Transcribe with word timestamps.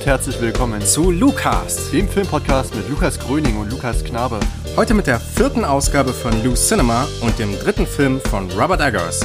Und 0.00 0.06
herzlich 0.06 0.40
willkommen 0.40 0.80
zu 0.80 1.10
Lukas, 1.10 1.90
dem 1.90 2.08
Filmpodcast 2.08 2.74
mit 2.74 2.88
Lukas 2.88 3.18
Gröning 3.18 3.58
und 3.58 3.70
Lukas 3.70 4.02
Knabe. 4.02 4.40
Heute 4.74 4.94
mit 4.94 5.06
der 5.06 5.20
vierten 5.20 5.62
Ausgabe 5.62 6.14
von 6.14 6.32
Lou 6.42 6.54
Cinema 6.54 7.06
und 7.20 7.38
dem 7.38 7.52
dritten 7.58 7.86
Film 7.86 8.18
von 8.18 8.50
Robert 8.52 8.80
Eggers, 8.80 9.20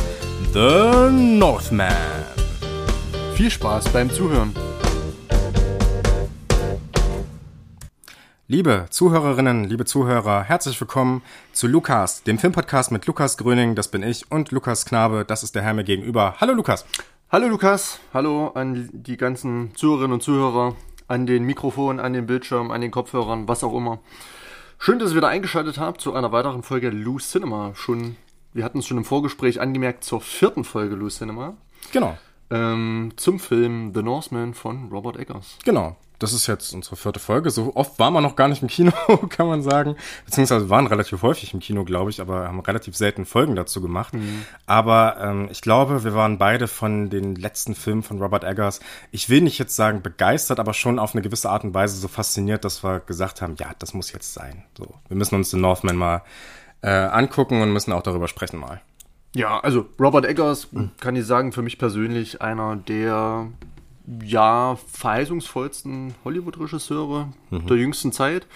The 0.52 1.10
Northman. 1.14 1.96
Viel 3.36 3.50
Spaß 3.50 3.88
beim 3.88 4.10
Zuhören. 4.10 4.54
Liebe 8.50 8.88
Zuhörerinnen, 8.90 9.64
liebe 9.64 9.86
Zuhörer, 9.86 10.44
herzlich 10.44 10.80
willkommen 10.82 11.22
zu 11.54 11.68
Lukas, 11.68 12.24
dem 12.24 12.38
Filmpodcast 12.38 12.92
mit 12.92 13.06
Lukas 13.06 13.38
Gröning, 13.38 13.76
das 13.76 13.88
bin 13.88 14.04
ich, 14.04 14.30
und 14.30 14.52
Lukas 14.52 14.86
Knabe, 14.86 15.24
das 15.26 15.42
ist 15.42 15.56
der 15.56 15.62
Herr 15.62 15.74
mir 15.74 15.86
gegenüber. 15.86 16.36
Hallo 16.42 16.52
Lukas. 16.52 16.86
Hallo 17.36 17.50
Lukas, 17.50 18.00
hallo 18.14 18.52
an 18.56 18.90
die 18.94 19.18
ganzen 19.18 19.76
Zuhörerinnen 19.76 20.14
und 20.14 20.24
Zuhörer, 20.24 20.74
an 21.10 21.26
den 21.26 21.44
Mikrofonen, 21.44 22.00
an 22.00 22.14
den 22.14 22.28
Bildschirmen, 22.28 22.72
an 22.72 22.80
den 22.80 22.92
Kopfhörern, 22.92 23.50
was 23.50 23.62
auch 23.62 23.76
immer. 23.76 24.00
Schön, 24.80 25.00
dass 25.00 25.12
ihr 25.12 25.18
wieder 25.18 25.28
eingeschaltet 25.28 25.78
habt 25.78 26.00
zu 26.00 26.14
einer 26.14 26.32
weiteren 26.32 26.64
Folge 26.64 26.92
Lou 26.92 27.20
Cinema. 27.20 27.74
Schon, 27.76 28.16
wir 28.54 28.64
hatten 28.64 28.80
es 28.80 28.88
schon 28.88 28.96
im 28.96 29.04
Vorgespräch 29.04 29.60
angemerkt 29.60 30.06
zur 30.06 30.22
vierten 30.22 30.64
Folge 30.64 30.96
Lou 30.96 31.10
Cinema. 31.10 31.58
Genau. 31.92 32.18
Ähm, 32.52 33.12
zum 33.18 33.42
Film 33.42 33.92
The 33.94 34.02
Northman 34.02 34.54
von 34.54 34.88
Robert 34.88 35.18
Eggers. 35.18 35.58
Genau 35.66 35.98
das 36.20 36.34
ist 36.34 36.48
jetzt 36.48 36.74
unsere 36.74 36.96
vierte 36.96 37.20
Folge. 37.20 37.50
So 37.50 37.76
oft 37.76 38.00
waren 38.00 38.14
wir 38.14 38.22
noch 38.22 38.36
gar 38.36 38.48
nicht 38.48 38.62
im 38.62 38.68
Kino, 38.68 38.92
kann 39.30 39.48
man 39.48 39.62
sagen. 39.62 39.96
Beziehungsweise 40.26 40.70
waren 40.70 40.88
relativ 40.88 41.22
häufig 41.22 41.54
im 41.54 41.60
Kino, 41.60 41.84
glaube 41.84 42.10
ich, 42.10 42.22
aber 42.22 42.48
haben 42.48 42.60
relativ 42.60 42.96
selten 42.96 43.26
Folgen 43.26 43.56
dazu 43.56 43.82
gemacht. 43.82 44.14
Mhm. 44.14 44.46
Aber 44.66 45.18
ähm, 45.20 45.48
ich 45.52 45.62
glaube, 45.62 46.04
wir 46.04 46.14
waren 46.14 46.38
beide 46.38 46.68
von 46.68 47.10
den 47.10 47.36
letzten 47.36 47.76
Filmen 47.76 48.04
von 48.04 48.22
Robert 48.22 48.44
Eggers, 48.44 48.80
ich 49.12 49.30
will 49.30 49.42
nicht 49.42 49.60
jetzt 49.60 49.76
sagen 49.76 50.02
begeistert, 50.02 50.60
aber 50.60 50.74
schon 50.74 51.00
auf 51.00 51.14
eine 51.14 51.22
gewisse 51.22 51.50
Art 51.50 51.64
und 51.64 51.74
Weise 51.74 51.98
so 51.98 52.08
fasziniert, 52.08 52.66
dass 52.66 52.84
wir 52.84 53.00
gesagt 53.00 53.42
haben, 53.42 53.56
ja, 53.60 53.72
das 53.80 53.94
muss 53.94 54.12
jetzt 54.12 54.34
sein. 54.34 54.64
So, 54.78 54.94
wir 55.08 55.18
müssen 55.18 55.36
uns 55.36 55.50
den 55.52 55.62
Northman 55.62 55.96
mal 55.96 56.22
äh, 56.82 56.90
angucken 56.90 57.62
und 57.62 57.74
müssen 57.74 57.92
auch 57.92 58.04
darüber 58.04 58.28
sprechen 58.28 58.60
mal. 58.60 58.82
Ja, 59.36 59.60
also 59.60 59.86
Robert 60.00 60.26
Eggers, 60.26 60.72
mhm. 60.72 60.92
kann 61.00 61.16
ich 61.16 61.26
sagen, 61.26 61.52
für 61.52 61.62
mich 61.62 61.78
persönlich 61.78 62.42
einer 62.42 62.78
der 62.78 63.48
ja, 64.24 64.78
verheißungsvollsten 64.92 66.16
Hollywood-Regisseure 66.24 67.30
mhm. 67.50 67.68
der 67.68 67.78
jüngsten 67.78 68.12
Zeit. 68.12 68.48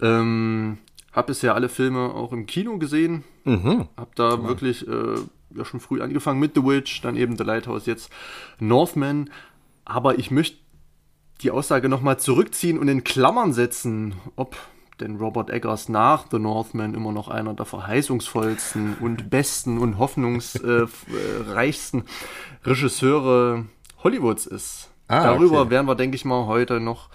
Ähm, 0.00 0.78
hab 1.12 1.26
bisher 1.26 1.54
alle 1.54 1.68
Filme 1.68 2.14
auch 2.14 2.32
im 2.32 2.46
Kino 2.46 2.78
gesehen. 2.78 3.24
Mhm. 3.44 3.88
Hab 3.96 4.14
da 4.14 4.30
Toll. 4.30 4.48
wirklich 4.48 4.86
äh, 4.86 5.16
ja 5.54 5.64
schon 5.64 5.80
früh 5.80 6.00
angefangen 6.00 6.40
mit 6.40 6.54
The 6.54 6.64
Witch, 6.64 7.02
dann 7.02 7.16
eben 7.16 7.36
The 7.36 7.44
Lighthouse, 7.44 7.86
jetzt 7.86 8.10
Northman. 8.58 9.30
Aber 9.84 10.18
ich 10.18 10.30
möchte 10.30 10.56
die 11.42 11.50
Aussage 11.50 11.88
nochmal 11.88 12.18
zurückziehen 12.18 12.78
und 12.78 12.88
in 12.88 13.04
Klammern 13.04 13.52
setzen, 13.52 14.14
ob 14.36 14.56
denn 15.00 15.16
Robert 15.16 15.50
Eggers 15.50 15.88
nach 15.88 16.26
The 16.30 16.38
Northman 16.38 16.94
immer 16.94 17.12
noch 17.12 17.28
einer 17.28 17.54
der 17.54 17.66
verheißungsvollsten 17.66 18.98
und 19.00 19.30
besten 19.30 19.78
und 19.78 19.98
hoffnungsreichsten 19.98 22.04
Regisseure 22.64 23.66
Hollywoods 24.04 24.46
ist. 24.46 24.91
Ah, 25.12 25.24
Darüber 25.24 25.60
okay. 25.60 25.70
werden 25.72 25.86
wir, 25.86 25.94
denke 25.94 26.16
ich 26.16 26.24
mal, 26.24 26.46
heute 26.46 26.80
noch 26.80 27.10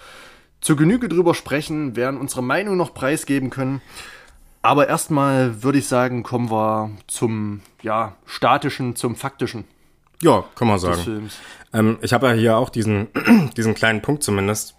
zu 0.62 0.76
Genüge 0.76 1.09
drüber 1.09 1.34
sprechen, 1.34 1.95
werden 1.95 2.20
unsere 2.20 2.44
Meinung 2.44 2.78
noch 2.78 2.94
preisgeben 2.94 3.50
können. 3.50 3.81
Aber 4.62 4.88
erstmal 4.88 5.64
würde 5.64 5.80
ich 5.80 5.88
sagen, 5.88 6.22
kommen 6.22 6.52
wir 6.52 6.92
zum 7.08 7.61
ja, 7.82 8.14
statischen, 8.27 8.95
zum 8.95 9.16
faktischen. 9.16 9.64
Ja, 10.22 10.44
kann 10.54 10.67
man 10.67 10.77
sagen. 10.77 11.32
Ähm, 11.73 11.98
ich 12.02 12.14
habe 12.14 12.27
ja 12.27 12.33
hier 12.33 12.58
auch 12.58 12.70
diesen, 12.70 13.08
diesen 13.58 13.73
kleinen 13.73 14.04
Punkt 14.04 14.22
zumindest 14.22 14.76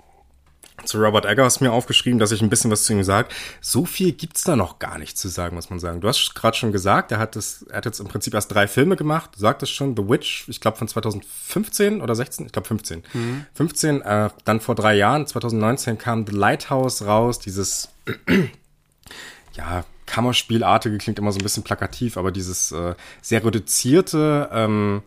zu 0.84 0.99
Robert 0.99 1.27
Eggers 1.27 1.61
mir 1.61 1.72
aufgeschrieben, 1.72 2.19
dass 2.19 2.33
ich 2.33 2.43
ein 2.43 2.50
bisschen 2.50 2.71
was 2.71 2.84
zu 2.84 2.93
ihm 2.93 3.03
sage. 3.03 3.28
So 3.61 3.84
viel 3.84 4.12
gibt's 4.12 4.44
da 4.44 4.56
noch 4.56 4.78
gar 4.78 4.99
nicht 4.99 5.19
zu 5.19 5.28
sagen, 5.28 5.55
muss 5.56 5.71
man 5.71 5.78
sagen. 5.78 6.00
Du 6.00 6.09
hast 6.09 6.34
gerade 6.34 6.56
schon 6.56 6.72
gesagt, 6.72 7.12
er 7.12 7.19
hat, 7.19 7.37
das, 7.37 7.62
er 7.69 7.78
hat 7.78 7.84
jetzt 7.84 8.00
im 8.00 8.09
Prinzip 8.09 8.34
erst 8.34 8.53
drei 8.53 8.66
Filme 8.66 8.97
gemacht. 8.97 9.31
Du 9.34 9.41
sagtest 9.41 9.72
schon, 9.72 9.97
The 9.97 10.09
Witch, 10.09 10.49
ich 10.49 10.61
glaube 10.61 10.77
von 10.77 10.88
2015 10.88 12.00
oder 12.00 12.15
16, 12.15 12.47
ich 12.47 12.53
glaube 12.53 12.69
15. 12.69 13.03
Mhm. 13.12 13.47
15, 13.55 14.03
äh, 14.03 14.31
dann 14.44 14.61
vor 14.61 14.75
drei 14.75 14.94
Jahren, 14.94 15.27
2019 15.27 15.99
kam 15.99 16.27
The 16.27 16.34
Lighthouse 16.34 17.05
raus, 17.05 17.38
dieses, 17.38 17.88
ja, 19.55 19.84
Kammerspielartige 20.06 20.97
klingt 20.99 21.19
immer 21.19 21.33
so 21.33 21.38
ein 21.38 21.43
bisschen 21.43 21.65
plakativ, 21.65 22.17
aber 22.17 22.33
dieses 22.33 22.72
äh, 22.72 22.94
sehr 23.21 23.44
reduzierte, 23.44 24.49
ähm, 24.53 25.03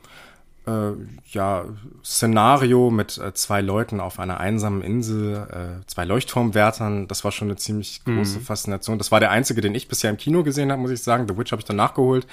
äh, 0.68 0.92
ja, 1.32 1.66
Szenario 2.04 2.92
mit 2.92 3.18
äh, 3.18 3.34
zwei 3.34 3.62
Leuten 3.62 4.00
auf 4.00 4.20
einer 4.20 4.40
einsamen 4.40 4.82
Insel, 4.82 5.36
äh, 5.36 5.86
zwei 5.88 6.06
Leuchtturmwärtern, 6.06 7.08
das 7.08 7.24
war 7.24 7.32
schon 7.32 7.48
eine 7.48 7.58
ziemlich 7.58 8.04
große 8.04 8.40
mhm. 8.40 8.44
Faszination. 8.44 8.98
Das 8.98 9.12
war 9.12 9.20
der 9.20 9.32
einzige, 9.32 9.62
den 9.62 9.74
ich 9.74 9.88
bisher 9.88 10.10
im 10.10 10.18
Kino 10.18 10.44
gesehen 10.44 10.72
habe, 10.72 10.82
muss 10.82 10.92
ich 10.92 11.02
sagen. 11.02 11.28
The 11.28 11.38
Witch 11.38 11.52
habe 11.52 11.62
ich 11.62 11.66
dann 11.66 11.78
nachgeholt, 11.78 12.28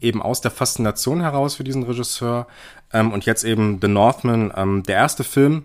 eben 0.00 0.22
aus 0.22 0.40
der 0.40 0.50
Faszination 0.50 1.20
heraus 1.20 1.54
für 1.54 1.64
diesen 1.64 1.84
Regisseur. 1.84 2.46
Ähm, 2.92 3.12
und 3.12 3.26
jetzt 3.26 3.44
eben 3.44 3.78
The 3.80 3.88
Northman, 3.88 4.52
ähm, 4.56 4.82
der 4.82 4.96
erste 4.96 5.22
Film, 5.22 5.64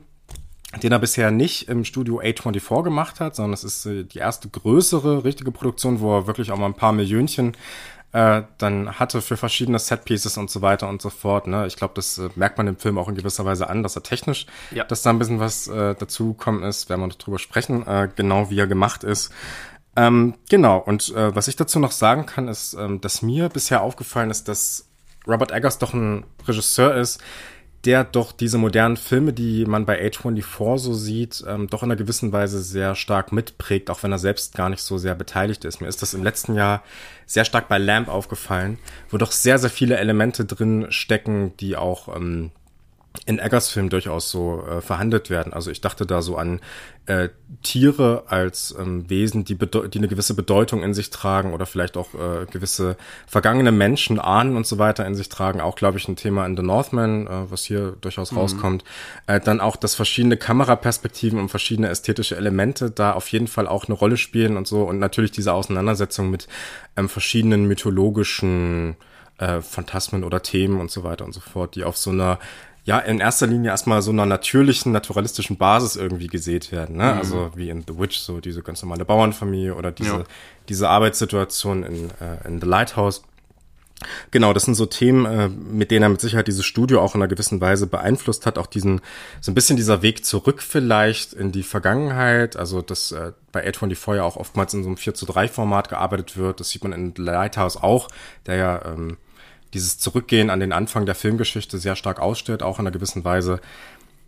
den 0.81 0.91
er 0.91 1.00
bisher 1.00 1.31
nicht 1.31 1.68
im 1.69 1.84
Studio 1.84 2.19
A24 2.19 2.84
gemacht 2.84 3.19
hat, 3.19 3.35
sondern 3.35 3.53
es 3.53 3.63
ist 3.63 3.85
äh, 3.85 4.03
die 4.03 4.19
erste 4.19 4.50
größere, 4.50 5.24
richtige 5.24 5.51
Produktion, 5.51 6.00
wo 6.00 6.16
er 6.16 6.28
wirklich 6.28 6.51
auch 6.51 6.57
mal 6.57 6.68
ein 6.68 6.74
paar 6.74 6.94
Millionchen 6.94 7.53
äh, 8.13 8.44
dann 8.59 9.00
hatte 9.00 9.22
für 9.22 9.38
verschiedene 9.38 9.79
Setpieces 9.79 10.38
und 10.38 10.50
so 10.50 10.62
weiter 10.62 10.88
und 10.88 11.01
so 11.01 11.09
fort. 11.09 11.47
Ne? 11.47 11.66
Ich 11.68 11.75
glaube, 11.75 11.96
das 11.96 12.19
äh, 12.19 12.29
merkt 12.35 12.57
man 12.57 12.68
im 12.68 12.78
Film 12.78 12.97
auch 12.97 13.09
in 13.09 13.16
gewisser 13.16 13.44
Weise 13.44 13.69
an, 13.69 13.84
dass 13.84 13.96
er 13.96 14.03
technisch, 14.03 14.46
ja. 14.72 14.84
dass 14.84 15.01
da 15.01 15.09
ein 15.09 15.19
bisschen 15.19 15.40
was 15.40 15.68
äh, 15.68 15.96
dazukommen 15.96 16.63
ist, 16.63 16.90
werden 16.90 17.01
wir 17.01 17.07
noch 17.07 17.16
drüber 17.16 17.40
sprechen, 17.40 17.85
äh, 17.85 18.07
genau 18.16 18.50
wie 18.50 18.59
er 18.59 18.68
gemacht 18.68 19.03
ist. 19.03 19.31
Ähm, 19.96 20.35
genau, 20.50 20.78
und 20.78 21.09
äh, 21.16 21.35
was 21.35 21.47
ich 21.47 21.56
dazu 21.56 21.79
noch 21.79 21.91
sagen 21.91 22.25
kann, 22.25 22.47
ist, 22.47 22.75
ähm, 22.75 23.01
dass 23.01 23.22
mir 23.22 23.50
bisher 23.50 23.81
aufgefallen 23.81 24.31
ist, 24.31 24.47
dass 24.47 24.88
Robert 25.28 25.51
Eggers 25.51 25.80
doch 25.80 25.94
ein 25.94 26.25
Regisseur 26.47 26.95
ist, 26.95 27.22
der 27.85 28.03
doch 28.03 28.31
diese 28.31 28.57
modernen 28.57 28.97
Filme, 28.97 29.33
die 29.33 29.66
man 29.66 29.85
bei 29.85 30.01
A24 30.01 30.77
so 30.77 30.94
sieht, 30.94 31.44
ähm, 31.47 31.67
doch 31.69 31.83
in 31.83 31.91
einer 31.91 31.97
gewissen 31.97 32.31
Weise 32.31 32.61
sehr 32.61 32.95
stark 32.95 33.31
mitprägt, 33.31 33.89
auch 33.89 34.03
wenn 34.03 34.11
er 34.11 34.19
selbst 34.19 34.55
gar 34.55 34.69
nicht 34.69 34.81
so 34.81 34.97
sehr 34.97 35.16
beteiligt 35.16 35.66
ist. 35.66 35.81
Mir 35.81 35.88
ist 35.88 36.01
das 36.01 36.13
im 36.13 36.23
letzten 36.23 36.55
Jahr 36.55 36.83
sehr 37.25 37.45
stark 37.45 37.67
bei 37.67 37.77
Lamp 37.77 38.07
aufgefallen, 38.07 38.77
wo 39.09 39.17
doch 39.17 39.31
sehr, 39.31 39.59
sehr 39.59 39.69
viele 39.69 39.97
Elemente 39.97 40.45
drin 40.45 40.88
stecken, 40.89 41.53
die 41.59 41.75
auch 41.75 42.16
ähm, 42.16 42.51
in 43.25 43.40
Eggers 43.40 43.69
Film 43.69 43.90
durchaus 43.90 44.31
so 44.31 44.66
äh, 44.66 44.81
verhandelt 44.81 45.29
werden. 45.29 45.53
Also 45.53 45.72
ich 45.72 45.81
dachte 45.81 46.06
da 46.06 46.22
so 46.22 46.35
an 46.35 46.59
äh, 47.06 47.29
Tiere 47.62 48.24
als 48.28 48.75
ähm, 48.78 49.09
Wesen, 49.09 49.46
die, 49.46 49.56
die 49.56 49.97
eine 49.97 50.07
gewisse 50.07 50.34
Bedeutung 50.34 50.84
in 50.84 50.94
sich 50.94 51.09
tragen 51.09 51.53
oder 51.53 51.66
vielleicht 51.66 51.96
auch 51.96 52.13
äh, 52.16 52.46
gewisse 52.51 52.97
vergangene 53.28 53.72
Menschen, 53.72 54.19
Ahnen 54.19 54.57
und 54.57 54.66
so 54.66 54.79
weiter 54.79 55.06
in 55.06 55.16
sich 55.16 55.29
tragen. 55.29 55.62
Auch, 55.62 55.75
glaube 55.75 56.00
ich, 56.00 56.07
ein 56.07 56.16
Thema 56.16 56.46
in 56.46 56.57
The 56.57 56.63
Northman, 56.63 57.28
äh, 57.28 57.51
was 57.51 57.63
hier 57.63 57.96
durchaus 58.01 58.31
mhm. 58.31 58.40
rauskommt. 58.40 58.84
Äh, 59.28 59.40
dann 59.40 59.62
auch, 59.62 59.75
dass 59.75 59.95
verschiedene 59.95 60.35
Kameraperspektiven 60.35 61.40
und 61.40 61.50
verschiedene 61.50 61.90
ästhetische 61.90 62.35
Elemente 62.35 62.90
da 62.90 63.13
auf 63.13 63.28
jeden 63.30 63.47
Fall 63.47 63.68
auch 63.68 63.85
eine 63.85 63.95
Rolle 63.95 64.18
spielen 64.18 64.57
und 64.57 64.68
so. 64.68 64.84
Und 64.84 65.00
natürlich 65.00 65.31
diese 65.31 65.53
Auseinandersetzung 65.53 66.30
mit 66.30 66.47
ähm, 66.97 67.09
verschiedenen 67.09 67.66
mythologischen 67.68 68.95
äh, 69.38 69.62
Phantasmen 69.62 70.24
oder 70.24 70.41
Themen 70.41 70.80
und 70.80 70.91
so 70.91 71.03
weiter 71.03 71.25
und 71.25 71.34
so 71.34 71.41
fort, 71.41 71.75
die 71.75 71.84
auf 71.84 71.97
so 71.97 72.12
einer 72.12 72.40
ja 72.85 72.99
in 72.99 73.19
erster 73.19 73.47
Linie 73.47 73.71
erstmal 73.71 74.01
so 74.01 74.11
einer 74.11 74.25
natürlichen, 74.25 74.91
naturalistischen 74.91 75.57
Basis 75.57 75.95
irgendwie 75.95 76.27
gesät 76.27 76.71
werden. 76.71 76.97
Ne? 76.97 77.13
Mhm. 77.13 77.18
Also 77.18 77.51
wie 77.56 77.69
in 77.69 77.83
The 77.88 77.97
Witch, 77.97 78.18
so 78.18 78.41
diese 78.41 78.62
ganz 78.62 78.81
normale 78.81 79.06
Bauernfamilie 79.06 79.75
oder 79.75 79.91
diese, 79.91 80.09
ja. 80.09 80.24
diese 80.69 80.89
Arbeitssituation 80.89 81.83
in, 81.83 82.09
äh, 82.09 82.47
in 82.47 82.59
The 82.59 82.68
Lighthouse. 82.68 83.24
Genau, 84.31 84.51
das 84.51 84.63
sind 84.63 84.75
so 84.75 84.85
Themen, 84.85 85.25
äh, 85.25 85.47
mit 85.47 85.91
denen 85.91 86.03
er 86.03 86.09
mit 86.09 86.19
Sicherheit 86.19 86.47
dieses 86.47 86.65
Studio 86.65 87.01
auch 87.01 87.15
in 87.15 87.21
einer 87.21 87.30
gewissen 87.30 87.62
Weise 87.62 87.88
beeinflusst 87.88 88.45
hat. 88.45 88.57
Auch 88.57 88.68
diesen, 88.68 89.00
so 89.39 89.51
ein 89.51 89.56
bisschen 89.56 89.77
dieser 89.77 90.01
Weg 90.01 90.25
zurück 90.25 90.62
vielleicht 90.62 91.31
in 91.31 91.53
die 91.53 91.63
Vergangenheit. 91.63 92.57
Also, 92.57 92.81
dass 92.81 93.13
äh, 93.13 93.31
bei 93.53 93.65
A24 93.65 94.15
ja 94.18 94.24
auch 94.24 94.35
oftmals 94.35 94.74
in 94.74 94.83
so 94.83 94.89
einem 94.89 94.97
4 94.97 95.13
zu 95.13 95.25
3 95.25 95.47
Format 95.47 95.88
gearbeitet 95.88 96.35
wird. 96.35 96.59
Das 96.59 96.69
sieht 96.69 96.83
man 96.83 96.91
in 96.91 97.13
The 97.15 97.21
Lighthouse 97.21 97.77
auch, 97.77 98.09
der 98.45 98.56
ja 98.57 98.85
ähm, 98.85 99.18
dieses 99.73 99.97
Zurückgehen 99.97 100.49
an 100.49 100.59
den 100.59 100.71
Anfang 100.71 101.05
der 101.05 101.15
Filmgeschichte 101.15 101.77
sehr 101.77 101.95
stark 101.95 102.19
ausstellt, 102.19 102.63
auch 102.63 102.79
in 102.79 102.85
einer 102.85 102.93
gewissen 102.93 103.23
Weise. 103.23 103.59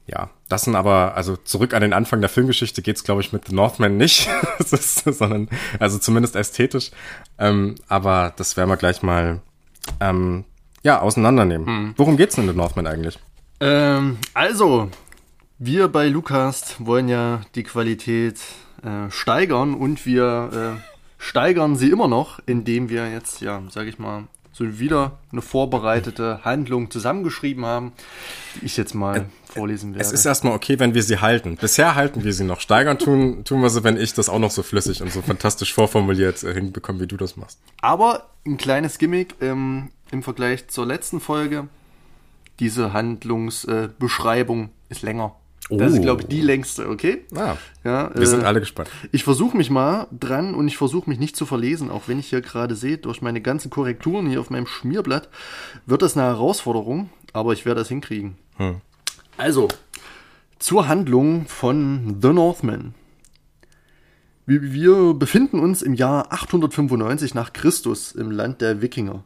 Ja, 0.08 0.30
das 0.50 0.64
sind 0.64 0.76
aber, 0.76 1.16
also 1.16 1.36
zurück 1.36 1.74
an 1.74 1.82
den 1.82 1.94
Anfang 1.94 2.22
der 2.22 2.30
Filmgeschichte 2.30 2.82
geht's, 2.82 3.04
glaube 3.04 3.22
ich, 3.22 3.34
mit 3.34 3.48
The 3.48 3.56
Northman 3.56 3.98
nicht, 3.98 4.30
sondern, 4.60 5.50
also 5.80 5.98
zumindest 5.98 6.36
ästhetisch. 6.36 6.92
Ähm, 7.40 7.76
aber 7.88 8.34
das 8.36 8.56
werden 8.56 8.70
wir 8.70 8.78
gleich 8.78 9.02
mal, 9.02 9.42
ähm, 10.00 10.46
ja, 10.84 11.02
auseinandernehmen. 11.02 11.66
Hm. 11.66 11.94
Worum 11.98 12.18
geht's 12.18 12.36
denn 12.36 12.44
in 12.44 12.52
The 12.52 12.58
Northman 12.58 12.86
eigentlich? 12.86 13.18
Ähm, 13.60 14.18
also, 14.36 14.92
wir 15.58 15.88
bei 15.88 16.08
Lukas 16.08 16.76
wollen 16.80 17.08
ja 17.08 17.42
die 17.56 17.64
Qualität 17.64 18.40
äh, 18.84 19.10
steigern 19.10 19.74
und 19.74 20.06
wir 20.06 20.78
äh, 20.78 20.82
steigern 21.18 21.76
sie 21.76 21.90
immer 21.90 22.08
noch, 22.08 22.40
indem 22.46 22.90
wir 22.90 23.10
jetzt, 23.12 23.42
ja, 23.42 23.64
sage 23.70 23.90
ich 23.90 23.98
mal, 23.98 24.26
so 24.56 24.80
wieder 24.80 25.20
eine 25.34 25.42
vorbereitete 25.42 26.40
Handlung 26.46 26.90
zusammengeschrieben 26.90 27.66
haben, 27.66 27.92
die 28.56 28.66
ich 28.68 28.78
jetzt 28.78 28.94
mal 28.94 29.18
äh, 29.18 29.24
vorlesen 29.52 29.94
werde. 29.94 30.06
Es 30.06 30.14
ist 30.14 30.26
erstmal 30.26 30.54
okay, 30.54 30.80
wenn 30.80 30.94
wir 30.94 31.04
sie 31.04 31.20
halten. 31.20 31.58
Bisher 31.58 31.96
halten 31.96 32.24
wir 32.24 32.32
sie 32.32 32.46
noch. 32.46 32.62
Steigern 32.62 32.98
tun, 32.98 33.44
tun 33.44 33.62
wir 33.62 33.70
sie, 33.70 33.84
wenn 33.84 33.98
ich 33.98 34.14
das 34.14 34.30
auch 34.30 34.40
noch 34.40 34.52
so 34.52 34.64
flüssig 34.64 35.02
und 35.02 35.12
so 35.12 35.22
fantastisch 35.22 35.74
vorformuliert 35.74 36.42
äh, 36.44 36.54
hinbekomme, 36.54 37.02
wie 37.02 37.08
du 37.08 37.18
das 37.18 37.36
machst. 37.36 37.60
Aber 37.82 38.30
ein 38.46 38.56
kleines 38.56 38.98
Gimmick 38.98 39.36
ähm, 39.42 39.90
im 40.12 40.24
Vergleich 40.24 40.70
zur 40.70 40.86
letzten 40.86 41.20
Folge. 41.20 41.68
Diese 42.62 42.94
Handlungsbeschreibung 42.94 44.68
äh, 44.68 44.70
ist 44.88 45.02
länger. 45.02 45.36
Oh. 45.70 45.78
Das 45.78 45.94
ist, 45.94 46.02
glaube 46.02 46.22
ich, 46.22 46.28
die 46.28 46.42
längste, 46.42 46.88
okay? 46.88 47.26
Ah, 47.36 47.56
ja, 47.84 48.12
wir 48.14 48.22
äh, 48.22 48.26
sind 48.26 48.44
alle 48.44 48.60
gespannt. 48.60 48.90
Ich 49.12 49.24
versuche 49.24 49.58
mich 49.58 49.72
mal 49.72 50.08
dran 50.12 50.54
und 50.54 50.68
ich 50.68 50.78
versuche 50.78 51.10
mich 51.10 51.18
nicht 51.18 51.36
zu 51.36 51.48
verlesen, 51.48 51.90
auch 51.90 52.04
wenn 52.08 52.20
ich 52.20 52.28
hier 52.28 52.42
gerade 52.42 52.76
sehe, 52.76 53.00
durch 53.00 53.22
meine 53.24 53.42
ganzen 53.42 53.72
Korrekturen 53.72 54.28
hier 54.28 54.40
auf 54.40 54.52
meinem 54.52 54.68
Schmierblatt 54.68 55.30
wird 55.88 56.04
das 56.04 56.16
eine 56.16 56.28
Herausforderung, 56.28 57.10
aber 57.34 57.54
ich 57.54 57.66
werde 57.66 57.82
das 57.82 57.88
hinkriegen. 57.88 58.38
Hm. 58.58 58.82
Also, 59.38 59.68
zur 60.60 60.88
Handlung 60.88 61.48
von 61.48 62.18
The 62.22 62.30
Northman. 62.30 62.94
Wir 64.46 65.16
befinden 65.16 65.60
uns 65.60 65.82
im 65.82 65.96
Jahr 65.96 66.32
895 66.32 67.34
nach 67.34 67.54
Christus 67.54 68.12
im 68.12 68.30
Land 68.30 68.62
der 68.62 68.84
Wikinger. 68.84 69.24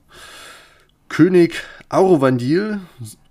König 1.10 1.62
Aurovandil 1.90 2.80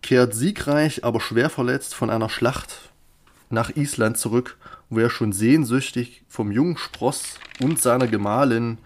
kehrt 0.03 0.35
siegreich, 0.35 1.05
aber 1.05 1.21
schwer 1.21 1.49
verletzt 1.49 1.95
von 1.95 2.11
einer 2.11 2.29
Schlacht 2.29 2.88
nach 3.50 3.75
Island 3.77 4.19
zurück, 4.19 4.56
wo 4.91 4.99
er 4.99 5.11
schon 5.11 5.33
sehnsüchtig 5.33 6.25
vom 6.29 6.53
jungen 6.53 6.77
Spross 6.77 7.35
und 7.61 7.81
seiner 7.81 8.06
Gemahlin 8.06 8.79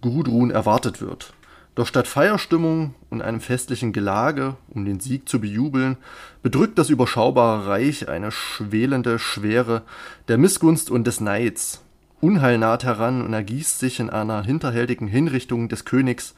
Gudrun 0.00 0.50
erwartet 0.50 1.00
wird. 1.00 1.32
Doch 1.74 1.86
statt 1.86 2.06
Feierstimmung 2.06 2.94
und 3.08 3.22
einem 3.22 3.40
festlichen 3.40 3.94
Gelage, 3.94 4.56
um 4.68 4.84
den 4.84 5.00
Sieg 5.00 5.26
zu 5.26 5.40
bejubeln, 5.40 5.96
bedrückt 6.42 6.78
das 6.78 6.90
überschaubare 6.90 7.66
Reich 7.66 8.08
eine 8.08 8.30
schwelende 8.30 9.18
Schwere 9.18 9.82
der 10.28 10.36
Missgunst 10.36 10.90
und 10.90 11.06
des 11.06 11.20
Neids. 11.20 11.80
Unheil 12.20 12.58
naht 12.58 12.84
heran 12.84 13.22
und 13.22 13.32
ergießt 13.32 13.78
sich 13.78 14.00
in 14.00 14.10
einer 14.10 14.44
hinterhältigen 14.44 15.08
Hinrichtung 15.08 15.68
des 15.68 15.86
Königs, 15.86 16.34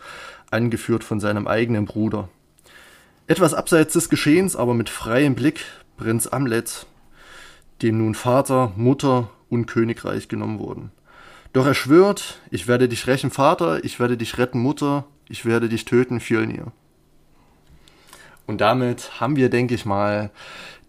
angeführt 0.50 1.02
von 1.02 1.18
seinem 1.18 1.48
eigenen 1.48 1.84
Bruder. 1.84 2.28
Etwas 3.26 3.54
abseits 3.54 3.94
des 3.94 4.08
Geschehens, 4.08 4.54
aber 4.54 4.74
mit 4.74 4.88
freiem 4.88 5.34
Blick 5.34 5.64
Prinz 5.96 6.26
Amlet, 6.26 6.86
dem 7.82 7.98
nun 7.98 8.14
Vater, 8.14 8.72
Mutter 8.76 9.30
und 9.48 9.66
Königreich 9.66 10.28
genommen 10.28 10.58
wurden. 10.58 10.90
Doch 11.52 11.66
er 11.66 11.74
schwört, 11.74 12.40
ich 12.50 12.66
werde 12.66 12.88
dich 12.88 13.06
rächen, 13.06 13.30
Vater, 13.30 13.84
ich 13.84 14.00
werde 14.00 14.16
dich 14.16 14.38
retten, 14.38 14.58
Mutter, 14.58 15.04
ich 15.28 15.44
werde 15.44 15.68
dich 15.68 15.84
töten, 15.84 16.20
Fjölnir. 16.20 16.72
Und 18.46 18.60
damit 18.60 19.20
haben 19.20 19.36
wir, 19.36 19.48
denke 19.48 19.74
ich 19.74 19.86
mal, 19.86 20.30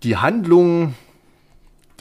die 0.04 0.18
Handlung 0.18 0.96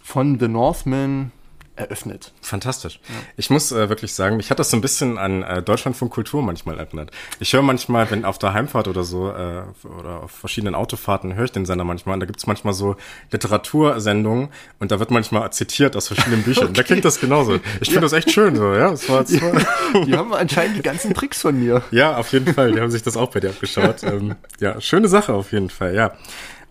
von 0.02 0.38
The 0.38 0.48
Northman 0.48 1.30
eröffnet. 1.76 2.32
Fantastisch. 2.40 3.00
Ja. 3.08 3.14
Ich 3.36 3.50
muss 3.50 3.72
äh, 3.72 3.88
wirklich 3.88 4.14
sagen, 4.14 4.36
mich 4.36 4.50
hat 4.50 4.58
das 4.58 4.70
so 4.70 4.76
ein 4.76 4.80
bisschen 4.80 5.18
an 5.18 5.42
äh, 5.42 5.62
Deutschlandfunk 5.62 6.12
Kultur 6.12 6.42
manchmal 6.42 6.78
erinnert. 6.78 7.10
Ich 7.40 7.52
höre 7.52 7.62
manchmal, 7.62 8.10
wenn 8.10 8.24
auf 8.24 8.38
der 8.38 8.54
Heimfahrt 8.54 8.86
oder 8.86 9.02
so 9.02 9.30
äh, 9.30 9.62
oder 9.84 10.22
auf 10.22 10.30
verschiedenen 10.30 10.74
Autofahrten 10.74 11.34
höre 11.34 11.46
ich 11.46 11.52
den 11.52 11.66
Sender 11.66 11.84
manchmal. 11.84 12.14
Und 12.14 12.20
da 12.20 12.26
gibt's 12.26 12.46
manchmal 12.46 12.74
so 12.74 12.96
Literatursendungen 13.32 14.48
und 14.78 14.92
da 14.92 15.00
wird 15.00 15.10
manchmal 15.10 15.52
zitiert 15.52 15.96
aus 15.96 16.06
verschiedenen 16.06 16.42
Büchern. 16.44 16.66
okay. 16.66 16.74
Da 16.74 16.82
klingt 16.84 17.04
das 17.04 17.20
genauso. 17.20 17.56
Ich 17.80 17.88
finde 17.88 17.94
ja. 17.94 18.00
das 18.00 18.12
echt 18.12 18.30
schön 18.30 18.54
so. 18.54 18.72
Ja, 18.72 18.90
das 18.90 19.08
war, 19.08 19.24
das 19.24 19.40
war 19.40 20.04
die 20.04 20.16
haben 20.16 20.32
anscheinend 20.32 20.76
die 20.76 20.82
ganzen 20.82 21.12
Tricks 21.12 21.40
von 21.40 21.58
mir. 21.58 21.82
Ja, 21.90 22.16
auf 22.16 22.32
jeden 22.32 22.54
Fall. 22.54 22.72
Die 22.72 22.80
haben 22.80 22.90
sich 22.90 23.02
das 23.02 23.16
auch 23.16 23.30
bei 23.30 23.40
dir 23.40 23.50
abgeschaut. 23.50 24.02
ähm, 24.04 24.36
ja, 24.60 24.80
schöne 24.80 25.08
Sache 25.08 25.32
auf 25.34 25.52
jeden 25.52 25.70
Fall. 25.70 25.94
Ja. 25.94 26.12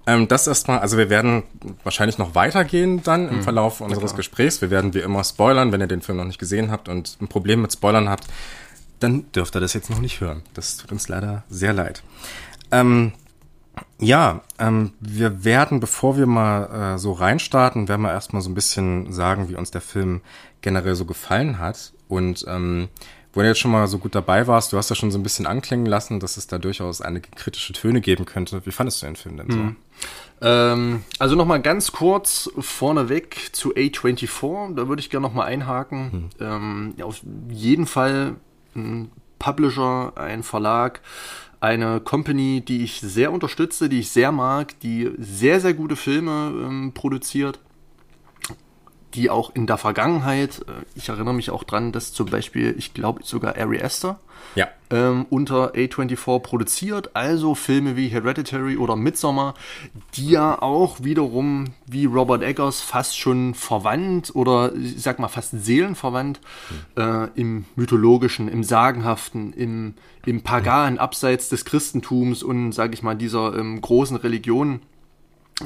Ähm, 0.05 0.27
das 0.27 0.47
erstmal, 0.47 0.79
also 0.79 0.97
wir 0.97 1.09
werden 1.09 1.43
wahrscheinlich 1.83 2.17
noch 2.17 2.35
weitergehen 2.35 3.03
dann 3.03 3.29
im 3.29 3.37
mhm. 3.37 3.43
Verlauf 3.43 3.79
unseres 3.81 4.15
Gesprächs. 4.15 4.61
Wir 4.61 4.69
werden 4.69 4.93
wie 4.93 4.99
immer 4.99 5.23
spoilern, 5.23 5.71
wenn 5.71 5.81
ihr 5.81 5.87
den 5.87 6.01
Film 6.01 6.17
noch 6.17 6.25
nicht 6.25 6.39
gesehen 6.39 6.71
habt 6.71 6.89
und 6.89 7.17
ein 7.21 7.27
Problem 7.27 7.61
mit 7.61 7.71
Spoilern 7.71 8.09
habt, 8.09 8.25
dann 8.99 9.31
dürft 9.31 9.55
ihr 9.55 9.61
das 9.61 9.73
jetzt 9.73 9.89
noch 9.89 9.99
nicht 9.99 10.19
hören. 10.19 10.43
Das 10.53 10.77
tut 10.77 10.91
uns 10.91 11.07
leider 11.07 11.43
sehr 11.49 11.73
leid. 11.73 12.03
Ähm, 12.71 13.13
ja, 13.99 14.41
ähm, 14.59 14.93
wir 14.99 15.45
werden, 15.45 15.79
bevor 15.79 16.17
wir 16.17 16.25
mal 16.25 16.95
äh, 16.95 16.97
so 16.97 17.13
reinstarten, 17.13 17.87
werden 17.87 18.01
wir 18.01 18.11
erstmal 18.11 18.41
so 18.41 18.49
ein 18.49 18.55
bisschen 18.55 19.11
sagen, 19.13 19.49
wie 19.49 19.55
uns 19.55 19.71
der 19.71 19.81
Film 19.81 20.21
generell 20.61 20.95
so 20.95 21.05
gefallen 21.05 21.59
hat. 21.59 21.93
Und 22.07 22.45
ähm, 22.47 22.89
wo 23.33 23.41
du 23.41 23.47
jetzt 23.47 23.59
schon 23.59 23.71
mal 23.71 23.87
so 23.87 23.97
gut 23.97 24.13
dabei 24.15 24.47
warst, 24.47 24.71
du 24.71 24.77
hast 24.77 24.89
ja 24.89 24.95
schon 24.95 25.11
so 25.11 25.17
ein 25.17 25.23
bisschen 25.23 25.47
anklingen 25.47 25.87
lassen, 25.87 26.19
dass 26.19 26.37
es 26.37 26.47
da 26.47 26.59
durchaus 26.59 27.01
einige 27.01 27.29
kritische 27.31 27.73
Töne 27.73 27.99
geben 27.99 28.25
könnte. 28.25 28.65
Wie 28.65 28.71
fandest 28.71 29.01
du 29.01 29.07
den 29.07 29.15
Film 29.15 29.37
denn 29.37 29.49
so? 29.49 29.57
Mhm. 29.57 29.75
Ähm, 30.41 31.03
also 31.17 31.35
nochmal 31.35 31.61
ganz 31.61 31.91
kurz 31.91 32.49
vorneweg 32.59 33.49
zu 33.51 33.73
A24, 33.73 34.75
da 34.75 34.87
würde 34.87 34.99
ich 34.99 35.09
gerne 35.09 35.25
nochmal 35.25 35.47
einhaken. 35.47 36.29
Mhm. 36.39 36.45
Ähm, 36.45 36.93
auf 37.01 37.21
jeden 37.49 37.87
Fall 37.87 38.35
ein 38.75 39.09
Publisher, 39.39 40.13
ein 40.15 40.43
Verlag, 40.43 41.01
eine 41.59 42.01
Company, 42.01 42.61
die 42.61 42.83
ich 42.83 43.01
sehr 43.01 43.31
unterstütze, 43.31 43.89
die 43.89 43.99
ich 43.99 44.11
sehr 44.11 44.31
mag, 44.31 44.79
die 44.81 45.11
sehr, 45.17 45.59
sehr 45.59 45.73
gute 45.73 45.95
Filme 45.95 46.51
ähm, 46.53 46.91
produziert 46.93 47.59
die 49.13 49.29
auch 49.29 49.53
in 49.53 49.67
der 49.67 49.77
Vergangenheit, 49.77 50.59
äh, 50.67 50.83
ich 50.95 51.09
erinnere 51.09 51.33
mich 51.33 51.49
auch 51.51 51.63
dran, 51.63 51.91
dass 51.91 52.13
zum 52.13 52.27
Beispiel, 52.27 52.75
ich 52.77 52.93
glaube 52.93 53.21
sogar 53.23 53.57
Ari 53.57 53.81
Aster 53.81 54.19
ja. 54.55 54.67
ähm, 54.89 55.25
unter 55.29 55.73
A24 55.73 56.39
produziert, 56.39 57.15
also 57.15 57.55
Filme 57.55 57.95
wie 57.95 58.07
Hereditary 58.07 58.77
oder 58.77 58.95
Midsommar, 58.95 59.53
die 60.15 60.29
ja 60.29 60.61
auch 60.61 61.03
wiederum 61.03 61.73
wie 61.85 62.05
Robert 62.05 62.43
Eggers 62.43 62.81
fast 62.81 63.17
schon 63.17 63.53
verwandt 63.53 64.35
oder 64.35 64.73
ich 64.75 65.01
sag 65.01 65.19
mal 65.19 65.27
fast 65.27 65.51
seelenverwandt 65.51 66.39
mhm. 66.95 67.01
äh, 67.01 67.27
im 67.35 67.65
mythologischen, 67.75 68.47
im 68.47 68.63
sagenhaften, 68.63 69.53
im, 69.53 69.95
im 70.25 70.41
paganen, 70.41 70.99
abseits 70.99 71.49
des 71.49 71.65
Christentums 71.65 72.43
und 72.43 72.71
sag 72.71 72.93
ich 72.93 73.03
mal 73.03 73.15
dieser 73.15 73.55
ähm, 73.57 73.81
großen 73.81 74.17
Religion 74.17 74.81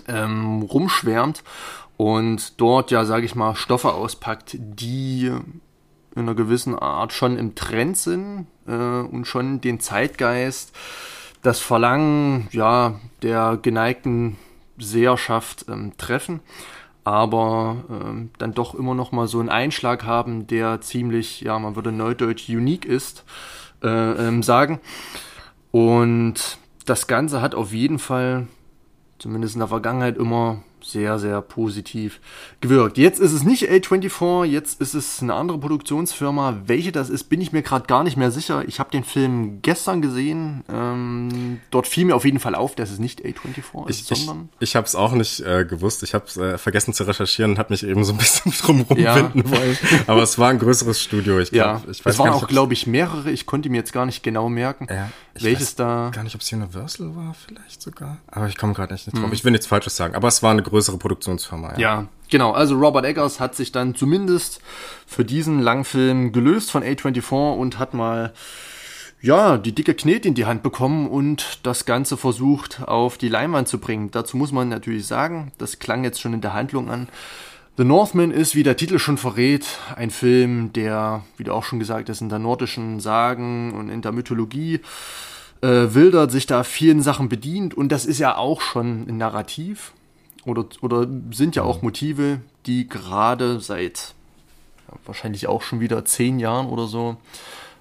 ähm, 0.07 0.61
rumschwärmt 0.61 1.43
und 1.97 2.59
dort 2.59 2.91
ja, 2.91 3.05
sage 3.05 3.25
ich 3.25 3.35
mal, 3.35 3.55
Stoffe 3.55 3.93
auspackt, 3.93 4.57
die 4.59 5.25
in 5.25 6.21
einer 6.23 6.35
gewissen 6.35 6.77
Art 6.77 7.13
schon 7.13 7.37
im 7.37 7.55
Trend 7.55 7.97
sind 7.97 8.47
äh, 8.67 8.71
und 8.71 9.25
schon 9.25 9.61
den 9.61 9.79
Zeitgeist, 9.79 10.75
das 11.41 11.59
Verlangen 11.59 12.47
ja 12.51 12.99
der 13.21 13.57
geneigten 13.61 14.37
Seherschaft 14.77 15.65
ähm, 15.69 15.93
treffen, 15.97 16.41
aber 17.03 17.77
ähm, 17.89 18.31
dann 18.37 18.53
doch 18.53 18.75
immer 18.75 18.93
noch 18.93 19.11
mal 19.11 19.27
so 19.27 19.39
einen 19.39 19.49
Einschlag 19.49 20.03
haben, 20.03 20.47
der 20.47 20.81
ziemlich, 20.81 21.41
ja, 21.41 21.57
man 21.57 21.75
würde 21.75 21.91
neudeutsch 21.91 22.49
unique 22.49 22.85
ist, 22.85 23.23
äh, 23.83 23.87
ähm, 23.87 24.43
sagen. 24.43 24.79
Und 25.71 26.57
das 26.85 27.07
Ganze 27.07 27.41
hat 27.41 27.55
auf 27.55 27.71
jeden 27.71 27.99
Fall, 27.99 28.47
zumindest 29.19 29.55
in 29.55 29.59
der 29.59 29.67
Vergangenheit, 29.67 30.17
immer 30.17 30.61
sehr, 30.87 31.19
sehr 31.19 31.41
positiv 31.41 32.19
gewirkt. 32.61 32.97
Jetzt 32.97 33.19
ist 33.19 33.33
es 33.33 33.43
nicht 33.43 33.69
A24, 33.69 34.45
jetzt 34.45 34.81
ist 34.81 34.93
es 34.93 35.21
eine 35.21 35.33
andere 35.33 35.57
Produktionsfirma. 35.59 36.61
Welche 36.65 36.91
das 36.91 37.09
ist, 37.09 37.25
bin 37.25 37.41
ich 37.41 37.51
mir 37.51 37.61
gerade 37.61 37.85
gar 37.87 38.03
nicht 38.03 38.17
mehr 38.17 38.31
sicher. 38.31 38.63
Ich 38.67 38.79
habe 38.79 38.91
den 38.91 39.03
Film 39.03 39.61
gestern 39.61 40.01
gesehen. 40.01 40.63
Ähm, 40.71 41.59
dort 41.71 41.87
fiel 41.87 42.05
mir 42.05 42.15
auf 42.15 42.25
jeden 42.25 42.39
Fall 42.39 42.55
auf, 42.55 42.75
dass 42.75 42.91
es 42.91 42.99
nicht 42.99 43.23
A24 43.23 43.89
ist, 43.89 44.11
ich, 44.11 44.17
sondern... 44.17 44.49
Ich, 44.59 44.69
ich 44.69 44.75
habe 44.75 44.87
es 44.87 44.95
auch 44.95 45.13
nicht 45.13 45.39
äh, 45.41 45.65
gewusst. 45.65 46.03
Ich 46.03 46.13
habe 46.13 46.25
es 46.27 46.37
äh, 46.37 46.57
vergessen 46.57 46.93
zu 46.93 47.03
recherchieren 47.03 47.51
und 47.51 47.59
habe 47.59 47.73
mich 47.73 47.83
eben 47.83 48.03
so 48.03 48.13
ein 48.13 48.17
bisschen 48.17 48.51
drum 48.61 48.81
rumwinden 48.81 49.03
ja. 49.03 49.31
wollen. 49.33 49.77
Aber 50.07 50.23
es 50.23 50.37
war 50.39 50.49
ein 50.49 50.59
größeres 50.59 51.01
Studio. 51.01 51.39
Ich 51.39 51.51
glaub, 51.51 51.85
ja, 51.85 51.91
ich 51.91 52.05
weiß 52.05 52.13
es 52.13 52.19
waren 52.19 52.29
auch, 52.29 52.47
glaube 52.47 52.73
ich, 52.73 52.87
mehrere. 52.87 53.29
Ich 53.31 53.45
konnte 53.45 53.69
mir 53.69 53.77
jetzt 53.77 53.93
gar 53.93 54.05
nicht 54.05 54.23
genau 54.23 54.49
merken, 54.49 54.87
ja, 54.89 55.11
welches 55.39 55.75
da... 55.75 56.11
gar 56.13 56.23
nicht, 56.23 56.35
ob 56.35 56.41
es 56.41 56.51
Universal 56.51 57.15
war 57.15 57.33
vielleicht 57.33 57.81
sogar. 57.81 58.17
Aber 58.27 58.47
ich 58.47 58.57
komme 58.57 58.73
gerade 58.73 58.93
nicht 58.93 59.07
drauf. 59.07 59.23
Hm. 59.23 59.33
Ich 59.33 59.43
will 59.43 59.51
nichts 59.51 59.67
Falsches 59.67 59.95
sagen. 59.95 60.15
Aber 60.15 60.27
es 60.27 60.41
war 60.41 60.51
eine 60.51 60.63
größere 60.63 60.76
Produktionsfirma. 60.85 61.73
Ja. 61.73 61.79
ja, 61.79 62.07
genau. 62.29 62.51
Also 62.51 62.75
Robert 62.75 63.05
Eggers 63.05 63.39
hat 63.39 63.55
sich 63.55 63.71
dann 63.71 63.95
zumindest 63.95 64.61
für 65.05 65.25
diesen 65.25 65.59
Langfilm 65.61 66.31
gelöst 66.31 66.71
von 66.71 66.83
A24 66.83 67.57
und 67.57 67.79
hat 67.79 67.93
mal 67.93 68.33
ja, 69.21 69.57
die 69.57 69.73
dicke 69.73 69.95
Knete 69.95 70.27
in 70.27 70.35
die 70.35 70.45
Hand 70.45 70.61
bekommen 70.63 71.07
und 71.07 71.59
das 71.63 71.85
Ganze 71.85 72.17
versucht 72.17 72.83
auf 72.87 73.17
die 73.17 73.29
Leinwand 73.29 73.67
zu 73.67 73.79
bringen. 73.79 74.11
Dazu 74.11 74.37
muss 74.37 74.51
man 74.51 74.69
natürlich 74.69 75.07
sagen, 75.07 75.51
das 75.57 75.79
klang 75.79 76.03
jetzt 76.03 76.21
schon 76.21 76.33
in 76.33 76.41
der 76.41 76.53
Handlung 76.53 76.89
an. 76.89 77.07
The 77.77 77.83
Northman 77.83 78.31
ist, 78.31 78.55
wie 78.55 78.63
der 78.63 78.77
Titel 78.77 78.97
schon 78.99 79.17
verrät, 79.17 79.65
ein 79.95 80.09
Film, 80.09 80.73
der, 80.73 81.23
wie 81.37 81.43
du 81.43 81.53
auch 81.53 81.63
schon 81.63 81.79
gesagt 81.79 82.09
hast, 82.09 82.21
in 82.21 82.29
der 82.29 82.39
nordischen 82.39 82.99
Sagen 82.99 83.73
und 83.73 83.89
in 83.89 84.01
der 84.01 84.11
Mythologie 84.11 84.81
äh, 85.61 85.93
wildert, 85.93 86.31
sich 86.31 86.45
da 86.45 86.63
vielen 86.63 87.01
Sachen 87.01 87.29
bedient 87.29 87.75
und 87.75 87.91
das 87.91 88.05
ist 88.05 88.19
ja 88.19 88.35
auch 88.35 88.61
schon 88.61 89.07
ein 89.07 89.17
Narrativ 89.17 89.93
oder, 90.47 90.65
oder 90.81 91.07
sind 91.31 91.55
ja 91.55 91.63
auch 91.63 91.81
Motive, 91.81 92.41
die 92.65 92.87
gerade 92.87 93.59
seit 93.59 94.13
wahrscheinlich 95.05 95.47
auch 95.47 95.61
schon 95.61 95.79
wieder 95.79 96.05
zehn 96.05 96.39
Jahren 96.39 96.67
oder 96.67 96.87
so 96.87 97.17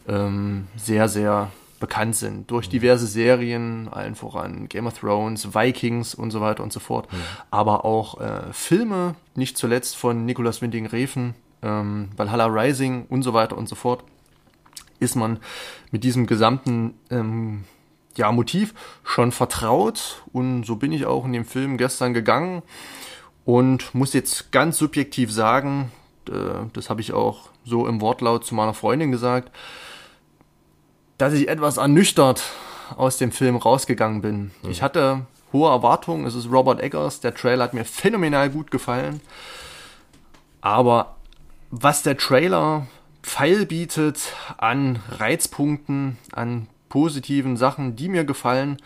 ähm, 0.09 0.67
sehr, 0.77 1.09
sehr 1.09 1.51
bekannt 1.79 2.17
sind. 2.17 2.51
Durch 2.51 2.69
diverse 2.69 3.07
Serien, 3.07 3.89
allen 3.91 4.15
voran 4.15 4.69
Game 4.69 4.87
of 4.87 4.99
Thrones, 4.99 5.55
Vikings 5.55 6.15
und 6.15 6.31
so 6.31 6.41
weiter 6.41 6.63
und 6.63 6.73
so 6.73 6.81
fort. 6.81 7.13
Mhm. 7.13 7.17
Aber 7.51 7.85
auch 7.85 8.21
äh, 8.21 8.53
Filme, 8.53 9.15
nicht 9.35 9.59
zuletzt 9.59 9.97
von 9.97 10.25
Nicolas 10.25 10.63
Winding 10.63 10.87
Refn, 10.87 11.35
ähm, 11.63 12.09
Valhalla 12.17 12.47
Rising 12.47 13.07
und 13.09 13.23
so 13.23 13.35
weiter 13.35 13.57
und 13.57 13.69
so 13.69 13.75
fort, 13.75 14.05
ist 14.99 15.17
man 15.17 15.39
mit 15.91 16.05
diesem 16.05 16.27
gesamten 16.27 16.95
ähm, 17.11 17.65
ja, 18.17 18.33
Motiv 18.33 18.75
schon 19.05 19.33
vertraut. 19.33 20.23
Und 20.33 20.65
so 20.65 20.77
bin 20.77 20.93
ich 20.93 21.07
auch 21.07 21.25
in 21.25 21.33
dem 21.33 21.45
Film 21.45 21.77
gestern 21.77 22.15
gegangen 22.15 22.63
und 23.45 23.95
muss 23.95 24.13
jetzt 24.13 24.51
ganz 24.53 24.79
subjektiv 24.79 25.33
sagen, 25.33 25.93
das 26.73 26.91
habe 26.91 27.01
ich 27.01 27.13
auch 27.13 27.51
so 27.65 27.87
im 27.87 28.01
Wortlaut 28.01 28.45
zu 28.45 28.55
meiner 28.55 28.75
Freundin 28.75 29.13
gesagt, 29.13 29.53
dass 31.19 31.33
ich 31.33 31.49
etwas 31.49 31.77
ernüchtert 31.77 32.43
aus 32.97 33.17
dem 33.17 33.33
Film 33.33 33.57
rausgegangen 33.57 34.23
bin. 34.23 34.51
Mhm. 34.63 34.71
Ich 34.71 34.83
hatte 34.83 35.27
hohe 35.53 35.71
Erwartungen. 35.71 36.27
Es 36.27 36.35
ist 36.35 36.51
Robert 36.51 36.81
Eggers. 36.81 37.21
Der 37.21 37.35
Trailer 37.35 37.65
hat 37.65 37.75
mir 37.75 37.85
phänomenal 37.85 38.51
gut 38.51 38.71
gefallen. 38.71 39.21
Aber 40.61 41.17
was 41.71 42.03
der 42.03 42.17
Trailer 42.17 42.87
feil 43.23 43.67
bietet 43.67 44.35
an 44.59 45.01
Reizpunkten, 45.09 46.19
an 46.33 46.69
positiven 46.89 47.57
Sachen, 47.57 47.97
die 47.97 48.09
mir 48.09 48.25
gefallen, 48.25 48.77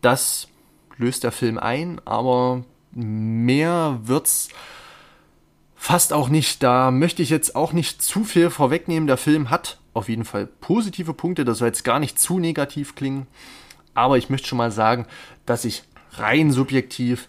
das 0.00 0.48
löst 0.96 1.24
der 1.24 1.32
Film 1.32 1.58
ein, 1.58 2.00
aber 2.04 2.64
mehr 2.92 4.00
wird's 4.02 4.48
fast 5.76 6.12
auch 6.12 6.28
nicht. 6.28 6.62
Da 6.62 6.90
möchte 6.90 7.22
ich 7.22 7.30
jetzt 7.30 7.56
auch 7.56 7.72
nicht 7.72 8.02
zu 8.02 8.24
viel 8.24 8.50
vorwegnehmen. 8.50 9.06
Der 9.06 9.16
Film 9.16 9.50
hat 9.50 9.78
auf 9.94 10.08
jeden 10.08 10.24
Fall 10.24 10.46
positive 10.46 11.14
Punkte. 11.14 11.44
Das 11.44 11.58
soll 11.58 11.68
jetzt 11.68 11.84
gar 11.84 11.98
nicht 11.98 12.18
zu 12.18 12.38
negativ 12.38 12.94
klingen. 12.94 13.26
Aber 13.94 14.18
ich 14.18 14.30
möchte 14.30 14.48
schon 14.48 14.58
mal 14.58 14.70
sagen, 14.70 15.06
dass 15.46 15.64
ich 15.64 15.82
rein 16.12 16.52
subjektiv 16.52 17.28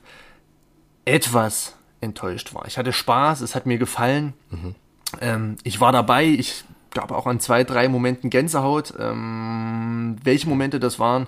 etwas 1.06 1.76
enttäuscht 2.02 2.54
war. 2.54 2.66
Ich 2.68 2.78
hatte 2.78 2.94
Spaß, 2.94 3.42
es 3.42 3.56
hat 3.56 3.66
mir 3.66 3.78
gefallen. 3.78 4.34
Mhm. 4.50 4.76
Ähm, 5.20 5.56
ich 5.64 5.80
war 5.80 5.92
dabei, 5.92 6.26
ich 6.26 6.64
gab 6.92 7.12
auch 7.12 7.28
an 7.28 7.40
zwei, 7.40 7.64
drei 7.64 7.88
Momenten 7.88 8.30
Gänsehaut. 8.30 8.94
Ähm, 9.00 10.18
welche 10.24 10.48
Momente 10.48 10.80
das 10.80 11.00
waren, 11.00 11.28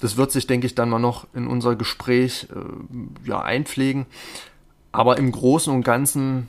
das 0.00 0.16
wird 0.16 0.32
sich, 0.32 0.46
denke 0.46 0.66
ich, 0.66 0.74
dann 0.74 0.90
mal 0.90 0.98
noch 0.98 1.26
in 1.34 1.46
unser 1.46 1.76
Gespräch 1.76 2.48
äh, 2.54 3.28
ja, 3.28 3.40
einpflegen. 3.40 4.06
Aber 4.92 5.18
im 5.18 5.32
Großen 5.32 5.72
und 5.72 5.84
Ganzen 5.84 6.48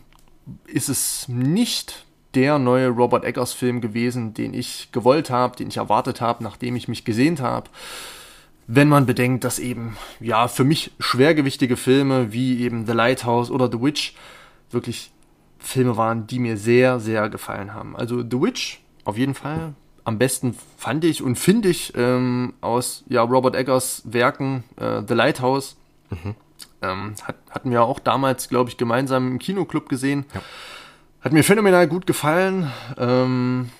ist 0.68 0.90
es 0.90 1.28
nicht 1.28 2.06
der 2.36 2.60
neue 2.60 2.90
Robert 2.90 3.24
Eggers 3.24 3.54
Film 3.54 3.82
gewesen, 3.82 4.34
den 4.34 4.54
ich 4.54 4.90
gewollt 4.92 5.30
habe, 5.30 5.56
den 5.56 5.70
ich 5.70 5.78
erwartet 5.78 6.22
habe, 6.22 6.44
nachdem 6.44 6.76
ich 6.76 6.88
mich 6.88 7.06
gesehnt 7.06 7.40
habe. 7.40 7.70
Wenn 8.68 8.90
man 8.90 9.06
bedenkt, 9.06 9.44
dass 9.44 9.60
eben, 9.60 9.96
ja, 10.20 10.48
für 10.48 10.64
mich 10.64 10.92
schwergewichtige 11.00 11.78
Filme 11.78 12.34
wie 12.34 12.62
eben 12.62 12.86
The 12.86 12.94
Lighthouse 12.94 13.52
oder 13.52 13.72
The 13.72 13.82
Witch 13.82 14.16
wirklich 14.72 15.12
Filme 15.66 15.98
waren, 15.98 16.28
die 16.28 16.40
mir 16.40 16.58
sehr, 16.58 17.00
sehr 17.00 17.30
gefallen 17.30 17.74
haben. 17.74 17.96
Also 17.96 18.22
The 18.22 18.42
Witch, 18.42 18.82
auf 19.04 19.18
jeden 19.18 19.34
Fall. 19.34 19.74
Am 20.04 20.20
besten 20.20 20.56
fand 20.78 21.04
ich 21.04 21.24
und 21.24 21.38
finde 21.38 21.70
ich 21.70 21.94
ähm, 21.96 22.54
aus 22.62 23.04
ja, 23.08 23.24
Robert 23.24 23.56
Eggers 23.56 24.04
Werken 24.06 24.64
äh, 24.78 25.02
The 25.08 25.16
Lighthouse. 25.16 25.78
Mhm. 26.12 26.36
Ähm, 26.84 27.16
hat, 27.24 27.38
hatten 27.50 27.72
wir 27.72 27.82
auch 27.82 28.00
damals, 28.00 28.48
glaube 28.48 28.70
ich, 28.70 28.78
gemeinsam 28.78 29.28
im 29.28 29.40
Kinoclub 29.40 29.90
gesehen. 29.90 30.26
Ja. 30.36 30.42
Hat 31.22 31.34
mir 31.34 31.44
phänomenal 31.44 31.88
gut 31.88 32.06
gefallen. 32.06 32.72
Ähm, 33.00 33.72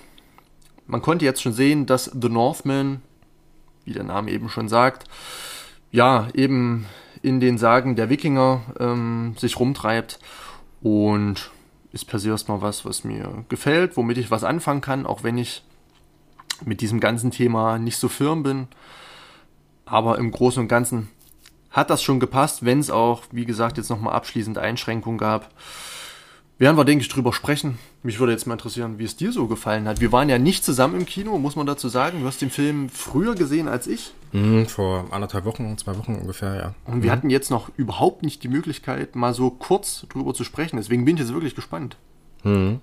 man 0.88 1.02
konnte 1.02 1.24
jetzt 1.24 1.42
schon 1.42 1.52
sehen, 1.52 1.86
dass 1.86 2.06
The 2.06 2.28
Northman, 2.28 3.00
wie 3.84 3.92
der 3.92 4.02
Name 4.02 4.32
eben 4.32 4.48
schon 4.48 4.68
sagt, 4.68 5.04
ja, 5.92 6.26
eben 6.34 6.86
in 7.22 7.38
den 7.38 7.58
Sagen 7.58 7.94
der 7.94 8.10
Wikinger 8.10 8.62
ähm, 8.80 9.36
sich 9.38 9.60
rumtreibt. 9.60 10.18
Und 10.82 11.50
ist 11.96 12.04
per 12.04 12.18
se 12.18 12.28
erstmal 12.28 12.60
was, 12.60 12.84
was 12.84 13.04
mir 13.04 13.44
gefällt, 13.48 13.96
womit 13.96 14.18
ich 14.18 14.30
was 14.30 14.44
anfangen 14.44 14.82
kann, 14.82 15.06
auch 15.06 15.22
wenn 15.22 15.38
ich 15.38 15.62
mit 16.64 16.80
diesem 16.80 17.00
ganzen 17.00 17.30
Thema 17.30 17.78
nicht 17.78 17.96
so 17.96 18.08
firm 18.08 18.42
bin. 18.42 18.68
Aber 19.86 20.18
im 20.18 20.30
Großen 20.30 20.62
und 20.62 20.68
Ganzen 20.68 21.08
hat 21.70 21.90
das 21.90 22.02
schon 22.02 22.20
gepasst, 22.20 22.64
wenn 22.64 22.80
es 22.80 22.90
auch, 22.90 23.22
wie 23.32 23.46
gesagt, 23.46 23.78
jetzt 23.78 23.90
nochmal 23.90 24.14
abschließend 24.14 24.58
Einschränkungen 24.58 25.18
gab. 25.18 25.50
Werden 26.58 26.78
wir, 26.78 26.86
denke 26.86 27.02
ich, 27.02 27.10
drüber 27.10 27.34
sprechen. 27.34 27.78
Mich 28.02 28.18
würde 28.18 28.32
jetzt 28.32 28.46
mal 28.46 28.54
interessieren, 28.54 28.98
wie 28.98 29.04
es 29.04 29.14
dir 29.14 29.30
so 29.30 29.46
gefallen 29.46 29.86
hat. 29.86 30.00
Wir 30.00 30.10
waren 30.10 30.30
ja 30.30 30.38
nicht 30.38 30.64
zusammen 30.64 31.00
im 31.00 31.04
Kino, 31.04 31.36
muss 31.36 31.54
man 31.54 31.66
dazu 31.66 31.88
sagen. 31.88 32.20
Du 32.20 32.26
hast 32.26 32.40
den 32.40 32.48
Film 32.48 32.88
früher 32.88 33.34
gesehen 33.34 33.68
als 33.68 33.86
ich. 33.86 34.14
Mhm, 34.32 34.66
vor 34.66 35.06
anderthalb 35.10 35.44
Wochen, 35.44 35.76
zwei 35.76 35.98
Wochen 35.98 36.14
ungefähr, 36.14 36.54
ja. 36.54 36.74
Und 36.86 37.02
wir 37.02 37.10
mhm. 37.10 37.16
hatten 37.16 37.30
jetzt 37.30 37.50
noch 37.50 37.70
überhaupt 37.76 38.22
nicht 38.22 38.42
die 38.42 38.48
Möglichkeit, 38.48 39.16
mal 39.16 39.34
so 39.34 39.50
kurz 39.50 40.06
drüber 40.08 40.32
zu 40.32 40.44
sprechen. 40.44 40.78
Deswegen 40.78 41.04
bin 41.04 41.16
ich 41.16 41.22
jetzt 41.22 41.34
wirklich 41.34 41.54
gespannt. 41.54 41.98
Mhm. 42.42 42.80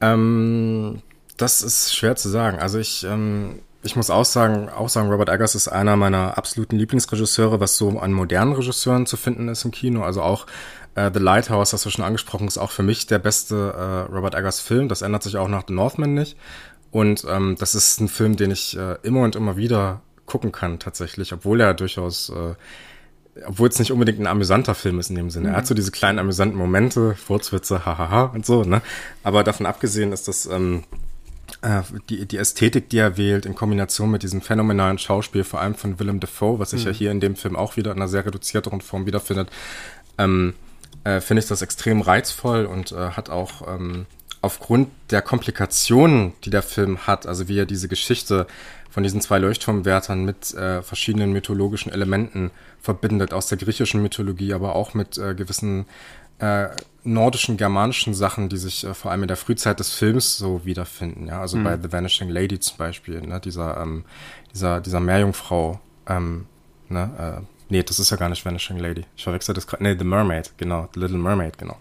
Ähm, 0.00 1.02
das 1.36 1.62
ist 1.62 1.96
schwer 1.96 2.14
zu 2.14 2.28
sagen. 2.28 2.60
Also 2.60 2.78
ich, 2.78 3.02
ähm, 3.02 3.60
ich 3.82 3.96
muss 3.96 4.10
auch 4.10 4.24
sagen, 4.24 4.68
auch 4.68 4.88
sagen, 4.88 5.10
Robert 5.10 5.28
Eggers 5.28 5.56
ist 5.56 5.66
einer 5.66 5.96
meiner 5.96 6.38
absoluten 6.38 6.76
Lieblingsregisseure, 6.76 7.58
was 7.58 7.76
so 7.76 7.98
an 7.98 8.12
modernen 8.12 8.52
Regisseuren 8.52 9.06
zu 9.06 9.16
finden 9.16 9.48
ist 9.48 9.64
im 9.64 9.72
Kino. 9.72 10.02
Also 10.04 10.22
auch 10.22 10.46
äh, 10.94 11.10
The 11.12 11.20
Lighthouse, 11.20 11.72
hast 11.72 11.84
du 11.86 11.90
schon 11.90 12.04
angesprochen, 12.04 12.46
ist 12.46 12.58
auch 12.58 12.70
für 12.70 12.82
mich 12.82 13.06
der 13.06 13.18
beste 13.18 13.74
äh, 13.76 14.12
Robert 14.12 14.34
Eggers 14.34 14.60
Film. 14.60 14.88
Das 14.88 15.02
ändert 15.02 15.22
sich 15.22 15.36
auch 15.36 15.48
nach 15.48 15.64
The 15.66 15.74
Northman 15.74 16.14
nicht. 16.14 16.36
Und 16.90 17.24
ähm, 17.28 17.56
das 17.58 17.74
ist 17.74 18.00
ein 18.00 18.08
Film, 18.08 18.36
den 18.36 18.50
ich 18.50 18.76
äh, 18.76 18.96
immer 19.02 19.22
und 19.22 19.34
immer 19.34 19.56
wieder 19.56 20.02
gucken 20.26 20.52
kann, 20.52 20.78
tatsächlich, 20.78 21.32
obwohl 21.32 21.60
er 21.60 21.74
durchaus, 21.74 22.28
äh, 22.30 22.54
obwohl 23.46 23.68
es 23.68 23.78
nicht 23.78 23.92
unbedingt 23.92 24.20
ein 24.20 24.26
amüsanter 24.26 24.74
Film 24.74 24.98
ist 24.98 25.08
in 25.08 25.16
dem 25.16 25.30
Sinne. 25.30 25.48
Mhm. 25.48 25.54
Er 25.54 25.58
hat 25.58 25.66
so 25.66 25.74
diese 25.74 25.90
kleinen 25.90 26.18
amüsanten 26.18 26.58
Momente, 26.58 27.14
Furzwitze, 27.14 27.86
hahaha 27.86 28.24
und 28.24 28.44
so, 28.44 28.62
ne? 28.62 28.82
Aber 29.22 29.42
davon 29.42 29.64
abgesehen 29.64 30.12
ist 30.12 30.28
das 30.28 30.44
ähm, 30.46 30.84
äh, 31.62 31.82
die, 32.10 32.26
die 32.26 32.36
Ästhetik, 32.36 32.90
die 32.90 32.98
er 32.98 33.16
wählt, 33.16 33.46
in 33.46 33.54
Kombination 33.54 34.10
mit 34.10 34.22
diesem 34.22 34.42
phänomenalen 34.42 34.98
Schauspiel, 34.98 35.44
vor 35.44 35.60
allem 35.60 35.74
von 35.74 35.98
Willem 35.98 36.20
Dafoe, 36.20 36.58
was 36.58 36.70
sich 36.70 36.84
mhm. 36.84 36.90
ja 36.90 36.96
hier 36.96 37.10
in 37.10 37.20
dem 37.20 37.36
Film 37.36 37.56
auch 37.56 37.76
wieder 37.76 37.92
in 37.92 37.98
einer 37.98 38.08
sehr 38.08 38.26
reduzierteren 38.26 38.80
Form 38.80 39.06
wiederfindet, 39.06 39.50
ähm, 40.18 40.54
äh, 41.04 41.20
finde 41.20 41.42
ich 41.42 41.48
das 41.48 41.62
extrem 41.62 42.00
reizvoll 42.00 42.66
und 42.66 42.92
äh, 42.92 43.10
hat 43.10 43.30
auch 43.30 43.66
ähm, 43.68 44.06
aufgrund 44.40 44.88
der 45.10 45.22
Komplikationen, 45.22 46.32
die 46.44 46.50
der 46.50 46.62
Film 46.62 47.06
hat, 47.06 47.26
also 47.26 47.48
wie 47.48 47.58
er 47.58 47.66
diese 47.66 47.88
Geschichte 47.88 48.46
von 48.90 49.02
diesen 49.02 49.20
zwei 49.20 49.38
Leuchtturmwärtern 49.38 50.24
mit 50.24 50.52
äh, 50.54 50.82
verschiedenen 50.82 51.32
mythologischen 51.32 51.92
Elementen 51.92 52.50
verbindet, 52.80 53.32
aus 53.32 53.46
der 53.46 53.56
griechischen 53.56 54.02
Mythologie, 54.02 54.52
aber 54.52 54.74
auch 54.74 54.92
mit 54.92 55.16
äh, 55.16 55.34
gewissen 55.34 55.86
äh, 56.40 56.68
nordischen, 57.04 57.56
germanischen 57.56 58.14
Sachen, 58.14 58.48
die 58.48 58.56
sich 58.56 58.84
äh, 58.84 58.94
vor 58.94 59.10
allem 59.10 59.22
in 59.22 59.28
der 59.28 59.36
Frühzeit 59.36 59.78
des 59.80 59.92
Films 59.92 60.36
so 60.36 60.64
wiederfinden. 60.64 61.28
Ja, 61.28 61.40
also 61.40 61.56
mhm. 61.56 61.64
bei 61.64 61.78
The 61.80 61.92
Vanishing 61.92 62.28
Lady 62.28 62.58
zum 62.58 62.76
Beispiel, 62.78 63.20
ne, 63.22 63.40
dieser 63.40 63.80
ähm, 63.80 64.04
dieser 64.52 64.80
dieser 64.80 65.00
Meerjungfrau, 65.00 65.80
ähm, 66.08 66.46
ne, 66.88 67.10
äh, 67.38 67.61
nee, 67.68 67.82
das 67.82 67.98
ist 67.98 68.10
ja 68.10 68.16
gar 68.16 68.28
nicht 68.28 68.44
Vanishing 68.44 68.78
Lady. 68.78 69.04
Ich 69.16 69.24
verwechsel 69.24 69.54
das 69.54 69.66
gerade. 69.66 69.82
Nee, 69.82 69.96
The 69.98 70.04
Mermaid, 70.04 70.52
genau, 70.56 70.88
The 70.94 71.00
Little 71.00 71.18
Mermaid, 71.18 71.58
genau. 71.58 71.76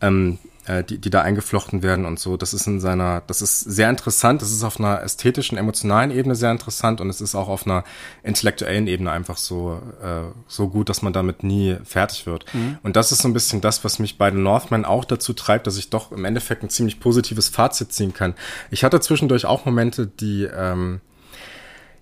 Ähm, 0.00 0.38
äh, 0.66 0.82
die, 0.82 0.98
die 0.98 1.10
da 1.10 1.22
eingeflochten 1.22 1.82
werden 1.82 2.06
und 2.06 2.18
so. 2.18 2.36
Das 2.36 2.54
ist 2.54 2.66
in 2.66 2.80
seiner, 2.80 3.22
das 3.26 3.42
ist 3.42 3.60
sehr 3.60 3.90
interessant. 3.90 4.40
Das 4.40 4.50
ist 4.50 4.62
auf 4.64 4.78
einer 4.78 5.02
ästhetischen, 5.02 5.58
emotionalen 5.58 6.10
Ebene 6.10 6.34
sehr 6.34 6.50
interessant 6.50 7.00
und 7.00 7.10
es 7.10 7.20
ist 7.20 7.34
auch 7.34 7.48
auf 7.48 7.66
einer 7.66 7.84
intellektuellen 8.22 8.86
Ebene 8.86 9.10
einfach 9.10 9.36
so, 9.36 9.80
äh, 10.02 10.32
so 10.48 10.68
gut, 10.68 10.88
dass 10.88 11.02
man 11.02 11.12
damit 11.12 11.42
nie 11.42 11.76
fertig 11.84 12.26
wird. 12.26 12.46
Mhm. 12.54 12.78
Und 12.82 12.96
das 12.96 13.12
ist 13.12 13.22
so 13.22 13.28
ein 13.28 13.34
bisschen 13.34 13.60
das, 13.60 13.84
was 13.84 13.98
mich 13.98 14.16
bei 14.16 14.30
den 14.30 14.42
Northman 14.42 14.84
auch 14.84 15.04
dazu 15.04 15.34
treibt, 15.34 15.66
dass 15.66 15.76
ich 15.76 15.90
doch 15.90 16.12
im 16.12 16.24
Endeffekt 16.24 16.62
ein 16.62 16.70
ziemlich 16.70 16.98
positives 16.98 17.48
Fazit 17.48 17.92
ziehen 17.92 18.14
kann. 18.14 18.34
Ich 18.70 18.84
hatte 18.84 19.00
zwischendurch 19.00 19.44
auch 19.44 19.66
Momente, 19.66 20.06
die, 20.06 20.44
ähm, 20.44 21.00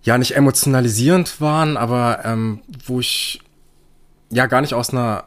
ja, 0.03 0.19
nicht 0.19 0.35
emotionalisierend 0.37 1.41
waren, 1.41 1.77
aber 1.77 2.25
ähm, 2.25 2.61
wo 2.87 3.01
ich 3.01 3.41
ja 4.31 4.47
gar 4.47 4.61
nicht 4.61 4.75
aus 4.75 4.91
einer, 4.91 5.25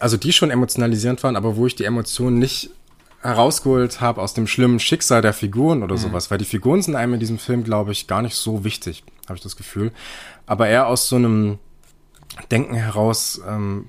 also 0.00 0.16
die 0.16 0.32
schon 0.32 0.50
emotionalisierend 0.50 1.22
waren, 1.22 1.36
aber 1.36 1.56
wo 1.56 1.66
ich 1.66 1.76
die 1.76 1.84
Emotionen 1.84 2.38
nicht 2.38 2.70
herausgeholt 3.22 4.00
habe 4.00 4.20
aus 4.20 4.34
dem 4.34 4.46
schlimmen 4.46 4.80
Schicksal 4.80 5.22
der 5.22 5.32
Figuren 5.32 5.82
oder 5.82 5.94
mhm. 5.94 6.00
sowas, 6.00 6.30
weil 6.30 6.38
die 6.38 6.44
Figuren 6.44 6.82
sind 6.82 6.96
einem 6.96 7.14
in 7.14 7.20
diesem 7.20 7.38
Film, 7.38 7.64
glaube 7.64 7.92
ich, 7.92 8.06
gar 8.06 8.22
nicht 8.22 8.34
so 8.34 8.64
wichtig, 8.64 9.04
habe 9.26 9.36
ich 9.36 9.42
das 9.42 9.56
Gefühl. 9.56 9.92
Aber 10.46 10.68
eher 10.68 10.86
aus 10.86 11.08
so 11.08 11.16
einem 11.16 11.58
Denken 12.50 12.74
heraus, 12.74 13.40
ähm, 13.46 13.88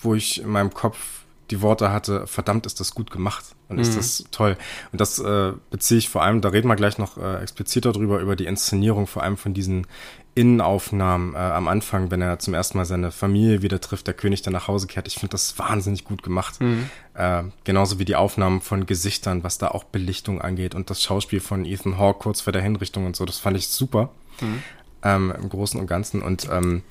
wo 0.00 0.14
ich 0.14 0.42
in 0.42 0.48
meinem 0.48 0.72
Kopf 0.72 1.17
die 1.50 1.62
Worte 1.62 1.92
hatte, 1.92 2.26
verdammt, 2.26 2.66
ist 2.66 2.80
das 2.80 2.94
gut 2.94 3.10
gemacht 3.10 3.44
und 3.68 3.76
mhm. 3.76 3.82
ist 3.82 3.96
das 3.96 4.24
toll. 4.30 4.56
Und 4.92 5.00
das 5.00 5.18
äh, 5.18 5.52
beziehe 5.70 5.98
ich 5.98 6.08
vor 6.08 6.22
allem, 6.22 6.40
da 6.40 6.50
reden 6.50 6.68
wir 6.68 6.76
gleich 6.76 6.98
noch 6.98 7.16
äh, 7.16 7.42
expliziter 7.42 7.92
drüber, 7.92 8.20
über 8.20 8.36
die 8.36 8.46
Inszenierung, 8.46 9.06
vor 9.06 9.22
allem 9.22 9.36
von 9.36 9.54
diesen 9.54 9.86
Innenaufnahmen 10.34 11.34
äh, 11.34 11.38
am 11.38 11.66
Anfang, 11.66 12.10
wenn 12.12 12.22
er 12.22 12.38
zum 12.38 12.54
ersten 12.54 12.78
Mal 12.78 12.84
seine 12.84 13.10
Familie 13.10 13.62
wieder 13.62 13.80
trifft, 13.80 14.06
der 14.06 14.14
König, 14.14 14.42
der 14.42 14.52
nach 14.52 14.68
Hause 14.68 14.86
kehrt. 14.86 15.08
Ich 15.08 15.14
finde 15.14 15.32
das 15.32 15.58
wahnsinnig 15.58 16.04
gut 16.04 16.22
gemacht. 16.22 16.60
Mhm. 16.60 16.88
Äh, 17.14 17.42
genauso 17.64 17.98
wie 17.98 18.04
die 18.04 18.14
Aufnahmen 18.14 18.60
von 18.60 18.86
Gesichtern, 18.86 19.42
was 19.42 19.58
da 19.58 19.68
auch 19.68 19.82
Belichtung 19.82 20.40
angeht 20.40 20.76
und 20.76 20.90
das 20.90 21.02
Schauspiel 21.02 21.40
von 21.40 21.64
Ethan 21.64 21.98
Hawke 21.98 22.20
kurz 22.20 22.40
vor 22.40 22.52
der 22.52 22.62
Hinrichtung 22.62 23.06
und 23.06 23.16
so, 23.16 23.24
das 23.24 23.38
fand 23.38 23.56
ich 23.56 23.66
super. 23.68 24.10
Mhm. 24.40 24.62
Ähm, 25.02 25.34
Im 25.36 25.48
Großen 25.48 25.80
und 25.80 25.88
Ganzen. 25.88 26.22
Und 26.22 26.48
ähm, 26.50 26.82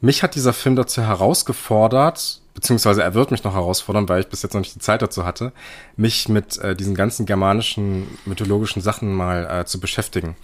mich 0.00 0.22
hat 0.22 0.34
dieser 0.34 0.52
Film 0.52 0.76
dazu 0.76 1.02
herausgefordert, 1.02 2.40
beziehungsweise 2.58 3.04
er 3.04 3.14
wird 3.14 3.30
mich 3.30 3.44
noch 3.44 3.54
herausfordern, 3.54 4.08
weil 4.08 4.20
ich 4.20 4.26
bis 4.26 4.42
jetzt 4.42 4.52
noch 4.52 4.60
nicht 4.60 4.74
die 4.74 4.80
Zeit 4.80 5.00
dazu 5.00 5.24
hatte, 5.24 5.52
mich 5.96 6.28
mit 6.28 6.58
äh, 6.58 6.74
diesen 6.74 6.96
ganzen 6.96 7.24
germanischen, 7.24 8.08
mythologischen 8.24 8.82
Sachen 8.82 9.14
mal 9.14 9.60
äh, 9.60 9.64
zu 9.64 9.78
beschäftigen. 9.78 10.34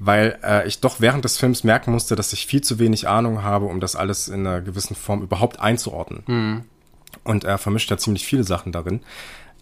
Weil 0.00 0.36
äh, 0.42 0.66
ich 0.66 0.80
doch 0.80 1.00
während 1.00 1.24
des 1.24 1.38
Films 1.38 1.62
merken 1.62 1.92
musste, 1.92 2.16
dass 2.16 2.32
ich 2.32 2.44
viel 2.44 2.60
zu 2.60 2.80
wenig 2.80 3.06
Ahnung 3.06 3.44
habe, 3.44 3.66
um 3.66 3.78
das 3.78 3.94
alles 3.94 4.26
in 4.26 4.44
einer 4.44 4.60
gewissen 4.60 4.96
Form 4.96 5.22
überhaupt 5.22 5.60
einzuordnen. 5.60 6.24
Mhm. 6.26 6.64
Und 7.22 7.44
er 7.44 7.56
vermischt 7.56 7.92
ja 7.92 7.98
ziemlich 7.98 8.26
viele 8.26 8.42
Sachen 8.42 8.72
darin. 8.72 9.00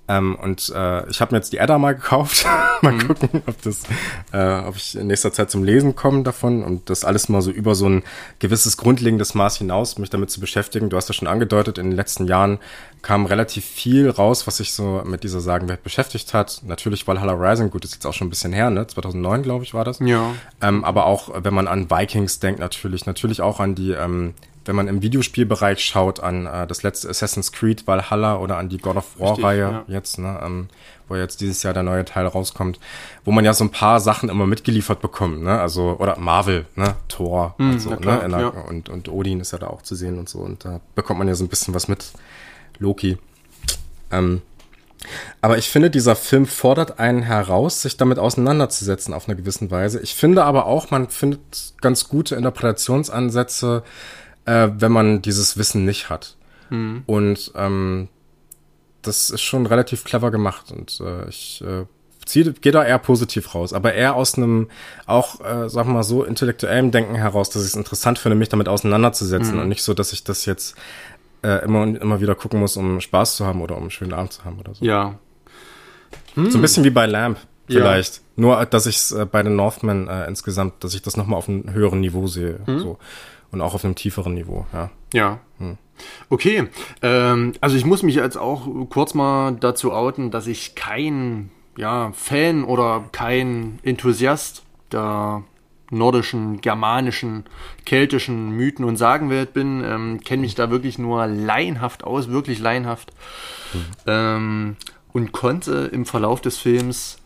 Ähm, 0.08 0.36
und 0.36 0.72
äh, 0.74 1.08
ich 1.10 1.20
habe 1.20 1.34
mir 1.34 1.38
jetzt 1.38 1.52
die 1.52 1.58
Edda 1.58 1.78
mal 1.78 1.94
gekauft. 1.94 2.46
mal 2.82 2.92
mhm. 2.92 3.06
gucken, 3.06 3.42
ob 3.46 3.60
das, 3.62 3.82
äh, 4.32 4.66
ob 4.66 4.76
ich 4.76 4.96
in 4.96 5.06
nächster 5.06 5.32
Zeit 5.32 5.50
zum 5.50 5.64
Lesen 5.64 5.94
komme 5.94 6.22
davon 6.22 6.64
und 6.64 6.88
das 6.90 7.04
alles 7.04 7.28
mal 7.28 7.42
so 7.42 7.50
über 7.50 7.74
so 7.74 7.88
ein 7.88 8.02
gewisses 8.38 8.76
grundlegendes 8.76 9.34
Maß 9.34 9.58
hinaus, 9.58 9.98
mich 9.98 10.10
damit 10.10 10.30
zu 10.30 10.40
beschäftigen. 10.40 10.88
Du 10.88 10.96
hast 10.96 11.08
ja 11.08 11.12
schon 11.14 11.28
angedeutet, 11.28 11.78
in 11.78 11.90
den 11.90 11.96
letzten 11.96 12.26
Jahren 12.26 12.58
kam 13.02 13.26
relativ 13.26 13.64
viel 13.64 14.08
raus, 14.08 14.46
was 14.46 14.56
sich 14.56 14.72
so 14.72 15.02
mit 15.04 15.24
dieser 15.24 15.40
Sagenwelt 15.40 15.82
beschäftigt 15.82 16.34
hat. 16.34 16.62
Natürlich 16.64 17.06
Valhalla 17.06 17.32
Rising, 17.32 17.70
gut, 17.70 17.84
ist 17.84 17.94
jetzt 17.94 18.06
auch 18.06 18.14
schon 18.14 18.28
ein 18.28 18.30
bisschen 18.30 18.52
her, 18.52 18.70
ne? 18.70 18.86
2009, 18.86 19.42
glaube 19.42 19.64
ich, 19.64 19.74
war 19.74 19.84
das. 19.84 19.98
Ja. 20.00 20.34
Ähm, 20.60 20.84
aber 20.84 21.06
auch, 21.06 21.30
wenn 21.42 21.54
man 21.54 21.68
an 21.68 21.90
Vikings 21.90 22.40
denkt, 22.40 22.60
natürlich, 22.60 23.06
natürlich 23.06 23.42
auch 23.42 23.60
an 23.60 23.74
die 23.74 23.92
ähm, 23.92 24.34
wenn 24.68 24.76
man 24.76 24.86
im 24.86 25.00
Videospielbereich 25.00 25.82
schaut 25.82 26.20
an 26.20 26.44
äh, 26.44 26.66
das 26.66 26.82
letzte 26.82 27.08
Assassin's 27.08 27.52
Creed 27.52 27.86
Valhalla 27.86 28.36
oder 28.36 28.58
an 28.58 28.68
die 28.68 28.76
God 28.76 28.96
of 28.98 29.18
War-Reihe 29.18 29.58
ja. 29.58 29.84
jetzt, 29.88 30.18
ne, 30.18 30.38
ähm, 30.44 30.68
wo 31.08 31.16
jetzt 31.16 31.40
dieses 31.40 31.62
Jahr 31.62 31.72
der 31.72 31.82
neue 31.82 32.04
Teil 32.04 32.26
rauskommt, 32.26 32.78
wo 33.24 33.32
man 33.32 33.46
ja 33.46 33.54
so 33.54 33.64
ein 33.64 33.70
paar 33.70 33.98
Sachen 33.98 34.28
immer 34.28 34.46
mitgeliefert 34.46 35.00
bekommt, 35.00 35.42
ne? 35.42 35.58
Also, 35.58 35.96
oder 35.98 36.18
Marvel, 36.18 36.66
ne? 36.76 36.96
Thor 37.08 37.54
mm, 37.56 37.70
und 37.70 37.80
so, 37.80 37.96
klar, 37.96 38.28
ne? 38.28 38.28
Der, 38.28 38.40
ja. 38.40 38.48
und, 38.48 38.90
und 38.90 39.08
Odin 39.08 39.40
ist 39.40 39.52
ja 39.52 39.58
da 39.58 39.68
auch 39.68 39.80
zu 39.80 39.94
sehen 39.94 40.18
und 40.18 40.28
so. 40.28 40.40
Und 40.40 40.66
da 40.66 40.82
bekommt 40.94 41.18
man 41.18 41.28
ja 41.28 41.34
so 41.34 41.44
ein 41.44 41.48
bisschen 41.48 41.72
was 41.72 41.88
mit. 41.88 42.12
Loki. 42.78 43.16
Ähm, 44.10 44.42
aber 45.40 45.56
ich 45.56 45.70
finde, 45.70 45.88
dieser 45.88 46.14
Film 46.14 46.44
fordert 46.44 46.98
einen 46.98 47.22
heraus, 47.22 47.80
sich 47.80 47.96
damit 47.96 48.18
auseinanderzusetzen 48.18 49.14
auf 49.14 49.28
eine 49.28 49.36
gewisse 49.36 49.70
Weise. 49.70 49.98
Ich 50.00 50.14
finde 50.14 50.44
aber 50.44 50.66
auch, 50.66 50.90
man 50.90 51.08
findet 51.08 51.72
ganz 51.80 52.08
gute 52.08 52.36
Interpretationsansätze 52.36 53.82
äh, 54.48 54.70
wenn 54.78 54.92
man 54.92 55.22
dieses 55.22 55.58
Wissen 55.58 55.84
nicht 55.84 56.08
hat. 56.08 56.36
Mhm. 56.70 57.02
Und 57.06 57.52
ähm, 57.54 58.08
das 59.02 59.30
ist 59.30 59.42
schon 59.42 59.66
relativ 59.66 60.04
clever 60.04 60.30
gemacht 60.30 60.72
und 60.72 61.00
äh, 61.00 61.28
ich 61.28 61.62
äh, 61.66 61.84
ziehe, 62.26 62.52
gehe 62.52 62.72
da 62.72 62.84
eher 62.84 62.98
positiv 62.98 63.54
raus, 63.54 63.72
aber 63.72 63.94
eher 63.94 64.14
aus 64.14 64.36
einem 64.36 64.68
auch, 65.06 65.40
äh, 65.40 65.72
wir 65.72 65.84
mal 65.84 66.02
so, 66.02 66.24
intellektuellem 66.24 66.90
Denken 66.90 67.14
heraus, 67.14 67.50
dass 67.50 67.62
ich 67.62 67.68
es 67.68 67.76
interessant 67.76 68.18
finde, 68.18 68.36
mich 68.36 68.48
damit 68.48 68.68
auseinanderzusetzen 68.68 69.54
mhm. 69.54 69.62
und 69.62 69.68
nicht 69.68 69.82
so, 69.82 69.94
dass 69.94 70.12
ich 70.12 70.24
das 70.24 70.46
jetzt 70.46 70.76
äh, 71.42 71.64
immer 71.64 71.82
und 71.82 71.96
immer 71.96 72.20
wieder 72.20 72.34
gucken 72.34 72.60
muss, 72.60 72.76
um 72.76 73.00
Spaß 73.00 73.36
zu 73.36 73.46
haben 73.46 73.62
oder 73.62 73.76
um 73.76 73.82
einen 73.82 73.90
schönen 73.90 74.12
Abend 74.12 74.32
zu 74.32 74.44
haben 74.44 74.58
oder 74.58 74.74
so. 74.74 74.84
Ja. 74.84 75.14
Hm. 76.34 76.50
So 76.50 76.58
ein 76.58 76.62
bisschen 76.62 76.84
wie 76.84 76.90
bei 76.90 77.06
Lamp 77.06 77.38
vielleicht. 77.66 78.16
Ja. 78.16 78.22
Nur, 78.36 78.66
dass 78.66 78.86
ich 78.86 78.96
es 78.96 79.12
äh, 79.12 79.24
bei 79.24 79.42
den 79.42 79.56
Northmen 79.56 80.08
äh, 80.08 80.26
insgesamt, 80.26 80.82
dass 80.82 80.94
ich 80.94 81.02
das 81.02 81.16
nochmal 81.16 81.38
auf 81.38 81.48
einem 81.48 81.72
höheren 81.72 82.00
Niveau 82.00 82.26
sehe. 82.26 82.60
Hm. 82.66 82.80
So 82.80 82.98
und 83.50 83.60
auch 83.60 83.74
auf 83.74 83.84
einem 83.84 83.94
tieferen 83.94 84.34
Niveau, 84.34 84.66
ja. 84.72 84.90
Ja. 85.12 85.40
Hm. 85.58 85.78
Okay, 86.28 86.68
ähm, 87.02 87.54
also 87.60 87.76
ich 87.76 87.84
muss 87.84 88.02
mich 88.02 88.14
jetzt 88.14 88.36
auch 88.36 88.68
kurz 88.90 89.14
mal 89.14 89.52
dazu 89.52 89.92
outen, 89.92 90.30
dass 90.30 90.46
ich 90.46 90.74
kein 90.74 91.50
ja, 91.76 92.12
Fan 92.12 92.64
oder 92.64 93.04
kein 93.12 93.78
Enthusiast 93.82 94.62
der 94.92 95.42
nordischen, 95.90 96.60
germanischen, 96.60 97.44
keltischen 97.86 98.50
Mythen 98.50 98.84
und 98.84 98.96
Sagenwelt 98.96 99.54
bin, 99.54 99.82
ähm, 99.84 100.20
kenne 100.20 100.42
mich 100.42 100.54
da 100.54 100.70
wirklich 100.70 100.98
nur 100.98 101.26
laienhaft 101.26 102.04
aus, 102.04 102.28
wirklich 102.28 102.58
laienhaft 102.58 103.12
mhm. 103.72 103.84
ähm, 104.06 104.76
und 105.12 105.32
konnte 105.32 105.88
im 105.92 106.04
Verlauf 106.04 106.40
des 106.40 106.58
Films 106.58 107.18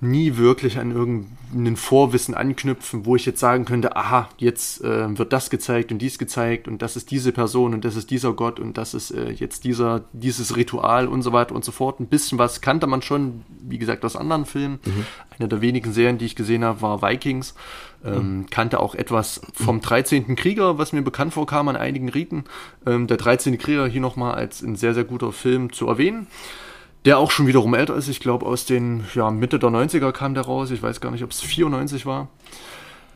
nie 0.00 0.36
wirklich 0.36 0.78
an 0.78 0.92
irgendein 0.92 1.76
Vorwissen 1.76 2.34
anknüpfen, 2.34 3.04
wo 3.04 3.16
ich 3.16 3.26
jetzt 3.26 3.40
sagen 3.40 3.66
könnte, 3.66 3.96
aha, 3.96 4.28
jetzt 4.38 4.82
äh, 4.82 5.18
wird 5.18 5.32
das 5.32 5.50
gezeigt 5.50 5.92
und 5.92 5.98
dies 5.98 6.18
gezeigt 6.18 6.68
und 6.68 6.80
das 6.80 6.96
ist 6.96 7.10
diese 7.10 7.32
Person 7.32 7.74
und 7.74 7.84
das 7.84 7.96
ist 7.96 8.10
dieser 8.10 8.32
Gott 8.32 8.58
und 8.58 8.78
das 8.78 8.94
ist 8.94 9.10
äh, 9.10 9.30
jetzt 9.30 9.64
dieser, 9.64 10.04
dieses 10.12 10.56
Ritual 10.56 11.06
und 11.06 11.22
so 11.22 11.32
weiter 11.32 11.54
und 11.54 11.64
so 11.64 11.72
fort. 11.72 12.00
Ein 12.00 12.06
bisschen 12.06 12.38
was 12.38 12.62
kannte 12.62 12.86
man 12.86 13.02
schon, 13.02 13.42
wie 13.62 13.78
gesagt, 13.78 14.04
aus 14.04 14.16
anderen 14.16 14.46
Filmen. 14.46 14.80
Mhm. 14.84 15.06
Eine 15.38 15.48
der 15.48 15.60
wenigen 15.60 15.92
Serien, 15.92 16.18
die 16.18 16.26
ich 16.26 16.36
gesehen 16.36 16.64
habe, 16.64 16.80
war 16.80 17.02
Vikings. 17.02 17.54
Ähm, 18.02 18.38
mhm. 18.38 18.46
Kannte 18.50 18.80
auch 18.80 18.94
etwas 18.94 19.42
vom 19.52 19.82
13. 19.82 20.34
Krieger, 20.34 20.78
was 20.78 20.94
mir 20.94 21.02
bekannt 21.02 21.34
vorkam 21.34 21.68
an 21.68 21.76
einigen 21.76 22.08
Riten. 22.08 22.44
Ähm, 22.86 23.06
der 23.06 23.18
13. 23.18 23.58
Krieger 23.58 23.86
hier 23.86 24.00
nochmal 24.00 24.34
als 24.34 24.62
ein 24.62 24.76
sehr, 24.76 24.94
sehr 24.94 25.04
guter 25.04 25.32
Film 25.32 25.72
zu 25.72 25.86
erwähnen 25.88 26.26
der 27.04 27.18
auch 27.18 27.30
schon 27.30 27.46
wiederum 27.46 27.74
älter 27.74 27.94
ist. 27.94 28.08
Ich 28.08 28.20
glaube, 28.20 28.46
aus 28.46 28.66
den 28.66 29.04
ja, 29.14 29.30
Mitte 29.30 29.58
der 29.58 29.70
90er 29.70 30.12
kam 30.12 30.34
der 30.34 30.44
raus. 30.44 30.70
Ich 30.70 30.82
weiß 30.82 31.00
gar 31.00 31.10
nicht, 31.10 31.24
ob 31.24 31.30
es 31.30 31.40
94 31.40 32.06
war. 32.06 32.28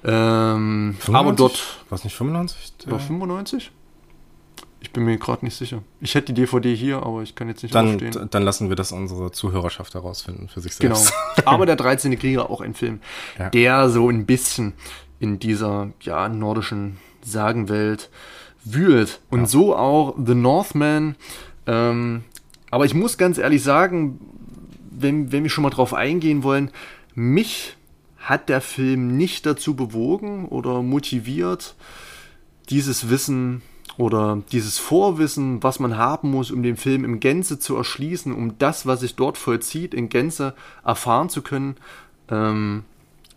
Ähm, 0.05 0.97
aber 1.13 1.33
dort. 1.33 1.81
War 1.89 1.97
es 1.97 2.05
nicht 2.05 2.15
95? 2.15 2.75
War 2.87 2.99
95? 2.99 3.71
Ich 4.81 4.91
bin 4.91 5.05
mir 5.05 5.17
gerade 5.17 5.47
nicht 5.47 5.57
sicher. 5.57 5.83
Ich 6.01 6.15
hätte 6.15 6.35
die 6.35 6.43
DVD 6.43 6.75
hier, 6.75 7.03
aber 7.03 7.23
ich 7.23 7.35
kann 7.35 7.49
jetzt 7.49 7.63
nicht 7.63 7.75
dann, 7.75 7.95
aufstehen. 7.95 8.29
Dann 8.31 8.43
lassen 8.43 8.69
wir 8.69 8.77
das 8.77 8.93
unsere 8.93 9.33
Zuhörerschaft 9.33 9.95
herausfinden 9.95 10.49
für 10.49 10.61
sich 10.61 10.75
selbst. 10.75 11.15
Genau. 11.37 11.49
Aber 11.51 11.65
der 11.65 11.77
13. 11.77 12.19
Krieger 12.19 12.51
auch 12.51 12.61
ein 12.61 12.75
Film, 12.75 13.01
ja. 13.39 13.49
der 13.49 13.89
so 13.89 14.11
ein 14.11 14.27
bisschen 14.27 14.75
in 15.21 15.39
dieser 15.39 15.89
ja, 16.03 16.29
nordischen 16.29 16.99
Sagenwelt 17.23 18.11
wühlt. 18.63 19.21
Und 19.31 19.41
ja. 19.41 19.47
so 19.47 19.75
auch 19.75 20.15
The 20.23 20.35
Northman. 20.35 21.17
Ähm, 21.67 22.25
aber 22.75 22.87
ich 22.87 22.95
muss 22.95 23.19
ganz 23.19 23.39
ehrlich 23.39 23.63
sagen, 23.63 24.19
wenn, 24.91 25.31
wenn 25.31 25.45
wir 25.45 25.51
schon 25.51 25.63
mal 25.63 25.71
drauf 25.71 25.95
eingehen 25.95 26.43
wollen, 26.43 26.73
mich 27.15 27.77
hat 28.19 28.49
der 28.49 28.61
Film 28.61 29.17
nicht 29.17 29.47
dazu 29.47 29.77
bewogen 29.77 30.49
oder 30.49 30.83
motiviert, 30.83 31.77
dieses 32.71 33.11
Wissen 33.11 33.63
oder 33.97 34.43
dieses 34.51 34.81
Vorwissen, 34.81 35.63
was 35.63 35.79
man 35.79 35.97
haben 35.97 36.33
muss, 36.33 36.51
um 36.51 36.65
den 36.65 36.77
Film 36.77 37.05
im 37.05 37.21
Gänze 37.21 37.61
zu 37.61 37.77
erschließen, 37.77 38.35
um 38.35 38.59
das, 38.59 38.87
was 38.87 38.99
sich 38.99 39.15
dort 39.15 39.39
vollzieht, 39.39 39.95
in 39.95 40.09
Gänze 40.09 40.53
erfahren 40.85 41.29
zu 41.29 41.43
können, 41.43 41.77
ähm, 42.29 42.83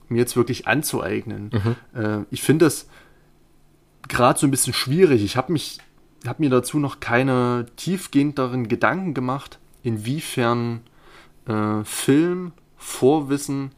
mir 0.09 0.17
jetzt 0.17 0.35
wirklich 0.35 0.65
anzueignen. 0.65 1.51
Mhm. 1.93 2.01
Äh, 2.01 2.25
ich 2.31 2.41
finde 2.41 2.65
das 2.65 2.87
gerade 4.07 4.39
so 4.39 4.47
ein 4.47 4.51
bisschen 4.51 4.73
schwierig. 4.73 5.23
Ich 5.23 5.37
habe 5.37 5.53
mich 5.53 5.77
habe 6.25 6.43
mir 6.43 6.49
dazu 6.49 6.79
noch 6.79 6.99
keine 6.99 7.65
tiefgehenderen 7.75 8.67
Gedanken 8.67 9.13
gemacht, 9.13 9.59
inwiefern 9.83 10.81
äh, 11.45 11.83
Film, 11.83 12.53
Vorwissen, 12.77 13.71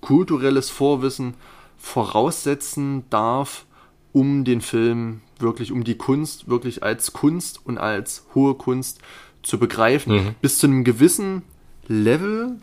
kulturelles 0.00 0.70
Vorwissen 0.70 1.34
voraussetzen 1.76 3.04
darf, 3.10 3.66
um 4.12 4.44
den 4.44 4.60
Film 4.60 5.20
wirklich, 5.38 5.72
um 5.72 5.84
die 5.84 5.96
Kunst 5.96 6.48
wirklich 6.48 6.82
als 6.82 7.12
Kunst 7.12 7.60
und 7.64 7.78
als 7.78 8.26
hohe 8.34 8.54
Kunst 8.54 9.00
zu 9.42 9.58
begreifen. 9.58 10.14
Mhm. 10.14 10.34
Bis 10.40 10.58
zu 10.58 10.66
einem 10.66 10.84
gewissen 10.84 11.42
Level 11.86 12.56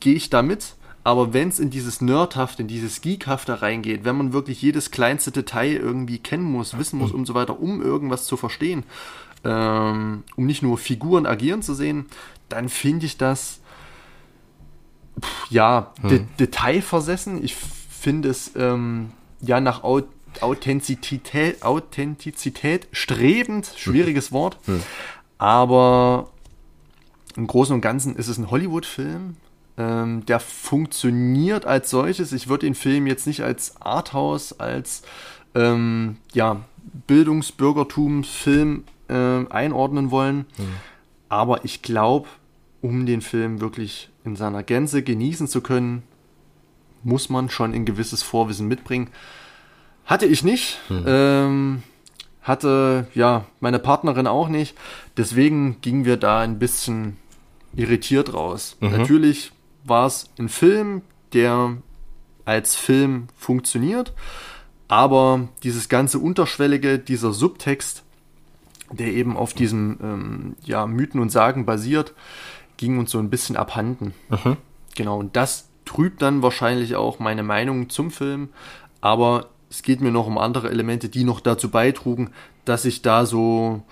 gehe 0.00 0.14
ich 0.14 0.30
damit, 0.30 0.75
aber 1.06 1.32
wenn 1.32 1.50
es 1.50 1.60
in 1.60 1.70
dieses 1.70 2.00
Nerdhafte, 2.00 2.62
in 2.62 2.68
dieses 2.68 3.00
Geekhafte 3.00 3.62
reingeht, 3.62 4.04
wenn 4.04 4.16
man 4.16 4.32
wirklich 4.32 4.60
jedes 4.60 4.90
kleinste 4.90 5.30
Detail 5.30 5.76
irgendwie 5.76 6.18
kennen 6.18 6.42
muss, 6.42 6.76
wissen 6.78 6.98
muss 6.98 7.12
und 7.12 7.26
so 7.26 7.34
weiter, 7.34 7.60
um 7.60 7.80
irgendwas 7.80 8.26
zu 8.26 8.36
verstehen, 8.36 8.82
ähm, 9.44 10.24
um 10.34 10.46
nicht 10.46 10.64
nur 10.64 10.78
Figuren 10.78 11.24
agieren 11.24 11.62
zu 11.62 11.74
sehen, 11.74 12.06
dann 12.48 12.68
finde 12.68 13.06
ich 13.06 13.16
das 13.18 13.60
pff, 15.20 15.48
ja 15.48 15.92
hm. 16.00 16.08
de 16.08 16.24
detailversessen. 16.40 17.44
Ich 17.44 17.54
finde 17.54 18.28
es 18.28 18.50
ähm, 18.56 19.12
ja 19.40 19.60
nach 19.60 19.84
Authentizität, 20.40 21.62
Authentizität 21.62 22.88
strebend, 22.90 23.72
schwieriges 23.76 24.32
Wort, 24.32 24.58
hm. 24.64 24.82
aber 25.38 26.30
im 27.36 27.46
Großen 27.46 27.76
und 27.76 27.80
Ganzen 27.80 28.16
ist 28.16 28.26
es 28.26 28.38
ein 28.38 28.50
Hollywood-Film 28.50 29.36
ähm, 29.78 30.24
der 30.26 30.40
funktioniert 30.40 31.66
als 31.66 31.90
solches. 31.90 32.32
Ich 32.32 32.48
würde 32.48 32.66
den 32.66 32.74
Film 32.74 33.06
jetzt 33.06 33.26
nicht 33.26 33.42
als 33.42 33.80
Arthouse, 33.80 34.58
als 34.58 35.02
ähm, 35.54 36.16
ja, 36.32 36.62
Bildungsbürgertumsfilm 37.06 38.84
äh, 39.08 39.46
einordnen 39.50 40.10
wollen. 40.10 40.46
Mhm. 40.56 40.74
Aber 41.28 41.64
ich 41.64 41.82
glaube, 41.82 42.28
um 42.80 43.06
den 43.06 43.20
Film 43.20 43.60
wirklich 43.60 44.10
in 44.24 44.36
seiner 44.36 44.62
Gänze 44.62 45.02
genießen 45.02 45.48
zu 45.48 45.60
können, 45.60 46.02
muss 47.02 47.28
man 47.28 47.50
schon 47.50 47.72
ein 47.72 47.84
gewisses 47.84 48.22
Vorwissen 48.22 48.68
mitbringen. 48.68 49.10
Hatte 50.04 50.26
ich 50.26 50.42
nicht. 50.44 50.78
Mhm. 50.88 51.04
Ähm, 51.06 51.82
hatte 52.42 53.08
ja 53.14 53.44
meine 53.60 53.78
Partnerin 53.78 54.26
auch 54.26 54.48
nicht. 54.48 54.76
Deswegen 55.16 55.80
gingen 55.80 56.04
wir 56.04 56.16
da 56.16 56.40
ein 56.40 56.58
bisschen 56.58 57.16
irritiert 57.74 58.32
raus. 58.32 58.76
Mhm. 58.80 58.90
Natürlich 58.92 59.52
war 59.86 60.06
es 60.06 60.30
ein 60.38 60.48
Film, 60.48 61.02
der 61.32 61.76
als 62.44 62.76
Film 62.76 63.28
funktioniert, 63.36 64.12
aber 64.88 65.48
dieses 65.62 65.88
ganze 65.88 66.18
Unterschwellige, 66.18 66.98
dieser 66.98 67.32
Subtext, 67.32 68.04
der 68.92 69.08
eben 69.08 69.36
auf 69.36 69.52
diesem 69.52 69.98
ähm, 70.02 70.56
ja, 70.64 70.86
Mythen 70.86 71.20
und 71.20 71.30
Sagen 71.30 71.66
basiert, 71.66 72.14
ging 72.76 72.98
uns 72.98 73.10
so 73.10 73.18
ein 73.18 73.30
bisschen 73.30 73.56
abhanden. 73.56 74.14
Mhm. 74.28 74.56
Genau, 74.94 75.18
und 75.18 75.34
das 75.34 75.68
trübt 75.84 76.22
dann 76.22 76.42
wahrscheinlich 76.42 76.94
auch 76.94 77.18
meine 77.18 77.42
Meinung 77.42 77.88
zum 77.88 78.10
Film, 78.10 78.50
aber 79.00 79.48
es 79.70 79.82
geht 79.82 80.00
mir 80.00 80.12
noch 80.12 80.26
um 80.26 80.38
andere 80.38 80.70
Elemente, 80.70 81.08
die 81.08 81.24
noch 81.24 81.40
dazu 81.40 81.70
beitrugen, 81.70 82.30
dass 82.64 82.84
ich 82.84 83.02
da 83.02 83.26
so, 83.26 83.82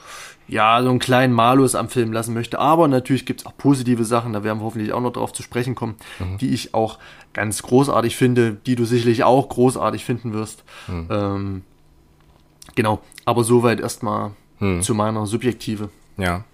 ja, 0.47 0.83
so 0.83 0.91
einen 0.91 0.99
kleinen 0.99 1.33
Malus 1.33 1.75
am 1.75 1.89
Film 1.89 2.13
lassen 2.13 2.35
möchte. 2.35 2.59
Aber 2.59 2.89
natürlich 2.89 3.27
gibt 3.27 3.41
es 3.41 3.47
auch 3.47 3.57
positive 3.57 4.05
Sachen, 4.05 4.33
da 4.33 4.45
werden 4.45 4.59
wir 4.59 4.65
hoffentlich 4.65 4.93
auch 4.93 5.01
noch 5.01 5.13
drauf 5.13 5.33
zu 5.33 5.43
sprechen 5.43 5.75
kommen, 5.75 5.97
mhm. 6.19 6.39
die 6.39 6.53
ich 6.53 6.75
auch 6.75 6.99
ganz 7.33 7.63
großartig 7.63 8.17
finde, 8.17 8.57
die 8.67 8.77
du 8.77 8.85
sicherlich 8.85 9.25
auch 9.25 9.49
großartig 9.49 10.05
finden 10.05 10.33
wirst. 10.33 10.65
Mhm. 10.87 11.09
Ähm, 11.11 11.63
genau, 12.75 13.01
aber 13.25 13.45
soweit 13.45 13.81
erstmal 13.81 14.33
mhm. 14.61 14.83
zu 14.83 14.95
meiner 14.95 15.27
Subjektive. 15.27 15.89
Ja. 16.17 16.45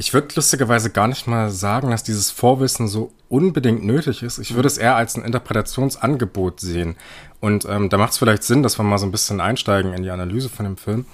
Ich 0.00 0.14
würde 0.14 0.28
lustigerweise 0.36 0.90
gar 0.90 1.08
nicht 1.08 1.26
mal 1.26 1.50
sagen, 1.50 1.90
dass 1.90 2.04
dieses 2.04 2.30
Vorwissen 2.30 2.86
so 2.86 3.10
unbedingt 3.28 3.84
nötig 3.84 4.22
ist. 4.22 4.38
Ich 4.38 4.54
würde 4.54 4.68
es 4.68 4.78
eher 4.78 4.94
als 4.94 5.16
ein 5.16 5.24
Interpretationsangebot 5.24 6.60
sehen. 6.60 6.94
Und 7.40 7.64
ähm, 7.64 7.88
da 7.88 7.98
macht 7.98 8.12
es 8.12 8.18
vielleicht 8.18 8.44
Sinn, 8.44 8.62
dass 8.62 8.78
wir 8.78 8.84
mal 8.84 8.98
so 8.98 9.06
ein 9.06 9.10
bisschen 9.10 9.40
einsteigen 9.40 9.92
in 9.92 10.04
die 10.04 10.10
Analyse 10.10 10.50
von 10.50 10.66
dem 10.66 10.76
Film. 10.76 11.04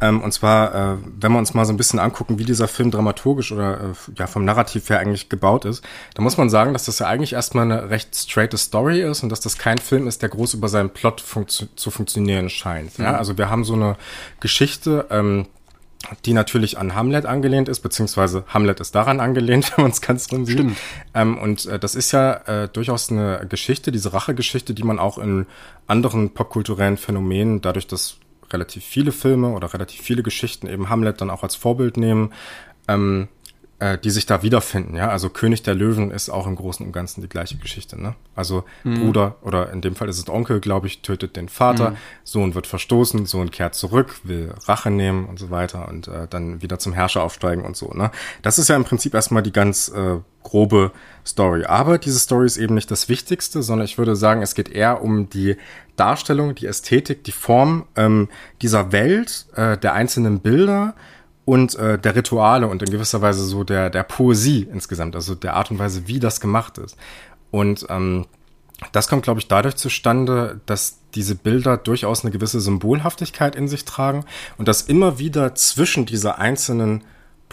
Ähm, 0.00 0.20
und 0.22 0.32
zwar, 0.32 0.74
äh, 0.74 0.96
wenn 1.20 1.32
wir 1.32 1.38
uns 1.38 1.54
mal 1.54 1.64
so 1.64 1.72
ein 1.72 1.76
bisschen 1.76 1.98
angucken, 1.98 2.38
wie 2.38 2.44
dieser 2.44 2.68
Film 2.68 2.90
dramaturgisch 2.90 3.52
oder 3.52 3.80
äh, 3.80 3.92
ja 4.18 4.26
vom 4.26 4.44
Narrativ 4.44 4.90
her 4.90 4.98
eigentlich 4.98 5.28
gebaut 5.28 5.64
ist, 5.64 5.84
da 6.14 6.22
muss 6.22 6.36
man 6.36 6.50
sagen, 6.50 6.72
dass 6.72 6.84
das 6.84 6.98
ja 6.98 7.06
eigentlich 7.06 7.34
erstmal 7.34 7.64
eine 7.64 7.90
recht 7.90 8.14
straighte 8.14 8.58
Story 8.58 9.02
ist 9.02 9.22
und 9.22 9.28
dass 9.28 9.40
das 9.40 9.56
kein 9.58 9.78
Film 9.78 10.06
ist, 10.06 10.22
der 10.22 10.28
groß 10.28 10.54
über 10.54 10.68
seinen 10.68 10.90
Plot 10.90 11.20
funktio 11.20 11.68
zu 11.76 11.90
funktionieren 11.90 12.48
scheint. 12.48 12.98
Mhm. 12.98 13.04
Ja? 13.04 13.16
Also 13.16 13.38
wir 13.38 13.50
haben 13.50 13.64
so 13.64 13.74
eine 13.74 13.96
Geschichte, 14.40 15.06
ähm, 15.10 15.46
die 16.24 16.32
natürlich 16.32 16.78
an 16.78 16.94
Hamlet 16.94 17.26
angelehnt 17.26 17.68
ist, 17.68 17.80
beziehungsweise 17.80 18.44
Hamlet 18.48 18.80
ist 18.80 18.94
daran 18.94 19.20
angelehnt, 19.20 19.72
wenn 19.76 19.84
man 19.84 19.92
es 19.92 20.00
ganz 20.00 20.26
drin 20.26 20.46
sieht. 20.46 20.66
Ähm, 21.14 21.38
und 21.38 21.66
äh, 21.66 21.78
das 21.78 21.94
ist 21.94 22.12
ja 22.12 22.34
äh, 22.46 22.68
durchaus 22.68 23.10
eine 23.10 23.46
Geschichte, 23.48 23.92
diese 23.92 24.12
Rachegeschichte, 24.12 24.74
die 24.74 24.82
man 24.82 24.98
auch 24.98 25.18
in 25.18 25.46
anderen 25.86 26.30
popkulturellen 26.30 26.96
Phänomenen, 26.96 27.60
dadurch, 27.60 27.86
dass 27.86 28.16
relativ 28.54 28.84
viele 28.84 29.12
Filme 29.12 29.50
oder 29.50 29.74
relativ 29.74 30.00
viele 30.00 30.22
Geschichten 30.22 30.66
eben 30.66 30.88
Hamlet 30.88 31.20
dann 31.20 31.30
auch 31.30 31.42
als 31.42 31.56
Vorbild 31.56 31.98
nehmen, 31.98 32.32
ähm, 32.88 33.28
äh, 33.80 33.98
die 33.98 34.10
sich 34.10 34.24
da 34.24 34.42
wiederfinden, 34.42 34.96
ja. 34.96 35.08
Also 35.08 35.30
König 35.30 35.62
der 35.62 35.74
Löwen 35.74 36.10
ist 36.12 36.30
auch 36.30 36.46
im 36.46 36.54
Großen 36.54 36.86
und 36.86 36.92
Ganzen 36.92 37.22
die 37.22 37.28
gleiche 37.28 37.56
Geschichte, 37.56 38.00
ne? 38.00 38.14
Also 38.36 38.64
mhm. 38.84 39.00
Bruder 39.00 39.36
oder 39.42 39.72
in 39.72 39.80
dem 39.80 39.96
Fall 39.96 40.08
ist 40.08 40.18
es 40.18 40.28
Onkel, 40.28 40.60
glaube 40.60 40.86
ich, 40.86 41.02
tötet 41.02 41.36
den 41.36 41.48
Vater, 41.48 41.90
mhm. 41.90 41.96
Sohn 42.22 42.54
wird 42.54 42.66
verstoßen, 42.66 43.26
Sohn 43.26 43.50
kehrt 43.50 43.74
zurück, 43.74 44.20
will 44.22 44.54
Rache 44.66 44.90
nehmen 44.90 45.26
und 45.26 45.38
so 45.38 45.50
weiter 45.50 45.88
und 45.88 46.06
äh, 46.06 46.28
dann 46.30 46.62
wieder 46.62 46.78
zum 46.78 46.92
Herrscher 46.92 47.22
aufsteigen 47.24 47.64
und 47.64 47.76
so, 47.76 47.92
ne? 47.92 48.10
Das 48.42 48.58
ist 48.58 48.68
ja 48.68 48.76
im 48.76 48.84
Prinzip 48.84 49.12
erstmal 49.12 49.42
die 49.42 49.52
ganz 49.52 49.88
äh, 49.88 50.18
grobe 50.44 50.92
Story. 51.26 51.64
Aber 51.64 51.98
diese 51.98 52.18
Story 52.18 52.46
ist 52.46 52.56
eben 52.56 52.74
nicht 52.74 52.90
das 52.90 53.08
Wichtigste, 53.08 53.62
sondern 53.62 53.86
ich 53.86 53.98
würde 53.98 54.16
sagen, 54.16 54.42
es 54.42 54.54
geht 54.54 54.68
eher 54.68 55.02
um 55.02 55.30
die 55.30 55.56
Darstellung, 55.96 56.54
die 56.54 56.66
Ästhetik, 56.66 57.24
die 57.24 57.32
Form 57.32 57.86
ähm, 57.96 58.28
dieser 58.62 58.92
Welt, 58.92 59.46
äh, 59.54 59.78
der 59.78 59.94
einzelnen 59.94 60.40
Bilder, 60.40 60.94
und 61.44 61.74
äh, 61.76 61.98
der 61.98 62.16
Rituale 62.16 62.68
und 62.68 62.82
in 62.82 62.90
gewisser 62.90 63.20
Weise 63.20 63.44
so 63.44 63.64
der, 63.64 63.90
der 63.90 64.02
Poesie 64.02 64.66
insgesamt, 64.72 65.14
also 65.14 65.34
der 65.34 65.54
Art 65.54 65.70
und 65.70 65.78
Weise, 65.78 66.08
wie 66.08 66.18
das 66.18 66.40
gemacht 66.40 66.78
ist. 66.78 66.96
Und 67.50 67.86
ähm, 67.90 68.26
das 68.92 69.08
kommt, 69.08 69.22
glaube 69.22 69.40
ich, 69.40 69.48
dadurch 69.48 69.76
zustande, 69.76 70.60
dass 70.66 70.98
diese 71.14 71.34
Bilder 71.34 71.76
durchaus 71.76 72.24
eine 72.24 72.32
gewisse 72.32 72.60
Symbolhaftigkeit 72.60 73.56
in 73.56 73.68
sich 73.68 73.84
tragen 73.84 74.24
und 74.56 74.68
dass 74.68 74.82
immer 74.82 75.18
wieder 75.18 75.54
zwischen 75.54 76.06
dieser 76.06 76.38
einzelnen 76.38 77.04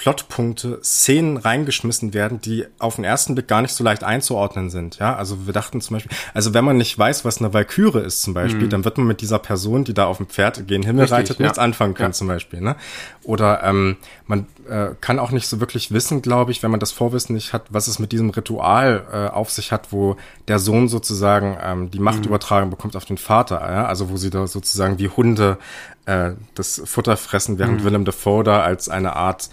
Plotpunkte, 0.01 0.79
Szenen 0.83 1.37
reingeschmissen 1.37 2.15
werden, 2.15 2.41
die 2.41 2.65
auf 2.79 2.95
den 2.95 3.03
ersten 3.03 3.35
Blick 3.35 3.47
gar 3.47 3.61
nicht 3.61 3.75
so 3.75 3.83
leicht 3.83 4.03
einzuordnen 4.03 4.71
sind. 4.71 4.97
Ja, 4.97 5.15
also 5.15 5.45
wir 5.45 5.53
dachten 5.53 5.79
zum 5.79 5.93
Beispiel, 5.95 6.11
also 6.33 6.55
wenn 6.55 6.65
man 6.65 6.77
nicht 6.77 6.97
weiß, 6.97 7.23
was 7.23 7.37
eine 7.37 7.53
Valkyrie 7.53 7.99
ist 7.99 8.23
zum 8.23 8.33
Beispiel, 8.33 8.63
mhm. 8.63 8.69
dann 8.71 8.83
wird 8.83 8.97
man 8.97 9.05
mit 9.05 9.21
dieser 9.21 9.37
Person, 9.37 9.83
die 9.83 9.93
da 9.93 10.07
auf 10.07 10.17
dem 10.17 10.25
Pferd 10.25 10.67
gen 10.67 10.81
Himmel 10.81 11.01
Richtig, 11.01 11.17
reitet, 11.19 11.37
ja. 11.37 11.43
nichts 11.43 11.59
anfangen 11.59 11.93
können 11.93 12.13
ja. 12.13 12.13
zum 12.13 12.27
Beispiel. 12.27 12.61
Ne? 12.61 12.77
Oder 13.21 13.61
ähm, 13.63 13.97
man 14.25 14.47
äh, 14.67 14.95
kann 15.01 15.19
auch 15.19 15.29
nicht 15.29 15.45
so 15.47 15.59
wirklich 15.59 15.91
wissen, 15.91 16.23
glaube 16.23 16.49
ich, 16.49 16.63
wenn 16.63 16.71
man 16.71 16.79
das 16.79 16.91
Vorwissen 16.91 17.35
nicht 17.35 17.53
hat, 17.53 17.65
was 17.69 17.85
es 17.87 17.99
mit 17.99 18.11
diesem 18.11 18.31
Ritual 18.31 19.05
äh, 19.13 19.27
auf 19.27 19.51
sich 19.51 19.71
hat, 19.71 19.91
wo 19.91 20.15
der 20.47 20.57
Sohn 20.57 20.87
sozusagen 20.87 21.59
ähm, 21.61 21.91
die 21.91 21.99
Macht 21.99 22.21
mhm. 22.21 22.25
übertragen 22.25 22.71
bekommt 22.71 22.95
auf 22.95 23.05
den 23.05 23.19
Vater. 23.19 23.61
Ja? 23.71 23.85
Also 23.85 24.09
wo 24.09 24.17
sie 24.17 24.31
da 24.31 24.47
sozusagen 24.47 24.97
wie 24.97 25.09
Hunde 25.09 25.59
äh, 26.07 26.31
das 26.55 26.81
Futter 26.85 27.17
fressen, 27.17 27.59
während 27.59 27.81
mhm. 27.81 27.83
Willem 27.83 28.05
Dafoe 28.05 28.43
da 28.43 28.63
als 28.63 28.89
eine 28.89 29.15
Art 29.15 29.51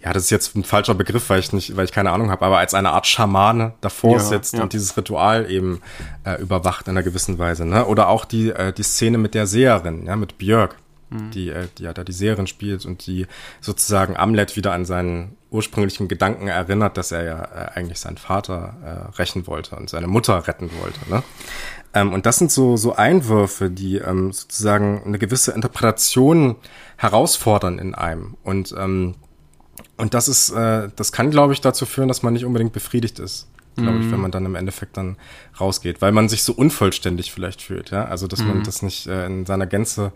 ja, 0.00 0.12
das 0.12 0.24
ist 0.24 0.30
jetzt 0.30 0.54
ein 0.54 0.64
falscher 0.64 0.94
Begriff, 0.94 1.28
weil 1.28 1.40
ich 1.40 1.52
nicht, 1.52 1.76
weil 1.76 1.84
ich 1.84 1.92
keine 1.92 2.12
Ahnung 2.12 2.30
habe, 2.30 2.44
aber 2.44 2.58
als 2.58 2.72
eine 2.72 2.90
Art 2.90 3.06
Schamane 3.06 3.74
davor 3.80 4.14
ja, 4.14 4.18
sitzt 4.20 4.54
ja. 4.54 4.62
und 4.62 4.72
dieses 4.72 4.96
Ritual 4.96 5.50
eben 5.50 5.80
äh, 6.24 6.40
überwacht 6.40 6.86
in 6.86 6.92
einer 6.92 7.02
gewissen 7.02 7.38
Weise. 7.38 7.64
Ne? 7.64 7.84
Oder 7.84 8.08
auch 8.08 8.24
die, 8.24 8.50
äh, 8.50 8.72
die 8.72 8.84
Szene 8.84 9.18
mit 9.18 9.34
der 9.34 9.46
Seherin, 9.46 10.06
ja, 10.06 10.14
mit 10.14 10.38
Björk, 10.38 10.76
mhm. 11.10 11.30
die, 11.32 11.48
äh, 11.48 11.66
die 11.76 11.82
ja 11.82 11.92
da 11.92 12.04
die 12.04 12.12
Seherin 12.12 12.46
spielt 12.46 12.86
und 12.86 13.06
die 13.06 13.26
sozusagen 13.60 14.16
Amlet 14.16 14.54
wieder 14.54 14.72
an 14.72 14.84
seinen 14.84 15.36
ursprünglichen 15.50 16.06
Gedanken 16.06 16.46
erinnert, 16.46 16.96
dass 16.96 17.10
er 17.10 17.24
ja 17.24 17.42
äh, 17.42 17.70
eigentlich 17.74 17.98
seinen 17.98 18.18
Vater 18.18 18.76
äh, 18.84 19.16
rächen 19.16 19.48
wollte 19.48 19.74
und 19.74 19.90
seine 19.90 20.06
Mutter 20.06 20.46
retten 20.46 20.70
wollte. 20.80 21.00
Ne? 21.10 21.24
Ähm, 21.94 22.12
und 22.12 22.24
das 22.24 22.38
sind 22.38 22.52
so, 22.52 22.76
so 22.76 22.94
Einwürfe, 22.94 23.68
die 23.68 23.96
ähm, 23.96 24.32
sozusagen 24.32 25.02
eine 25.04 25.18
gewisse 25.18 25.52
Interpretation 25.52 26.56
herausfordern 26.96 27.78
in 27.80 27.96
einem. 27.96 28.36
Und 28.44 28.74
ähm, 28.78 29.16
und 29.98 30.14
das 30.14 30.28
ist, 30.28 30.50
äh, 30.50 30.88
das 30.96 31.12
kann, 31.12 31.30
glaube 31.30 31.52
ich, 31.52 31.60
dazu 31.60 31.84
führen, 31.84 32.08
dass 32.08 32.22
man 32.22 32.32
nicht 32.32 32.44
unbedingt 32.44 32.72
befriedigt 32.72 33.18
ist, 33.18 33.48
glaube 33.76 33.98
mm. 33.98 34.00
ich, 34.00 34.06
wenn 34.06 34.16
mhm. 34.16 34.22
man 34.22 34.30
dann 34.30 34.46
im 34.46 34.54
Endeffekt 34.54 34.96
dann 34.96 35.16
rausgeht, 35.60 36.00
weil 36.00 36.12
man 36.12 36.28
sich 36.28 36.44
so 36.44 36.52
unvollständig 36.52 37.32
vielleicht 37.32 37.60
fühlt, 37.60 37.90
ja. 37.90 38.04
Also 38.04 38.28
dass 38.28 38.40
mm. 38.40 38.46
man 38.46 38.58
mhm. 38.58 38.62
das 38.62 38.82
nicht 38.82 39.08
äh, 39.08 39.26
in 39.26 39.44
seiner 39.44 39.66
Gänze 39.66 40.12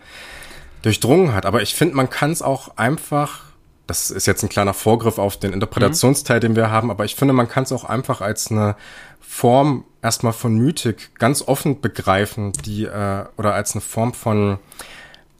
durchdrungen 0.81 1.33
hat. 1.33 1.45
Aber 1.45 1.61
ich 1.61 1.75
finde, 1.75 1.95
man 1.95 2.09
kann 2.09 2.31
es 2.31 2.41
auch 2.41 2.77
einfach, 2.77 3.43
das 3.85 4.09
ist 4.09 4.25
jetzt 4.25 4.41
ein 4.43 4.49
kleiner 4.49 4.73
Vorgriff 4.73 5.17
auf 5.17 5.37
den 5.37 5.51
Interpretationsteil, 5.51 6.37
mm. 6.37 6.41
den 6.41 6.55
wir 6.55 6.71
haben, 6.71 6.89
aber 6.89 7.03
ich 7.03 7.15
finde, 7.15 7.33
man 7.33 7.49
kann 7.49 7.63
es 7.63 7.73
auch 7.73 7.83
einfach 7.83 8.21
als 8.21 8.51
eine 8.51 8.75
Form 9.19 9.83
erstmal 10.01 10.33
von 10.33 10.55
Mythik 10.55 11.17
ganz 11.19 11.41
offen 11.41 11.81
begreifen, 11.81 12.53
die 12.65 12.85
äh, 12.85 13.25
oder 13.35 13.53
als 13.53 13.73
eine 13.73 13.81
Form 13.81 14.13
von 14.13 14.59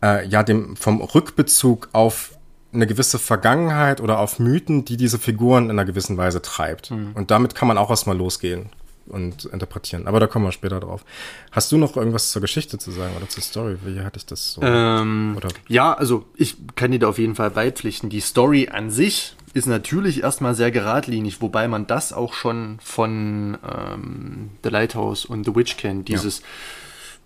äh, 0.02 0.28
ja 0.28 0.44
dem 0.44 0.76
vom 0.76 1.00
Rückbezug 1.00 1.90
auf 1.94 2.32
eine 2.74 2.88
gewisse 2.88 3.20
Vergangenheit 3.20 4.02
oder 4.02 4.20
auf 4.20 4.40
Mythen, 4.40 4.86
die 4.86 4.98
diese 4.98 5.20
Figuren 5.20 5.66
in 5.66 5.72
einer 5.72 5.86
gewissen 5.86 6.18
Weise 6.18 6.42
treibt. 6.42 6.92
Mhm. 6.92 7.12
Und 7.14 7.32
damit 7.32 7.56
kann 7.56 7.68
man 7.68 7.78
auch 7.78 7.90
erstmal 7.90 8.18
losgehen 8.18 8.70
und 9.06 9.46
interpretieren. 9.46 10.08
Aber 10.08 10.20
da 10.20 10.28
kommen 10.28 10.46
wir 10.46 10.52
später 10.52 10.80
drauf. 10.80 11.04
Hast 11.52 11.72
du 11.72 11.78
noch 11.78 11.96
irgendwas 11.98 12.32
zur 12.32 12.42
Geschichte 12.42 12.78
zu 12.78 12.92
sagen 12.92 13.14
oder 13.18 13.28
zur 13.28 13.44
Story? 13.44 13.78
Wie 13.84 14.00
hatte 14.00 14.18
ich 14.18 14.26
das 14.26 14.54
so? 14.54 14.62
Ähm, 14.62 15.38
ja, 15.68 15.94
also 15.94 16.26
ich 16.36 16.56
kann 16.76 16.92
dir 16.92 17.00
da 17.00 17.10
auf 17.10 17.18
jeden 17.18 17.36
Fall 17.36 17.52
beipflichten. 17.52 18.10
Die 18.10 18.22
Story 18.22 18.70
an 18.72 18.90
sich 18.90 19.36
ist 19.54 19.68
natürlich 19.68 20.24
erstmal 20.24 20.56
sehr 20.56 20.72
geradlinig, 20.72 21.42
wobei 21.42 21.68
man 21.68 21.86
das 21.86 22.14
auch 22.14 22.34
schon 22.34 22.78
von 22.82 23.58
ähm, 23.64 24.52
The 24.64 24.70
Lighthouse 24.70 25.26
und 25.26 25.46
The 25.46 25.56
Witch 25.56 25.78
kennt. 25.78 26.08
Dieses, 26.08 26.40
ja. 26.40 26.46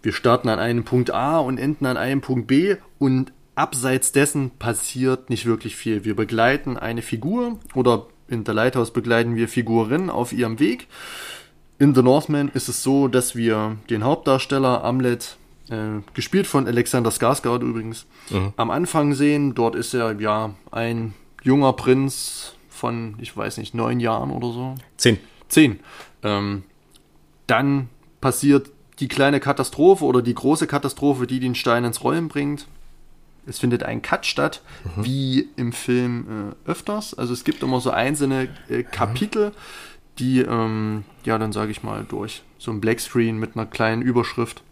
wir 0.04 0.14
starten 0.14 0.50
an 0.50 0.60
einem 0.60 0.84
Punkt 0.84 1.12
A 1.12 1.38
und 1.38 1.58
enden 1.58 1.86
an 1.86 1.96
einem 1.96 2.22
Punkt 2.22 2.48
B 2.48 2.76
und 3.00 3.32
abseits 3.58 4.12
dessen 4.12 4.52
passiert 4.52 5.30
nicht 5.30 5.46
wirklich 5.46 5.76
viel. 5.76 6.06
Wir 6.06 6.15
begleiten 6.15 6.78
eine 6.78 7.02
Figur 7.02 7.60
oder 7.74 8.06
in 8.28 8.43
der 8.43 8.54
Lighthouse 8.54 8.91
begleiten 8.91 9.36
wir 9.36 9.48
Figurinnen 9.48 10.10
auf 10.10 10.32
ihrem 10.32 10.60
Weg. 10.60 10.88
In 11.80 11.96
The 11.96 12.04
Northman 12.04 12.50
ist 12.50 12.70
es 12.70 12.84
so, 12.84 13.08
dass 13.08 13.36
wir 13.36 13.78
den 13.89 14.04
Hauptdarsteller 14.04 14.84
Amlet, 14.84 15.38
äh, 15.70 16.02
gespielt 16.13 16.46
von 16.46 16.67
Alexander 16.67 17.10
Skarsgård 17.10 17.62
übrigens, 17.62 18.06
mhm. 18.30 18.54
am 18.58 18.70
Anfang 18.70 19.13
sehen. 19.13 19.56
Dort 19.56 19.76
ist 19.76 19.93
er 19.93 20.20
ja 20.20 20.54
ein 20.72 21.13
junger 21.41 21.74
Prinz 21.74 22.54
von, 22.70 23.15
ich 23.20 23.36
weiß 23.36 23.58
nicht, 23.58 23.74
neun 23.74 24.00
Jahren 24.00 24.32
oder 24.32 24.52
so. 24.52 24.76
Zehn. 24.98 25.17
Zehn. 25.48 25.80
Ähm, 26.24 26.63
dann 27.48 27.89
passiert 28.22 28.70
die 29.00 29.08
kleine 29.08 29.39
Katastrophe 29.39 30.04
oder 30.06 30.22
die 30.22 30.34
große 30.34 30.67
Katastrophe, 30.67 31.26
die 31.26 31.39
den 31.39 31.56
Stein 31.56 31.86
ins 31.86 32.04
Rollen 32.04 32.28
bringt 32.28 32.67
es 33.48 33.60
findet 33.60 33.84
ein 33.84 34.02
Cut 34.02 34.26
statt, 34.26 34.62
mhm. 34.84 35.06
wie 35.06 35.50
im 35.56 35.74
Film 35.74 36.54
äh, 36.66 36.70
öfters. 36.70 37.14
Also 37.14 37.34
es 37.34 37.44
gibt 37.44 37.64
immer 37.64 37.80
so 37.80 37.92
einzelne 37.92 38.50
äh, 38.70 38.84
Kapitel, 38.84 39.54
die 40.20 40.40
ähm, 40.42 41.06
ja 41.24 41.38
dann 41.38 41.52
sage 41.52 41.72
ich 41.72 41.84
mal 41.84 42.06
durch 42.08 42.44
so 42.58 42.72
ein 42.72 42.82
Blackscreen 42.82 43.38
mit 43.38 43.56
einer 43.56 43.66
kleinen 43.66 44.02
Überschrift 44.02 44.64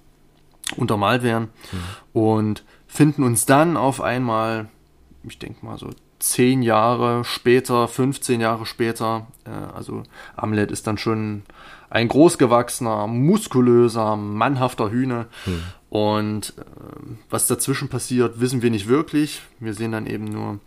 untermalt 0.75 1.23
werden 1.23 1.49
mhm. 1.71 2.21
und 2.21 2.63
finden 2.87 3.23
uns 3.23 3.45
dann 3.45 3.77
auf 3.77 4.01
einmal, 4.01 4.67
ich 5.23 5.37
denke 5.37 5.65
mal 5.65 5.77
so 5.77 5.89
zehn 6.19 6.61
Jahre 6.63 7.23
später, 7.23 7.87
15 7.87 8.41
Jahre 8.41 8.65
später, 8.65 9.27
äh, 9.45 9.49
also 9.49 10.03
Amlet 10.35 10.71
ist 10.71 10.87
dann 10.87 10.97
schon 10.97 11.43
ein 11.89 12.07
großgewachsener, 12.07 13.07
muskulöser, 13.07 14.15
mannhafter 14.15 14.91
Hühner. 14.91 15.27
Hm. 15.45 15.61
Und 15.89 16.53
äh, 16.57 16.61
was 17.29 17.47
dazwischen 17.47 17.89
passiert, 17.89 18.39
wissen 18.39 18.61
wir 18.61 18.71
nicht 18.71 18.87
wirklich. 18.87 19.41
Wir 19.59 19.73
sehen 19.73 19.91
dann 19.91 20.07
eben 20.07 20.25
nur 20.25 20.59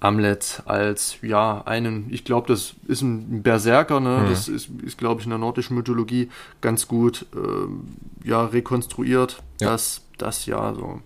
Amlet 0.00 0.62
als, 0.66 1.16
ja, 1.22 1.62
einen, 1.64 2.06
ich 2.10 2.24
glaube, 2.24 2.48
das 2.48 2.74
ist 2.86 3.02
ein 3.02 3.42
Berserker, 3.42 3.98
ne? 3.98 4.20
Hm. 4.20 4.28
das 4.28 4.48
ist, 4.48 4.68
ist 4.84 4.98
glaube 4.98 5.20
ich, 5.20 5.26
in 5.26 5.30
der 5.30 5.38
nordischen 5.38 5.76
Mythologie 5.76 6.28
ganz 6.60 6.86
gut 6.86 7.26
äh, 7.34 8.28
ja, 8.28 8.44
rekonstruiert, 8.44 9.42
ja. 9.60 9.70
dass 9.70 10.02
das 10.18 10.46
ja 10.46 10.74
so 10.74 11.00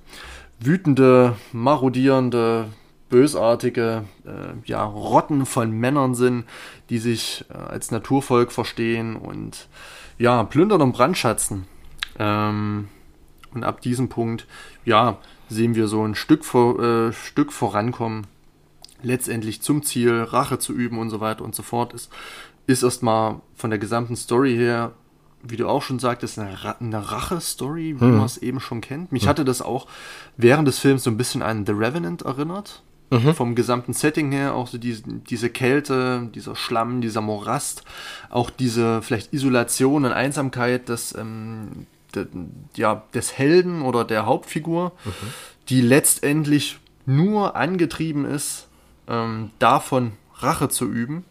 wütende, 0.61 1.37
marodierende, 1.53 2.67
bösartige 3.13 4.05
äh, 4.25 4.55
ja, 4.65 4.83
Rotten 4.83 5.45
von 5.45 5.71
Männern 5.71 6.15
sind, 6.15 6.47
die 6.89 6.99
sich 6.99 7.45
äh, 7.51 7.59
als 7.59 7.91
Naturvolk 7.91 8.51
verstehen 8.51 9.17
und 9.17 9.69
ja, 10.19 10.43
plündern 10.45 10.81
und 10.81 10.93
brandschatzen. 10.93 11.67
Ähm, 12.19 12.89
und 13.55 13.65
ab 13.65 13.83
diesem 13.83 14.09
Punkt, 14.09 14.47
ja, 14.87 15.19
sehen 15.51 15.75
wir 15.75 15.89
so 15.89 16.03
ein 16.03 16.15
Stück, 16.15 16.43
vor, 16.43 16.81
äh, 16.81 17.13
Stück 17.13 17.53
vorankommen, 17.53 18.27
letztendlich 19.03 19.61
zum 19.61 19.83
Ziel, 19.83 20.23
Rache 20.23 20.59
zu 20.59 20.73
üben 20.73 20.99
und 20.99 21.11
so 21.11 21.21
weiter 21.21 21.45
und 21.45 21.55
so 21.55 21.63
fort. 21.63 21.93
Ist, 21.93 22.11
ist 22.67 22.83
erstmal 22.83 23.43
von 23.55 23.69
der 23.69 23.79
gesamten 23.79 24.17
Story 24.17 24.57
her 24.57 24.93
wie 25.45 25.57
du 25.57 25.69
auch 25.69 25.83
schon 25.83 25.99
sagtest, 25.99 26.39
eine, 26.39 26.63
Ra 26.63 26.77
eine 26.79 27.11
Rache-Story, 27.11 27.97
wie 27.99 28.05
hm. 28.05 28.17
man 28.17 28.27
es 28.27 28.39
eben 28.39 28.61
schon 28.61 28.81
kennt. 28.81 29.11
Mich 29.11 29.25
hm. 29.25 29.29
hatte 29.29 29.45
das 29.45 29.61
auch 29.61 29.89
während 30.37 30.69
des 30.69 30.79
Films 30.79 31.03
so 31.03 31.11
ein 31.11 31.17
bisschen 31.17 31.43
an 31.43 31.67
The 31.67 31.73
Revenant 31.73 32.23
erinnert. 32.23 32.85
Mhm. 33.13 33.35
Vom 33.35 33.55
gesamten 33.55 33.93
Setting 33.93 34.33
her, 34.33 34.55
auch 34.55 34.67
so 34.67 34.79
die, 34.79 35.03
diese 35.05 35.51
Kälte, 35.51 36.31
dieser 36.35 36.57
Schlamm, 36.57 37.03
dieser 37.03 37.21
Morast, 37.21 37.85
auch 38.31 38.49
diese 38.49 39.03
vielleicht 39.03 39.35
Isolation 39.35 40.07
und 40.07 40.13
Einsamkeit 40.13 40.89
des, 40.89 41.15
ähm, 41.15 41.87
de, 42.15 42.27
ja, 42.75 43.03
des 43.13 43.37
Helden 43.37 43.83
oder 43.83 44.07
der 44.07 44.25
Hauptfigur, 44.25 44.93
mhm. 45.05 45.11
die 45.69 45.83
letztendlich 45.83 46.79
nur 47.05 47.55
angetrieben 47.55 48.25
ist, 48.25 48.69
ähm, 49.09 49.51
davon 49.59 50.13
Rache 50.37 50.71
zu 50.71 50.87
üben. 50.87 51.27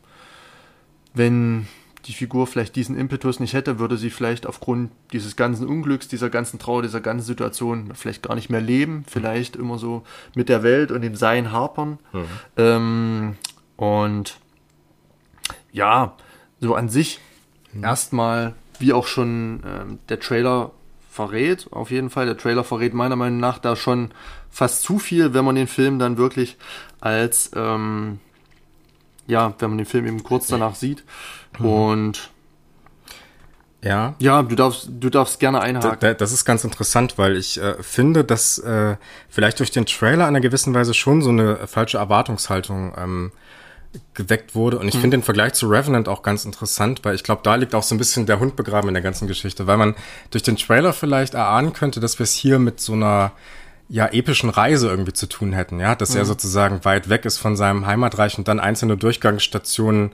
Wenn 1.16 1.68
die 2.06 2.14
Figur 2.14 2.48
vielleicht 2.48 2.76
diesen 2.76 2.98
Impetus 2.98 3.40
nicht 3.40 3.54
hätte, 3.54 3.80
würde 3.80 3.98
sie 3.98 4.10
vielleicht 4.10 4.48
aufgrund 4.48 4.92
dieses 5.14 5.36
ganzen 5.36 5.68
Unglücks, 5.68 6.08
dieser 6.08 6.30
ganzen 6.30 6.60
Trauer, 6.60 6.82
dieser 6.82 7.02
ganzen 7.02 7.26
Situation 7.26 7.92
vielleicht 7.94 8.24
gar 8.24 8.36
nicht 8.36 8.50
mehr 8.50 8.62
leben, 8.62 9.06
vielleicht 9.08 9.56
immer 9.56 9.78
so 9.78 10.04
mit 10.36 10.50
der 10.50 10.64
Welt 10.64 10.92
und 10.92 11.02
dem 11.02 11.16
Sein 11.16 11.52
hapern. 11.52 12.00
Mhm. 12.12 12.26
Ähm, 12.58 13.36
und 13.78 14.38
ja, 15.72 16.16
so 16.60 16.76
an 16.76 16.90
sich 16.90 17.20
mhm. 17.74 17.84
erstmal, 17.84 18.54
wie 18.80 18.94
auch 18.94 19.08
schon 19.08 19.62
ähm, 19.66 20.00
der 20.10 20.20
Trailer 20.20 20.72
verrät, 21.10 21.68
auf 21.72 21.92
jeden 21.92 22.10
Fall, 22.10 22.26
der 22.26 22.38
Trailer 22.38 22.64
verrät 22.64 22.94
meiner 22.94 23.16
Meinung 23.16 23.40
nach 23.40 23.60
da 23.60 23.76
schon 23.76 24.12
fast 24.50 24.84
zu 24.84 24.98
viel, 24.98 25.34
wenn 25.34 25.46
man 25.46 25.56
den 25.56 25.68
Film 25.68 26.00
dann 26.00 26.18
wirklich 26.18 26.58
als 27.00 27.52
ähm, 27.56 28.20
ja, 29.28 29.54
wenn 29.60 29.70
man 29.70 29.78
den 29.78 29.88
Film 29.88 30.06
eben 30.08 30.24
kurz 30.24 30.48
danach 30.48 30.76
sieht. 30.76 31.04
Mhm. 31.60 31.66
Und 31.66 32.32
ja. 33.84 34.14
Ja, 34.20 34.44
du 34.44 34.56
darfst, 34.56 34.90
du 34.92 35.10
darfst 35.10 35.40
gerne 35.40 35.60
einhaken. 35.60 36.16
Das 36.18 36.32
ist 36.32 36.46
ganz 36.46 36.64
interessant, 36.64 37.18
weil 37.18 37.36
ich 37.36 37.60
äh, 37.60 37.82
finde, 37.82 38.24
dass 38.24 38.60
äh, 38.60 38.96
vielleicht 39.28 39.60
durch 39.60 39.72
den 39.72 39.86
Trailer 39.86 40.24
in 40.24 40.36
einer 40.36 40.42
gewissen 40.42 40.74
Weise 40.74 40.94
schon 40.94 41.22
so 41.22 41.30
eine 41.30 41.68
falsche 41.68 41.98
Erwartungshaltung 41.98 42.94
ähm, 42.96 43.32
geweckt 44.14 44.56
wurde. 44.56 44.78
Und 44.78 44.88
ich 44.88 44.96
mhm. 44.96 45.02
finde 45.02 45.18
den 45.18 45.24
Vergleich 45.24 45.54
zu 45.54 45.68
Revenant 45.68 46.08
auch 46.08 46.22
ganz 46.22 46.46
interessant, 46.46 47.04
weil 47.04 47.16
ich 47.16 47.24
glaube, 47.24 47.42
da 47.44 47.56
liegt 47.56 47.74
auch 47.74 47.84
so 47.84 47.96
ein 47.96 47.98
bisschen 47.98 48.26
der 48.26 48.40
Hund 48.40 48.56
begraben 48.56 48.88
in 48.88 48.94
der 48.94 49.04
ganzen 49.04 49.28
Geschichte, 49.28 49.68
weil 49.68 49.78
man 49.78 49.96
durch 50.30 50.44
den 50.44 50.58
Trailer 50.58 50.94
vielleicht 50.94 51.34
erahnen 51.34 51.74
könnte, 51.74 52.00
dass 52.00 52.20
wir 52.20 52.24
es 52.24 52.34
hier 52.34 52.60
mit 52.60 52.80
so 52.80 52.94
einer 52.94 53.32
ja, 53.90 54.08
epischen 54.08 54.50
Reise 54.50 54.88
irgendwie 54.88 55.12
zu 55.12 55.28
tun 55.28 55.52
hätten, 55.52 55.80
ja, 55.80 55.96
dass 55.96 56.12
mhm. 56.12 56.18
er 56.20 56.26
sozusagen 56.26 56.86
weit 56.86 57.10
weg 57.10 57.26
ist 57.26 57.40
von 57.40 57.58
seinem 57.58 57.86
Heimatreich 57.86 58.38
und 58.38 58.48
dann 58.48 58.60
einzelne 58.60 58.96
Durchgangsstationen 58.96 60.12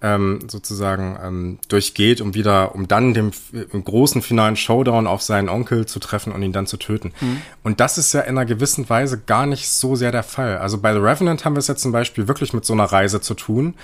ähm, 0.00 0.40
sozusagen 0.48 1.18
ähm, 1.22 1.58
durchgeht, 1.68 2.20
um 2.20 2.34
wieder, 2.34 2.74
um 2.74 2.86
dann 2.86 3.14
dem 3.14 3.32
im 3.72 3.84
großen 3.84 4.22
finalen 4.22 4.56
Showdown 4.56 5.06
auf 5.06 5.22
seinen 5.22 5.48
Onkel 5.48 5.86
zu 5.86 5.98
treffen 5.98 6.32
und 6.32 6.42
ihn 6.42 6.52
dann 6.52 6.66
zu 6.66 6.76
töten. 6.76 7.12
Mhm. 7.20 7.42
Und 7.64 7.80
das 7.80 7.98
ist 7.98 8.12
ja 8.12 8.20
in 8.20 8.38
einer 8.38 8.46
gewissen 8.46 8.88
Weise 8.88 9.18
gar 9.18 9.46
nicht 9.46 9.68
so 9.68 9.96
sehr 9.96 10.12
der 10.12 10.22
Fall. 10.22 10.58
Also 10.58 10.78
bei 10.78 10.92
The 10.92 11.00
Revenant 11.00 11.44
haben 11.44 11.54
wir 11.54 11.60
es 11.60 11.66
jetzt 11.66 11.82
zum 11.82 11.92
Beispiel 11.92 12.28
wirklich 12.28 12.52
mit 12.52 12.64
so 12.64 12.72
einer 12.72 12.84
Reise 12.84 13.20
zu 13.20 13.34
tun. 13.34 13.74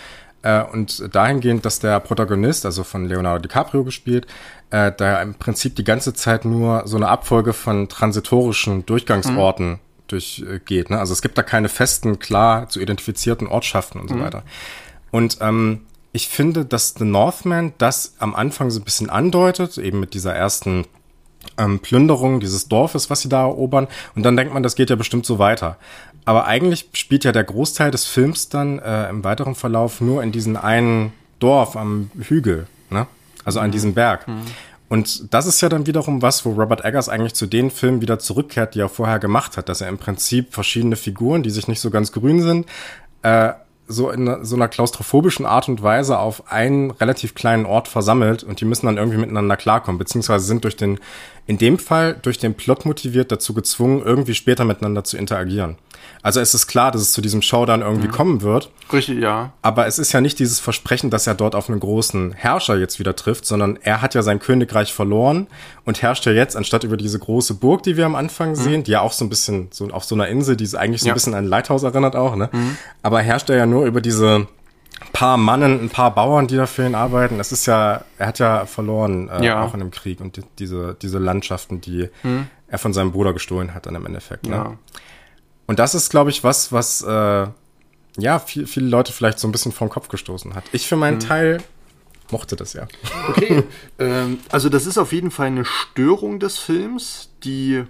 Äh, 0.42 0.62
und 0.62 1.14
dahingehend, 1.14 1.64
dass 1.64 1.81
der 1.81 1.98
Protagonist, 2.00 2.66
also 2.66 2.85
von 2.85 3.07
Leonardo 3.07 3.40
DiCaprio 3.40 3.83
gespielt, 3.83 4.27
äh, 4.70 4.92
da 4.96 5.22
im 5.22 5.35
Prinzip 5.35 5.74
die 5.74 5.85
ganze 5.85 6.12
Zeit 6.12 6.44
nur 6.44 6.83
so 6.87 6.96
eine 6.96 7.09
Abfolge 7.09 7.55
von 7.55 7.88
transitorischen 7.88 8.85
Durchgangsorten 8.85 9.70
mhm. 9.70 9.79
durchgeht. 10.07 10.90
Ne? 10.90 10.98
Also 10.98 11.12
es 11.14 11.22
gibt 11.22 11.38
da 11.38 11.42
keine 11.42 11.70
festen, 11.70 12.18
klar 12.18 12.68
zu 12.68 12.79
identifizierten 12.79 13.48
Ortschaften 13.48 13.98
und 13.98 14.09
so 14.09 14.16
mhm. 14.16 14.20
weiter. 14.20 14.42
Und 15.11 15.38
ähm, 15.40 15.81
ich 16.14 16.29
finde, 16.29 16.64
dass 16.64 16.94
The 16.96 17.05
Northman 17.05 17.74
das 17.77 18.14
am 18.18 18.35
Anfang 18.35 18.70
so 18.70 18.81
ein 18.81 18.85
bisschen 18.85 19.11
andeutet, 19.11 19.77
eben 19.77 20.00
mit 20.00 20.14
dieser 20.14 20.35
ersten 20.35 20.87
ähm, 21.59 21.81
Plünderung 21.81 22.40
dieses 22.40 22.68
Dorfes, 22.68 23.11
was 23.11 23.20
sie 23.20 23.29
da 23.29 23.42
erobern. 23.42 23.88
Und 24.14 24.22
dann 24.22 24.37
denkt 24.37 24.55
man, 24.55 24.62
das 24.62 24.77
geht 24.77 24.88
ja 24.88 24.96
bestimmt 24.96 25.27
so 25.27 25.38
weiter. 25.38 25.77
Aber 26.24 26.46
eigentlich 26.46 26.88
spielt 26.94 27.24
ja 27.24 27.33
der 27.33 27.44
Großteil 27.44 27.90
des 27.90 28.07
Films 28.07 28.48
dann 28.48 28.79
äh, 28.79 29.11
im 29.11 29.22
weiteren 29.24 29.55
Verlauf 29.55 30.00
nur 30.00 30.22
in 30.22 30.33
diesem 30.33 30.57
einen 30.57 31.12
Dorf 31.38 31.77
am 31.77 32.11
Hügel. 32.18 32.66
Ne? 32.88 33.07
also 33.44 33.61
an 33.61 33.68
mhm. 33.68 33.72
diesem 33.72 33.94
Berg. 33.94 34.27
Mhm. 34.27 34.42
Und 34.88 35.33
das 35.35 35.46
ist 35.46 35.61
ja 35.61 35.68
dann 35.68 35.87
wiederum 35.87 36.22
was, 36.22 36.44
wo 36.44 36.53
Robert 36.53 36.85
Eggers 36.85 37.09
eigentlich 37.09 37.35
zu 37.35 37.46
den 37.46 37.70
Filmen 37.70 38.00
wieder 38.00 38.18
zurückkehrt, 38.18 38.74
die 38.74 38.81
er 38.81 38.88
vorher 38.88 39.18
gemacht 39.18 39.57
hat, 39.57 39.68
dass 39.68 39.81
er 39.81 39.88
im 39.88 39.98
Prinzip 39.98 40.53
verschiedene 40.53 40.96
Figuren, 40.96 41.42
die 41.42 41.50
sich 41.50 41.68
nicht 41.68 41.81
so 41.81 41.90
ganz 41.90 42.12
grün 42.12 42.42
sind, 42.42 42.66
äh, 43.22 43.53
so 43.87 44.11
in 44.11 44.44
so 44.44 44.57
einer 44.57 44.68
klaustrophobischen 44.68 45.44
Art 45.47 45.68
und 45.68 45.83
Weise 45.83 46.18
auf 46.18 46.51
einen 46.51 46.90
relativ 46.90 47.35
kleinen 47.35 47.66
Ort 47.66 47.88
versammelt 47.88 48.42
und 48.42 48.61
die 48.61 48.64
müssen 48.64 48.87
dann 48.87 48.97
irgendwie 48.97 49.18
miteinander 49.18 49.57
klarkommen, 49.57 49.99
beziehungsweise 49.99 50.47
sind 50.47 50.64
durch 50.64 50.77
den, 50.77 50.99
in 51.47 51.59
dem 51.59 51.79
Fall 51.79 52.16
durch 52.23 52.38
den 52.38 52.55
Plot 52.55 52.87
motiviert 52.87 53.31
dazu 53.31 53.53
gezwungen, 53.53 54.03
irgendwie 54.03 54.35
später 54.35 54.64
miteinander 54.64 55.05
zu 55.05 55.16
interagieren. 55.16 55.77
Also 56.22 56.40
es 56.40 56.54
ist 56.54 56.66
klar, 56.66 56.90
dass 56.90 57.02
es 57.02 57.12
zu 57.12 57.20
diesem 57.20 57.42
Showdown 57.42 57.82
irgendwie 57.82 58.08
mhm. 58.08 58.12
kommen 58.12 58.42
wird. 58.42 58.70
Richtig, 58.92 59.20
ja. 59.20 59.52
Aber 59.62 59.86
es 59.86 59.98
ist 59.98 60.12
ja 60.12 60.20
nicht 60.20 60.38
dieses 60.38 60.60
Versprechen, 60.60 61.10
dass 61.10 61.26
er 61.26 61.34
dort 61.34 61.54
auf 61.54 61.68
einen 61.68 61.80
großen 61.80 62.32
Herrscher 62.32 62.76
jetzt 62.78 62.98
wieder 62.98 63.16
trifft, 63.16 63.46
sondern 63.46 63.78
er 63.82 64.02
hat 64.02 64.14
ja 64.14 64.22
sein 64.22 64.38
Königreich 64.38 64.92
verloren 64.92 65.46
und 65.84 66.02
herrscht 66.02 66.26
ja 66.26 66.32
jetzt, 66.32 66.56
anstatt 66.56 66.84
über 66.84 66.96
diese 66.96 67.18
große 67.18 67.54
Burg, 67.54 67.82
die 67.82 67.96
wir 67.96 68.06
am 68.06 68.14
Anfang 68.14 68.50
mhm. 68.50 68.56
sehen, 68.56 68.84
die 68.84 68.92
ja 68.92 69.00
auch 69.00 69.12
so 69.12 69.24
ein 69.24 69.28
bisschen 69.28 69.68
so 69.70 69.88
auf 69.90 70.04
so 70.04 70.14
einer 70.14 70.28
Insel, 70.28 70.56
die 70.56 70.64
eigentlich 70.76 71.02
so 71.02 71.08
ja. 71.08 71.12
ein 71.12 71.14
bisschen 71.14 71.34
an 71.34 71.44
ein 71.44 71.48
Lighthouse 71.48 71.82
erinnert 71.82 72.16
auch, 72.16 72.36
ne? 72.36 72.48
Mhm. 72.52 72.76
Aber 73.02 73.20
herrscht 73.20 73.50
er 73.50 73.56
ja 73.56 73.66
nur 73.66 73.84
über 73.84 74.00
diese 74.00 74.46
paar 75.12 75.36
Mannen, 75.36 75.80
ein 75.80 75.90
paar 75.90 76.14
Bauern, 76.14 76.46
die 76.46 76.56
da 76.56 76.66
für 76.66 76.86
ihn 76.86 76.94
arbeiten. 76.94 77.38
Das 77.38 77.52
ist 77.52 77.66
ja, 77.66 78.04
er 78.18 78.26
hat 78.26 78.38
ja 78.38 78.66
verloren, 78.66 79.28
äh, 79.28 79.44
ja. 79.44 79.62
auch 79.62 79.74
in 79.74 79.80
dem 79.80 79.90
Krieg 79.90 80.20
und 80.20 80.36
die, 80.36 80.42
diese, 80.58 80.96
diese 81.00 81.18
Landschaften, 81.18 81.80
die 81.80 82.08
mhm. 82.22 82.48
er 82.68 82.78
von 82.78 82.92
seinem 82.92 83.12
Bruder 83.12 83.32
gestohlen 83.32 83.74
hat 83.74 83.86
dann 83.86 83.94
im 83.94 84.06
Endeffekt. 84.06 84.46
Ne? 84.46 84.56
Ja. 84.56 84.72
Und 85.66 85.79
das 85.79 85.94
ist, 85.94 86.11
glaube 86.11 86.31
ich, 86.31 86.44
was, 86.44 86.72
was 86.72 87.03
äh, 87.03 87.46
ja 88.18 88.38
viel, 88.38 88.66
viele 88.66 88.87
Leute 88.87 89.12
vielleicht 89.12 89.38
so 89.38 89.48
ein 89.48 89.53
bisschen 89.53 89.72
vom 89.72 89.88
Kopf 89.88 90.09
gestoßen 90.09 90.55
hat. 90.55 90.64
Ich 90.72 90.87
für 90.87 90.96
meinen 90.96 91.16
mhm. 91.16 91.20
Teil 91.20 91.62
mochte 92.31 92.57
das 92.57 92.72
ja. 92.72 92.87
Okay, 93.29 93.64
ähm, 93.98 94.38
also 94.50 94.68
das 94.68 94.87
ist 94.87 94.98
auf 94.98 95.12
jeden 95.12 95.31
Fall 95.31 95.48
eine 95.48 95.64
Störung 95.64 96.40
des 96.40 96.59
Films, 96.59 97.31
die 97.44 97.85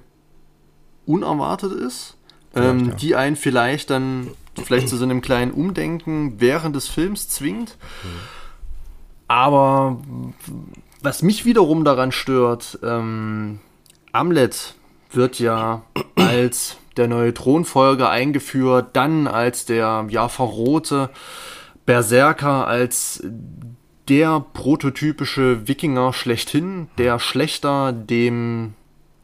unerwartet 1.07 1.73
ist, 1.73 2.17
ähm, 2.55 2.89
ja. 2.89 2.95
die 2.95 3.17
einen 3.17 3.37
vielleicht 3.37 3.91
dann 3.91 4.31
vielleicht 4.65 4.89
zu 4.89 4.97
so 4.97 5.05
einem 5.05 5.21
kleinen 5.21 5.53
Umdenken 5.53 6.41
während 6.41 6.77
des 6.77 6.89
Films 6.89 7.29
zwingt. 7.29 7.77
Mhm. 8.03 8.09
Aber 9.27 9.99
was 11.03 11.23
mich 11.23 11.45
wiederum 11.45 11.85
daran 11.85 12.13
stört, 12.13 12.79
ähm, 12.83 13.59
Amlet 14.13 14.75
wird 15.11 15.39
ja 15.39 15.83
als 16.15 16.77
der 16.97 17.09
neue 17.09 17.35
Thronfolger 17.35 18.11
eingeführt, 18.11 18.91
dann 18.95 19.27
als 19.27 19.67
der 19.67 20.07
ja 20.09 20.29
verrohte 20.29 21.11
Berserker, 21.87 22.67
als 22.67 23.23
der 24.09 24.45
prototypische 24.53 25.67
Wikinger 25.67 26.13
schlechthin, 26.13 26.89
der 26.99 27.19
Schlechter, 27.19 27.93
dem 27.93 28.75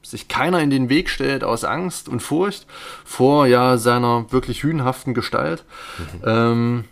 sich 0.03 0.29
keiner 0.29 0.61
in 0.61 0.71
den 0.71 0.89
Weg 0.89 1.11
stellt 1.11 1.45
aus 1.45 1.65
Angst 1.65 2.09
und 2.09 2.21
Furcht 2.21 2.67
vor 3.05 3.47
ja 3.47 3.77
seiner 3.77 4.33
wirklich 4.33 4.63
hühnhaften 4.63 5.15
Gestalt. 5.15 5.65
Mhm. 5.99 6.23
Ähm, 6.25 6.85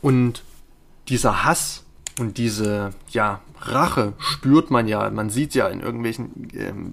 und 0.00 0.42
dieser 1.08 1.44
Hass 1.44 1.83
und 2.18 2.38
diese 2.38 2.90
ja 3.10 3.40
Rache 3.60 4.12
spürt 4.18 4.70
man 4.70 4.86
ja, 4.86 5.08
man 5.10 5.30
sieht 5.30 5.54
ja 5.54 5.68
in 5.68 5.80
irgendwelchen 5.80 6.48
ähm, 6.54 6.92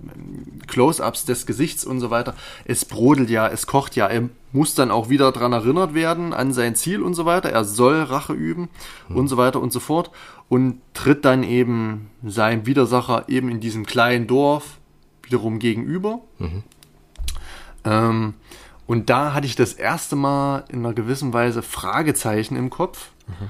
Close-ups 0.68 1.26
des 1.26 1.46
Gesichts 1.46 1.86
und 1.86 2.00
so 2.00 2.10
weiter. 2.10 2.34
Es 2.66 2.86
brodelt 2.86 3.30
ja, 3.30 3.48
es 3.48 3.68
kocht 3.68 3.96
ja. 3.96 4.08
Er 4.08 4.30
muss 4.52 4.74
dann 4.74 4.90
auch 4.90 5.10
wieder 5.10 5.32
dran 5.32 5.54
erinnert 5.54 5.94
werden 5.94 6.34
an 6.34 6.54
sein 6.54 6.76
Ziel 6.76 7.02
und 7.02 7.14
so 7.14 7.26
weiter. 7.26 7.50
Er 7.50 7.66
soll 7.66 8.02
Rache 8.02 8.34
üben 8.34 8.70
mhm. 9.10 9.16
und 9.18 9.28
so 9.28 9.38
weiter 9.38 9.62
und 9.62 9.74
so 9.74 9.80
fort 9.80 10.12
und 10.50 10.82
tritt 10.94 11.26
dann 11.26 11.44
eben 11.44 12.10
seinem 12.24 12.66
Widersacher 12.66 13.26
eben 13.28 13.50
in 13.50 13.60
diesem 13.60 13.86
kleinen 13.86 14.28
Dorf 14.28 14.80
wiederum 15.24 15.60
gegenüber. 15.60 16.22
Mhm. 16.40 16.64
Ähm, 17.84 18.34
und 18.88 19.10
da 19.10 19.34
hatte 19.34 19.48
ich 19.48 19.56
das 19.56 19.74
erste 19.74 20.16
Mal 20.16 20.66
in 20.70 20.80
einer 20.80 20.94
gewissen 20.94 21.34
Weise 21.34 21.62
Fragezeichen 21.62 22.56
im 22.56 22.70
Kopf. 22.70 23.12
Mhm. 23.28 23.50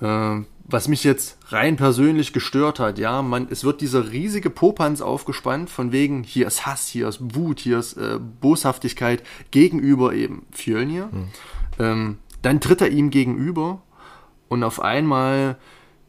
Ähm, 0.00 0.46
was 0.70 0.86
mich 0.86 1.02
jetzt 1.02 1.38
rein 1.48 1.76
persönlich 1.76 2.34
gestört 2.34 2.78
hat, 2.78 2.98
ja, 2.98 3.22
man, 3.22 3.48
es 3.50 3.64
wird 3.64 3.80
dieser 3.80 4.12
riesige 4.12 4.50
Popanz 4.50 5.00
aufgespannt, 5.00 5.70
von 5.70 5.92
wegen, 5.92 6.22
hier 6.22 6.46
ist 6.46 6.66
Hass, 6.66 6.88
hier 6.88 7.08
ist 7.08 7.34
Wut, 7.34 7.58
hier 7.60 7.78
ist 7.78 7.94
äh, 7.94 8.18
Boshaftigkeit 8.40 9.22
gegenüber 9.50 10.12
eben 10.12 10.44
Fjölnir. 10.52 11.08
Mhm. 11.10 11.28
Ähm, 11.78 12.18
dann 12.42 12.60
tritt 12.60 12.82
er 12.82 12.90
ihm 12.90 13.08
gegenüber 13.08 13.80
und 14.48 14.62
auf 14.62 14.80
einmal 14.80 15.56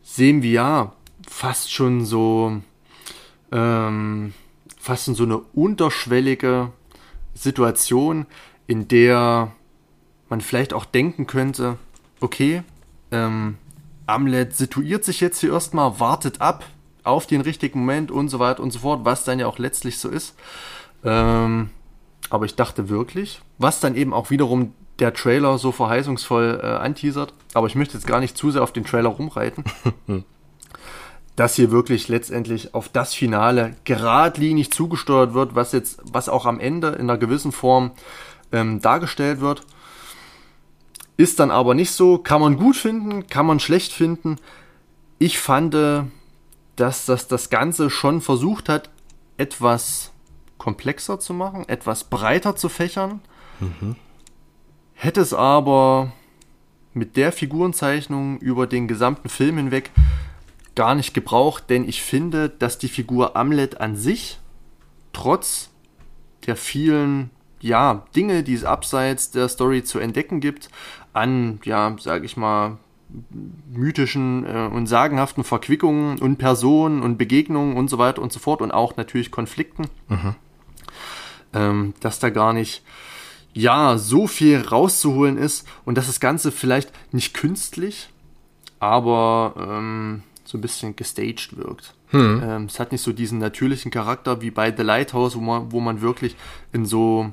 sehen 0.02 0.44
wir 0.44 0.52
ja 0.52 0.94
fast 1.26 1.72
schon 1.72 2.04
so, 2.04 2.62
ähm, 3.54 4.34
fast 4.78 5.08
in 5.08 5.16
so 5.16 5.24
eine 5.24 5.38
unterschwellige 5.38 6.74
Situation, 7.34 8.26
in 8.68 8.90
der 8.90 9.54
man 10.28 10.42
vielleicht 10.42 10.74
auch 10.74 10.84
denken 10.84 11.28
könnte, 11.28 11.78
okay, 12.20 12.64
ähm, 13.12 13.58
Amlet 14.10 14.56
situiert 14.56 15.04
sich 15.04 15.22
jetzt 15.22 15.40
hier 15.40 15.54
erstmal, 15.54 16.00
wartet 16.00 16.42
ab 16.42 16.66
auf 17.04 17.28
den 17.28 17.42
richtigen 17.42 17.80
Moment 17.80 18.12
und 18.12 18.30
so 18.30 18.40
weiter 18.40 18.62
und 18.62 18.72
so 18.72 18.80
fort, 18.80 19.02
was 19.04 19.24
dann 19.24 19.40
ja 19.40 19.48
auch 19.48 19.58
letztlich 19.58 19.98
so 19.98 20.10
ist. 20.10 20.36
Ähm, 21.04 21.70
aber 22.30 22.46
ich 22.46 22.56
dachte 22.56 22.90
wirklich, 22.90 23.42
was 23.58 23.80
dann 23.80 23.96
eben 23.96 24.14
auch 24.14 24.30
wiederum 24.30 24.74
der 25.00 25.14
Trailer 25.14 25.58
so 25.58 25.72
verheißungsvoll 25.72 26.60
äh, 26.62 26.66
anteasert, 26.66 27.34
aber 27.54 27.68
ich 27.68 27.76
möchte 27.76 27.96
jetzt 27.96 28.06
gar 28.06 28.20
nicht 28.20 28.38
zu 28.38 28.52
sehr 28.52 28.64
auf 28.64 28.74
den 28.74 28.84
Trailer 28.84 29.10
rumreiten, 29.10 29.64
dass 31.36 31.56
hier 31.56 31.72
wirklich 31.72 32.10
letztendlich 32.10 32.74
auf 32.74 32.90
das 32.90 33.14
Finale 33.14 33.76
geradlinig 33.86 34.72
zugesteuert 34.72 35.34
wird, 35.34 35.56
was 35.56 35.72
jetzt, 35.72 36.02
was 36.12 36.28
auch 36.28 36.46
am 36.46 36.60
Ende 36.60 36.90
in 36.90 37.10
einer 37.10 37.18
gewissen 37.18 37.54
Form 37.54 37.92
ähm, 38.52 38.82
dargestellt 38.82 39.40
wird. 39.40 39.66
Ist 41.20 41.42
dann 41.42 41.52
aber 41.52 41.74
nicht 41.74 41.92
so. 41.92 42.18
Kann 42.18 42.40
man 42.40 42.56
gut 42.56 42.78
finden, 42.78 43.28
kann 43.28 43.46
man 43.46 43.60
schlecht 43.60 43.92
finden. 43.92 44.38
Ich 45.18 45.38
fand, 45.38 45.74
dass 46.78 47.06
das 47.06 47.28
das 47.28 47.50
Ganze 47.50 47.90
schon 47.90 48.22
versucht 48.22 48.70
hat, 48.70 48.90
etwas 49.36 50.14
komplexer 50.58 51.20
zu 51.20 51.34
machen, 51.34 51.68
etwas 51.68 52.06
breiter 52.06 52.56
zu 52.56 52.70
fächern. 52.70 53.20
Mhm. 53.60 53.98
Hätte 54.94 55.20
es 55.20 55.34
aber 55.34 56.14
mit 56.94 57.18
der 57.18 57.34
Figurenzeichnung 57.34 58.40
über 58.40 58.66
den 58.66 58.88
gesamten 58.88 59.28
Film 59.28 59.58
hinweg 59.58 59.92
gar 60.74 60.96
nicht 60.96 61.14
gebraucht, 61.14 61.66
denn 61.70 61.86
ich 61.86 62.02
finde, 62.02 62.48
dass 62.48 62.78
die 62.78 62.88
Figur 62.88 63.36
Amlet 63.36 63.82
an 63.82 63.98
sich 63.98 64.40
trotz 65.12 65.70
der 66.46 66.56
vielen 66.56 67.30
ja, 67.62 68.06
Dinge, 68.16 68.44
die 68.44 68.54
es 68.54 68.64
abseits 68.64 69.32
der 69.32 69.50
Story 69.50 69.84
zu 69.84 70.00
entdecken 70.00 70.40
gibt, 70.40 70.70
an, 71.20 71.60
ja, 71.64 71.96
sage 72.00 72.26
ich 72.26 72.38
mal, 72.38 72.78
mythischen 73.72 74.46
äh, 74.46 74.70
und 74.72 74.88
sagenhaften 74.88 75.44
Verquickungen 75.44 76.20
und 76.20 76.38
Personen 76.38 77.02
und 77.02 77.18
Begegnungen 77.18 77.76
und 77.76 77.90
so 77.90 77.98
weiter 77.98 78.22
und 78.22 78.32
so 78.32 78.40
fort 78.40 78.62
und 78.62 78.72
auch 78.72 78.98
natürlich 78.98 79.32
Konflikten, 79.32 79.88
mhm. 80.08 80.36
ähm, 81.54 81.94
dass 82.02 82.20
da 82.20 82.30
gar 82.30 82.54
nicht 82.54 82.84
ja 83.54 83.98
so 83.98 84.28
viel 84.28 84.62
rauszuholen 84.62 85.38
ist 85.38 85.68
und 85.86 85.98
dass 85.98 86.08
das 86.08 86.20
Ganze 86.20 86.52
vielleicht 86.52 86.92
nicht 87.12 87.34
künstlich, 87.34 88.10
aber 88.80 89.56
ähm, 89.58 90.24
so 90.44 90.58
ein 90.58 90.62
bisschen 90.62 90.96
gestaged 90.96 91.58
wirkt. 91.58 91.96
Hm. 92.10 92.42
Ähm, 92.44 92.64
es 92.66 92.80
hat 92.80 92.92
nicht 92.92 93.04
so 93.04 93.14
diesen 93.14 93.38
natürlichen 93.38 93.92
Charakter 93.92 94.42
wie 94.42 94.50
bei 94.50 94.76
The 94.76 94.82
Lighthouse, 94.82 95.36
wo 95.36 95.42
man, 95.42 95.72
wo 95.72 95.80
man 95.80 96.02
wirklich 96.02 96.36
in 96.74 96.86
so 96.86 97.32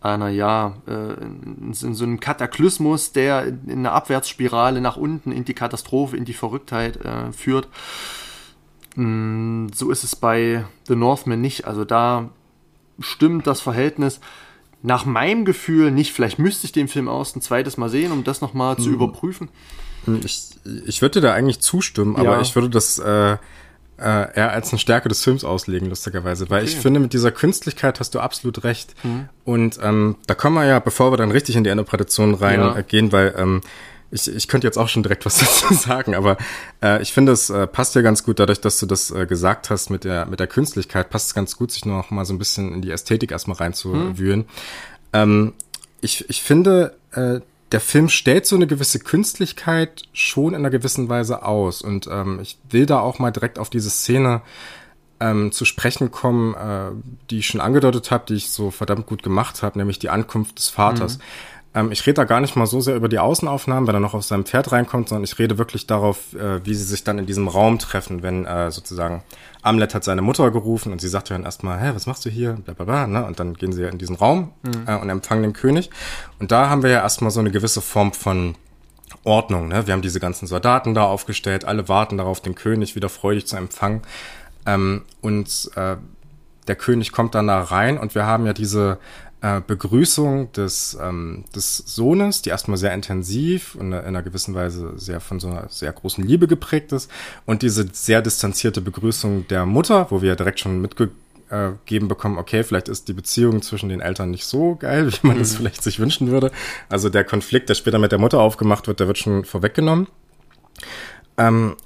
einer, 0.00 0.28
ja, 0.28 0.74
äh, 0.86 1.14
in, 1.24 1.72
so 1.72 2.04
einem 2.04 2.20
Kataklysmus, 2.20 3.12
der 3.12 3.46
in 3.46 3.70
einer 3.70 3.92
Abwärtsspirale 3.92 4.80
nach 4.80 4.96
unten 4.96 5.32
in 5.32 5.44
die 5.44 5.54
Katastrophe, 5.54 6.16
in 6.16 6.24
die 6.24 6.34
Verrücktheit 6.34 6.96
äh, 7.04 7.32
führt. 7.32 7.68
Mm, 8.94 9.68
so 9.74 9.90
ist 9.90 10.04
es 10.04 10.16
bei 10.16 10.64
The 10.86 10.96
Northman 10.96 11.40
nicht. 11.40 11.66
Also 11.66 11.84
da 11.84 12.30
stimmt 13.00 13.46
das 13.46 13.60
Verhältnis 13.60 14.20
nach 14.82 15.04
meinem 15.04 15.44
Gefühl 15.44 15.90
nicht. 15.90 16.12
Vielleicht 16.12 16.38
müsste 16.38 16.66
ich 16.66 16.72
den 16.72 16.88
Film 16.88 17.08
aus 17.08 17.34
ein 17.34 17.42
zweites 17.42 17.76
Mal 17.76 17.88
sehen, 17.88 18.12
um 18.12 18.24
das 18.24 18.40
nochmal 18.40 18.76
hm. 18.76 18.84
zu 18.84 18.90
überprüfen. 18.90 19.48
Ich, 20.22 20.50
ich 20.86 21.02
würde 21.02 21.20
da 21.20 21.32
eigentlich 21.32 21.60
zustimmen, 21.60 22.14
aber 22.14 22.34
ja. 22.36 22.40
ich 22.40 22.54
würde 22.54 22.70
das 22.70 22.98
äh, 23.00 23.38
äh, 23.98 24.36
eher 24.36 24.52
als 24.52 24.70
eine 24.70 24.78
Stärke 24.78 25.08
des 25.08 25.22
Films 25.22 25.44
auslegen, 25.44 25.88
lustigerweise. 25.88 26.50
Weil 26.50 26.62
okay. 26.62 26.72
ich 26.72 26.76
finde, 26.76 27.00
mit 27.00 27.12
dieser 27.12 27.32
Künstlichkeit 27.32 28.00
hast 28.00 28.14
du 28.14 28.20
absolut 28.20 28.64
recht. 28.64 28.94
Mhm. 29.04 29.28
Und 29.44 29.78
ähm, 29.82 30.16
da 30.26 30.34
kommen 30.34 30.56
wir 30.56 30.66
ja, 30.66 30.78
bevor 30.78 31.12
wir 31.12 31.16
dann 31.16 31.30
richtig 31.30 31.56
in 31.56 31.64
die 31.64 31.70
Interpretation 31.70 32.34
reingehen, 32.34 33.06
ja. 33.06 33.12
weil 33.12 33.34
ähm, 33.36 33.60
ich, 34.10 34.28
ich 34.28 34.48
könnte 34.48 34.66
jetzt 34.66 34.78
auch 34.78 34.88
schon 34.88 35.02
direkt 35.02 35.26
was 35.26 35.38
dazu 35.38 35.74
sagen, 35.74 36.14
aber 36.14 36.36
äh, 36.82 37.02
ich 37.02 37.12
finde, 37.12 37.32
es 37.32 37.50
äh, 37.50 37.66
passt 37.66 37.94
ja 37.94 38.02
ganz 38.02 38.22
gut, 38.22 38.38
dadurch, 38.38 38.60
dass 38.60 38.78
du 38.78 38.86
das 38.86 39.10
äh, 39.10 39.26
gesagt 39.26 39.70
hast 39.70 39.90
mit 39.90 40.04
der, 40.04 40.26
mit 40.26 40.40
der 40.40 40.46
Künstlichkeit, 40.46 41.10
passt 41.10 41.28
es 41.28 41.34
ganz 41.34 41.56
gut, 41.56 41.72
sich 41.72 41.84
noch 41.84 42.10
mal 42.10 42.24
so 42.24 42.34
ein 42.34 42.38
bisschen 42.38 42.72
in 42.72 42.82
die 42.82 42.90
Ästhetik 42.90 43.32
erstmal 43.32 43.56
reinzuwühlen. 43.56 44.40
Mhm. 44.40 44.46
Ähm, 45.12 45.52
ich, 46.00 46.28
ich 46.28 46.42
finde, 46.42 46.96
äh, 47.12 47.40
der 47.72 47.80
Film 47.80 48.08
stellt 48.08 48.46
so 48.46 48.56
eine 48.56 48.66
gewisse 48.66 49.00
Künstlichkeit 49.00 50.04
schon 50.12 50.54
in 50.54 50.60
einer 50.60 50.70
gewissen 50.70 51.08
Weise 51.08 51.44
aus. 51.44 51.82
Und 51.82 52.06
ähm, 52.06 52.38
ich 52.40 52.58
will 52.70 52.86
da 52.86 53.00
auch 53.00 53.18
mal 53.18 53.32
direkt 53.32 53.58
auf 53.58 53.70
diese 53.70 53.90
Szene 53.90 54.42
ähm, 55.18 55.50
zu 55.50 55.64
sprechen 55.64 56.10
kommen, 56.10 56.54
äh, 56.54 56.90
die 57.30 57.38
ich 57.38 57.46
schon 57.46 57.60
angedeutet 57.60 58.10
habe, 58.10 58.24
die 58.28 58.34
ich 58.34 58.50
so 58.50 58.70
verdammt 58.70 59.06
gut 59.06 59.22
gemacht 59.22 59.62
habe, 59.62 59.78
nämlich 59.78 59.98
die 59.98 60.10
Ankunft 60.10 60.58
des 60.58 60.68
Vaters. 60.68 61.18
Mhm. 61.18 61.22
Ähm, 61.74 61.92
ich 61.92 62.06
rede 62.06 62.14
da 62.14 62.24
gar 62.24 62.40
nicht 62.40 62.56
mal 62.56 62.66
so 62.66 62.80
sehr 62.80 62.96
über 62.96 63.08
die 63.08 63.18
Außenaufnahmen, 63.18 63.86
wenn 63.86 63.94
er 63.94 64.00
noch 64.00 64.14
auf 64.14 64.24
seinem 64.24 64.46
Pferd 64.46 64.72
reinkommt, 64.72 65.08
sondern 65.08 65.24
ich 65.24 65.38
rede 65.38 65.58
wirklich 65.58 65.86
darauf, 65.86 66.34
äh, 66.34 66.64
wie 66.64 66.74
sie 66.74 66.84
sich 66.84 67.04
dann 67.04 67.18
in 67.18 67.26
diesem 67.26 67.48
Raum 67.48 67.78
treffen, 67.78 68.22
wenn 68.22 68.46
äh, 68.46 68.70
sozusagen 68.70 69.22
Amlet 69.66 69.94
hat 69.94 70.04
seine 70.04 70.22
Mutter 70.22 70.50
gerufen 70.50 70.92
und 70.92 71.00
sie 71.00 71.08
sagt 71.08 71.30
dann 71.30 71.44
erstmal, 71.44 71.80
hä, 71.80 71.90
was 71.94 72.06
machst 72.06 72.24
du 72.24 72.30
hier? 72.30 72.52
Blablabla, 72.52 73.06
ne? 73.06 73.26
Und 73.26 73.40
dann 73.40 73.54
gehen 73.54 73.72
sie 73.72 73.84
in 73.84 73.98
diesen 73.98 74.16
Raum 74.16 74.52
mhm. 74.62 74.84
äh, 74.86 74.96
und 74.96 75.10
empfangen 75.10 75.42
den 75.42 75.52
König. 75.52 75.90
Und 76.38 76.52
da 76.52 76.68
haben 76.70 76.82
wir 76.82 76.90
ja 76.90 77.00
erstmal 77.00 77.30
so 77.30 77.40
eine 77.40 77.50
gewisse 77.50 77.80
Form 77.80 78.12
von 78.12 78.54
Ordnung. 79.24 79.68
Ne? 79.68 79.86
Wir 79.86 79.92
haben 79.92 80.02
diese 80.02 80.20
ganzen 80.20 80.46
Soldaten 80.46 80.94
da 80.94 81.04
aufgestellt, 81.04 81.64
alle 81.64 81.88
warten 81.88 82.16
darauf, 82.16 82.40
den 82.40 82.54
König 82.54 82.94
wieder 82.94 83.08
freudig 83.08 83.46
zu 83.46 83.56
empfangen. 83.56 84.02
Ähm, 84.66 85.02
und 85.20 85.70
äh, 85.74 85.96
der 86.68 86.76
König 86.76 87.12
kommt 87.12 87.34
dann 87.34 87.46
da 87.46 87.60
rein 87.60 87.98
und 87.98 88.14
wir 88.14 88.26
haben 88.26 88.46
ja 88.46 88.52
diese 88.52 88.98
äh, 89.42 89.60
Begrüßung 89.60 90.50
des, 90.52 90.96
ähm, 91.00 91.44
des 91.54 91.76
Sohnes, 91.78 92.42
die 92.42 92.50
erstmal 92.50 92.78
sehr 92.78 92.94
intensiv 92.94 93.74
und 93.74 93.92
in 93.92 93.94
einer 93.94 94.22
gewissen 94.22 94.54
Weise 94.54 94.94
sehr 94.96 95.20
von 95.20 95.40
so 95.40 95.48
einer 95.48 95.68
sehr 95.68 95.92
großen 95.92 96.24
Liebe 96.24 96.46
geprägt 96.48 96.92
ist. 96.92 97.10
Und 97.44 97.62
diese 97.62 97.86
sehr 97.92 98.22
distanzierte 98.22 98.80
Begrüßung 98.80 99.46
der 99.48 99.66
Mutter, 99.66 100.06
wo 100.10 100.22
wir 100.22 100.36
direkt 100.36 100.60
schon 100.60 100.80
mitgegeben 100.80 102.08
bekommen, 102.08 102.38
okay, 102.38 102.64
vielleicht 102.64 102.88
ist 102.88 103.08
die 103.08 103.12
Beziehung 103.12 103.60
zwischen 103.62 103.88
den 103.90 104.00
Eltern 104.00 104.30
nicht 104.30 104.46
so 104.46 104.74
geil, 104.76 105.12
wie 105.12 105.26
man 105.26 105.38
es 105.38 105.52
mhm. 105.52 105.56
vielleicht 105.58 105.82
sich 105.82 105.98
wünschen 105.98 106.30
würde. 106.30 106.50
Also 106.88 107.10
der 107.10 107.24
Konflikt, 107.24 107.68
der 107.68 107.74
später 107.74 107.98
mit 107.98 108.12
der 108.12 108.18
Mutter 108.18 108.40
aufgemacht 108.40 108.86
wird, 108.88 109.00
der 109.00 109.06
wird 109.06 109.18
schon 109.18 109.44
vorweggenommen. 109.44 110.08
Ähm, 111.38 111.76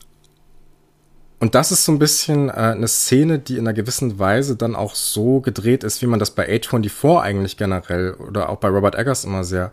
und 1.40 1.54
das 1.54 1.72
ist 1.72 1.86
so 1.86 1.92
ein 1.92 1.98
bisschen 1.98 2.50
äh, 2.50 2.52
eine 2.52 2.86
Szene, 2.86 3.38
die 3.38 3.54
in 3.54 3.60
einer 3.60 3.72
gewissen 3.72 4.18
Weise 4.18 4.56
dann 4.56 4.76
auch 4.76 4.94
so 4.94 5.40
gedreht 5.40 5.84
ist, 5.84 6.02
wie 6.02 6.06
man 6.06 6.18
das 6.18 6.32
bei 6.32 6.46
A24 6.48 7.20
eigentlich 7.20 7.56
generell 7.56 8.12
oder 8.12 8.50
auch 8.50 8.58
bei 8.58 8.68
Robert 8.68 8.94
Eggers 8.94 9.24
immer 9.24 9.42
sehr 9.42 9.72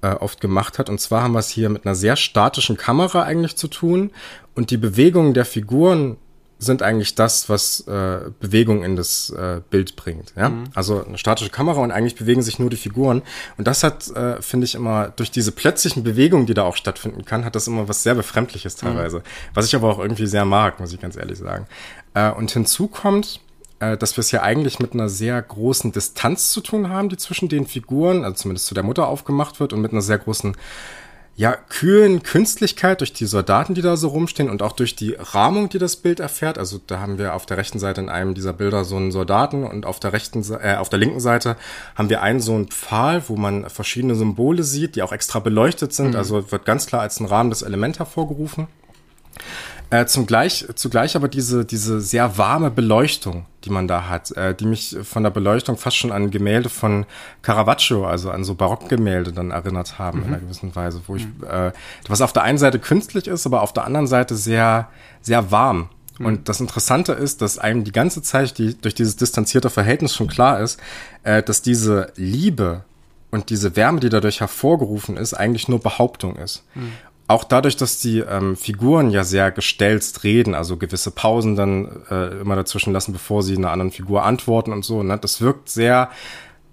äh, 0.00 0.12
oft 0.14 0.40
gemacht 0.40 0.78
hat. 0.78 0.88
Und 0.88 1.00
zwar 1.00 1.22
haben 1.24 1.32
wir 1.32 1.40
es 1.40 1.48
hier 1.48 1.70
mit 1.70 1.84
einer 1.84 1.96
sehr 1.96 2.14
statischen 2.14 2.76
Kamera 2.76 3.24
eigentlich 3.24 3.56
zu 3.56 3.66
tun. 3.66 4.12
Und 4.54 4.70
die 4.70 4.76
Bewegungen 4.76 5.34
der 5.34 5.44
Figuren 5.44 6.18
sind 6.64 6.82
eigentlich 6.82 7.14
das, 7.14 7.48
was 7.48 7.80
äh, 7.86 8.30
Bewegung 8.40 8.84
in 8.84 8.96
das 8.96 9.30
äh, 9.30 9.60
Bild 9.70 9.96
bringt. 9.96 10.32
Ja? 10.36 10.50
Mhm. 10.50 10.64
Also 10.74 11.04
eine 11.04 11.18
statische 11.18 11.50
Kamera 11.50 11.80
und 11.80 11.90
eigentlich 11.90 12.14
bewegen 12.14 12.42
sich 12.42 12.58
nur 12.58 12.70
die 12.70 12.76
Figuren. 12.76 13.22
Und 13.58 13.66
das 13.66 13.82
hat, 13.82 14.08
äh, 14.10 14.40
finde 14.40 14.64
ich, 14.64 14.74
immer 14.74 15.08
durch 15.08 15.30
diese 15.30 15.52
plötzlichen 15.52 16.02
Bewegungen, 16.04 16.46
die 16.46 16.54
da 16.54 16.62
auch 16.64 16.76
stattfinden 16.76 17.24
kann, 17.24 17.44
hat 17.44 17.54
das 17.54 17.66
immer 17.66 17.88
was 17.88 18.02
sehr 18.02 18.14
Befremdliches 18.14 18.76
teilweise. 18.76 19.18
Mhm. 19.18 19.22
Was 19.54 19.66
ich 19.66 19.74
aber 19.74 19.90
auch 19.90 19.98
irgendwie 19.98 20.26
sehr 20.26 20.44
mag, 20.44 20.80
muss 20.80 20.92
ich 20.92 21.00
ganz 21.00 21.16
ehrlich 21.16 21.38
sagen. 21.38 21.66
Äh, 22.14 22.30
und 22.30 22.50
hinzu 22.50 22.88
kommt, 22.88 23.40
äh, 23.80 23.96
dass 23.96 24.16
wir 24.16 24.20
es 24.20 24.30
ja 24.30 24.42
eigentlich 24.42 24.78
mit 24.78 24.94
einer 24.94 25.08
sehr 25.08 25.42
großen 25.42 25.90
Distanz 25.90 26.52
zu 26.52 26.60
tun 26.60 26.88
haben, 26.88 27.08
die 27.08 27.16
zwischen 27.16 27.48
den 27.48 27.66
Figuren, 27.66 28.24
also 28.24 28.36
zumindest 28.36 28.66
zu 28.66 28.74
der 28.74 28.84
Mutter 28.84 29.08
aufgemacht 29.08 29.58
wird 29.58 29.72
und 29.72 29.80
mit 29.80 29.92
einer 29.92 30.02
sehr 30.02 30.18
großen 30.18 30.56
ja, 31.34 31.56
kühlen 31.56 32.22
Künstlichkeit 32.22 33.00
durch 33.00 33.14
die 33.14 33.24
Soldaten, 33.24 33.74
die 33.74 33.80
da 33.80 33.96
so 33.96 34.08
rumstehen 34.08 34.50
und 34.50 34.62
auch 34.62 34.72
durch 34.72 34.96
die 34.96 35.16
Rahmung, 35.18 35.70
die 35.70 35.78
das 35.78 35.96
Bild 35.96 36.20
erfährt. 36.20 36.58
Also 36.58 36.78
da 36.86 37.00
haben 37.00 37.16
wir 37.16 37.34
auf 37.34 37.46
der 37.46 37.56
rechten 37.56 37.78
Seite 37.78 38.02
in 38.02 38.10
einem 38.10 38.34
dieser 38.34 38.52
Bilder 38.52 38.84
so 38.84 38.96
einen 38.96 39.12
Soldaten 39.12 39.64
und 39.64 39.86
auf 39.86 39.98
der 39.98 40.12
rechten, 40.12 40.44
äh, 40.60 40.76
auf 40.76 40.90
der 40.90 40.98
linken 40.98 41.20
Seite 41.20 41.56
haben 41.94 42.10
wir 42.10 42.20
einen 42.20 42.40
so 42.40 42.54
einen 42.54 42.68
Pfahl, 42.68 43.22
wo 43.28 43.36
man 43.36 43.70
verschiedene 43.70 44.14
Symbole 44.14 44.62
sieht, 44.62 44.94
die 44.94 45.02
auch 45.02 45.12
extra 45.12 45.38
beleuchtet 45.38 45.94
sind. 45.94 46.10
Mhm. 46.10 46.16
Also 46.16 46.52
wird 46.52 46.66
ganz 46.66 46.86
klar 46.86 47.00
als 47.00 47.18
ein 47.18 47.26
rahmendes 47.26 47.62
Element 47.62 47.98
hervorgerufen. 47.98 48.66
Äh, 49.92 50.06
zum 50.06 50.24
gleich, 50.24 50.66
zugleich 50.74 51.16
aber 51.16 51.28
diese, 51.28 51.66
diese 51.66 52.00
sehr 52.00 52.38
warme 52.38 52.70
Beleuchtung, 52.70 53.44
die 53.64 53.68
man 53.68 53.86
da 53.86 54.08
hat, 54.08 54.30
äh, 54.38 54.54
die 54.54 54.64
mich 54.64 54.96
von 55.02 55.22
der 55.22 55.28
Beleuchtung 55.28 55.76
fast 55.76 55.98
schon 55.98 56.12
an 56.12 56.30
Gemälde 56.30 56.70
von 56.70 57.04
Caravaggio, 57.42 58.06
also 58.06 58.30
an 58.30 58.42
so 58.42 58.54
Barockgemälde 58.54 59.32
dann 59.32 59.50
erinnert 59.50 59.98
haben 59.98 60.20
mhm. 60.20 60.24
in 60.24 60.30
einer 60.30 60.38
gewissen 60.38 60.74
Weise, 60.74 61.02
wo 61.06 61.16
ich, 61.16 61.26
mhm. 61.26 61.44
äh, 61.46 61.72
was 62.08 62.22
auf 62.22 62.32
der 62.32 62.42
einen 62.42 62.56
Seite 62.56 62.78
künstlich 62.78 63.26
ist, 63.26 63.44
aber 63.44 63.60
auf 63.60 63.74
der 63.74 63.84
anderen 63.84 64.06
Seite 64.06 64.34
sehr, 64.34 64.88
sehr 65.20 65.50
warm. 65.50 65.90
Mhm. 66.18 66.24
Und 66.24 66.48
das 66.48 66.60
Interessante 66.60 67.12
ist, 67.12 67.42
dass 67.42 67.58
einem 67.58 67.84
die 67.84 67.92
ganze 67.92 68.22
Zeit 68.22 68.56
die, 68.56 68.74
durch 68.80 68.94
dieses 68.94 69.16
distanzierte 69.16 69.68
Verhältnis 69.68 70.14
schon 70.14 70.26
klar 70.26 70.60
ist, 70.60 70.80
äh, 71.22 71.42
dass 71.42 71.60
diese 71.60 72.14
Liebe 72.16 72.82
und 73.30 73.50
diese 73.50 73.76
Wärme, 73.76 74.00
die 74.00 74.08
dadurch 74.08 74.40
hervorgerufen 74.40 75.18
ist, 75.18 75.34
eigentlich 75.34 75.68
nur 75.68 75.80
Behauptung 75.80 76.36
ist. 76.36 76.64
Mhm 76.74 76.92
auch 77.32 77.44
dadurch, 77.44 77.76
dass 77.76 77.98
die 77.98 78.20
ähm, 78.20 78.56
Figuren 78.56 79.10
ja 79.10 79.24
sehr 79.24 79.50
gestelzt 79.50 80.24
reden, 80.24 80.54
also 80.54 80.76
gewisse 80.76 81.10
Pausen 81.10 81.56
dann 81.56 82.02
äh, 82.10 82.40
immer 82.40 82.56
dazwischen 82.56 82.92
lassen, 82.92 83.12
bevor 83.12 83.42
sie 83.42 83.56
einer 83.56 83.70
anderen 83.70 83.90
Figur 83.92 84.24
antworten 84.24 84.72
und 84.72 84.84
so, 84.84 85.02
ne, 85.02 85.18
das 85.18 85.40
wirkt 85.40 85.68
sehr 85.68 86.10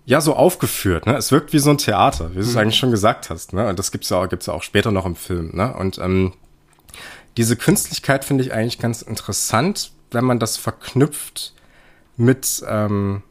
ja 0.05 0.21
so 0.21 0.35
aufgeführt, 0.35 1.05
ne? 1.05 1.15
Es 1.17 1.31
wirkt 1.31 1.53
wie 1.53 1.59
so 1.59 1.69
ein 1.69 1.77
Theater, 1.77 2.31
wie 2.31 2.35
du 2.35 2.41
es 2.41 2.53
mhm. 2.53 2.59
eigentlich 2.59 2.77
schon 2.77 2.89
gesagt 2.89 3.29
hast, 3.29 3.53
ne? 3.53 3.67
Und 3.67 3.77
das 3.77 3.91
gibt's 3.91 4.09
ja 4.09 4.17
auch, 4.17 4.27
gibt's 4.27 4.47
ja 4.47 4.53
auch 4.53 4.63
später 4.63 4.91
noch 4.91 5.05
im 5.05 5.15
Film, 5.15 5.51
ne? 5.53 5.73
Und 5.75 5.99
ähm, 5.99 6.33
diese 7.37 7.55
Künstlichkeit 7.55 8.25
finde 8.25 8.43
ich 8.43 8.51
eigentlich 8.51 8.79
ganz 8.79 9.03
interessant, 9.03 9.91
wenn 10.11 10.25
man 10.25 10.39
das 10.39 10.57
verknüpft 10.57 11.53
mit 12.17 12.63
ähm, 12.67 13.21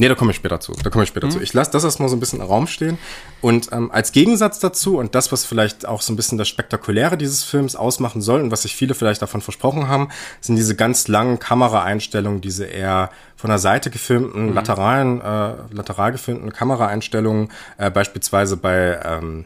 Nee, 0.00 0.08
da 0.08 0.14
komme 0.14 0.30
ich 0.30 0.36
später 0.38 0.60
zu. 0.60 0.72
Da 0.82 0.88
komme 0.88 1.04
ich 1.04 1.10
später 1.10 1.26
mhm. 1.26 1.32
zu. 1.32 1.40
Ich 1.42 1.52
lasse 1.52 1.70
das 1.72 1.84
erstmal 1.84 2.08
so 2.08 2.16
ein 2.16 2.20
bisschen 2.20 2.40
im 2.40 2.46
Raum 2.46 2.66
stehen. 2.66 2.96
Und 3.42 3.70
ähm, 3.70 3.90
als 3.90 4.12
Gegensatz 4.12 4.58
dazu 4.58 4.96
und 4.96 5.14
das, 5.14 5.30
was 5.30 5.44
vielleicht 5.44 5.86
auch 5.86 6.00
so 6.00 6.10
ein 6.10 6.16
bisschen 6.16 6.38
das 6.38 6.48
Spektakuläre 6.48 7.18
dieses 7.18 7.44
Films 7.44 7.76
ausmachen 7.76 8.22
soll 8.22 8.40
und 8.40 8.50
was 8.50 8.62
sich 8.62 8.74
viele 8.74 8.94
vielleicht 8.94 9.20
davon 9.20 9.42
versprochen 9.42 9.88
haben, 9.88 10.08
sind 10.40 10.56
diese 10.56 10.74
ganz 10.74 11.06
langen 11.08 11.38
Kameraeinstellungen, 11.38 12.40
diese 12.40 12.64
eher 12.64 13.10
von 13.36 13.50
der 13.50 13.58
Seite 13.58 13.90
gefilmten, 13.90 14.46
mhm. 14.46 14.54
lateralen, 14.54 15.20
äh, 15.20 15.52
lateral 15.70 16.12
gefilmten 16.12 16.50
Kameraeinstellungen, 16.50 17.50
äh, 17.76 17.90
beispielsweise 17.90 18.56
bei, 18.56 18.98
ähm, 19.04 19.44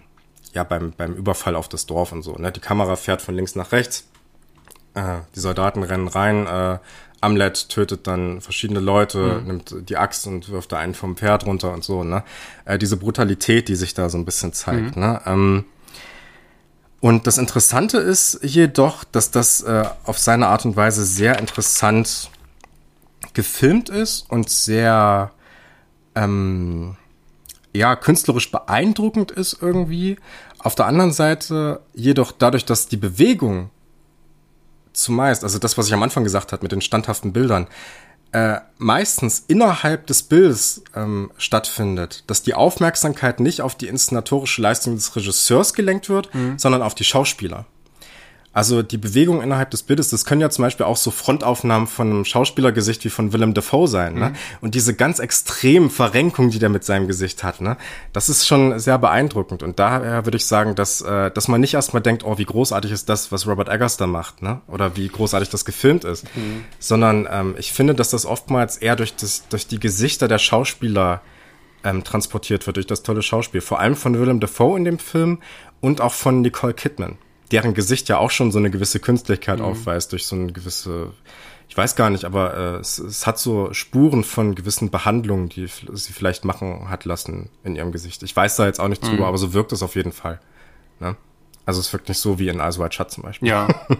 ja, 0.52 0.62
beim, 0.62 0.92
beim 0.96 1.14
Überfall 1.14 1.56
auf 1.56 1.68
das 1.68 1.86
Dorf 1.86 2.12
und 2.12 2.22
so. 2.22 2.36
Ne? 2.36 2.52
Die 2.52 2.60
Kamera 2.60 2.94
fährt 2.94 3.22
von 3.22 3.34
links 3.34 3.56
nach 3.56 3.72
rechts. 3.72 4.06
Äh, 4.94 5.16
die 5.34 5.40
Soldaten 5.40 5.82
rennen 5.82 6.06
rein, 6.06 6.46
äh, 6.46 6.78
Amlet 7.24 7.68
tötet 7.68 8.06
dann 8.06 8.40
verschiedene 8.40 8.80
Leute, 8.80 9.40
mhm. 9.40 9.46
nimmt 9.46 9.74
die 9.88 9.96
Axt 9.96 10.26
und 10.26 10.50
wirft 10.50 10.72
da 10.72 10.78
einen 10.78 10.94
vom 10.94 11.16
Pferd 11.16 11.46
runter 11.46 11.72
und 11.72 11.82
so, 11.82 12.04
ne? 12.04 12.22
Äh, 12.64 12.78
diese 12.78 12.96
Brutalität, 12.96 13.68
die 13.68 13.76
sich 13.76 13.94
da 13.94 14.08
so 14.08 14.18
ein 14.18 14.24
bisschen 14.24 14.52
zeigt, 14.52 14.96
mhm. 14.96 15.02
ne? 15.02 15.20
Ähm, 15.26 15.64
und 17.00 17.26
das 17.26 17.36
Interessante 17.36 17.98
ist 17.98 18.38
jedoch, 18.42 19.04
dass 19.04 19.30
das 19.30 19.60
äh, 19.60 19.84
auf 20.04 20.18
seine 20.18 20.46
Art 20.46 20.64
und 20.64 20.74
Weise 20.74 21.04
sehr 21.04 21.38
interessant 21.38 22.30
gefilmt 23.34 23.90
ist 23.90 24.30
und 24.30 24.48
sehr 24.48 25.30
ähm, 26.14 26.96
ja 27.74 27.96
künstlerisch 27.96 28.50
beeindruckend 28.50 29.32
ist 29.32 29.58
irgendwie. 29.60 30.16
Auf 30.58 30.76
der 30.76 30.86
anderen 30.86 31.12
Seite 31.12 31.80
jedoch 31.92 32.32
dadurch, 32.32 32.64
dass 32.64 32.88
die 32.88 32.96
Bewegung 32.96 33.68
zumeist, 34.94 35.44
also 35.44 35.58
das, 35.58 35.76
was 35.76 35.88
ich 35.88 35.94
am 35.94 36.02
Anfang 36.02 36.24
gesagt 36.24 36.52
habe 36.52 36.62
mit 36.62 36.72
den 36.72 36.80
standhaften 36.80 37.32
Bildern, 37.32 37.66
äh, 38.32 38.60
meistens 38.78 39.44
innerhalb 39.46 40.08
des 40.08 40.24
Bildes 40.24 40.82
ähm, 40.96 41.30
stattfindet, 41.38 42.24
dass 42.26 42.42
die 42.42 42.54
Aufmerksamkeit 42.54 43.38
nicht 43.38 43.60
auf 43.60 43.76
die 43.76 43.86
inszenatorische 43.86 44.60
Leistung 44.60 44.96
des 44.96 45.14
Regisseurs 45.14 45.72
gelenkt 45.72 46.08
wird, 46.08 46.34
mhm. 46.34 46.58
sondern 46.58 46.82
auf 46.82 46.96
die 46.96 47.04
Schauspieler. 47.04 47.66
Also 48.54 48.82
die 48.82 48.98
Bewegung 48.98 49.42
innerhalb 49.42 49.72
des 49.72 49.82
Bildes, 49.82 50.10
das 50.10 50.24
können 50.24 50.40
ja 50.40 50.48
zum 50.48 50.62
Beispiel 50.62 50.86
auch 50.86 50.96
so 50.96 51.10
Frontaufnahmen 51.10 51.88
von 51.88 52.08
einem 52.08 52.24
Schauspielergesicht 52.24 53.04
wie 53.04 53.10
von 53.10 53.32
Willem 53.32 53.52
Dafoe 53.52 53.88
sein. 53.88 54.14
Ne? 54.14 54.28
Mhm. 54.30 54.34
Und 54.60 54.74
diese 54.76 54.94
ganz 54.94 55.18
extremen 55.18 55.90
Verrenkungen, 55.90 56.52
die 56.52 56.60
der 56.60 56.68
mit 56.68 56.84
seinem 56.84 57.08
Gesicht 57.08 57.42
hat, 57.42 57.60
ne? 57.60 57.76
das 58.12 58.28
ist 58.28 58.46
schon 58.46 58.78
sehr 58.78 58.96
beeindruckend. 58.98 59.64
Und 59.64 59.80
daher 59.80 60.24
würde 60.24 60.36
ich 60.36 60.46
sagen, 60.46 60.76
dass, 60.76 61.00
äh, 61.00 61.32
dass 61.32 61.48
man 61.48 61.60
nicht 61.60 61.74
erstmal 61.74 62.00
denkt, 62.00 62.24
oh, 62.24 62.38
wie 62.38 62.44
großartig 62.44 62.92
ist 62.92 63.08
das, 63.08 63.32
was 63.32 63.48
Robert 63.48 63.68
Eggers 63.68 63.96
da 63.96 64.06
macht, 64.06 64.40
ne? 64.40 64.60
oder 64.68 64.96
wie 64.96 65.08
großartig 65.08 65.48
das 65.48 65.64
gefilmt 65.64 66.04
ist, 66.04 66.24
mhm. 66.36 66.64
sondern 66.78 67.28
ähm, 67.28 67.56
ich 67.58 67.72
finde, 67.72 67.94
dass 67.96 68.10
das 68.10 68.24
oftmals 68.24 68.76
eher 68.76 68.94
durch, 68.94 69.16
das, 69.16 69.48
durch 69.48 69.66
die 69.66 69.80
Gesichter 69.80 70.28
der 70.28 70.38
Schauspieler 70.38 71.22
ähm, 71.82 72.04
transportiert 72.04 72.66
wird, 72.66 72.76
durch 72.76 72.86
das 72.86 73.02
tolle 73.02 73.22
Schauspiel. 73.22 73.60
Vor 73.60 73.80
allem 73.80 73.96
von 73.96 74.16
Willem 74.16 74.38
Dafoe 74.38 74.78
in 74.78 74.84
dem 74.84 75.00
Film 75.00 75.40
und 75.80 76.00
auch 76.00 76.12
von 76.12 76.40
Nicole 76.40 76.72
Kidman 76.72 77.18
deren 77.50 77.74
Gesicht 77.74 78.08
ja 78.08 78.18
auch 78.18 78.30
schon 78.30 78.52
so 78.52 78.58
eine 78.58 78.70
gewisse 78.70 79.00
Künstlichkeit 79.00 79.58
mhm. 79.58 79.64
aufweist, 79.64 80.12
durch 80.12 80.26
so 80.26 80.36
eine 80.36 80.52
gewisse, 80.52 81.12
ich 81.68 81.76
weiß 81.76 81.96
gar 81.96 82.10
nicht, 82.10 82.24
aber 82.24 82.54
äh, 82.54 82.76
es, 82.76 82.98
es 82.98 83.26
hat 83.26 83.38
so 83.38 83.72
Spuren 83.72 84.24
von 84.24 84.54
gewissen 84.54 84.90
Behandlungen, 84.90 85.48
die 85.48 85.66
sie 85.66 86.12
vielleicht 86.12 86.44
machen 86.44 86.88
hat 86.88 87.04
lassen 87.04 87.50
in 87.62 87.76
ihrem 87.76 87.92
Gesicht. 87.92 88.22
Ich 88.22 88.34
weiß 88.34 88.56
da 88.56 88.66
jetzt 88.66 88.80
auch 88.80 88.88
nicht 88.88 89.02
mhm. 89.02 89.08
drüber, 89.08 89.26
aber 89.26 89.38
so 89.38 89.52
wirkt 89.52 89.72
es 89.72 89.82
auf 89.82 89.94
jeden 89.94 90.12
Fall. 90.12 90.40
Ne? 91.00 91.16
Also 91.66 91.80
es 91.80 91.92
wirkt 91.92 92.08
nicht 92.08 92.18
so 92.18 92.38
wie 92.38 92.48
in 92.48 92.60
Eyes 92.60 92.78
White 92.78 92.94
Shut 92.94 93.10
zum 93.10 93.22
Beispiel. 93.22 93.48
Ja. 93.48 93.68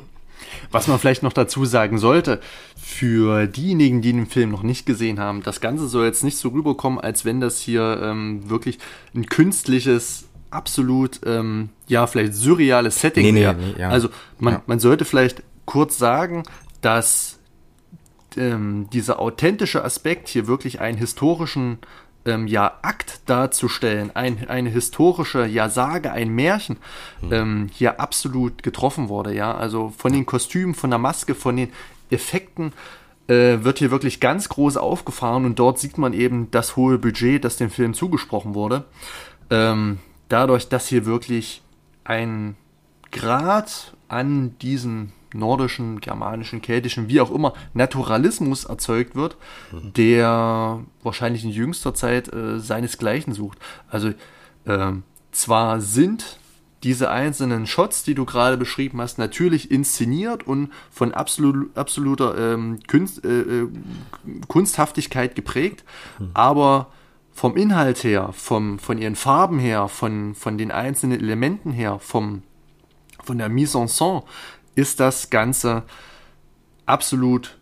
Was 0.71 0.89
man 0.89 0.99
vielleicht 0.99 1.23
noch 1.23 1.33
dazu 1.33 1.65
sagen 1.65 1.99
sollte, 1.99 2.41
für 2.77 3.47
diejenigen, 3.47 4.03
die 4.03 4.13
den 4.13 4.27
Film 4.27 4.51
noch 4.51 4.63
nicht 4.63 4.87
gesehen 4.87 5.21
haben, 5.21 5.43
das 5.43 5.61
Ganze 5.61 5.89
soll 5.89 6.05
jetzt 6.05 6.25
nicht 6.25 6.37
so 6.37 6.49
rüberkommen, 6.51 7.01
als 7.01 7.25
wenn 7.25 7.41
das 7.41 7.61
hier 7.61 8.01
ähm, 8.03 8.49
wirklich 8.49 8.79
ein 9.15 9.27
künstliches 9.27 10.24
absolut, 10.55 11.21
ähm, 11.27 11.71
ja, 11.89 12.07
vielleicht 12.07 12.35
surreales 12.35 13.01
Setting 13.01 13.35
nee, 13.35 13.41
wäre. 13.41 13.55
Nee, 13.55 13.75
ja. 13.79 13.89
Also 13.91 14.09
man, 14.39 14.55
ja. 14.55 14.63
man 14.67 14.79
sollte 14.79 15.05
vielleicht 15.05 15.43
kurz 15.65 15.99
sagen, 15.99 16.45
dass 16.81 17.39
ähm, 18.37 18.89
dieser 18.93 19.19
authentische 19.21 19.85
Aspekt 19.85 20.29
hier 20.29 20.47
wirklich 20.47 20.81
einen 20.81 20.99
historischen 20.99 21.79
ähm, 22.27 22.47
ja, 22.47 22.79
Akt 22.83 23.21
darzustellen, 23.27 24.11
ein, 24.15 24.49
eine 24.49 24.71
historische 24.71 25.47
ja, 25.47 25.69
Sage, 25.69 26.13
ein 26.13 26.31
Märchen, 26.31 26.79
mhm. 27.21 27.33
ähm, 27.33 27.71
hier 27.73 28.01
absolut 28.01 28.63
getroffen 28.63 29.09
wurde. 29.09 29.35
Ja, 29.35 29.55
also 29.55 29.93
von 29.97 30.13
den 30.13 30.27
Kostümen, 30.27 30.75
von 30.75 30.91
der 30.91 30.99
Maske, 30.99 31.35
von 31.35 31.57
den 31.57 31.71
Effekten 32.11 32.73
äh, 33.29 33.63
wird 33.63 33.79
hier 33.79 33.91
wirklich 33.91 34.21
ganz 34.21 34.49
groß 34.49 34.77
aufgefahren 34.77 35.45
und 35.45 35.59
dort 35.59 35.79
sieht 35.79 35.99
man 35.99 36.13
eben 36.13 36.51
das 36.51 36.77
hohe 36.77 36.99
Budget, 36.99 37.45
das 37.45 37.57
dem 37.57 37.71
Film 37.71 37.95
zugesprochen 37.95 38.55
wurde. 38.55 38.85
Ähm, 39.51 39.99
dadurch, 40.29 40.69
dass 40.69 40.89
hier 40.89 41.07
wirklich 41.07 41.63
ein 42.05 42.57
Grad 43.11 43.95
an 44.09 44.59
diesen 44.59 45.13
nordischen, 45.35 46.01
germanischen, 46.01 46.63
keltischen, 46.63 47.09
wie 47.09 47.21
auch 47.21 47.31
immer, 47.31 47.55
Naturalismus 47.75 48.65
erzeugt 48.65 49.17
wird, 49.17 49.37
mhm. 49.73 49.93
der 49.95 50.81
wahrscheinlich 51.03 51.45
in 51.45 51.51
jüngster 51.51 51.95
Zeit 51.95 52.33
äh, 52.33 52.61
seinesgleichen 52.61 53.35
sucht. 53.35 53.59
Also 53.89 54.13
äh, 54.65 54.93
zwar 55.33 55.81
sind 55.81 56.39
diese 56.85 57.11
einzelnen 57.11 57.67
Shots, 57.67 58.05
die 58.05 58.15
du 58.15 58.25
gerade 58.27 58.57
beschrieben 58.57 59.01
hast, 59.01 59.19
natürlich 59.19 59.71
inszeniert 59.71 60.47
und 60.47 60.71
von 60.91 61.15
absolut, 61.15 61.77
absoluter 61.77 62.37
ähm, 62.37 62.79
Kunst, 62.87 63.25
äh, 63.25 63.41
äh 63.41 63.69
Kunsthaftigkeit 64.49 65.35
geprägt, 65.35 65.83
mhm. 66.19 66.31
aber 66.35 66.89
vom 67.35 67.57
Inhalt 67.57 68.05
her, 68.05 68.31
vom, 68.33 68.79
von 68.79 68.97
ihren 68.97 69.17
Farben 69.17 69.59
her, 69.59 69.89
von, 69.89 70.35
von 70.35 70.57
den 70.57 70.71
einzelnen 70.71 71.21
Elementen 71.21 71.73
her, 71.73 71.99
vom, 71.99 72.43
von 73.23 73.39
der 73.39 73.49
Mise 73.49 73.79
en 73.79 73.89
scène, 73.89 74.23
ist 74.77 75.01
das 75.01 75.31
Ganze 75.31 75.83
absolut 76.87 77.59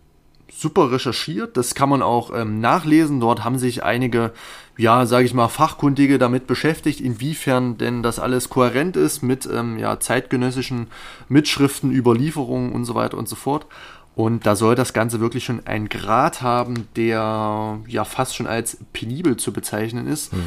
super 0.51 0.93
recherchiert. 0.93 1.57
Das 1.57 1.75
kann 1.75 1.89
man 1.89 2.03
auch 2.03 2.31
ähm, 2.35 2.61
nachlesen. 2.61 3.19
Dort 3.21 3.45
haben 3.45 3.59
sich 3.59 3.83
einige, 3.83 4.33
ja, 4.77 5.07
sage 5.07 5.25
ich 5.25 5.33
mal, 5.33 5.49
Fachkundige 5.49 6.19
damit 6.19 6.47
beschäftigt, 6.47 7.01
inwiefern 7.01 7.79
denn 7.79 8.03
das 8.03 8.19
alles 8.19 8.51
kohärent 8.51 8.97
ist 8.97 9.23
mit 9.23 9.49
ähm, 9.51 9.79
ja, 9.79 9.99
zeitgenössischen 9.99 10.89
Mitschriften, 11.29 11.91
Überlieferungen 11.91 12.73
und 12.73 12.85
so 12.85 12.95
weiter 12.95 13.17
und 13.17 13.29
so 13.29 13.37
fort. 13.37 13.67
Und 14.15 14.45
da 14.47 14.57
soll 14.57 14.75
das 14.75 14.93
Ganze 14.93 15.21
wirklich 15.21 15.45
schon 15.45 15.67
einen 15.67 15.89
Grad 15.89 16.43
haben, 16.43 16.87
der 16.97 17.81
ja 17.87 18.05
fast 18.05 18.37
schon 18.37 18.47
als 18.47 18.79
penibel 18.93 19.37
zu 19.37 19.53
bezeichnen 19.53 20.07
ist. 20.07 20.33
Mhm. 20.33 20.45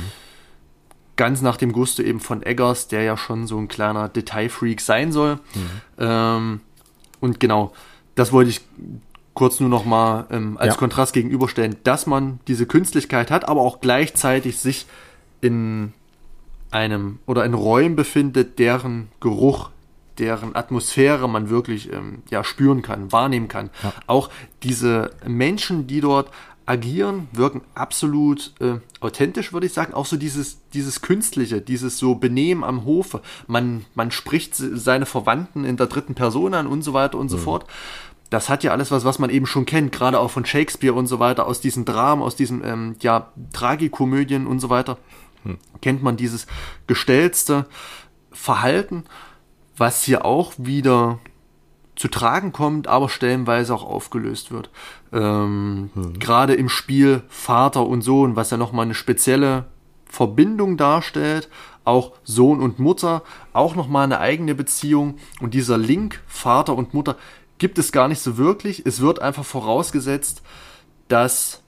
Ganz 1.15 1.41
nach 1.41 1.57
dem 1.57 1.71
Gusto 1.71 2.03
eben 2.03 2.19
von 2.19 2.43
Eggers, 2.43 2.87
der 2.89 3.03
ja 3.03 3.17
schon 3.17 3.47
so 3.47 3.57
ein 3.57 3.67
kleiner 3.67 4.09
Detailfreak 4.09 4.81
sein 4.81 5.11
soll. 5.11 5.35
Mhm. 5.35 5.81
Ähm, 5.97 6.61
und 7.21 7.39
genau, 7.39 7.73
das 8.13 8.31
wollte 8.31 8.51
ich 8.51 8.61
kurz 9.33 9.59
nur 9.59 9.69
noch 9.69 9.85
mal 9.85 10.25
ähm, 10.31 10.57
als 10.57 10.73
ja. 10.73 10.79
Kontrast 10.79 11.13
gegenüberstellen, 11.13 11.75
dass 11.83 12.07
man 12.07 12.39
diese 12.47 12.65
Künstlichkeit 12.65 13.31
hat, 13.31 13.47
aber 13.47 13.61
auch 13.61 13.81
gleichzeitig 13.81 14.59
sich 14.59 14.85
in 15.41 15.93
einem 16.71 17.19
oder 17.25 17.45
in 17.45 17.53
Räumen 17.53 17.95
befindet, 17.95 18.59
deren 18.59 19.09
Geruch, 19.19 19.69
deren 20.17 20.55
Atmosphäre 20.55 21.27
man 21.27 21.49
wirklich 21.49 21.91
ähm, 21.91 22.23
ja 22.29 22.43
spüren 22.43 22.81
kann, 22.81 23.11
wahrnehmen 23.11 23.47
kann. 23.47 23.69
Ja. 23.83 23.93
Auch 24.07 24.29
diese 24.63 25.11
Menschen, 25.25 25.87
die 25.87 26.01
dort 26.01 26.29
agieren, 26.65 27.27
wirken 27.31 27.61
absolut 27.75 28.53
äh, 28.59 28.79
authentisch, 28.99 29.53
würde 29.53 29.67
ich 29.67 29.73
sagen. 29.73 29.93
Auch 29.93 30.05
so 30.05 30.17
dieses, 30.17 30.57
dieses 30.73 31.01
Künstliche, 31.01 31.61
dieses 31.61 31.97
so 31.97 32.15
Benehmen 32.15 32.63
am 32.63 32.85
Hofe. 32.85 33.21
Man, 33.47 33.85
man 33.93 34.11
spricht 34.11 34.55
seine 34.55 35.05
Verwandten 35.05 35.63
in 35.63 35.77
der 35.77 35.87
dritten 35.87 36.15
Person 36.15 36.53
an 36.53 36.67
und 36.67 36.81
so 36.81 36.93
weiter 36.93 37.17
und 37.17 37.27
mhm. 37.27 37.31
so 37.31 37.37
fort. 37.37 37.65
Das 38.31 38.49
hat 38.49 38.63
ja 38.63 38.71
alles 38.71 38.89
was, 38.89 39.05
was 39.05 39.19
man 39.19 39.29
eben 39.29 39.45
schon 39.45 39.67
kennt, 39.67 39.91
gerade 39.91 40.19
auch 40.19 40.31
von 40.31 40.45
Shakespeare 40.45 40.95
und 40.95 41.05
so 41.05 41.19
weiter, 41.19 41.45
aus 41.45 41.61
diesen 41.61 41.85
Dramen, 41.85 42.23
aus 42.23 42.35
diesen 42.35 42.63
ähm, 42.65 42.95
ja, 42.99 43.31
Tragikomödien 43.53 44.47
und 44.47 44.59
so 44.59 44.69
weiter. 44.69 44.97
Mhm. 45.43 45.57
Kennt 45.81 46.01
man 46.01 46.17
dieses 46.17 46.47
gestellte 46.87 47.67
Verhalten, 48.31 49.03
was 49.77 50.03
hier 50.03 50.25
auch 50.25 50.53
wieder 50.57 51.19
zu 51.95 52.07
tragen 52.09 52.51
kommt, 52.51 52.87
aber 52.87 53.09
stellenweise 53.09 53.73
auch 53.73 53.83
aufgelöst 53.83 54.51
wird. 54.51 54.69
Ähm, 55.13 55.89
hm. 55.93 56.19
Gerade 56.19 56.53
im 56.53 56.69
Spiel 56.69 57.23
Vater 57.29 57.85
und 57.85 58.01
Sohn, 58.01 58.35
was 58.35 58.51
ja 58.51 58.57
nochmal 58.57 58.85
eine 58.85 58.95
spezielle 58.95 59.65
Verbindung 60.05 60.77
darstellt, 60.77 61.49
auch 61.83 62.13
Sohn 62.23 62.59
und 62.59 62.79
Mutter, 62.79 63.23
auch 63.53 63.75
nochmal 63.75 64.05
eine 64.05 64.19
eigene 64.19 64.55
Beziehung 64.55 65.17
und 65.39 65.53
dieser 65.53 65.77
Link 65.77 66.21
Vater 66.27 66.75
und 66.75 66.93
Mutter 66.93 67.15
gibt 67.57 67.77
es 67.77 67.91
gar 67.91 68.07
nicht 68.07 68.19
so 68.19 68.37
wirklich. 68.37 68.85
Es 68.85 68.99
wird 68.99 69.21
einfach 69.21 69.45
vorausgesetzt, 69.45 70.41
dass 71.07 71.61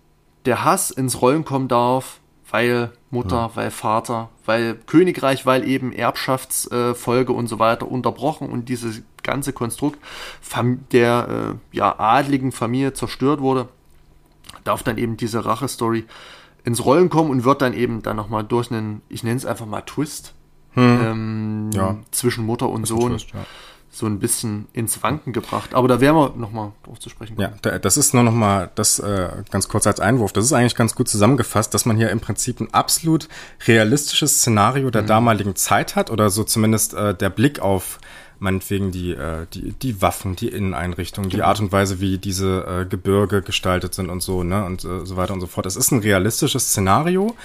der 0.45 0.63
Hass 0.63 0.91
ins 0.91 1.21
Rollen 1.21 1.45
kommen 1.45 1.67
darf, 1.67 2.19
weil 2.49 2.91
Mutter, 3.09 3.35
ja. 3.35 3.51
weil 3.55 3.71
Vater, 3.71 4.29
weil 4.45 4.75
Königreich, 4.75 5.45
weil 5.45 5.67
eben 5.67 5.93
Erbschaftsfolge 5.93 7.31
äh, 7.31 7.35
und 7.35 7.47
so 7.47 7.59
weiter 7.59 7.89
unterbrochen 7.89 8.49
und 8.49 8.69
dieses 8.69 9.01
ganze 9.23 9.53
Konstrukt 9.53 9.99
der 10.91 11.55
äh, 11.71 11.77
ja, 11.77 11.97
adligen 11.99 12.51
Familie 12.51 12.93
zerstört 12.93 13.39
wurde, 13.39 13.67
darf 14.63 14.83
dann 14.83 14.97
eben 14.97 15.17
diese 15.17 15.45
Rache-Story 15.45 16.05
ins 16.63 16.83
Rollen 16.83 17.09
kommen 17.09 17.29
und 17.29 17.43
wird 17.45 17.61
dann 17.61 17.73
eben 17.73 18.03
dann 18.03 18.17
nochmal 18.17 18.43
durch 18.43 18.71
einen, 18.71 19.01
ich 19.07 19.23
nenne 19.23 19.37
es 19.37 19.45
einfach 19.45 19.65
mal 19.65 19.81
Twist, 19.81 20.33
hm. 20.71 20.99
ähm, 21.01 21.69
ja. 21.73 21.95
zwischen 22.11 22.45
Mutter 22.45 22.69
und 22.69 22.85
Sohn. 22.85 23.11
Twist, 23.11 23.31
ja 23.33 23.45
so 23.89 24.05
ein 24.05 24.19
bisschen 24.19 24.67
ins 24.73 25.01
Wanken 25.01 25.33
gebracht. 25.33 25.73
Aber 25.73 25.87
da 25.87 25.99
werden 25.99 26.15
wir 26.15 26.33
nochmal 26.35 26.71
drauf 26.83 26.99
zu 26.99 27.09
sprechen 27.09 27.35
kommen. 27.35 27.53
Ja, 27.63 27.79
das 27.79 27.97
ist 27.97 28.13
nur 28.13 28.23
nochmal 28.23 28.69
das 28.75 28.99
äh, 28.99 29.29
ganz 29.49 29.67
kurz 29.67 29.87
als 29.87 29.99
Einwurf. 29.99 30.33
Das 30.33 30.45
ist 30.45 30.53
eigentlich 30.53 30.75
ganz 30.75 30.95
gut 30.95 31.07
zusammengefasst, 31.07 31.73
dass 31.73 31.85
man 31.85 31.97
hier 31.97 32.09
im 32.11 32.19
Prinzip 32.19 32.59
ein 32.59 32.73
absolut 32.73 33.27
realistisches 33.65 34.37
Szenario 34.37 34.91
der 34.91 35.03
mhm. 35.03 35.07
damaligen 35.07 35.55
Zeit 35.55 35.95
hat 35.95 36.11
oder 36.11 36.29
so 36.29 36.43
zumindest 36.43 36.93
äh, 36.93 37.15
der 37.15 37.29
Blick 37.29 37.59
auf 37.59 37.99
meinetwegen 38.39 38.91
die, 38.91 39.11
äh, 39.11 39.47
die, 39.53 39.73
die 39.73 40.01
Waffen, 40.01 40.35
die 40.35 40.49
Inneneinrichtung, 40.49 41.25
die 41.25 41.37
genau. 41.37 41.47
Art 41.47 41.59
und 41.59 41.71
Weise, 41.71 41.99
wie 41.99 42.17
diese 42.17 42.65
äh, 42.81 42.85
Gebirge 42.85 43.41
gestaltet 43.41 43.93
sind 43.93 44.09
und 44.09 44.21
so, 44.21 44.43
ne, 44.43 44.63
und 44.63 44.83
äh, 44.83 45.05
so 45.05 45.17
weiter 45.17 45.33
und 45.33 45.41
so 45.41 45.47
fort. 45.47 45.65
Es 45.65 45.75
ist 45.75 45.91
ein 45.91 45.99
realistisches 45.99 46.69
Szenario. 46.69 47.35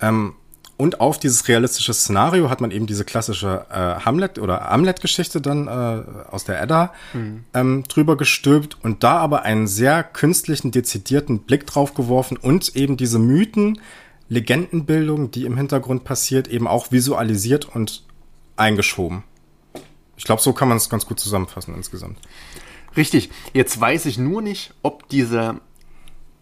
Ähm, 0.00 0.34
und 0.78 1.00
auf 1.00 1.18
dieses 1.18 1.48
realistische 1.48 1.92
Szenario 1.92 2.48
hat 2.50 2.60
man 2.60 2.70
eben 2.70 2.86
diese 2.86 3.04
klassische 3.04 3.66
äh, 3.68 4.04
Hamlet 4.04 4.38
oder 4.38 4.70
Hamlet-Geschichte 4.70 5.40
dann 5.40 5.66
äh, 5.66 6.30
aus 6.30 6.44
der 6.44 6.62
Edda 6.62 6.94
mhm. 7.12 7.44
ähm, 7.52 7.82
drüber 7.88 8.16
gestülpt 8.16 8.78
und 8.82 9.02
da 9.02 9.18
aber 9.18 9.42
einen 9.42 9.66
sehr 9.66 10.04
künstlichen, 10.04 10.70
dezidierten 10.70 11.40
Blick 11.40 11.66
drauf 11.66 11.94
geworfen 11.94 12.36
und 12.36 12.76
eben 12.76 12.96
diese 12.96 13.18
Mythen, 13.18 13.80
Legendenbildung, 14.28 15.32
die 15.32 15.46
im 15.46 15.56
Hintergrund 15.56 16.04
passiert, 16.04 16.46
eben 16.46 16.68
auch 16.68 16.92
visualisiert 16.92 17.64
und 17.64 18.04
eingeschoben. 18.56 19.24
Ich 20.16 20.24
glaube, 20.24 20.42
so 20.42 20.52
kann 20.52 20.68
man 20.68 20.76
es 20.76 20.88
ganz 20.88 21.06
gut 21.06 21.18
zusammenfassen 21.18 21.74
insgesamt. 21.74 22.18
Richtig. 22.96 23.30
Jetzt 23.52 23.80
weiß 23.80 24.06
ich 24.06 24.16
nur 24.16 24.42
nicht, 24.42 24.74
ob 24.82 25.08
diese 25.08 25.60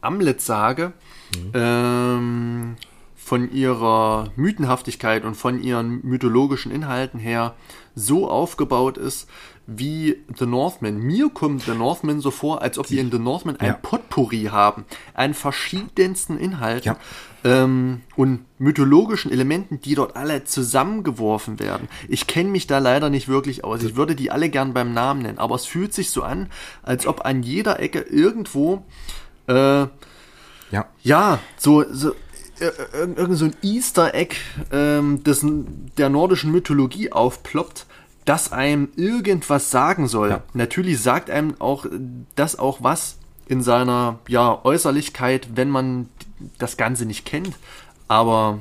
Hamlet-Sage 0.02 0.92
mhm. 1.34 1.50
ähm, 1.54 2.76
von 3.26 3.50
ihrer 3.50 4.28
Mythenhaftigkeit 4.36 5.24
und 5.24 5.34
von 5.34 5.60
ihren 5.60 5.98
mythologischen 6.06 6.70
Inhalten 6.70 7.18
her 7.18 7.56
so 7.96 8.30
aufgebaut 8.30 8.96
ist 8.98 9.28
wie 9.66 10.22
The 10.38 10.46
Northman. 10.46 10.98
Mir 10.98 11.30
kommt 11.30 11.62
The 11.62 11.74
Northman 11.74 12.20
so 12.20 12.30
vor, 12.30 12.62
als 12.62 12.78
ob 12.78 12.88
wir 12.88 13.00
in 13.00 13.10
The 13.10 13.18
Northman 13.18 13.56
ein 13.56 13.66
ja. 13.66 13.72
Potpourri 13.72 14.44
haben 14.52 14.84
an 15.12 15.34
verschiedensten 15.34 16.38
Inhalten 16.38 16.92
ja. 16.92 16.96
ähm, 17.42 18.02
und 18.14 18.44
mythologischen 18.58 19.32
Elementen, 19.32 19.80
die 19.80 19.96
dort 19.96 20.14
alle 20.14 20.44
zusammengeworfen 20.44 21.58
werden. 21.58 21.88
Ich 22.06 22.28
kenne 22.28 22.50
mich 22.50 22.68
da 22.68 22.78
leider 22.78 23.10
nicht 23.10 23.26
wirklich 23.26 23.64
aus. 23.64 23.82
Ich 23.82 23.96
würde 23.96 24.14
die 24.14 24.30
alle 24.30 24.50
gern 24.50 24.72
beim 24.72 24.94
Namen 24.94 25.22
nennen, 25.22 25.38
aber 25.38 25.56
es 25.56 25.66
fühlt 25.66 25.92
sich 25.92 26.10
so 26.10 26.22
an, 26.22 26.48
als 26.84 27.08
ob 27.08 27.26
an 27.26 27.42
jeder 27.42 27.80
Ecke 27.80 28.02
irgendwo 28.02 28.84
äh, 29.48 29.88
ja. 30.70 30.86
ja, 31.02 31.38
so, 31.56 31.84
so 31.92 32.12
irgend 32.60 33.36
so 33.36 33.46
ein 33.46 33.56
Easter 33.62 34.14
Egg 34.14 34.36
ähm, 34.72 35.22
des, 35.24 35.44
der 35.98 36.08
nordischen 36.08 36.52
Mythologie 36.52 37.12
aufploppt, 37.12 37.86
das 38.24 38.52
einem 38.52 38.88
irgendwas 38.96 39.70
sagen 39.70 40.08
soll. 40.08 40.30
Ja. 40.30 40.42
Natürlich 40.52 41.00
sagt 41.00 41.30
einem 41.30 41.54
auch 41.60 41.86
das 42.34 42.58
auch 42.58 42.82
was 42.82 43.18
in 43.46 43.62
seiner 43.62 44.18
ja, 44.28 44.64
Äußerlichkeit, 44.64 45.48
wenn 45.54 45.70
man 45.70 46.08
das 46.58 46.76
Ganze 46.76 47.06
nicht 47.06 47.24
kennt. 47.24 47.54
Aber 48.08 48.58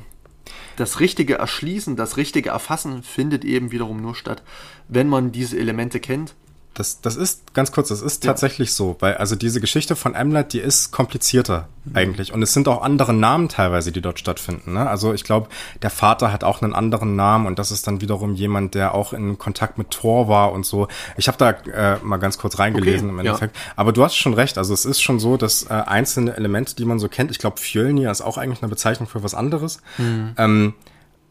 das 0.75 0.99
richtige 0.99 1.35
Erschließen, 1.35 1.95
das 1.95 2.17
richtige 2.17 2.49
Erfassen 2.49 3.01
findet 3.01 3.43
eben 3.43 3.71
wiederum 3.71 4.01
nur 4.01 4.15
statt, 4.15 4.43
wenn 4.87 5.07
man 5.07 5.31
diese 5.31 5.57
Elemente 5.57 5.99
kennt 5.99 6.35
das, 6.75 6.99
das 6.99 7.15
ist, 7.15 7.53
ganz 7.53 7.71
kurz, 7.71 7.87
das 7.87 8.01
ist 8.01 8.23
ja. 8.23 8.31
tatsächlich 8.31 8.73
so, 8.73 8.97
weil 8.99 9.15
also 9.15 9.35
diese 9.35 9.61
Geschichte 9.61 9.95
von 9.95 10.13
Amlet, 10.13 10.51
die 10.51 10.59
ist 10.59 10.91
komplizierter 10.91 11.69
mhm. 11.85 11.95
eigentlich. 11.95 12.33
Und 12.33 12.43
es 12.43 12.53
sind 12.53 12.67
auch 12.67 12.81
andere 12.81 13.13
Namen 13.13 13.47
teilweise, 13.47 13.93
die 13.93 14.01
dort 14.01 14.19
stattfinden. 14.19 14.73
Ne? 14.73 14.87
Also 14.89 15.13
ich 15.13 15.23
glaube, 15.23 15.47
der 15.81 15.89
Vater 15.89 16.33
hat 16.33 16.43
auch 16.43 16.61
einen 16.61 16.73
anderen 16.73 17.15
Namen 17.15 17.47
und 17.47 17.59
das 17.59 17.71
ist 17.71 17.87
dann 17.87 18.01
wiederum 18.01 18.35
jemand, 18.35 18.75
der 18.75 18.93
auch 18.93 19.13
in 19.13 19.37
Kontakt 19.37 19.77
mit 19.77 19.89
Thor 19.89 20.27
war 20.27 20.51
und 20.51 20.65
so. 20.65 20.89
Ich 21.15 21.29
habe 21.29 21.37
da 21.37 21.51
äh, 21.51 21.97
mal 22.03 22.17
ganz 22.17 22.37
kurz 22.37 22.59
reingelesen 22.59 23.09
okay. 23.09 23.13
im 23.13 23.19
Endeffekt. 23.19 23.55
Ja. 23.55 23.61
Aber 23.77 23.93
du 23.93 24.03
hast 24.03 24.17
schon 24.17 24.33
recht, 24.33 24.57
also 24.57 24.73
es 24.73 24.83
ist 24.83 25.01
schon 25.01 25.19
so, 25.19 25.37
dass 25.37 25.63
äh, 25.63 25.69
einzelne 25.69 26.35
Elemente, 26.35 26.75
die 26.75 26.85
man 26.85 26.99
so 26.99 27.07
kennt, 27.07 27.31
ich 27.31 27.39
glaube, 27.39 27.57
Fjölnir 27.57 28.11
ist 28.11 28.21
auch 28.21 28.37
eigentlich 28.37 28.61
eine 28.61 28.69
Bezeichnung 28.69 29.07
für 29.07 29.23
was 29.23 29.33
anderes. 29.33 29.81
Mhm. 29.97 30.33
Ähm, 30.37 30.73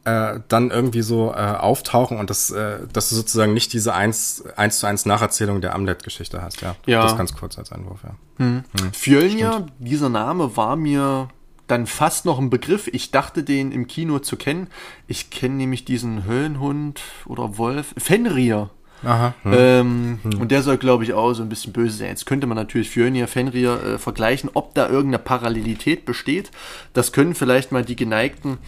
äh, 0.04 0.40
dann 0.48 0.70
irgendwie 0.70 1.02
so 1.02 1.32
äh, 1.32 1.36
auftauchen 1.36 2.18
und 2.18 2.30
das, 2.30 2.50
äh, 2.50 2.78
dass 2.92 3.08
du 3.08 3.16
sozusagen 3.16 3.54
nicht 3.54 3.72
diese 3.72 3.94
eins, 3.94 4.44
eins 4.56 4.78
zu 4.78 4.86
eins 4.86 5.06
Nacherzählung 5.06 5.60
der 5.60 5.74
Amlet-Geschichte 5.74 6.42
hast, 6.42 6.60
ja. 6.60 6.76
ja. 6.86 7.02
Das 7.02 7.16
ganz 7.16 7.34
kurz 7.34 7.58
als 7.58 7.72
Einwurf, 7.72 8.00
ja. 8.04 8.14
Hm. 8.36 8.64
Hm. 8.78 8.92
Fjölnir, 8.92 9.66
dieser 9.78 10.08
Name 10.08 10.56
war 10.56 10.76
mir 10.76 11.28
dann 11.66 11.86
fast 11.86 12.26
noch 12.26 12.38
ein 12.38 12.50
Begriff. 12.50 12.88
Ich 12.88 13.10
dachte, 13.10 13.42
den 13.42 13.72
im 13.72 13.86
Kino 13.86 14.18
zu 14.18 14.36
kennen. 14.36 14.68
Ich 15.06 15.30
kenne 15.30 15.54
nämlich 15.54 15.84
diesen 15.84 16.26
Höllenhund 16.26 17.00
oder 17.24 17.56
Wolf, 17.56 17.94
Fenrir. 17.96 18.70
Aha. 19.02 19.34
Hm. 19.42 19.52
Ähm, 19.54 20.18
hm. 20.22 20.40
Und 20.40 20.50
der 20.50 20.62
soll, 20.62 20.78
glaube 20.78 21.04
ich, 21.04 21.12
auch 21.12 21.32
so 21.34 21.42
ein 21.42 21.48
bisschen 21.48 21.72
böse 21.72 21.96
sein. 21.96 22.08
Jetzt 22.08 22.26
könnte 22.26 22.46
man 22.46 22.56
natürlich 22.56 22.90
Fjölnir, 22.90 23.28
Fenrir 23.28 23.82
äh, 23.82 23.98
vergleichen, 23.98 24.50
ob 24.54 24.74
da 24.74 24.88
irgendeine 24.88 25.22
Parallelität 25.22 26.04
besteht. 26.04 26.50
Das 26.92 27.12
können 27.12 27.34
vielleicht 27.34 27.72
mal 27.72 27.84
die 27.84 27.96
geneigten 27.96 28.58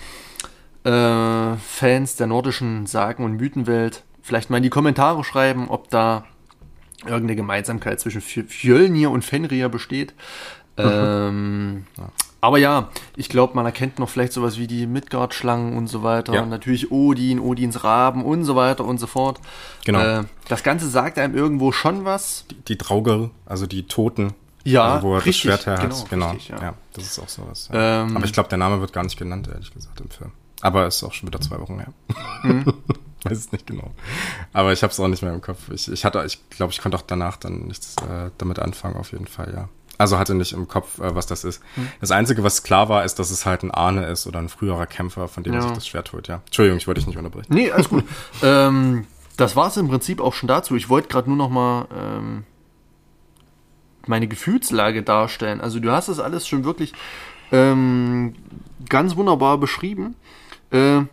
äh, 0.86 1.56
Fans 1.56 2.16
der 2.16 2.26
nordischen 2.28 2.86
Sagen- 2.86 3.24
und 3.24 3.36
Mythenwelt 3.36 4.04
vielleicht 4.22 4.50
mal 4.50 4.58
in 4.58 4.62
die 4.62 4.70
Kommentare 4.70 5.24
schreiben, 5.24 5.68
ob 5.68 5.90
da 5.90 6.24
irgendeine 7.02 7.36
Gemeinsamkeit 7.36 8.00
zwischen 8.00 8.20
Fjölnir 8.20 9.10
und 9.10 9.24
Fenrir 9.24 9.68
besteht. 9.68 10.14
ähm, 10.76 11.86
ja. 11.96 12.08
Aber 12.40 12.58
ja, 12.58 12.90
ich 13.16 13.28
glaube, 13.28 13.54
man 13.54 13.66
erkennt 13.66 13.98
noch 13.98 14.08
vielleicht 14.08 14.32
sowas 14.32 14.58
wie 14.58 14.66
die 14.66 14.86
Midgard-Schlangen 14.86 15.76
und 15.76 15.88
so 15.88 16.04
weiter. 16.04 16.34
Ja. 16.34 16.46
Natürlich 16.46 16.92
Odin, 16.92 17.40
Odins 17.40 17.82
Raben 17.82 18.24
und 18.24 18.44
so 18.44 18.54
weiter 18.54 18.84
und 18.84 18.98
so 18.98 19.08
fort. 19.08 19.40
Genau. 19.84 20.00
Äh, 20.00 20.24
das 20.48 20.62
Ganze 20.62 20.88
sagt 20.88 21.18
einem 21.18 21.34
irgendwo 21.34 21.72
schon 21.72 22.04
was. 22.04 22.44
Die, 22.50 22.54
die 22.54 22.78
Trauger, 22.78 23.30
also 23.46 23.66
die 23.66 23.84
Toten. 23.84 24.34
Ja, 24.62 24.94
also 24.94 25.08
wo 25.08 25.14
er 25.14 25.24
richtig, 25.24 25.50
das 25.50 25.62
Schwert 25.62 25.66
her 25.66 25.82
hat. 25.82 25.90
Genau, 25.90 26.04
genau. 26.08 26.30
Richtig, 26.30 26.48
ja. 26.48 26.62
ja. 26.62 26.74
das 26.92 27.04
ist 27.04 27.18
auch 27.18 27.28
sowas. 27.28 27.68
Ähm, 27.72 28.16
Aber 28.16 28.24
ich 28.24 28.32
glaube, 28.32 28.48
der 28.48 28.58
Name 28.58 28.80
wird 28.80 28.92
gar 28.92 29.02
nicht 29.02 29.18
genannt, 29.18 29.48
ehrlich 29.52 29.72
gesagt, 29.72 30.00
im 30.00 30.10
Film. 30.10 30.32
Aber 30.62 30.86
ist 30.86 31.02
auch 31.02 31.12
schon 31.12 31.28
wieder 31.28 31.40
zwei 31.40 31.58
Wochen 31.60 31.78
her. 31.78 31.92
Mhm. 32.42 32.64
Weiß 33.24 33.38
es 33.38 33.52
nicht 33.52 33.66
genau. 33.66 33.90
Aber 34.52 34.72
ich 34.72 34.82
habe 34.82 34.92
es 34.92 35.00
auch 35.00 35.08
nicht 35.08 35.22
mehr 35.22 35.34
im 35.34 35.40
Kopf. 35.40 35.70
Ich, 35.70 35.90
ich 35.90 36.04
hatte, 36.04 36.22
ich 36.24 36.48
glaube, 36.50 36.72
ich 36.72 36.80
konnte 36.80 36.96
auch 36.96 37.02
danach 37.02 37.36
dann 37.36 37.66
nichts 37.66 37.96
äh, 38.08 38.30
damit 38.38 38.58
anfangen, 38.58 38.96
auf 38.96 39.12
jeden 39.12 39.26
Fall, 39.26 39.52
ja. 39.54 39.68
Also 39.98 40.18
hatte 40.18 40.34
nicht 40.34 40.52
im 40.52 40.68
Kopf, 40.68 40.98
äh, 40.98 41.14
was 41.14 41.26
das 41.26 41.44
ist. 41.44 41.62
Mhm. 41.76 41.88
Das 42.00 42.10
Einzige, 42.10 42.42
was 42.42 42.62
klar 42.62 42.88
war, 42.88 43.04
ist, 43.04 43.18
dass 43.18 43.30
es 43.30 43.46
halt 43.46 43.62
ein 43.62 43.70
Ahne 43.70 44.06
ist 44.06 44.26
oder 44.26 44.38
ein 44.38 44.48
früherer 44.48 44.86
Kämpfer, 44.86 45.28
von 45.28 45.42
dem 45.42 45.54
ja. 45.54 45.62
sich 45.62 45.72
das 45.72 45.86
Schwert 45.86 46.12
holt, 46.12 46.28
ja. 46.28 46.42
Entschuldigung, 46.46 46.78
ich 46.78 46.86
wollte 46.86 47.00
dich 47.00 47.08
nicht 47.08 47.18
unterbrechen. 47.18 47.52
Nee, 47.52 47.70
alles 47.70 47.88
gut. 47.88 48.04
ähm, 48.42 49.06
das 49.36 49.56
war 49.56 49.68
es 49.68 49.76
im 49.76 49.88
Prinzip 49.88 50.20
auch 50.20 50.32
schon 50.32 50.48
dazu. 50.48 50.76
Ich 50.76 50.88
wollte 50.88 51.08
gerade 51.08 51.28
nur 51.28 51.36
noch 51.36 51.50
mal 51.50 51.86
ähm, 51.94 52.44
meine 54.06 54.28
Gefühlslage 54.28 55.02
darstellen. 55.02 55.60
Also 55.60 55.80
du 55.80 55.90
hast 55.90 56.08
das 56.08 56.20
alles 56.20 56.46
schon 56.46 56.64
wirklich 56.64 56.92
ähm, 57.52 58.34
ganz 58.88 59.16
wunderbar 59.16 59.58
beschrieben. 59.58 60.14
Äh, 60.76 61.06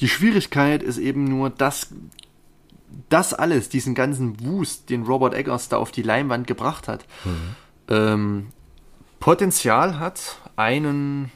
die 0.00 0.08
Schwierigkeit 0.08 0.82
ist 0.82 0.98
eben 0.98 1.24
nur, 1.24 1.50
dass 1.50 1.88
das 3.08 3.34
alles, 3.34 3.68
diesen 3.68 3.94
ganzen 3.94 4.44
Wust, 4.44 4.90
den 4.90 5.04
Robert 5.04 5.34
Eggers 5.34 5.68
da 5.68 5.76
auf 5.76 5.92
die 5.92 6.02
Leinwand 6.02 6.46
gebracht 6.46 6.88
hat, 6.88 7.04
mhm. 7.24 7.54
ähm, 7.88 8.46
Potenzial 9.20 9.98
hat, 9.98 10.38
einen 10.56 11.30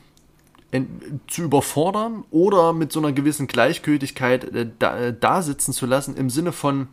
zu 1.29 1.43
überfordern 1.43 2.25
oder 2.31 2.73
mit 2.73 2.91
so 2.91 2.99
einer 2.99 3.13
gewissen 3.13 3.47
Gleichgültigkeit 3.47 4.45
äh, 4.45 4.69
da, 4.79 4.99
äh, 4.99 5.15
da 5.19 5.43
sitzen 5.43 5.73
zu 5.73 5.87
lassen, 5.87 6.17
im 6.17 6.31
Sinne 6.31 6.51
von, 6.51 6.89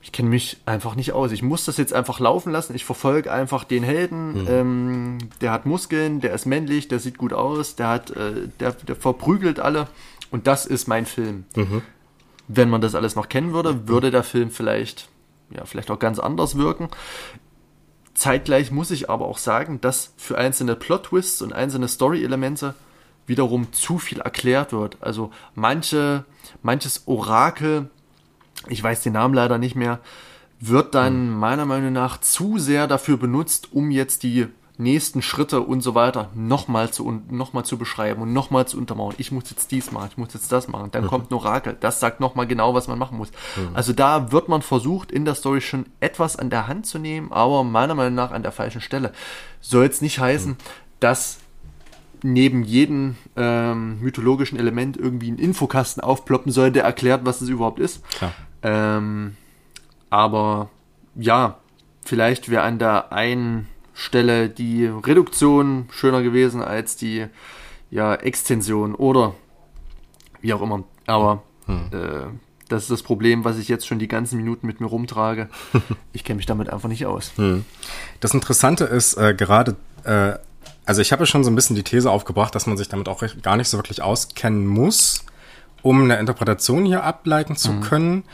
ich 0.00 0.12
kenne 0.12 0.28
mich 0.28 0.58
einfach 0.64 0.94
nicht 0.94 1.12
aus. 1.12 1.32
Ich 1.32 1.42
muss 1.42 1.64
das 1.64 1.76
jetzt 1.76 1.92
einfach 1.92 2.20
laufen 2.20 2.52
lassen. 2.52 2.74
Ich 2.74 2.84
verfolge 2.84 3.32
einfach 3.32 3.64
den 3.64 3.82
Helden. 3.82 4.42
Mhm. 4.42 4.46
Ähm, 4.48 5.18
der 5.40 5.52
hat 5.52 5.66
Muskeln, 5.66 6.20
der 6.20 6.32
ist 6.34 6.46
männlich, 6.46 6.88
der 6.88 7.00
sieht 7.00 7.18
gut 7.18 7.32
aus, 7.32 7.76
der 7.76 7.88
hat, 7.88 8.10
äh, 8.10 8.48
der, 8.60 8.72
der 8.72 8.96
verprügelt 8.96 9.58
alle. 9.58 9.88
Und 10.30 10.46
das 10.46 10.66
ist 10.66 10.86
mein 10.86 11.04
Film. 11.04 11.44
Mhm. 11.56 11.82
Wenn 12.46 12.70
man 12.70 12.80
das 12.80 12.94
alles 12.94 13.16
noch 13.16 13.28
kennen 13.28 13.52
würde, 13.52 13.88
würde 13.88 14.10
der 14.10 14.22
Film 14.22 14.50
vielleicht, 14.50 15.08
ja, 15.50 15.64
vielleicht 15.64 15.90
auch 15.90 15.98
ganz 15.98 16.18
anders 16.18 16.56
wirken. 16.56 16.88
Zeitgleich 18.14 18.70
muss 18.70 18.90
ich 18.90 19.10
aber 19.10 19.26
auch 19.26 19.38
sagen, 19.38 19.80
dass 19.80 20.12
für 20.16 20.38
einzelne 20.38 20.76
Plot-Twists 20.76 21.42
und 21.42 21.52
einzelne 21.52 21.88
Story-Elemente 21.88 22.74
wiederum 23.26 23.72
zu 23.72 23.98
viel 23.98 24.20
erklärt 24.20 24.72
wird. 24.72 24.96
Also 25.00 25.30
manche, 25.54 26.24
manches 26.62 27.02
Orakel 27.06 27.90
ich 28.68 28.82
weiß 28.82 29.02
den 29.02 29.14
Namen 29.14 29.34
leider 29.34 29.58
nicht 29.58 29.74
mehr, 29.74 30.00
wird 30.60 30.94
dann 30.94 31.30
mhm. 31.30 31.38
meiner 31.38 31.66
Meinung 31.66 31.92
nach 31.92 32.20
zu 32.20 32.58
sehr 32.58 32.86
dafür 32.86 33.16
benutzt, 33.16 33.72
um 33.72 33.90
jetzt 33.90 34.22
die 34.22 34.48
nächsten 34.78 35.22
Schritte 35.22 35.60
und 35.60 35.80
so 35.80 35.96
weiter 35.96 36.30
nochmal 36.34 36.90
zu, 36.90 37.20
noch 37.30 37.52
mal 37.52 37.64
zu 37.64 37.78
beschreiben 37.78 38.22
und 38.22 38.32
nochmal 38.32 38.66
zu 38.66 38.78
untermauern. 38.78 39.14
Ich 39.18 39.32
muss 39.32 39.50
jetzt 39.50 39.72
dies 39.72 39.90
machen, 39.90 40.08
ich 40.12 40.16
muss 40.16 40.32
jetzt 40.34 40.52
das 40.52 40.68
machen. 40.68 40.90
Dann 40.92 41.04
mhm. 41.04 41.08
kommt 41.08 41.30
ein 41.30 41.34
Orakel, 41.34 41.76
das 41.78 41.98
sagt 41.98 42.20
nochmal 42.20 42.46
genau, 42.46 42.74
was 42.74 42.86
man 42.86 42.98
machen 42.98 43.18
muss. 43.18 43.30
Mhm. 43.56 43.74
Also 43.74 43.92
da 43.92 44.30
wird 44.30 44.48
man 44.48 44.62
versucht, 44.62 45.10
in 45.10 45.24
der 45.24 45.34
Story 45.34 45.60
schon 45.60 45.86
etwas 45.98 46.36
an 46.36 46.48
der 46.48 46.68
Hand 46.68 46.86
zu 46.86 46.98
nehmen, 46.98 47.32
aber 47.32 47.64
meiner 47.64 47.96
Meinung 47.96 48.14
nach 48.14 48.30
an 48.30 48.42
der 48.42 48.52
falschen 48.52 48.80
Stelle. 48.80 49.12
Soll 49.60 49.84
jetzt 49.84 50.00
nicht 50.00 50.20
heißen, 50.20 50.52
mhm. 50.52 50.56
dass 51.00 51.38
neben 52.22 52.62
jedem 52.62 53.16
ähm, 53.36 54.00
mythologischen 54.00 54.58
Element 54.58 54.96
irgendwie 54.96 55.30
ein 55.30 55.38
Infokasten 55.38 56.02
aufploppen 56.02 56.52
soll, 56.52 56.70
der 56.70 56.84
erklärt, 56.84 57.24
was 57.24 57.40
es 57.40 57.48
überhaupt 57.48 57.80
ist. 57.80 58.08
Klar. 58.10 58.32
Ähm, 58.62 59.36
aber 60.10 60.70
ja, 61.14 61.58
vielleicht 62.04 62.48
wäre 62.48 62.62
an 62.62 62.78
der 62.78 63.12
einen 63.12 63.68
Stelle 63.94 64.48
die 64.48 64.86
Reduktion 64.86 65.88
schöner 65.90 66.22
gewesen 66.22 66.62
als 66.62 66.96
die 66.96 67.26
ja, 67.90 68.14
Extension 68.14 68.94
oder 68.94 69.34
wie 70.40 70.52
auch 70.52 70.62
immer. 70.62 70.84
Aber 71.06 71.42
hm. 71.66 71.90
äh, 71.92 72.26
das 72.68 72.82
ist 72.82 72.90
das 72.90 73.02
Problem, 73.02 73.44
was 73.44 73.58
ich 73.58 73.68
jetzt 73.68 73.86
schon 73.86 73.98
die 73.98 74.08
ganzen 74.08 74.36
Minuten 74.36 74.66
mit 74.66 74.80
mir 74.80 74.86
rumtrage. 74.86 75.48
Ich 76.12 76.24
kenne 76.24 76.38
mich 76.38 76.46
damit 76.46 76.70
einfach 76.70 76.88
nicht 76.88 77.06
aus. 77.06 77.32
Hm. 77.36 77.64
Das 78.20 78.34
Interessante 78.34 78.84
ist 78.84 79.14
äh, 79.14 79.34
gerade, 79.34 79.76
äh, 80.04 80.34
also 80.84 81.00
ich 81.00 81.12
habe 81.12 81.22
ja 81.22 81.26
schon 81.26 81.44
so 81.44 81.50
ein 81.50 81.54
bisschen 81.54 81.76
die 81.76 81.84
These 81.84 82.10
aufgebracht, 82.10 82.54
dass 82.54 82.66
man 82.66 82.76
sich 82.76 82.88
damit 82.88 83.08
auch 83.08 83.22
gar 83.42 83.56
nicht 83.56 83.68
so 83.68 83.78
wirklich 83.78 84.02
auskennen 84.02 84.66
muss, 84.66 85.24
um 85.82 86.02
eine 86.02 86.18
Interpretation 86.18 86.84
hier 86.84 87.04
ableiten 87.04 87.56
zu 87.56 87.72
mhm. 87.72 87.80
können. 87.80 88.24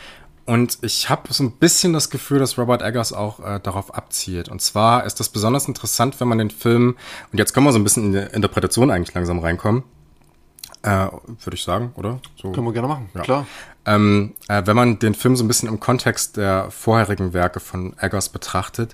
Und 0.47 0.79
ich 0.83 1.09
habe 1.09 1.33
so 1.33 1.43
ein 1.43 1.53
bisschen 1.53 1.95
das 1.95 2.11
Gefühl, 2.11 2.39
dass 2.39 2.59
Robert 2.59 2.83
Eggers 2.83 3.13
auch 3.13 3.41
äh, 3.41 3.61
darauf 3.61 3.95
abzielt. 3.95 4.51
Und 4.51 4.61
zwar 4.61 5.05
ist 5.05 5.19
das 5.19 5.31
besonders 5.31 5.67
interessant, 5.69 6.21
wenn 6.21 6.29
man 6.29 6.39
den 6.39 6.51
Film, 6.51 6.97
und 7.33 7.39
jetzt 7.39 7.55
können 7.55 7.65
wir 7.67 7.73
so 7.73 7.79
ein 7.79 7.85
bisschen 7.85 8.07
in 8.07 8.13
die 8.13 8.35
Interpretation 8.35 8.91
eigentlich 8.91 9.15
langsam 9.15 9.39
reinkommen, 9.39 9.85
äh, 10.83 11.09
würde 11.09 11.55
ich 11.55 11.63
sagen, 11.63 11.93
oder? 11.97 12.21
So. 12.37 12.53
Können 12.53 12.67
wir 12.67 12.75
gerne 12.75 12.89
machen, 12.89 13.09
ja. 13.15 13.23
klar. 13.23 13.47
Ähm, 13.87 14.35
äh, 14.49 14.63
wenn 14.67 14.77
man 14.77 14.99
den 14.99 15.15
Film 15.15 15.35
so 15.35 15.45
ein 15.45 15.49
bisschen 15.49 15.69
im 15.69 15.81
Kontext 15.81 16.37
der 16.37 16.71
vorherigen 16.71 17.33
Werke 17.33 17.61
von 17.61 17.95
Eggers 17.99 18.29
betrachtet, 18.29 18.93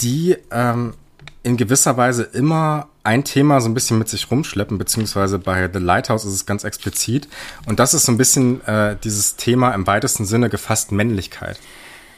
die 0.00 0.36
ähm, 0.52 0.94
in 1.42 1.56
gewisser 1.56 1.96
Weise 1.96 2.22
immer 2.22 2.88
ein 3.06 3.24
Thema 3.24 3.60
so 3.60 3.68
ein 3.68 3.74
bisschen 3.74 3.98
mit 3.98 4.08
sich 4.08 4.30
rumschleppen, 4.30 4.78
beziehungsweise 4.78 5.38
bei 5.38 5.70
The 5.72 5.78
Lighthouse 5.78 6.24
ist 6.24 6.34
es 6.34 6.46
ganz 6.46 6.64
explizit. 6.64 7.28
Und 7.66 7.78
das 7.78 7.94
ist 7.94 8.04
so 8.04 8.12
ein 8.12 8.18
bisschen 8.18 8.64
äh, 8.66 8.96
dieses 9.02 9.36
Thema 9.36 9.72
im 9.72 9.86
weitesten 9.86 10.26
Sinne 10.26 10.50
gefasst 10.50 10.92
Männlichkeit. 10.92 11.58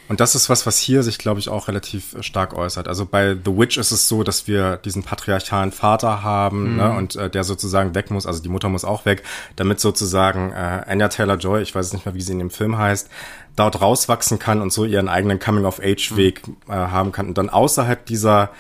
Und 0.09 0.21
das 0.21 0.35
ist 0.35 0.49
was, 0.49 0.67
was 0.67 0.79
hier 0.79 1.03
sich, 1.03 1.19
glaube 1.19 1.39
ich, 1.39 1.51
auch 1.51 1.69
relativ 1.69 2.17
stark 2.21 2.55
äußert. 2.55 2.89
Also 2.89 3.05
bei 3.05 3.35
The 3.35 3.57
Witch 3.57 3.77
ist 3.77 3.91
es 3.91 4.09
so, 4.09 4.23
dass 4.23 4.49
wir 4.49 4.79
diesen 4.79 5.03
patriarchalen 5.03 5.71
Vater 5.71 6.23
haben 6.23 6.71
mhm. 6.71 6.77
ne, 6.77 6.93
und 6.93 7.17
äh, 7.17 7.29
der 7.29 7.45
sozusagen 7.45 7.95
weg 7.95 8.11
muss, 8.11 8.27
also 8.27 8.43
die 8.43 8.49
Mutter 8.49 8.71
muss 8.71 8.87
auch 8.87 9.05
weg, 9.05 9.23
damit 9.57 9.81
sozusagen 9.81 10.53
äh, 10.53 10.85
Anya 10.87 11.09
Taylor-Joy, 11.09 11.61
ich 11.61 11.75
weiß 11.75 11.93
nicht 11.93 12.07
mehr, 12.07 12.15
wie 12.15 12.23
sie 12.23 12.33
in 12.33 12.39
dem 12.39 12.51
Film 12.51 12.79
heißt, 12.79 13.11
dort 13.55 13.83
rauswachsen 13.83 14.39
kann 14.39 14.63
und 14.63 14.73
so 14.73 14.87
ihren 14.87 15.09
eigenen 15.09 15.39
Coming-of-Age-Weg 15.39 16.49
mhm. 16.49 16.57
äh, 16.69 16.73
haben 16.73 17.13
kann 17.13 17.29
und 17.29 17.37
dann 17.37 17.51
außerhalb 17.51 18.07
dieser 18.07 18.51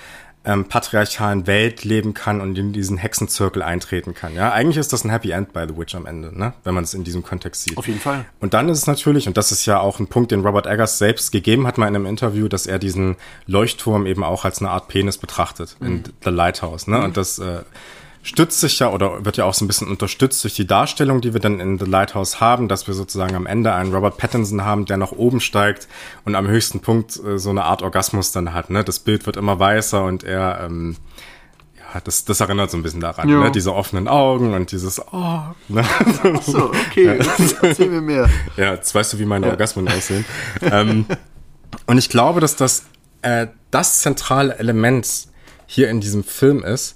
ähm, 0.48 0.64
patriarchalen 0.64 1.46
Welt 1.46 1.84
leben 1.84 2.14
kann 2.14 2.40
und 2.40 2.56
in 2.56 2.72
diesen 2.72 2.96
Hexenzirkel 2.96 3.62
eintreten 3.62 4.14
kann. 4.14 4.34
Ja, 4.34 4.50
eigentlich 4.50 4.78
ist 4.78 4.94
das 4.94 5.04
ein 5.04 5.10
Happy 5.10 5.30
End 5.30 5.52
bei 5.52 5.68
The 5.68 5.76
Witch 5.76 5.94
am 5.94 6.06
Ende, 6.06 6.36
ne? 6.36 6.54
wenn 6.64 6.74
man 6.74 6.84
es 6.84 6.94
in 6.94 7.04
diesem 7.04 7.22
Kontext 7.22 7.64
sieht. 7.64 7.76
Auf 7.76 7.86
jeden 7.86 8.00
Fall. 8.00 8.24
Und 8.40 8.54
dann 8.54 8.70
ist 8.70 8.78
es 8.78 8.86
natürlich, 8.86 9.28
und 9.28 9.36
das 9.36 9.52
ist 9.52 9.66
ja 9.66 9.78
auch 9.78 10.00
ein 10.00 10.06
Punkt, 10.06 10.32
den 10.32 10.40
Robert 10.40 10.66
Eggers 10.66 10.96
selbst 10.96 11.32
gegeben 11.32 11.66
hat 11.66 11.76
mal 11.76 11.86
in 11.86 11.94
einem 11.94 12.06
Interview, 12.06 12.48
dass 12.48 12.66
er 12.66 12.78
diesen 12.78 13.16
Leuchtturm 13.46 14.06
eben 14.06 14.24
auch 14.24 14.46
als 14.46 14.60
eine 14.60 14.70
Art 14.70 14.88
Penis 14.88 15.18
betrachtet 15.18 15.76
mhm. 15.80 15.86
in 15.86 16.02
The 16.24 16.30
Lighthouse. 16.30 16.86
Ne? 16.86 16.96
Mhm. 16.96 17.04
Und 17.04 17.16
das 17.18 17.38
äh, 17.38 17.60
stützt 18.28 18.60
sich 18.60 18.78
ja 18.78 18.90
oder 18.90 19.24
wird 19.24 19.38
ja 19.38 19.46
auch 19.46 19.54
so 19.54 19.64
ein 19.64 19.68
bisschen 19.68 19.88
unterstützt 19.88 20.44
durch 20.44 20.54
die 20.54 20.66
Darstellung, 20.66 21.22
die 21.22 21.32
wir 21.32 21.40
dann 21.40 21.60
in 21.60 21.78
The 21.78 21.86
Lighthouse 21.86 22.40
haben, 22.40 22.68
dass 22.68 22.86
wir 22.86 22.92
sozusagen 22.92 23.34
am 23.34 23.46
Ende 23.46 23.72
einen 23.72 23.94
Robert 23.94 24.18
Pattinson 24.18 24.64
haben, 24.64 24.84
der 24.84 24.98
nach 24.98 25.12
oben 25.12 25.40
steigt 25.40 25.88
und 26.26 26.34
am 26.34 26.46
höchsten 26.46 26.80
Punkt 26.80 27.18
äh, 27.24 27.38
so 27.38 27.48
eine 27.48 27.64
Art 27.64 27.80
Orgasmus 27.80 28.30
dann 28.30 28.52
hat. 28.52 28.68
Ne? 28.68 28.84
Das 28.84 28.98
Bild 28.98 29.24
wird 29.24 29.38
immer 29.38 29.58
weißer 29.58 30.04
und 30.04 30.24
er, 30.24 30.60
ähm, 30.62 30.96
ja, 31.78 32.00
das, 32.04 32.26
das 32.26 32.40
erinnert 32.40 32.70
so 32.70 32.76
ein 32.76 32.82
bisschen 32.82 33.00
daran, 33.00 33.28
ne? 33.28 33.50
diese 33.50 33.74
offenen 33.74 34.08
Augen 34.08 34.52
und 34.52 34.72
dieses 34.72 35.00
Oh. 35.10 35.40
Ne? 35.68 35.84
So, 36.42 36.66
okay, 36.66 37.18
erzähl 37.62 37.88
mir 37.88 38.02
mehr. 38.02 38.28
Ja, 38.58 38.74
jetzt 38.74 38.94
weißt 38.94 39.14
du, 39.14 39.18
wie 39.20 39.24
meine 39.24 39.46
ja. 39.46 39.52
Orgasmen 39.52 39.88
aussehen. 39.88 40.26
ähm, 40.60 41.06
und 41.86 41.96
ich 41.96 42.10
glaube, 42.10 42.40
dass 42.40 42.56
das 42.56 42.84
äh, 43.22 43.46
das 43.70 44.02
zentrale 44.02 44.58
Element 44.58 45.28
hier 45.66 45.88
in 45.88 46.00
diesem 46.00 46.24
Film 46.24 46.62
ist, 46.62 46.94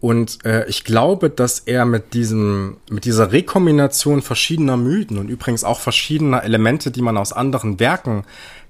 und 0.00 0.44
äh, 0.44 0.68
ich 0.68 0.84
glaube, 0.84 1.28
dass 1.28 1.60
er 1.60 1.84
mit 1.84 2.14
diesem, 2.14 2.76
mit 2.88 3.04
dieser 3.04 3.32
Rekombination 3.32 4.22
verschiedener 4.22 4.76
Mythen 4.76 5.18
und 5.18 5.28
übrigens 5.28 5.64
auch 5.64 5.80
verschiedener 5.80 6.44
Elemente, 6.44 6.90
die 6.90 7.02
man 7.02 7.16
aus 7.16 7.32
anderen 7.32 7.80
Werken 7.80 8.24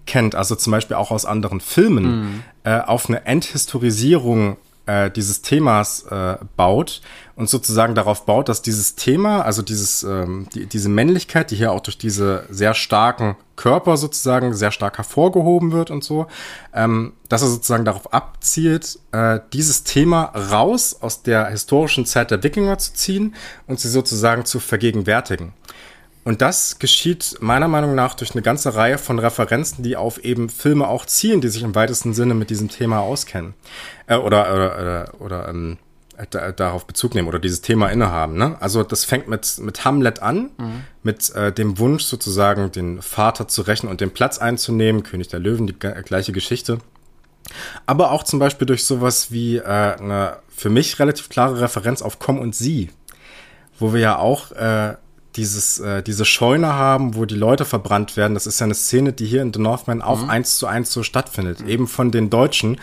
kennt, 0.06 0.34
also 0.34 0.54
zum 0.54 0.70
Beispiel 0.70 0.96
auch 0.96 1.10
aus 1.10 1.26
anderen 1.26 1.60
Filmen, 1.60 2.04
mm. 2.04 2.42
äh, 2.64 2.80
auf 2.80 3.08
eine 3.10 3.26
Enthistorisierung 3.26 4.56
äh, 4.88 5.10
dieses 5.10 5.42
Themas 5.42 6.04
äh, 6.04 6.38
baut 6.56 7.02
und 7.36 7.48
sozusagen 7.48 7.94
darauf 7.94 8.24
baut, 8.24 8.48
dass 8.48 8.62
dieses 8.62 8.94
Thema, 8.94 9.42
also 9.42 9.60
dieses, 9.60 10.02
ähm, 10.02 10.48
die, 10.54 10.66
diese 10.66 10.88
Männlichkeit, 10.88 11.50
die 11.50 11.56
hier 11.56 11.72
auch 11.72 11.80
durch 11.80 11.98
diese 11.98 12.46
sehr 12.48 12.72
starken 12.72 13.36
Körper 13.54 13.98
sozusagen 13.98 14.54
sehr 14.54 14.70
stark 14.70 14.96
hervorgehoben 14.96 15.72
wird 15.72 15.90
und 15.90 16.02
so, 16.02 16.26
ähm, 16.72 17.12
dass 17.28 17.42
er 17.42 17.48
sozusagen 17.48 17.84
darauf 17.84 18.14
abzielt, 18.14 18.98
äh, 19.12 19.40
dieses 19.52 19.84
Thema 19.84 20.24
raus 20.24 20.96
aus 21.00 21.22
der 21.22 21.48
historischen 21.48 22.06
Zeit 22.06 22.30
der 22.30 22.42
Wikinger 22.42 22.78
zu 22.78 22.94
ziehen 22.94 23.34
und 23.66 23.78
sie 23.78 23.90
sozusagen 23.90 24.46
zu 24.46 24.58
vergegenwärtigen. 24.58 25.52
Und 26.24 26.42
das 26.42 26.78
geschieht 26.78 27.36
meiner 27.40 27.68
Meinung 27.68 27.94
nach 27.94 28.14
durch 28.14 28.32
eine 28.32 28.42
ganze 28.42 28.74
Reihe 28.74 28.98
von 28.98 29.18
Referenzen, 29.18 29.82
die 29.82 29.96
auf 29.96 30.22
eben 30.24 30.50
Filme 30.50 30.86
auch 30.86 31.06
zielen, 31.06 31.40
die 31.40 31.48
sich 31.48 31.62
im 31.62 31.74
weitesten 31.74 32.12
Sinne 32.12 32.34
mit 32.34 32.50
diesem 32.50 32.68
Thema 32.68 33.00
auskennen. 33.00 33.54
Äh, 34.06 34.16
oder 34.16 34.52
oder, 34.52 34.78
oder, 34.78 35.14
oder 35.20 35.48
ähm, 35.48 35.78
da, 36.30 36.52
darauf 36.52 36.86
Bezug 36.86 37.14
nehmen 37.14 37.28
oder 37.28 37.38
dieses 37.38 37.60
Thema 37.60 37.88
innehaben. 37.88 38.36
Ne? 38.36 38.56
Also 38.60 38.82
das 38.82 39.04
fängt 39.04 39.28
mit, 39.28 39.58
mit 39.58 39.84
Hamlet 39.84 40.20
an, 40.20 40.50
mhm. 40.58 40.84
mit 41.02 41.30
äh, 41.34 41.52
dem 41.52 41.78
Wunsch 41.78 42.04
sozusagen 42.04 42.72
den 42.72 43.02
Vater 43.02 43.48
zu 43.48 43.62
rächen 43.62 43.88
und 43.88 44.00
den 44.00 44.10
Platz 44.10 44.38
einzunehmen. 44.38 45.02
König 45.02 45.28
der 45.28 45.40
Löwen, 45.40 45.66
die 45.66 45.78
gleiche 45.78 46.32
Geschichte. 46.32 46.78
Aber 47.86 48.10
auch 48.10 48.24
zum 48.24 48.38
Beispiel 48.38 48.66
durch 48.66 48.84
sowas 48.84 49.30
wie 49.30 49.56
äh, 49.56 49.62
eine 49.62 50.38
für 50.48 50.70
mich 50.70 50.98
relativ 50.98 51.28
klare 51.28 51.60
Referenz 51.60 52.02
auf 52.02 52.18
Komm 52.18 52.38
und 52.38 52.54
Sie, 52.54 52.90
wo 53.78 53.92
wir 53.92 54.00
ja 54.00 54.18
auch 54.18 54.52
äh, 54.52 54.96
dieses, 55.38 55.78
äh, 55.78 56.02
diese 56.02 56.24
Scheune 56.24 56.74
haben, 56.74 57.14
wo 57.14 57.24
die 57.24 57.36
Leute 57.36 57.64
verbrannt 57.64 58.16
werden. 58.16 58.34
Das 58.34 58.46
ist 58.46 58.60
ja 58.60 58.64
eine 58.64 58.74
Szene, 58.74 59.12
die 59.12 59.26
hier 59.26 59.40
in 59.40 59.54
The 59.54 59.60
Northman 59.60 60.02
auch 60.02 60.22
mhm. 60.22 60.30
eins 60.30 60.58
zu 60.58 60.66
eins 60.66 60.92
so 60.92 61.02
stattfindet. 61.02 61.60
Mhm. 61.60 61.68
Eben 61.68 61.88
von 61.88 62.10
den 62.10 62.28
Deutschen, 62.28 62.78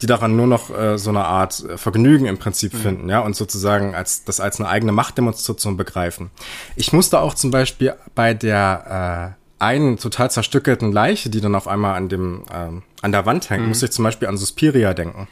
die 0.00 0.06
daran 0.06 0.36
nur 0.36 0.46
noch 0.46 0.70
äh, 0.70 0.98
so 0.98 1.10
eine 1.10 1.24
Art 1.24 1.64
äh, 1.64 1.76
Vergnügen 1.76 2.26
im 2.26 2.38
Prinzip 2.38 2.72
mhm. 2.74 2.78
finden, 2.78 3.08
ja, 3.08 3.20
und 3.20 3.34
sozusagen 3.34 3.94
als 3.94 4.24
das 4.24 4.40
als 4.40 4.60
eine 4.60 4.68
eigene 4.68 4.92
Machtdemonstration 4.92 5.76
begreifen. 5.76 6.30
Ich 6.76 6.92
musste 6.92 7.20
auch 7.20 7.34
zum 7.34 7.50
Beispiel 7.50 7.94
bei 8.14 8.32
der 8.32 9.34
äh, 9.58 9.62
einen 9.62 9.98
total 9.98 10.30
zerstückelten 10.30 10.92
Leiche, 10.92 11.30
die 11.30 11.40
dann 11.40 11.54
auf 11.54 11.66
einmal 11.66 11.96
an 11.96 12.08
dem 12.08 12.42
ähm, 12.52 12.82
an 13.02 13.12
der 13.12 13.26
Wand 13.26 13.50
hängt, 13.50 13.62
mhm. 13.62 13.68
muss 13.68 13.82
ich 13.82 13.90
zum 13.90 14.04
Beispiel 14.04 14.28
an 14.28 14.36
Suspiria 14.36 14.94
denken. 14.94 15.28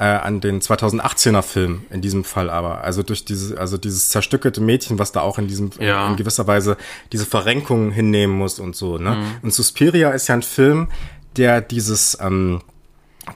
Äh, 0.00 0.04
an 0.04 0.40
den 0.40 0.60
2018er 0.60 1.42
Film 1.42 1.82
in 1.90 2.00
diesem 2.00 2.22
Fall 2.22 2.50
aber. 2.50 2.84
Also 2.84 3.02
durch 3.02 3.24
diese, 3.24 3.58
also 3.58 3.76
dieses 3.76 4.10
zerstückelte 4.10 4.60
Mädchen, 4.60 5.00
was 5.00 5.10
da 5.10 5.22
auch 5.22 5.38
in 5.38 5.48
diesem, 5.48 5.70
ja. 5.80 6.04
in, 6.04 6.12
in, 6.12 6.16
gewisser 6.16 6.46
Weise 6.46 6.76
diese 7.10 7.26
Verrenkung 7.26 7.90
hinnehmen 7.90 8.38
muss 8.38 8.60
und 8.60 8.76
so, 8.76 8.96
ne? 8.96 9.16
Mhm. 9.16 9.26
Und 9.42 9.52
Suspiria 9.52 10.10
ist 10.10 10.28
ja 10.28 10.36
ein 10.36 10.42
Film, 10.42 10.86
der 11.36 11.60
dieses 11.60 12.16
ähm, 12.20 12.62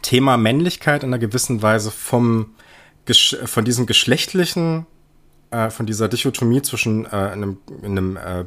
Thema 0.03 0.37
Männlichkeit 0.37 1.03
in 1.03 1.09
einer 1.09 1.19
gewissen 1.19 1.63
Weise 1.63 1.91
vom, 1.91 2.55
von 3.45 3.65
diesem 3.65 3.87
geschlechtlichen, 3.87 4.87
äh, 5.51 5.69
von 5.69 5.87
dieser 5.87 6.09
Dichotomie 6.09 6.63
zwischen 6.63 7.07
äh, 7.07 7.09
einem, 7.09 7.59
einem 7.83 8.17
äh, 8.17 8.45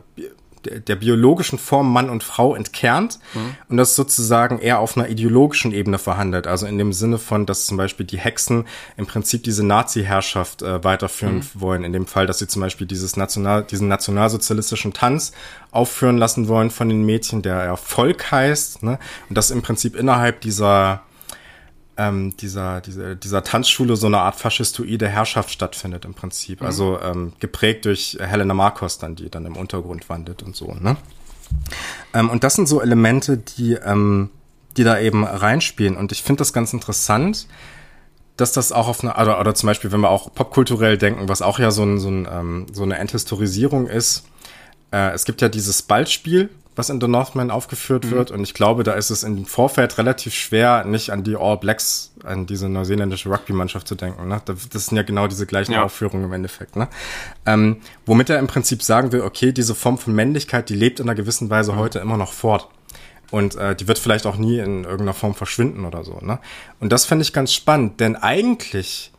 der 0.65 0.95
biologischen 0.95 1.59
Form 1.59 1.91
Mann 1.91 2.09
und 2.09 2.23
Frau 2.23 2.55
entkernt 2.55 3.19
mhm. 3.33 3.55
und 3.69 3.77
das 3.77 3.95
sozusagen 3.95 4.59
eher 4.59 4.79
auf 4.79 4.97
einer 4.97 5.09
ideologischen 5.09 5.71
Ebene 5.71 5.97
verhandelt. 5.97 6.47
Also 6.47 6.65
in 6.65 6.77
dem 6.77 6.93
Sinne 6.93 7.17
von, 7.17 7.45
dass 7.45 7.65
zum 7.65 7.77
Beispiel 7.77 8.05
die 8.05 8.17
Hexen 8.17 8.65
im 8.97 9.05
Prinzip 9.05 9.43
diese 9.43 9.65
Nazi-Herrschaft 9.65 10.61
äh, 10.61 10.83
weiterführen 10.83 11.37
mhm. 11.37 11.61
wollen. 11.61 11.83
In 11.83 11.93
dem 11.93 12.07
Fall, 12.07 12.27
dass 12.27 12.39
sie 12.39 12.47
zum 12.47 12.61
Beispiel 12.61 12.87
dieses 12.87 13.17
National, 13.17 13.63
diesen 13.63 13.87
nationalsozialistischen 13.87 14.93
Tanz 14.93 15.31
aufführen 15.71 16.17
lassen 16.17 16.47
wollen 16.47 16.71
von 16.71 16.89
den 16.89 17.03
Mädchen, 17.03 17.41
der 17.41 17.65
ja 17.65 17.75
Volk 17.75 18.31
heißt. 18.31 18.83
Ne? 18.83 18.99
Und 19.29 19.37
das 19.37 19.51
im 19.51 19.61
Prinzip 19.61 19.95
innerhalb 19.95 20.41
dieser 20.41 21.01
ähm, 21.97 22.35
dieser, 22.37 22.81
dieser, 22.81 23.15
dieser 23.15 23.43
Tanzschule 23.43 23.95
so 23.95 24.07
eine 24.07 24.19
Art 24.19 24.35
faschistoide 24.35 25.07
Herrschaft 25.07 25.51
stattfindet 25.51 26.05
im 26.05 26.13
Prinzip. 26.13 26.61
Mhm. 26.61 26.67
Also 26.67 26.99
ähm, 27.01 27.33
geprägt 27.39 27.85
durch 27.85 28.17
Helena 28.19 28.53
Marcos 28.53 28.97
dann, 28.97 29.15
die 29.15 29.29
dann 29.29 29.45
im 29.45 29.55
Untergrund 29.55 30.09
wandelt 30.09 30.43
und 30.43 30.55
so, 30.55 30.73
ne? 30.73 30.97
Ähm, 32.13 32.29
und 32.29 32.43
das 32.43 32.55
sind 32.55 32.67
so 32.67 32.81
Elemente, 32.81 33.37
die, 33.37 33.73
ähm, 33.73 34.29
die 34.77 34.83
da 34.83 34.99
eben 34.99 35.23
reinspielen. 35.23 35.95
Und 35.95 36.11
ich 36.11 36.23
finde 36.23 36.39
das 36.39 36.53
ganz 36.53 36.73
interessant, 36.73 37.47
dass 38.37 38.51
das 38.51 38.71
auch 38.71 38.87
auf 38.87 39.03
eine, 39.03 39.15
oder, 39.15 39.39
oder 39.39 39.55
zum 39.55 39.67
Beispiel, 39.67 39.91
wenn 39.91 40.01
wir 40.01 40.09
auch 40.09 40.33
popkulturell 40.33 40.97
denken, 40.97 41.29
was 41.29 41.41
auch 41.41 41.59
ja 41.59 41.71
so, 41.71 41.83
ein, 41.83 41.99
so, 41.99 42.09
ein, 42.09 42.27
ähm, 42.29 42.65
so 42.71 42.83
eine 42.83 42.97
Enthistorisierung 42.97 43.87
ist. 43.87 44.25
Äh, 44.91 45.11
es 45.11 45.25
gibt 45.25 45.41
ja 45.41 45.49
dieses 45.49 45.81
Ballspiel, 45.81 46.49
was 46.75 46.89
in 46.89 46.99
The 46.99 47.07
Northman 47.07 47.51
aufgeführt 47.51 48.05
mhm. 48.05 48.11
wird. 48.11 48.31
Und 48.31 48.43
ich 48.43 48.53
glaube, 48.53 48.83
da 48.83 48.93
ist 48.93 49.09
es 49.09 49.23
im 49.23 49.45
Vorfeld 49.45 49.97
relativ 49.97 50.33
schwer, 50.33 50.83
nicht 50.83 51.11
an 51.11 51.23
die 51.23 51.35
All 51.35 51.57
Blacks, 51.57 52.13
an 52.23 52.45
diese 52.45 52.69
neuseeländische 52.69 53.29
Rugby-Mannschaft 53.29 53.87
zu 53.87 53.95
denken. 53.95 54.27
Ne? 54.27 54.41
Das 54.45 54.85
sind 54.87 54.97
ja 54.97 55.03
genau 55.03 55.27
diese 55.27 55.45
gleichen 55.45 55.73
ja. 55.73 55.83
Aufführungen 55.83 56.25
im 56.25 56.33
Endeffekt. 56.33 56.75
Ne? 56.75 56.87
Ähm, 57.45 57.77
womit 58.05 58.29
er 58.29 58.39
im 58.39 58.47
Prinzip 58.47 58.83
sagen 58.83 59.11
will, 59.11 59.21
okay, 59.21 59.51
diese 59.51 59.75
Form 59.75 59.97
von 59.97 60.13
Männlichkeit, 60.13 60.69
die 60.69 60.75
lebt 60.75 60.99
in 60.99 61.07
einer 61.07 61.15
gewissen 61.15 61.49
Weise 61.49 61.73
mhm. 61.73 61.77
heute 61.77 61.99
immer 61.99 62.17
noch 62.17 62.33
fort. 62.33 62.67
Und 63.31 63.55
äh, 63.55 63.75
die 63.75 63.87
wird 63.87 63.97
vielleicht 63.97 64.25
auch 64.25 64.37
nie 64.37 64.59
in 64.59 64.83
irgendeiner 64.83 65.13
Form 65.13 65.33
verschwinden 65.33 65.85
oder 65.85 66.03
so. 66.03 66.19
Ne? 66.21 66.39
Und 66.79 66.91
das 66.91 67.05
finde 67.05 67.23
ich 67.23 67.33
ganz 67.33 67.53
spannend, 67.53 67.99
denn 67.99 68.15
eigentlich 68.15 69.11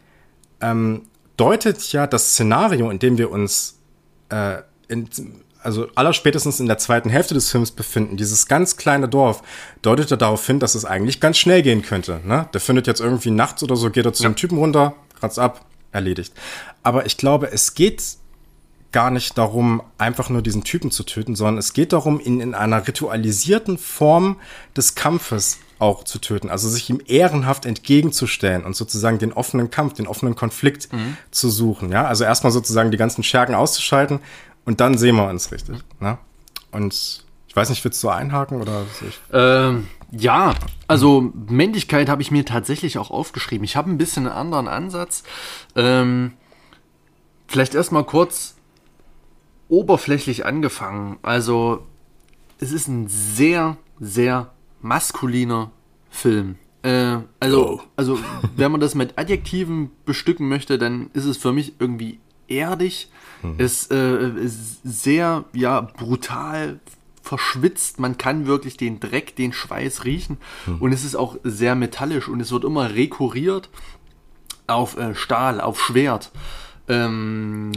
ähm, 0.61 1.03
deutet 1.37 1.93
ja 1.93 2.07
das 2.07 2.33
Szenario, 2.33 2.91
in 2.91 2.99
dem 2.99 3.19
wir 3.19 3.31
uns 3.31 3.79
äh, 4.29 4.59
in, 4.89 5.09
also 5.67 5.89
allerspätestens 5.97 6.61
in 6.61 6.67
der 6.67 6.79
zweiten 6.79 7.11
Hälfte 7.11 7.35
des 7.35 7.51
Films 7.51 7.73
befinden, 7.73 8.17
dieses 8.17 8.47
ganz 8.47 8.77
kleine 8.77 9.09
Dorf, 9.09 9.43
deutet 9.83 10.11
er 10.13 10.17
darauf 10.17 10.47
hin, 10.47 10.61
dass 10.61 10.77
es 10.77 10.85
eigentlich 10.85 11.21
ganz 11.21 11.37
schnell 11.39 11.63
gehen 11.63 11.83
könnte. 11.83 12.21
Ne? 12.25 12.49
Der 12.55 12.61
findet 12.61 12.87
jetzt 12.87 13.01
irgendwie 13.01 13.33
nachts 13.33 13.63
oder 13.63 13.77
so, 13.77 13.91
geht 13.91 14.07
er 14.07 14.13
zu 14.13 14.23
ja. 14.23 14.29
dem 14.31 14.37
Typen 14.37 14.59
runter, 14.59 14.95
kratzt 15.19 15.41
ab, 15.41 15.67
erledigt. 15.91 16.33
Aber 16.85 17.05
ich 17.05 17.17
glaube, 17.17 17.51
es 17.51 17.75
geht 17.75 18.03
gar 18.93 19.11
nicht 19.11 19.37
darum, 19.37 19.83
einfach 19.99 20.31
nur 20.31 20.41
diesen 20.41 20.63
Typen 20.63 20.91
zu 20.91 21.03
töten, 21.03 21.35
sondern 21.35 21.59
es 21.59 21.73
geht 21.73 21.93
darum, 21.93 22.21
ihn 22.21 22.41
in 22.41 22.55
einer 22.55 22.87
ritualisierten 22.87 23.77
Form 23.77 24.37
des 24.77 24.95
Kampfes 24.95 25.59
auch 25.79 26.05
zu 26.05 26.19
töten, 26.19 26.49
also 26.49 26.69
sich 26.69 26.89
ihm 26.89 27.03
ehrenhaft 27.07 27.67
entgegenzustellen 27.67 28.65
und 28.65 28.75
sozusagen 28.75 29.19
den 29.19 29.33
offenen 29.33 29.71
Kampf, 29.71 29.95
den 29.95 30.07
offenen 30.07 30.35
Konflikt 30.35 30.91
mhm. 30.93 31.19
zu 31.31 31.51
suchen. 31.51 31.93
Ja, 31.93 32.07
also 32.07 32.25
erstmal 32.25 32.53
sozusagen 32.53 32.91
die 32.91 32.97
ganzen 32.97 33.23
Schergen 33.23 33.55
auszuschalten 33.55 34.21
und 34.67 34.81
dann 34.81 34.99
sehen 34.99 35.17
wir 35.17 35.29
uns 35.29 35.51
richtig. 35.53 35.79
Ne? 36.01 36.19
Und 36.73 37.25
ich 37.49 37.57
weiß 37.57 37.71
nicht, 37.71 37.83
willst 37.85 38.03
du 38.05 38.11
einhaken 38.11 38.61
oder? 38.61 38.85
Ähm, 39.33 39.87
ja, 40.11 40.55
also 40.89 41.33
Männlichkeit 41.49 42.09
habe 42.09 42.21
ich 42.21 42.31
mir 42.31 42.45
tatsächlich 42.45 42.99
auch 42.99 43.11
aufgeschrieben. 43.11 43.65
Ich 43.65 43.77
habe 43.77 43.91
ein 43.91 43.97
bisschen 43.97 44.27
einen 44.27 44.37
anderen 44.37 44.69
Ansatz. 44.69 45.23
Ähm, 45.75 46.35
vielleicht 47.47 47.75
erstmal 47.75 48.05
kurz 48.05 48.57
oberflächlich 49.69 50.45
angefangen. 50.45 51.19
Also 51.23 51.87
es 52.59 52.73
ist 52.73 52.89
ein 52.89 53.09
sehr, 53.09 53.77
sehr 54.01 54.53
maskuliner 54.83 55.71
Film. 56.11 56.57
Äh, 56.83 57.19
also, 57.41 57.81
oh. 57.81 57.81
also 57.97 58.19
wenn 58.57 58.71
man 58.71 58.81
das 58.81 58.95
mit 58.95 59.19
Adjektiven 59.19 59.91
bestücken 60.05 60.49
möchte, 60.49 60.79
dann 60.79 61.11
ist 61.15 61.25
es 61.25 61.37
für 61.37 61.53
mich 61.53 61.75
irgendwie 61.79 62.21
erdig, 62.49 63.11
mhm. 63.43 63.55
ist, 63.59 63.93
äh, 63.93 64.31
ist 64.31 64.81
sehr 64.85 65.45
ja 65.53 65.81
brutal 65.81 66.81
verschwitzt. 67.23 67.99
Man 67.99 68.19
kann 68.19 68.47
wirklich 68.47 68.77
den 68.77 69.01
Dreck, 69.01 69.37
den 69.37 69.53
Schweiß 69.53 70.05
riechen 70.05 70.39
mhm. 70.67 70.81
und 70.81 70.93
es 70.93 71.05
ist 71.05 71.17
auch 71.17 71.37
sehr 71.43 71.75
metallisch 71.75 72.29
und 72.29 72.41
es 72.41 72.53
wird 72.53 72.65
immer 72.65 72.95
rekuriert 72.95 73.69
auf 74.67 74.97
äh, 74.97 75.15
Stahl, 75.15 75.61
auf 75.61 75.81
Schwert. 75.81 76.31
Ähm, 76.89 77.73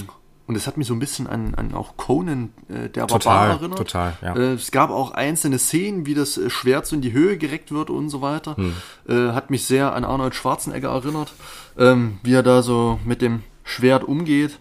und 0.50 0.56
es 0.56 0.66
hat 0.66 0.78
mich 0.78 0.88
so 0.88 0.96
ein 0.96 1.00
bisschen 1.00 1.28
an, 1.28 1.54
an 1.54 1.76
auch 1.76 1.96
Conan, 1.96 2.52
äh, 2.70 2.90
der 2.90 3.06
total, 3.06 3.20
Barbar 3.20 3.50
erinnert. 3.50 3.78
Total, 3.78 4.18
ja. 4.24 4.36
Äh, 4.36 4.54
es 4.54 4.72
gab 4.72 4.90
auch 4.90 5.12
einzelne 5.12 5.60
Szenen, 5.60 6.08
wie 6.08 6.16
das 6.16 6.40
äh, 6.40 6.50
Schwert 6.50 6.88
so 6.88 6.96
in 6.96 7.04
die 7.04 7.12
Höhe 7.12 7.38
gereckt 7.38 7.72
wird 7.72 7.92
und 7.92 8.10
so 8.10 8.24
weiter. 8.24 8.58
Hm. 8.58 8.74
Äh, 9.08 9.34
hat 9.34 9.52
mich 9.52 9.66
sehr 9.66 9.94
an 9.94 10.04
Arnold 10.04 10.34
Schwarzenegger 10.34 10.90
erinnert, 10.90 11.34
ähm, 11.78 12.20
wie 12.24 12.34
er 12.34 12.42
da 12.42 12.64
so 12.64 13.00
mit 13.06 13.22
dem 13.22 13.44
Schwert 13.70 14.04
umgeht. 14.04 14.60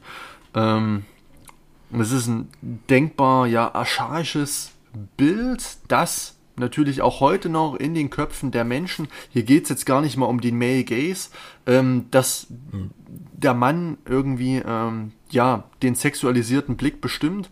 Ähm, 0.55 1.05
es 1.93 2.13
ist 2.13 2.27
ein 2.27 2.49
denkbar 2.91 3.47
ja 3.47 3.75
archaisches 3.75 4.73
Bild, 5.17 5.79
das 5.89 6.37
natürlich 6.57 7.03
auch 7.03 7.21
heute 7.21 7.49
noch 7.49 7.77
in 7.77 7.95
den 7.95 8.11
Köpfen 8.11 8.51
der 8.51 8.65
Menschen, 8.65 9.09
hier 9.31 9.45
geht 9.45 9.65
es 9.65 9.69
jetzt 9.71 9.87
gar 9.87 10.01
nicht 10.01 10.17
mal 10.17 10.27
um 10.27 10.41
den 10.41 10.59
Male 10.59 10.85
Gaze, 10.85 11.31
ähm, 11.67 12.07
dass 12.11 12.49
mhm. 12.51 12.91
der 13.33 13.55
Mann 13.55 13.99
irgendwie 14.05 14.63
ähm, 14.65 15.13
ja 15.31 15.65
den 15.83 15.95
sexualisierten 15.95 16.77
Blick 16.77 17.01
bestimmt, 17.01 17.49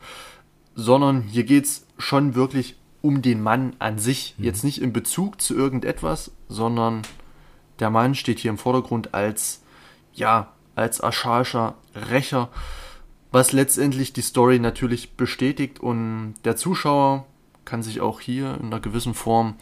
sondern 0.75 1.23
hier 1.23 1.45
geht 1.45 1.65
es 1.65 1.87
schon 1.99 2.35
wirklich 2.35 2.77
um 3.01 3.23
den 3.23 3.43
Mann 3.43 3.77
an 3.79 3.99
sich. 3.99 4.35
Mhm. 4.37 4.45
Jetzt 4.45 4.65
nicht 4.65 4.83
in 4.83 4.93
Bezug 4.93 5.41
zu 5.41 5.55
irgendetwas, 5.55 6.33
sondern 6.49 7.03
der 7.79 7.91
Mann 7.91 8.15
steht 8.15 8.41
hier 8.41 8.51
im 8.51 8.59
Vordergrund 8.59 9.15
als 9.15 9.63
ja 10.13 10.53
als 10.77 11.01
archaischer 11.01 11.75
Rächer, 12.11 12.51
was 13.33 13.53
letztendlich 13.53 14.13
die 14.13 14.23
Story 14.23 14.61
natürlich 14.61 15.17
bestätigt 15.17 15.81
und 15.81 16.35
der 16.45 16.57
Zuschauer 16.57 17.27
kann 17.65 17.83
sich 17.83 18.01
auch 18.01 18.21
hier 18.21 18.57
in 18.61 18.67
einer 18.67 18.81
gewissen 18.81 19.15
Form 19.15 19.57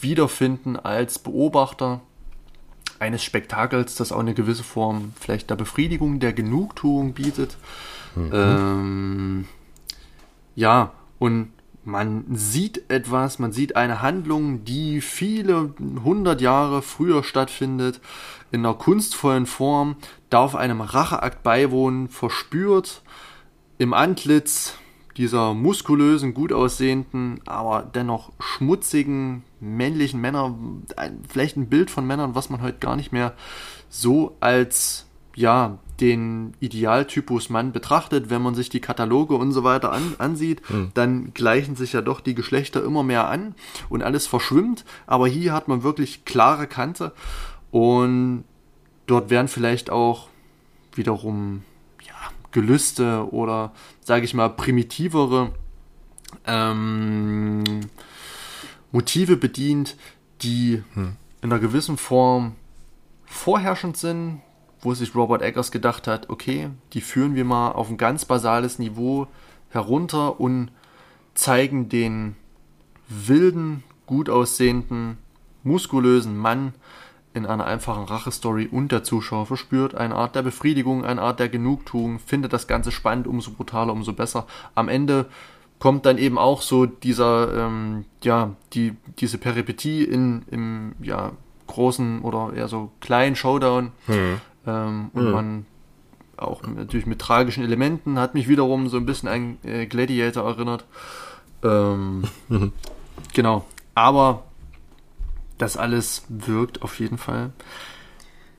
wiederfinden 0.00 0.76
als 0.76 1.18
Beobachter 1.18 2.00
eines 2.98 3.22
Spektakels, 3.22 3.96
das 3.96 4.12
auch 4.12 4.20
eine 4.20 4.34
gewisse 4.34 4.62
Form 4.62 5.12
vielleicht 5.20 5.50
der 5.50 5.56
Befriedigung, 5.56 6.20
der 6.20 6.32
Genugtuung 6.32 7.12
bietet. 7.12 7.56
Mhm. 8.14 8.30
Ähm, 8.32 9.48
ja, 10.54 10.92
und 11.18 11.52
man 11.84 12.24
sieht 12.30 12.90
etwas, 12.90 13.38
man 13.38 13.52
sieht 13.52 13.74
eine 13.76 14.02
Handlung, 14.02 14.64
die 14.64 15.00
viele 15.00 15.74
hundert 16.04 16.40
Jahre 16.40 16.80
früher 16.80 17.24
stattfindet, 17.24 18.00
in 18.52 18.60
einer 18.60 18.74
kunstvollen 18.74 19.46
Form, 19.46 19.96
darf 20.30 20.54
einem 20.54 20.80
Racheakt 20.80 21.42
beiwohnen, 21.42 22.08
verspürt 22.08 23.02
im 23.78 23.94
Antlitz 23.94 24.74
dieser 25.16 25.54
muskulösen, 25.54 26.34
gut 26.34 26.52
aussehenden, 26.52 27.40
aber 27.46 27.82
dennoch 27.82 28.32
schmutzigen 28.38 29.42
männlichen 29.60 30.20
Männer, 30.20 30.54
vielleicht 31.28 31.56
ein 31.56 31.68
Bild 31.68 31.90
von 31.90 32.06
Männern, 32.06 32.34
was 32.34 32.50
man 32.50 32.62
heute 32.62 32.78
gar 32.78 32.96
nicht 32.96 33.12
mehr 33.12 33.34
so 33.90 34.36
als 34.40 35.06
ja, 35.34 35.78
den 36.00 36.54
Idealtypus 36.60 37.48
Mann 37.48 37.72
betrachtet, 37.72 38.28
wenn 38.28 38.42
man 38.42 38.54
sich 38.54 38.68
die 38.68 38.80
Kataloge 38.80 39.34
und 39.34 39.52
so 39.52 39.62
weiter 39.64 39.92
an, 39.92 40.14
ansieht, 40.18 40.60
hm. 40.68 40.90
dann 40.94 41.32
gleichen 41.32 41.76
sich 41.76 41.92
ja 41.92 42.00
doch 42.00 42.20
die 42.20 42.34
Geschlechter 42.34 42.82
immer 42.82 43.02
mehr 43.02 43.28
an 43.28 43.54
und 43.88 44.02
alles 44.02 44.26
verschwimmt. 44.26 44.84
Aber 45.06 45.28
hier 45.28 45.52
hat 45.52 45.68
man 45.68 45.82
wirklich 45.82 46.24
klare 46.24 46.66
Kante 46.66 47.12
und 47.72 48.44
dort 49.06 49.30
werden 49.30 49.48
vielleicht 49.48 49.90
auch 49.90 50.28
wiederum 50.94 51.64
ja, 52.06 52.14
Gelüste 52.52 53.32
oder, 53.32 53.72
sage 54.00 54.24
ich 54.24 54.34
mal, 54.34 54.50
primitivere 54.50 55.52
ähm, 56.46 57.64
Motive 58.92 59.36
bedient, 59.36 59.96
die 60.42 60.82
hm. 60.92 61.16
in 61.40 61.50
einer 61.50 61.60
gewissen 61.60 61.96
Form 61.96 62.54
vorherrschend 63.24 63.96
sind, 63.96 64.42
wo 64.82 64.92
sich 64.92 65.14
Robert 65.14 65.40
Eggers 65.42 65.70
gedacht 65.70 66.06
hat, 66.06 66.28
okay, 66.28 66.68
die 66.92 67.00
führen 67.00 67.34
wir 67.34 67.46
mal 67.46 67.72
auf 67.72 67.88
ein 67.88 67.96
ganz 67.96 68.26
basales 68.26 68.78
Niveau 68.78 69.28
herunter 69.70 70.38
und 70.38 70.70
zeigen 71.34 71.88
den 71.88 72.36
wilden, 73.08 73.82
gut 74.04 74.28
aussehenden, 74.28 75.16
muskulösen 75.62 76.36
Mann 76.36 76.74
in 77.34 77.46
einer 77.46 77.64
einfachen 77.64 78.04
Rachestory 78.04 78.68
und 78.70 78.92
der 78.92 79.04
Zuschauer 79.04 79.46
verspürt 79.46 79.94
eine 79.94 80.14
Art 80.14 80.34
der 80.34 80.42
Befriedigung, 80.42 81.04
eine 81.04 81.22
Art 81.22 81.40
der 81.40 81.48
Genugtuung, 81.48 82.18
findet 82.18 82.52
das 82.52 82.66
Ganze 82.66 82.92
spannend, 82.92 83.26
umso 83.26 83.52
brutaler, 83.52 83.92
umso 83.92 84.12
besser. 84.12 84.46
Am 84.74 84.88
Ende 84.88 85.26
kommt 85.78 86.06
dann 86.06 86.18
eben 86.18 86.38
auch 86.38 86.62
so 86.62 86.86
dieser, 86.86 87.66
ähm, 87.66 88.04
ja, 88.22 88.50
die, 88.72 88.94
diese 89.18 89.38
Peripetie 89.38 90.04
in, 90.04 90.42
im, 90.50 90.92
ja, 91.02 91.32
großen 91.66 92.20
oder 92.22 92.52
eher 92.54 92.68
so 92.68 92.92
kleinen 93.00 93.34
Showdown. 93.34 93.92
Mhm. 94.06 94.40
Ähm, 94.66 95.10
und 95.12 95.24
mhm. 95.24 95.30
man 95.32 95.66
auch 96.36 96.62
natürlich 96.62 97.06
mit 97.06 97.18
tragischen 97.18 97.64
Elementen, 97.64 98.18
hat 98.18 98.34
mich 98.34 98.48
wiederum 98.48 98.88
so 98.88 98.96
ein 98.96 99.06
bisschen 99.06 99.28
an 99.28 99.58
äh, 99.64 99.86
Gladiator 99.86 100.44
erinnert. 100.44 100.84
Ähm, 101.62 102.24
mhm. 102.48 102.72
Genau. 103.32 103.64
Aber 103.94 104.44
das 105.62 105.76
alles 105.76 106.24
wirkt 106.28 106.82
auf 106.82 106.98
jeden 106.98 107.18
Fall 107.18 107.52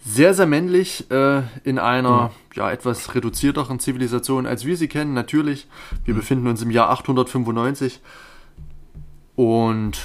sehr, 0.06 0.34
sehr 0.34 0.46
männlich 0.46 1.10
äh, 1.12 1.44
in 1.64 1.80
einer 1.80 2.28
mhm. 2.28 2.30
ja 2.56 2.72
etwas 2.72 3.14
reduzierteren 3.14 3.80
Zivilisation, 3.80 4.46
als 4.46 4.66
wir 4.66 4.78
sie 4.78 4.88
kennen. 4.88 5.14
Natürlich, 5.14 5.68
wir 6.06 6.14
mhm. 6.14 6.20
befinden 6.20 6.48
uns 6.48 6.62
im 6.62 6.72
Jahr 6.72 6.90
895 6.90 8.00
und 9.36 10.00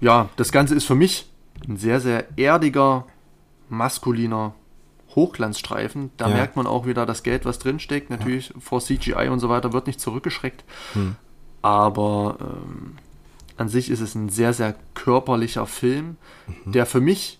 ja, 0.00 0.28
das 0.36 0.52
Ganze 0.52 0.74
ist 0.74 0.84
für 0.84 0.94
mich 0.94 1.30
ein 1.66 1.78
sehr, 1.78 2.00
sehr 2.00 2.38
erdiger, 2.38 3.06
maskuliner 3.70 4.54
Hochglanzstreifen. 5.14 6.10
Da 6.18 6.28
ja. 6.28 6.34
merkt 6.34 6.56
man 6.56 6.66
auch 6.66 6.86
wieder 6.86 7.06
das 7.06 7.22
Geld, 7.22 7.46
was 7.46 7.58
drinsteckt. 7.58 8.10
Natürlich 8.10 8.50
ja. 8.50 8.60
vor 8.60 8.80
CGI 8.80 9.28
und 9.28 9.40
so 9.40 9.48
weiter 9.48 9.72
wird 9.72 9.86
nicht 9.86 10.00
zurückgeschreckt. 10.00 10.64
Hm. 10.92 11.16
Aber 11.62 12.36
ähm, 12.40 12.96
an 13.56 13.68
sich 13.68 13.90
ist 13.90 14.00
es 14.00 14.14
ein 14.14 14.28
sehr, 14.28 14.52
sehr 14.52 14.74
körperlicher 14.94 15.66
Film, 15.66 16.16
mhm. 16.46 16.72
der 16.72 16.86
für 16.86 17.00
mich 17.00 17.38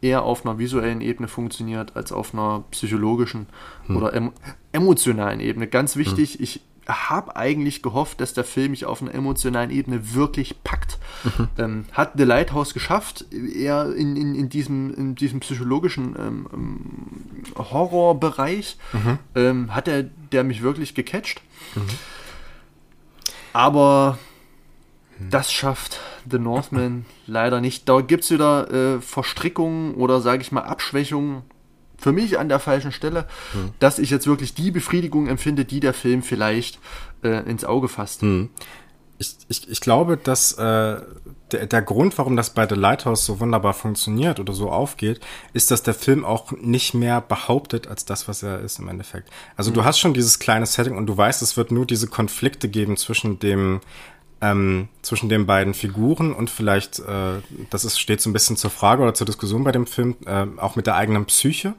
eher 0.00 0.22
auf 0.22 0.44
einer 0.44 0.58
visuellen 0.58 1.00
Ebene 1.00 1.28
funktioniert 1.28 1.96
als 1.96 2.12
auf 2.12 2.32
einer 2.32 2.64
psychologischen 2.70 3.46
hm. 3.86 3.96
oder 3.96 4.14
em 4.14 4.32
emotionalen 4.70 5.40
Ebene. 5.40 5.66
Ganz 5.66 5.96
wichtig, 5.96 6.34
hm. 6.34 6.42
ich 6.44 6.60
habe 6.88 7.36
eigentlich 7.36 7.82
gehofft, 7.82 8.20
dass 8.20 8.32
der 8.32 8.44
Film 8.44 8.70
mich 8.70 8.86
auf 8.86 9.02
einer 9.02 9.14
emotionalen 9.14 9.70
Ebene 9.70 10.14
wirklich 10.14 10.62
packt. 10.64 10.98
Mhm. 11.22 11.48
Ähm, 11.58 11.84
hat 11.92 12.12
The 12.16 12.24
Lighthouse 12.24 12.72
geschafft, 12.72 13.26
eher 13.30 13.94
in, 13.94 14.16
in, 14.16 14.34
in, 14.34 14.48
diesem, 14.48 14.94
in 14.94 15.14
diesem 15.14 15.40
psychologischen 15.40 16.16
ähm, 16.18 16.46
ähm 16.52 16.80
Horrorbereich. 17.58 18.78
Mhm. 18.92 19.18
Ähm, 19.34 19.74
hat 19.74 19.86
er 19.86 20.04
der 20.04 20.44
mich 20.44 20.62
wirklich 20.62 20.94
gecatcht. 20.94 21.42
Mhm. 21.74 21.82
Aber 23.52 24.12
mhm. 24.12 24.27
Das 25.30 25.52
schafft 25.52 26.00
The 26.30 26.38
Northman 26.38 27.04
leider 27.26 27.60
nicht. 27.60 27.88
Da 27.88 28.00
gibt 28.00 28.24
es 28.24 28.30
wieder 28.30 28.70
äh, 28.70 29.00
Verstrickungen 29.00 29.94
oder 29.94 30.20
sage 30.20 30.42
ich 30.42 30.52
mal 30.52 30.62
Abschwächungen 30.62 31.42
für 31.98 32.12
mich 32.12 32.38
an 32.38 32.48
der 32.48 32.60
falschen 32.60 32.92
Stelle, 32.92 33.26
hm. 33.52 33.70
dass 33.80 33.98
ich 33.98 34.10
jetzt 34.10 34.26
wirklich 34.26 34.54
die 34.54 34.70
Befriedigung 34.70 35.26
empfinde, 35.26 35.64
die 35.64 35.80
der 35.80 35.92
Film 35.92 36.22
vielleicht 36.22 36.78
äh, 37.22 37.42
ins 37.50 37.64
Auge 37.64 37.88
fasst. 37.88 38.22
Hm. 38.22 38.50
Ich, 39.20 39.36
ich, 39.48 39.68
ich 39.68 39.80
glaube, 39.80 40.16
dass 40.16 40.52
äh, 40.52 41.00
der, 41.50 41.66
der 41.66 41.82
Grund, 41.82 42.16
warum 42.18 42.36
das 42.36 42.50
bei 42.50 42.68
The 42.68 42.76
Lighthouse 42.76 43.26
so 43.26 43.40
wunderbar 43.40 43.74
funktioniert 43.74 44.38
oder 44.38 44.52
so 44.52 44.70
aufgeht, 44.70 45.18
ist, 45.52 45.72
dass 45.72 45.82
der 45.82 45.94
Film 45.94 46.24
auch 46.24 46.52
nicht 46.52 46.94
mehr 46.94 47.20
behauptet 47.20 47.88
als 47.88 48.04
das, 48.04 48.28
was 48.28 48.44
er 48.44 48.60
ist 48.60 48.78
im 48.78 48.86
Endeffekt. 48.86 49.28
Also 49.56 49.70
hm. 49.70 49.74
du 49.74 49.84
hast 49.84 49.98
schon 49.98 50.14
dieses 50.14 50.38
kleine 50.38 50.66
Setting 50.66 50.96
und 50.96 51.06
du 51.06 51.16
weißt, 51.16 51.42
es 51.42 51.56
wird 51.56 51.72
nur 51.72 51.84
diese 51.84 52.06
Konflikte 52.06 52.68
geben 52.68 52.96
zwischen 52.96 53.40
dem 53.40 53.80
ähm, 54.40 54.88
zwischen 55.02 55.28
den 55.28 55.46
beiden 55.46 55.74
Figuren 55.74 56.32
und 56.32 56.50
vielleicht, 56.50 57.00
äh, 57.00 57.40
das 57.70 57.84
ist, 57.84 57.98
steht 57.98 58.20
so 58.20 58.30
ein 58.30 58.32
bisschen 58.32 58.56
zur 58.56 58.70
Frage 58.70 59.02
oder 59.02 59.14
zur 59.14 59.26
Diskussion 59.26 59.64
bei 59.64 59.72
dem 59.72 59.86
Film, 59.86 60.16
äh, 60.26 60.46
auch 60.58 60.76
mit 60.76 60.86
der 60.86 60.94
eigenen 60.94 61.24
Psyche, 61.26 61.74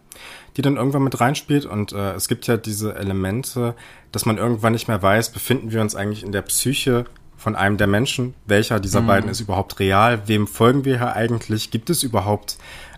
die 0.58 0.62
dann 0.62 0.76
irgendwann 0.76 1.04
mit 1.04 1.20
reinspielt. 1.20 1.66
Und 1.66 1.94
äh, 1.94 2.14
es 2.14 2.28
gibt 2.28 2.48
ja 2.48 2.58
diese 2.58 2.96
Elemente, 2.96 3.76
dass 4.12 4.26
man 4.26 4.38
irgendwann 4.38 4.74
nicht 4.74 4.88
mehr 4.88 5.02
weiß, 5.02 5.32
befinden 5.32 5.72
wir 5.72 5.82
uns 5.82 5.96
eigentlich 5.96 6.24
in 6.24 6.32
der 6.32 6.42
Psyche 6.42 7.06
von 7.38 7.56
einem 7.56 7.78
der 7.78 7.88
Menschen, 7.88 8.34
welcher 8.46 8.82
dieser 8.82 9.02
mhm. 9.02 9.08
beiden 9.08 9.30
ist 9.30 9.40
überhaupt 9.40 9.80
real, 9.80 10.24
wem 10.28 10.46
folgen 10.46 10.84
wir 10.84 10.98
hier 10.98 11.16
eigentlich, 11.16 11.72
gibt 11.72 11.90
es 11.90 12.04
überhaupt 12.04 12.58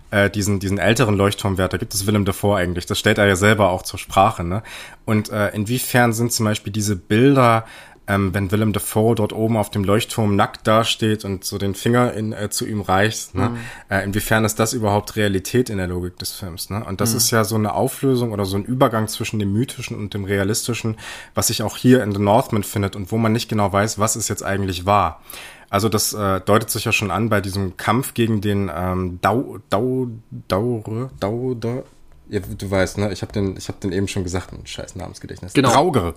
äh, 0.09 0.31
diesen, 0.31 0.59
diesen 0.59 0.79
älteren 0.79 1.15
Leuchtturmwärter, 1.15 1.77
gibt 1.77 1.93
es 1.93 2.07
Willem 2.07 2.25
Dafoe 2.25 2.57
eigentlich, 2.57 2.87
das 2.87 2.97
stellt 2.97 3.19
er 3.19 3.27
ja 3.27 3.35
selber 3.35 3.69
auch 3.69 3.83
zur 3.83 3.99
Sprache, 3.99 4.43
ne? 4.43 4.63
Und 5.05 5.29
äh, 5.29 5.49
inwiefern 5.49 6.11
sind 6.13 6.33
zum 6.33 6.45
Beispiel 6.45 6.73
diese 6.73 6.95
Bilder 6.95 7.65
ähm, 8.11 8.33
wenn 8.33 8.51
Willem 8.51 8.73
Dafoe 8.73 9.15
dort 9.15 9.31
oben 9.31 9.55
auf 9.55 9.69
dem 9.69 9.85
Leuchtturm 9.85 10.35
nackt 10.35 10.67
dasteht 10.67 11.23
und 11.23 11.45
so 11.45 11.57
den 11.57 11.75
Finger 11.75 12.13
in, 12.13 12.33
äh, 12.33 12.49
zu 12.49 12.67
ihm 12.67 12.81
reicht, 12.81 13.35
ne? 13.35 13.49
Mhm. 13.49 13.57
Äh, 13.89 14.03
inwiefern 14.03 14.43
ist 14.43 14.59
das 14.59 14.73
überhaupt 14.73 15.15
Realität 15.15 15.69
in 15.69 15.77
der 15.77 15.87
Logik 15.87 16.17
des 16.19 16.31
Films? 16.31 16.69
Ne? 16.69 16.83
Und 16.83 16.99
das 16.99 17.11
mhm. 17.11 17.17
ist 17.17 17.31
ja 17.31 17.43
so 17.45 17.55
eine 17.55 17.73
Auflösung 17.73 18.33
oder 18.33 18.45
so 18.45 18.57
ein 18.57 18.65
Übergang 18.65 19.07
zwischen 19.07 19.39
dem 19.39 19.53
Mythischen 19.53 19.97
und 19.97 20.13
dem 20.13 20.25
Realistischen, 20.25 20.97
was 21.33 21.47
sich 21.47 21.63
auch 21.63 21.77
hier 21.77 22.03
in 22.03 22.11
The 22.11 22.19
Northman 22.19 22.63
findet 22.63 22.95
und 22.95 23.11
wo 23.11 23.17
man 23.17 23.31
nicht 23.31 23.47
genau 23.47 23.71
weiß, 23.71 23.97
was 23.97 24.17
es 24.17 24.27
jetzt 24.27 24.43
eigentlich 24.43 24.85
war. 24.85 25.21
Also 25.69 25.87
das 25.87 26.11
äh, 26.11 26.41
deutet 26.41 26.69
sich 26.69 26.83
ja 26.83 26.91
schon 26.91 27.11
an 27.11 27.29
bei 27.29 27.39
diesem 27.39 27.77
Kampf 27.77 28.13
gegen 28.13 28.41
den 28.41 28.69
ähm, 28.75 29.19
Dau, 29.21 29.59
Dau, 29.69 30.09
Daure, 30.49 31.11
Dau, 31.21 31.53
Dau, 31.53 31.85
ja, 32.31 32.39
du 32.39 32.71
weißt, 32.71 32.97
ne? 32.97 33.11
Ich 33.11 33.21
habe 33.23 33.33
den, 33.33 33.57
ich 33.57 33.67
hab 33.67 33.81
den 33.81 33.91
eben 33.91 34.07
schon 34.07 34.23
gesagt, 34.23 34.53
ein 34.53 34.65
scheiß 34.65 34.95
Namensgedächtnis. 34.95 35.51
Genau. 35.51 35.69
Drauger. 35.73 36.13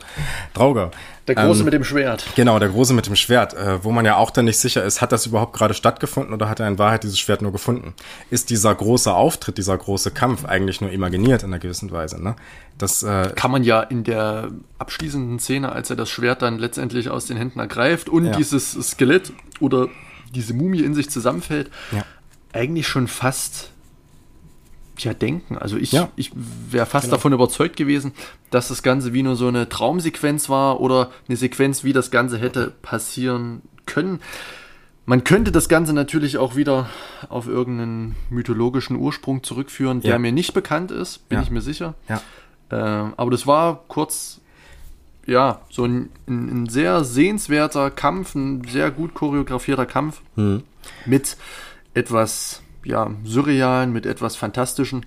Drauger. 0.52 0.92
Der 1.26 1.34
Große 1.34 1.58
ähm, 1.58 1.64
mit 1.64 1.74
dem 1.74 1.82
Schwert. 1.82 2.24
Genau, 2.36 2.60
der 2.60 2.68
Große 2.68 2.94
mit 2.94 3.08
dem 3.08 3.16
Schwert, 3.16 3.52
äh, 3.54 3.82
wo 3.82 3.90
man 3.90 4.04
ja 4.04 4.14
auch 4.14 4.30
dann 4.30 4.44
nicht 4.44 4.58
sicher 4.58 4.84
ist, 4.84 5.00
hat 5.00 5.10
das 5.10 5.26
überhaupt 5.26 5.54
gerade 5.54 5.74
stattgefunden 5.74 6.32
oder 6.32 6.48
hat 6.48 6.60
er 6.60 6.68
in 6.68 6.78
Wahrheit 6.78 7.02
dieses 7.02 7.18
Schwert 7.18 7.42
nur 7.42 7.50
gefunden? 7.50 7.94
Ist 8.30 8.50
dieser 8.50 8.72
große 8.72 9.12
Auftritt, 9.12 9.58
dieser 9.58 9.76
große 9.76 10.12
Kampf 10.12 10.44
eigentlich 10.44 10.80
nur 10.80 10.92
imaginiert 10.92 11.42
in 11.42 11.48
einer 11.48 11.58
gewissen 11.58 11.90
Weise, 11.90 12.22
ne? 12.22 12.36
Das 12.78 13.02
äh, 13.02 13.32
kann 13.34 13.50
man 13.50 13.64
ja 13.64 13.82
in 13.82 14.04
der 14.04 14.52
abschließenden 14.78 15.40
Szene, 15.40 15.72
als 15.72 15.90
er 15.90 15.96
das 15.96 16.10
Schwert 16.10 16.42
dann 16.42 16.60
letztendlich 16.60 17.10
aus 17.10 17.26
den 17.26 17.36
Händen 17.36 17.58
ergreift 17.58 18.08
und 18.08 18.26
ja. 18.26 18.36
dieses 18.36 18.70
Skelett 18.70 19.32
oder 19.58 19.88
diese 20.32 20.54
Mumie 20.54 20.84
in 20.84 20.94
sich 20.94 21.10
zusammenfällt, 21.10 21.72
ja. 21.90 22.04
eigentlich 22.52 22.86
schon 22.86 23.08
fast 23.08 23.73
ja, 24.98 25.14
denken. 25.14 25.58
Also 25.58 25.76
ich, 25.76 25.92
ja. 25.92 26.08
ich 26.16 26.30
wäre 26.34 26.86
fast 26.86 27.06
genau. 27.06 27.16
davon 27.16 27.32
überzeugt 27.32 27.76
gewesen, 27.76 28.12
dass 28.50 28.68
das 28.68 28.82
Ganze 28.82 29.12
wie 29.12 29.22
nur 29.22 29.36
so 29.36 29.48
eine 29.48 29.68
Traumsequenz 29.68 30.48
war 30.48 30.80
oder 30.80 31.10
eine 31.28 31.36
Sequenz, 31.36 31.84
wie 31.84 31.92
das 31.92 32.10
Ganze 32.10 32.38
hätte 32.38 32.72
passieren 32.82 33.62
können. 33.86 34.20
Man 35.06 35.22
könnte 35.24 35.52
das 35.52 35.68
Ganze 35.68 35.92
natürlich 35.92 36.38
auch 36.38 36.56
wieder 36.56 36.88
auf 37.28 37.46
irgendeinen 37.46 38.16
mythologischen 38.30 38.96
Ursprung 38.96 39.42
zurückführen, 39.42 40.00
der 40.00 40.12
ja. 40.12 40.18
mir 40.18 40.32
nicht 40.32 40.54
bekannt 40.54 40.90
ist, 40.90 41.28
bin 41.28 41.36
ja. 41.36 41.42
ich 41.42 41.50
mir 41.50 41.60
sicher. 41.60 41.94
Ja. 42.08 42.22
Äh, 42.70 43.12
aber 43.16 43.30
das 43.30 43.46
war 43.46 43.84
kurz, 43.88 44.40
ja, 45.26 45.60
so 45.68 45.84
ein, 45.84 46.08
ein, 46.26 46.68
sehr 46.68 47.04
sehenswerter 47.04 47.90
Kampf, 47.90 48.34
ein 48.34 48.64
sehr 48.66 48.90
gut 48.90 49.12
choreografierter 49.12 49.84
Kampf 49.84 50.22
mhm. 50.36 50.62
mit 51.04 51.36
etwas 51.92 52.63
ja, 52.84 53.10
surrealen, 53.24 53.92
mit 53.92 54.06
etwas 54.06 54.36
fantastischen, 54.36 55.06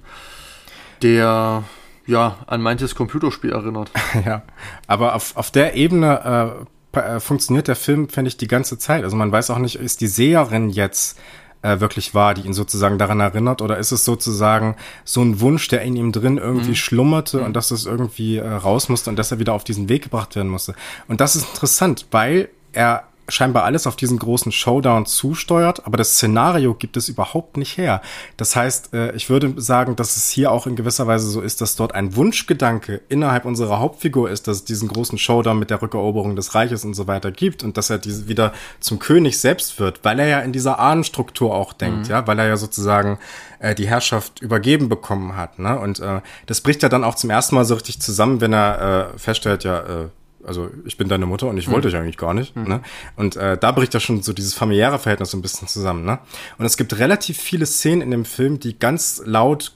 der 1.01 1.63
ja 2.05 2.37
an 2.47 2.61
manches 2.61 2.95
Computerspiel 2.95 3.51
erinnert. 3.51 3.91
ja, 4.25 4.43
aber 4.87 5.15
auf, 5.15 5.35
auf 5.35 5.51
der 5.51 5.75
Ebene 5.75 6.65
äh, 6.93 6.97
äh, 6.99 7.19
funktioniert 7.19 7.67
der 7.67 7.75
Film, 7.75 8.09
finde 8.09 8.29
ich, 8.29 8.37
die 8.37 8.47
ganze 8.47 8.77
Zeit. 8.77 9.03
Also 9.03 9.15
man 9.15 9.31
weiß 9.31 9.49
auch 9.51 9.59
nicht, 9.59 9.75
ist 9.75 10.01
die 10.01 10.07
Seherin 10.07 10.69
jetzt 10.69 11.19
äh, 11.61 11.79
wirklich 11.79 12.13
wahr, 12.13 12.33
die 12.33 12.41
ihn 12.41 12.53
sozusagen 12.53 12.97
daran 12.97 13.19
erinnert, 13.19 13.61
oder 13.61 13.77
ist 13.77 13.91
es 13.91 14.05
sozusagen 14.05 14.75
so 15.03 15.21
ein 15.21 15.39
Wunsch, 15.39 15.67
der 15.67 15.81
in 15.81 15.95
ihm 15.95 16.11
drin 16.11 16.37
irgendwie 16.37 16.69
mhm. 16.69 16.75
schlummerte 16.75 17.39
mhm. 17.39 17.45
und 17.45 17.53
dass 17.55 17.69
das 17.69 17.85
irgendwie 17.85 18.37
äh, 18.37 18.47
raus 18.47 18.89
musste 18.89 19.09
und 19.09 19.17
dass 19.17 19.31
er 19.31 19.39
wieder 19.39 19.53
auf 19.53 19.63
diesen 19.63 19.89
Weg 19.89 20.03
gebracht 20.03 20.35
werden 20.35 20.49
musste. 20.49 20.75
Und 21.07 21.21
das 21.21 21.35
ist 21.35 21.47
interessant, 21.49 22.07
weil 22.11 22.49
er 22.73 23.03
scheinbar 23.29 23.63
alles 23.63 23.87
auf 23.87 23.95
diesen 23.95 24.19
großen 24.19 24.51
Showdown 24.51 25.05
zusteuert, 25.05 25.85
aber 25.85 25.97
das 25.97 26.13
Szenario 26.13 26.73
gibt 26.73 26.97
es 26.97 27.09
überhaupt 27.09 27.57
nicht 27.57 27.77
her. 27.77 28.01
Das 28.37 28.55
heißt, 28.55 28.93
äh, 28.93 29.11
ich 29.15 29.29
würde 29.29 29.53
sagen, 29.57 29.95
dass 29.95 30.17
es 30.17 30.29
hier 30.29 30.51
auch 30.51 30.67
in 30.67 30.75
gewisser 30.75 31.07
Weise 31.07 31.29
so 31.29 31.41
ist, 31.41 31.61
dass 31.61 31.75
dort 31.75 31.93
ein 31.93 32.15
Wunschgedanke 32.15 33.01
innerhalb 33.09 33.45
unserer 33.45 33.79
Hauptfigur 33.79 34.29
ist, 34.29 34.47
dass 34.47 34.57
es 34.57 34.65
diesen 34.65 34.87
großen 34.87 35.17
Showdown 35.17 35.59
mit 35.59 35.69
der 35.69 35.81
Rückeroberung 35.81 36.35
des 36.35 36.55
Reiches 36.55 36.85
und 36.85 36.93
so 36.93 37.07
weiter 37.07 37.31
gibt 37.31 37.63
und 37.63 37.77
dass 37.77 37.89
er 37.89 37.97
diese 37.97 38.27
wieder 38.27 38.53
zum 38.79 38.99
König 38.99 39.39
selbst 39.39 39.79
wird, 39.79 40.03
weil 40.03 40.19
er 40.19 40.27
ja 40.27 40.39
in 40.39 40.53
dieser 40.53 40.79
Ahnenstruktur 40.79 41.53
auch 41.53 41.73
denkt, 41.73 42.05
mhm. 42.05 42.11
ja, 42.11 42.27
weil 42.27 42.39
er 42.39 42.47
ja 42.47 42.57
sozusagen 42.57 43.19
äh, 43.59 43.75
die 43.75 43.87
Herrschaft 43.87 44.41
übergeben 44.41 44.89
bekommen 44.89 45.35
hat, 45.35 45.59
ne? 45.59 45.79
Und 45.79 45.99
äh, 45.99 46.21
das 46.45 46.61
bricht 46.61 46.83
ja 46.83 46.89
dann 46.89 47.03
auch 47.03 47.15
zum 47.15 47.29
ersten 47.29 47.55
Mal 47.55 47.65
so 47.65 47.75
richtig 47.75 47.99
zusammen, 47.99 48.41
wenn 48.41 48.53
er 48.53 49.11
äh, 49.15 49.19
feststellt, 49.19 49.63
ja, 49.63 49.79
äh, 49.79 50.07
also 50.47 50.69
ich 50.85 50.97
bin 50.97 51.09
deine 51.09 51.25
Mutter 51.25 51.47
und 51.47 51.57
ich 51.57 51.69
wollte 51.69 51.87
mhm. 51.87 51.91
dich 51.91 51.99
eigentlich 51.99 52.17
gar 52.17 52.33
nicht. 52.33 52.55
Mhm. 52.55 52.63
Ne? 52.63 52.81
Und 53.15 53.35
äh, 53.35 53.57
da 53.57 53.71
bricht 53.71 53.93
ja 53.93 53.99
schon 53.99 54.21
so 54.21 54.33
dieses 54.33 54.53
familiäre 54.53 54.99
Verhältnis 54.99 55.31
so 55.31 55.37
ein 55.37 55.41
bisschen 55.41 55.67
zusammen. 55.67 56.05
Ne? 56.05 56.19
Und 56.57 56.65
es 56.65 56.77
gibt 56.77 56.97
relativ 56.97 57.37
viele 57.37 57.65
Szenen 57.65 58.01
in 58.01 58.11
dem 58.11 58.25
Film, 58.25 58.59
die 58.59 58.77
ganz 58.79 59.21
laut 59.25 59.73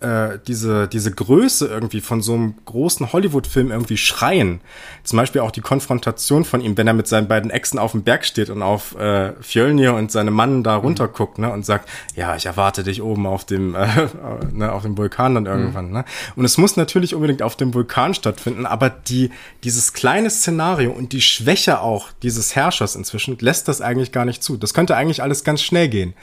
äh, 0.00 0.38
diese, 0.46 0.86
diese 0.86 1.10
Größe 1.10 1.66
irgendwie 1.66 2.00
von 2.00 2.22
so 2.22 2.34
einem 2.34 2.54
großen 2.64 3.12
Hollywood-Film 3.12 3.70
irgendwie 3.72 3.96
schreien. 3.96 4.60
Zum 5.02 5.16
Beispiel 5.16 5.40
auch 5.40 5.50
die 5.50 5.60
Konfrontation 5.60 6.44
von 6.44 6.60
ihm, 6.60 6.76
wenn 6.76 6.86
er 6.86 6.94
mit 6.94 7.08
seinen 7.08 7.26
beiden 7.26 7.50
Exen 7.50 7.78
auf 7.78 7.92
dem 7.92 8.02
Berg 8.02 8.24
steht 8.24 8.48
und 8.50 8.62
auf 8.62 8.94
äh, 8.96 9.32
Fjölnir 9.40 9.94
und 9.94 10.12
seine 10.12 10.30
Mann 10.30 10.62
da 10.62 10.76
runter 10.76 11.08
guckt, 11.08 11.38
ne, 11.38 11.50
und 11.50 11.66
sagt, 11.66 11.88
ja, 12.14 12.36
ich 12.36 12.46
erwarte 12.46 12.84
dich 12.84 13.02
oben 13.02 13.26
auf 13.26 13.44
dem, 13.44 13.74
äh, 13.74 13.86
ne, 14.52 14.72
auf 14.72 14.82
dem 14.82 14.96
Vulkan 14.96 15.34
dann 15.34 15.46
irgendwann, 15.46 15.88
mhm. 15.88 15.92
ne. 15.92 16.04
Und 16.36 16.44
es 16.44 16.58
muss 16.58 16.76
natürlich 16.76 17.14
unbedingt 17.14 17.42
auf 17.42 17.56
dem 17.56 17.74
Vulkan 17.74 18.14
stattfinden, 18.14 18.66
aber 18.66 18.90
die, 18.90 19.30
dieses 19.64 19.92
kleine 19.92 20.30
Szenario 20.30 20.92
und 20.92 21.12
die 21.12 21.22
Schwäche 21.22 21.80
auch 21.80 22.10
dieses 22.22 22.54
Herrschers 22.54 22.94
inzwischen 22.94 23.36
lässt 23.40 23.68
das 23.68 23.80
eigentlich 23.80 24.12
gar 24.12 24.24
nicht 24.24 24.42
zu. 24.42 24.56
Das 24.56 24.74
könnte 24.74 24.96
eigentlich 24.96 25.22
alles 25.22 25.42
ganz 25.42 25.60
schnell 25.60 25.88
gehen. 25.88 26.14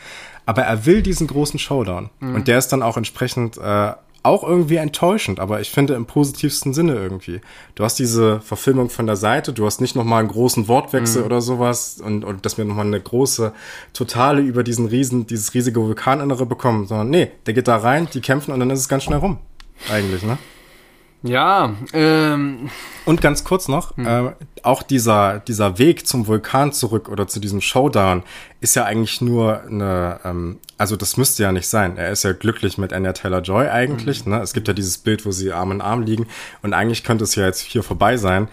Aber 0.45 0.63
er 0.63 0.85
will 0.85 1.01
diesen 1.01 1.27
großen 1.27 1.59
Showdown. 1.59 2.09
Mhm. 2.19 2.35
Und 2.35 2.47
der 2.47 2.57
ist 2.57 2.69
dann 2.69 2.83
auch 2.83 2.97
entsprechend 2.97 3.57
äh, 3.57 3.93
auch 4.25 4.43
irgendwie 4.43 4.77
enttäuschend, 4.77 5.39
aber 5.39 5.61
ich 5.61 5.69
finde 5.69 5.93
im 5.93 6.07
positivsten 6.07 6.73
Sinne 6.73 6.95
irgendwie. 6.95 7.41
Du 7.75 7.83
hast 7.83 7.99
diese 7.99 8.41
Verfilmung 8.41 8.89
von 8.89 9.05
der 9.05 9.17
Seite, 9.17 9.53
du 9.53 9.65
hast 9.67 9.81
nicht 9.81 9.95
nochmal 9.95 10.21
einen 10.21 10.29
großen 10.29 10.67
Wortwechsel 10.67 11.21
mhm. 11.21 11.25
oder 11.27 11.41
sowas 11.41 12.01
und, 12.03 12.25
und 12.25 12.43
dass 12.43 12.57
wir 12.57 12.65
nochmal 12.65 12.87
eine 12.87 12.99
große 12.99 13.53
Totale 13.93 14.41
über 14.41 14.63
diesen 14.63 14.87
riesen, 14.87 15.27
dieses 15.27 15.53
riesige 15.53 15.79
Vulkaninnere 15.79 16.47
bekommen, 16.47 16.87
sondern 16.87 17.11
nee, 17.11 17.31
der 17.45 17.53
geht 17.53 17.67
da 17.67 17.77
rein, 17.77 18.07
die 18.13 18.21
kämpfen 18.21 18.51
und 18.51 18.59
dann 18.59 18.71
ist 18.71 18.79
es 18.79 18.89
ganz 18.89 19.03
schnell 19.03 19.19
rum. 19.19 19.37
Eigentlich, 19.91 20.23
ne? 20.23 20.39
Ja, 21.25 21.73
ähm. 21.93 22.69
Und 23.05 23.21
ganz 23.21 23.43
kurz 23.43 23.67
noch, 23.67 23.97
hm. 23.97 24.07
äh, 24.07 24.31
auch 24.63 24.83
dieser, 24.83 25.39
dieser 25.39 25.77
Weg 25.79 26.07
zum 26.07 26.27
Vulkan 26.27 26.71
zurück 26.71 27.09
oder 27.09 27.27
zu 27.27 27.39
diesem 27.39 27.61
Showdown 27.61 28.23
ist 28.61 28.75
ja 28.75 28.85
eigentlich 28.85 29.21
nur 29.21 29.63
eine, 29.63 30.19
ähm, 30.23 30.59
also 30.77 30.95
das 30.95 31.17
müsste 31.17 31.43
ja 31.43 31.51
nicht 31.51 31.67
sein. 31.67 31.97
Er 31.97 32.11
ist 32.11 32.23
ja 32.23 32.33
glücklich 32.33 32.77
mit 32.77 32.93
Anya 32.93 33.13
Taylor-Joy 33.13 33.69
eigentlich, 33.69 34.23
hm. 34.23 34.33
ne? 34.33 34.41
Es 34.41 34.53
gibt 34.53 34.67
ja 34.67 34.73
dieses 34.73 34.99
Bild, 34.99 35.25
wo 35.25 35.31
sie 35.31 35.51
Arm 35.51 35.71
in 35.71 35.81
Arm 35.81 36.03
liegen 36.03 36.27
und 36.61 36.73
eigentlich 36.73 37.03
könnte 37.03 37.23
es 37.23 37.35
ja 37.35 37.45
jetzt 37.45 37.61
hier 37.61 37.83
vorbei 37.83 38.17
sein. 38.17 38.47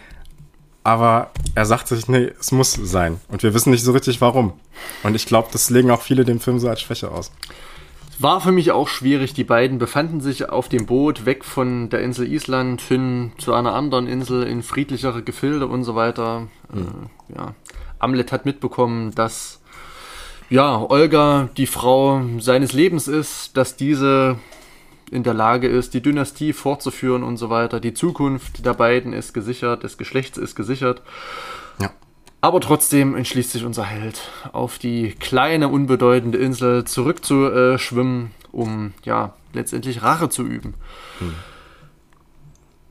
Aber 0.85 1.31
er 1.55 1.65
sagt 1.65 1.87
sich, 1.89 2.09
nee, 2.09 2.33
es 2.41 2.51
muss 2.51 2.73
sein. 2.73 3.21
Und 3.29 3.45
wir 3.45 3.55
wissen 3.55 3.71
nicht 3.71 3.85
so 3.85 3.93
richtig 3.93 4.21
warum. 4.21 4.55
Und 5.05 5.15
ich 5.15 5.27
glaube, 5.27 5.49
das 5.53 5.71
legen 5.71 5.93
auch 5.93 6.03
viele 6.03 6.25
dem 6.25 6.41
Film 6.41 6.59
so 6.59 6.69
als 6.69 6.81
Schwäche 6.81 7.11
aus. 7.11 7.31
War 8.19 8.41
für 8.41 8.53
mich 8.53 8.71
auch 8.73 8.89
schwierig. 8.89 9.35
Die 9.35 9.45
beiden 9.45 9.79
befanden 9.79 10.21
sich 10.21 10.49
auf 10.49 10.69
dem 10.69 10.87
Boot 10.87 11.25
weg 11.27 11.45
von 11.45 11.89
der 11.89 12.03
Insel 12.03 12.31
Island 12.31 12.81
hin 12.81 13.33
zu 13.39 13.55
einer 13.55 13.75
anderen 13.75 14.07
Insel 14.07 14.45
in 14.45 14.63
friedlichere 14.63 15.23
Gefilde 15.23 15.67
und 15.67 15.85
so 15.85 15.95
weiter. 15.95 16.49
Mhm. 16.73 17.09
Äh, 17.31 17.37
ja. 17.37 17.55
Amlet 17.99 18.33
hat 18.33 18.45
mitbekommen, 18.45 19.15
dass 19.15 19.61
ja, 20.51 20.79
Olga 20.79 21.49
die 21.57 21.67
Frau 21.67 22.23
seines 22.39 22.75
Lebens 22.75 23.09
ist, 23.09 23.57
dass 23.57 23.77
diese 23.77 24.37
in 25.11 25.23
der 25.23 25.35
Lage 25.35 25.69
ist, 25.69 25.95
die 25.95 26.03
Dynastie 26.03 26.53
fortzuführen 26.53 27.23
und 27.23 27.37
so 27.37 27.51
weiter. 27.51 27.81
Die 27.81 27.95
Zukunft 27.95 28.65
der 28.65 28.75
beiden 28.75 29.13
ist 29.13 29.35
gesichert, 29.35 29.83
des 29.83 29.99
Geschlechts 29.99 30.39
ist 30.39 30.55
gesichert. 30.55 31.03
Aber 32.43 32.61
trotzdem 32.61 33.15
entschließt 33.15 33.53
sich 33.53 33.65
unser 33.65 33.85
Held, 33.85 34.21
auf 34.53 34.79
die 34.79 35.11
kleine, 35.13 35.69
unbedeutende 35.69 36.39
Insel 36.39 36.85
zurückzuschwimmen, 36.85 38.33
um 38.51 38.95
ja 39.05 39.35
letztendlich 39.53 40.03
Rache 40.03 40.29
zu 40.29 40.43
üben. 40.43 40.75
Hm. 41.21 41.35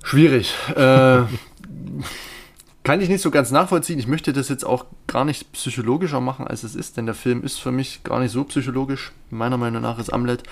Schwierig. 0.03 0.55
Äh, 0.69 1.23
kann 2.83 3.01
ich 3.01 3.09
nicht 3.09 3.21
so 3.21 3.29
ganz 3.29 3.51
nachvollziehen. 3.51 3.99
Ich 3.99 4.07
möchte 4.07 4.31
das 4.31 4.47
jetzt 4.47 4.63
auch 4.63 4.85
gar 5.05 5.25
nicht 5.25 5.51
psychologischer 5.51 6.21
machen, 6.21 6.47
als 6.47 6.63
es 6.63 6.73
ist, 6.73 6.95
denn 6.95 7.05
der 7.05 7.13
Film 7.13 7.43
ist 7.43 7.59
für 7.59 7.73
mich 7.73 8.03
gar 8.05 8.21
nicht 8.21 8.31
so 8.31 8.45
psychologisch. 8.45 9.11
Meiner 9.31 9.57
Meinung 9.57 9.81
nach 9.81 9.99
ist 9.99 10.13
Amlet 10.13 10.43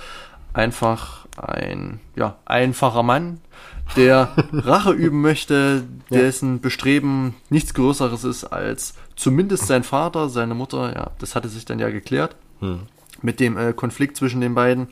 einfach 0.52 1.26
ein 1.40 2.00
ja, 2.16 2.38
einfacher 2.46 3.04
Mann, 3.04 3.40
der 3.96 4.36
Rache 4.52 4.92
üben 4.92 5.22
möchte, 5.22 5.84
dessen 6.10 6.56
ja. 6.56 6.60
Bestreben 6.62 7.36
nichts 7.50 7.74
Größeres 7.74 8.24
ist 8.24 8.46
als 8.46 8.94
zumindest 9.16 9.68
sein 9.68 9.84
Vater, 9.84 10.30
seine 10.30 10.56
Mutter, 10.56 10.96
ja, 10.96 11.12
das 11.20 11.36
hatte 11.36 11.50
sich 11.50 11.66
dann 11.66 11.80
ja 11.80 11.90
geklärt 11.90 12.36
hm. 12.60 12.82
mit 13.22 13.40
dem 13.40 13.58
äh, 13.58 13.74
Konflikt 13.74 14.18
zwischen 14.18 14.42
den 14.42 14.56
beiden, 14.56 14.88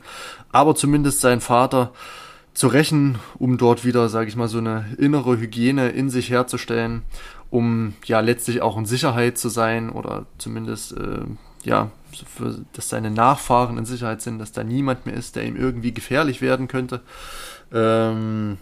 aber 0.52 0.74
zumindest 0.74 1.20
sein 1.20 1.40
Vater 1.40 1.92
zu 2.54 2.66
rächen, 2.66 3.18
um 3.38 3.56
dort 3.56 3.84
wieder, 3.84 4.08
sage 4.08 4.28
ich 4.28 4.36
mal, 4.36 4.48
so 4.48 4.58
eine 4.58 4.84
innere 4.98 5.38
Hygiene 5.38 5.90
in 5.90 6.10
sich 6.10 6.30
herzustellen, 6.30 7.02
um 7.50 7.94
ja 8.04 8.20
letztlich 8.20 8.62
auch 8.62 8.76
in 8.76 8.84
Sicherheit 8.84 9.38
zu 9.38 9.48
sein 9.48 9.90
oder 9.90 10.26
zumindest 10.38 10.96
äh, 10.96 11.20
ja, 11.64 11.90
für, 12.26 12.64
dass 12.72 12.88
seine 12.88 13.10
Nachfahren 13.10 13.78
in 13.78 13.84
Sicherheit 13.84 14.22
sind, 14.22 14.38
dass 14.38 14.52
da 14.52 14.64
niemand 14.64 15.06
mehr 15.06 15.14
ist, 15.14 15.36
der 15.36 15.44
ihm 15.44 15.56
irgendwie 15.56 15.92
gefährlich 15.92 16.40
werden 16.40 16.68
könnte. 16.68 17.00
Ähm, 17.72 18.58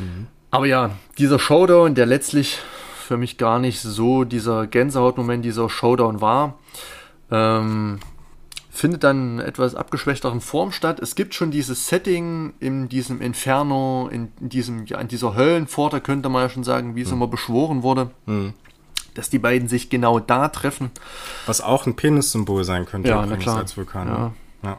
Mhm. 0.00 0.26
Aber 0.50 0.66
ja, 0.66 0.90
dieser 1.18 1.38
Showdown, 1.38 1.94
der 1.94 2.06
letztlich 2.06 2.58
für 3.06 3.16
mich 3.16 3.38
gar 3.38 3.58
nicht 3.58 3.80
so 3.80 4.24
dieser 4.24 4.66
Gänsehautmoment, 4.66 5.44
dieser 5.44 5.68
Showdown 5.68 6.20
war, 6.20 6.58
ähm, 7.30 8.00
findet 8.70 9.04
dann 9.04 9.38
in 9.38 9.46
etwas 9.46 9.74
abgeschwächteren 9.74 10.40
Form 10.40 10.72
statt. 10.72 11.00
Es 11.00 11.14
gibt 11.14 11.34
schon 11.34 11.50
dieses 11.50 11.88
Setting 11.88 12.54
in 12.60 12.88
diesem 12.88 13.20
Inferno, 13.20 14.08
in, 14.10 14.32
diesem, 14.38 14.86
ja, 14.86 14.98
in 14.98 15.08
dieser 15.08 15.34
Höllenpforte, 15.34 16.00
könnte 16.00 16.28
man 16.28 16.42
ja 16.42 16.48
schon 16.48 16.64
sagen, 16.64 16.94
wie 16.94 17.02
es 17.02 17.08
mhm. 17.08 17.14
immer 17.14 17.26
beschworen 17.28 17.82
wurde. 17.82 18.10
Mhm. 18.26 18.54
Dass 19.14 19.30
die 19.30 19.38
beiden 19.38 19.68
sich 19.68 19.90
genau 19.90 20.20
da 20.20 20.48
treffen. 20.48 20.90
Was 21.46 21.60
auch 21.60 21.86
ein 21.86 21.96
Penissymbol 21.96 22.64
sein 22.64 22.86
könnte, 22.86 23.10
ja, 23.10 23.24
na 23.26 23.36
klar. 23.36 23.58
als 23.58 23.76
Vulkan. 23.76 24.08
Ja. 24.08 24.32
ja. 24.62 24.78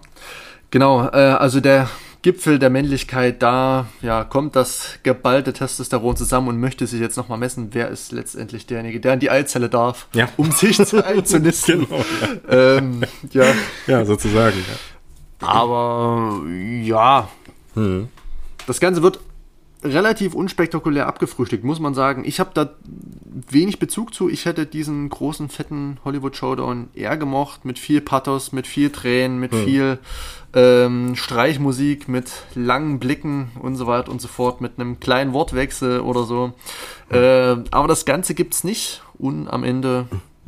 Genau, 0.70 1.08
äh, 1.08 1.18
also 1.18 1.60
der 1.60 1.90
Gipfel 2.22 2.60
der 2.60 2.70
Männlichkeit, 2.70 3.42
da 3.42 3.88
ja, 4.02 4.24
kommt 4.24 4.56
das 4.56 5.00
geballte 5.02 5.54
Testosteron 5.54 6.16
zusammen 6.16 6.50
und 6.50 6.60
möchte 6.60 6.86
sich 6.86 7.00
jetzt 7.00 7.18
nochmal 7.18 7.40
messen, 7.40 7.70
wer 7.72 7.90
ist 7.90 8.12
letztendlich 8.12 8.68
derjenige, 8.68 9.00
der 9.00 9.16
in 9.16 9.20
die 9.20 9.32
Eizelle 9.32 9.70
darf, 9.70 10.08
ja. 10.14 10.30
um 10.38 10.52
sich 10.52 10.78
zu 10.86 11.04
einzunisten. 11.06 11.88
genau, 11.88 12.06
ja. 12.48 12.78
Ähm, 12.78 13.04
ja. 13.32 13.46
ja, 13.88 14.06
sozusagen. 14.06 14.64
Aber 15.40 16.42
ja, 16.84 17.28
hm. 17.74 18.08
das 18.68 18.80
Ganze 18.80 19.02
wird 19.02 19.20
relativ 19.84 20.34
unspektakulär 20.34 21.08
abgefrühstückt, 21.08 21.64
muss 21.64 21.80
man 21.80 21.94
sagen. 21.94 22.24
Ich 22.26 22.40
habe 22.40 22.52
da 22.54 22.70
wenig 23.50 23.80
Bezug 23.80 24.14
zu. 24.14 24.30
Ich 24.30 24.46
hätte 24.46 24.66
diesen 24.66 25.10
großen, 25.10 25.50
fetten 25.50 25.98
Hollywood-Showdown 26.06 26.90
eher 26.94 27.18
gemocht, 27.18 27.66
mit 27.66 27.80
viel 27.80 28.02
Pathos, 28.02 28.52
mit 28.52 28.68
viel 28.68 28.92
Tränen, 28.92 29.40
mit 29.40 29.52
hm. 29.52 29.64
viel 29.64 30.00
ähm, 30.54 31.16
Streichmusik, 31.16 32.08
mit 32.08 32.32
langen 32.56 33.00
Blicken 33.00 33.52
und 33.60 33.76
so 33.76 33.88
weiter 33.88 34.12
und 34.12 34.22
so 34.22 34.28
fort, 34.28 34.62
mit 34.62 34.74
einem 34.78 35.00
kleinen 35.00 35.34
Wortwechsel 35.34 36.02
oder 36.02 36.24
so. 36.24 36.54
Hm. 37.10 37.18
Äh, 37.18 37.70
aber 37.72 37.88
das 37.88 38.06
Ganze 38.06 38.34
gibt's 38.36 38.64
nicht 38.64 39.02
und 39.18 39.48
am 39.48 39.64
Ende 39.64 40.08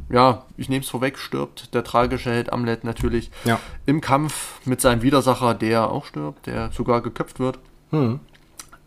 ja, 0.10 0.46
ich 0.58 0.70
nehme 0.70 0.84
es 0.84 0.90
vorweg, 0.90 1.18
stirbt 1.18 1.74
der 1.74 1.84
tragische 1.84 2.30
Held 2.30 2.54
Amlet 2.54 2.84
natürlich 2.84 3.32
ja. 3.46 3.60
im 3.86 4.00
Kampf 4.00 4.60
mit 4.66 4.80
seinem 4.80 5.02
Widersacher, 5.02 5.56
der 5.56 5.90
auch 5.90 6.06
stirbt, 6.06 6.46
der 6.46 6.72
sogar 6.72 7.02
geköpft 7.02 7.40
wird. 7.40 7.58
Hm. 7.90 8.20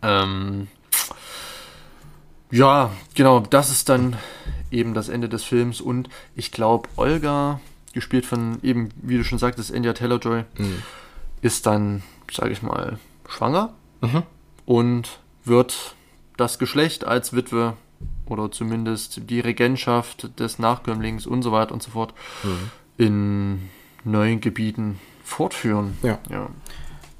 Ähm, 0.01 0.67
ja, 2.51 2.91
genau, 3.15 3.41
das 3.41 3.69
ist 3.69 3.89
dann 3.89 4.15
eben 4.71 4.93
das 4.93 5.09
Ende 5.09 5.29
des 5.29 5.43
Films 5.43 5.81
und 5.81 6.09
ich 6.35 6.51
glaube, 6.51 6.89
Olga, 6.95 7.59
gespielt 7.93 8.25
von 8.25 8.59
eben, 8.63 8.89
wie 9.01 9.17
du 9.17 9.23
schon 9.23 9.39
sagtest, 9.39 9.73
Anya 9.73 9.93
Taylor-Joy, 9.93 10.43
mhm. 10.57 10.83
ist 11.41 11.65
dann, 11.65 12.03
sage 12.31 12.51
ich 12.51 12.61
mal, 12.61 12.99
schwanger 13.27 13.73
mhm. 14.01 14.23
und 14.65 15.19
wird 15.43 15.95
das 16.37 16.59
Geschlecht 16.59 17.05
als 17.05 17.33
Witwe 17.33 17.73
oder 18.25 18.51
zumindest 18.51 19.29
die 19.29 19.39
Regentschaft 19.39 20.39
des 20.39 20.59
Nachkömmlings 20.59 21.25
und 21.25 21.41
so 21.41 21.51
weiter 21.51 21.73
und 21.73 21.81
so 21.81 21.91
fort 21.91 22.13
mhm. 22.43 22.71
in 22.97 23.69
neuen 24.03 24.41
Gebieten 24.41 24.99
fortführen. 25.23 25.97
Ja. 26.03 26.19
ja. 26.29 26.49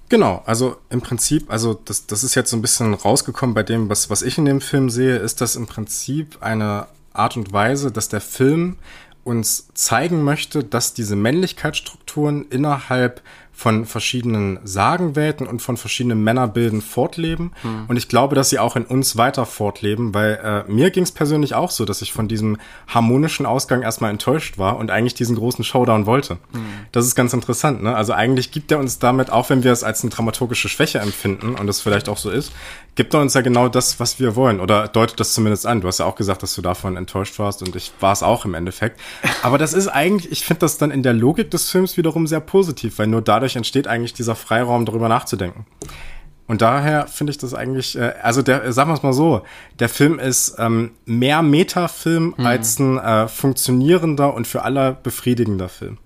Genau, 0.10 0.42
also 0.46 0.78
im 0.90 1.02
Prinzip, 1.02 1.52
also 1.52 1.74
das, 1.74 2.08
das 2.08 2.24
ist 2.24 2.36
jetzt 2.36 2.50
so 2.50 2.58
ein 2.58 2.62
bisschen 2.62 2.94
rausgekommen 2.94 3.54
bei 3.54 3.64
dem, 3.64 3.90
was, 3.90 4.10
was 4.10 4.22
ich 4.22 4.38
in 4.38 4.46
dem 4.46 4.62
Film 4.62 4.90
sehe, 4.90 5.18
ist 5.18 5.42
das 5.42 5.58
im 5.58 5.68
Prinzip 5.68 6.38
eine 6.42 6.88
Art 7.12 7.36
und 7.36 7.52
Weise, 7.52 7.92
dass 7.92 8.08
der 8.08 8.22
Film 8.22 8.78
uns 9.26 9.68
zeigen 9.74 10.24
möchte, 10.24 10.64
dass 10.64 10.94
diese 10.94 11.18
Männlichkeitsstrukturen 11.18 12.46
innerhalb 12.50 13.22
von 13.58 13.88
verschiedenen 13.88 14.60
Sagenwelten 14.66 15.48
und 15.48 15.64
von 15.64 15.78
verschiedenen 15.78 16.24
Männerbilden 16.24 16.84
fortleben. 16.84 17.54
Hm. 17.64 17.86
Und 17.88 17.98
ich 17.98 18.08
glaube, 18.08 18.36
dass 18.36 18.52
sie 18.52 18.60
auch 18.60 18.76
in 18.76 18.86
uns 18.86 19.18
weiter 19.18 19.48
fortleben, 19.48 20.14
weil 20.14 20.40
äh, 20.68 20.72
mir 20.72 20.92
ging 20.92 21.02
es 21.02 21.12
persönlich 21.12 21.56
auch 21.56 21.72
so, 21.72 21.84
dass 21.84 22.04
ich 22.04 22.14
von 22.14 22.28
diesem 22.28 22.58
harmonischen 22.88 23.48
Ausgang 23.48 23.82
erstmal 23.82 24.12
enttäuscht 24.12 24.60
war 24.60 24.78
und 24.78 24.92
eigentlich 24.92 25.16
diesen 25.16 25.36
großen 25.36 25.64
Showdown 25.64 26.06
wollte. 26.06 26.38
Hm. 26.52 26.62
Das 26.92 27.08
ist 27.08 27.16
ganz 27.16 27.34
interessant. 27.34 27.82
Ne? 27.82 27.96
Also 27.96 28.14
eigentlich 28.14 28.52
gibt 28.52 28.72
er 28.72 28.78
uns 28.78 29.00
damit, 29.00 29.32
auch 29.32 29.50
wenn 29.50 29.64
wir 29.64 29.72
es 29.72 29.84
als 29.84 30.04
eine 30.04 30.12
dramaturgische 30.12 30.70
Schwäche 30.70 31.00
empfinden 31.00 31.56
und 31.56 31.66
das 31.66 31.82
vielleicht 31.82 32.10
auch 32.10 32.18
so 32.18 32.30
ist, 32.30 32.52
gibt 32.98 33.14
er 33.14 33.22
uns 33.22 33.36
ja 33.36 33.42
genau 33.42 33.70
das, 33.70 34.00
was 34.02 34.20
wir 34.20 34.36
wollen. 34.36 34.60
Oder 34.60 34.88
deutet 34.88 35.20
das 35.20 35.34
zumindest 35.34 35.66
an. 35.66 35.80
Du 35.80 35.88
hast 35.88 36.00
ja 36.00 36.06
auch 36.06 36.16
gesagt, 36.16 36.44
dass 36.44 36.56
du 36.56 36.62
davon 36.62 36.98
enttäuscht 36.98 37.40
warst 37.40 37.62
und 37.62 37.76
ich 37.76 37.94
war 38.02 38.12
es 38.12 38.24
auch 38.24 38.44
im 38.44 38.56
Endeffekt. 38.56 39.00
Aber 39.44 39.58
das 39.58 39.72
ist 39.74 39.88
eigentlich, 39.88 40.32
ich 40.32 40.44
finde 40.44 40.62
das 40.62 40.78
dann 40.78 40.92
in 40.92 41.04
der 41.04 41.14
Logik 41.14 41.52
des 41.52 41.70
Films 41.70 41.96
wiederum 41.96 42.28
sehr 42.28 42.42
positiv, 42.42 42.98
weil 42.98 43.08
nur 43.08 43.22
dadurch 43.22 43.56
entsteht 43.56 43.88
eigentlich 43.88 44.14
dieser 44.14 44.36
Freiraum, 44.36 44.86
darüber 44.86 45.08
nachzudenken. 45.08 45.66
Und 46.48 46.62
daher 46.62 47.08
finde 47.08 47.32
ich 47.32 47.38
das 47.38 47.54
eigentlich, 47.54 47.98
äh, 47.98 48.14
also 48.24 48.42
der, 48.42 48.72
sagen 48.74 48.90
wir 48.90 48.96
es 48.96 49.04
mal 49.04 49.14
so, 49.14 49.44
der 49.80 49.90
Film 49.90 50.18
ist 50.18 50.56
ähm, 50.58 50.92
mehr 51.06 51.44
Metafilm 51.44 52.34
mhm. 52.36 52.46
als 52.46 52.80
ein 52.80 52.98
äh, 52.98 53.28
funktionierender 53.28 54.34
und 54.34 54.48
für 54.48 54.64
alle 54.64 54.98
befriedigender 55.04 55.70
Film. 55.70 55.98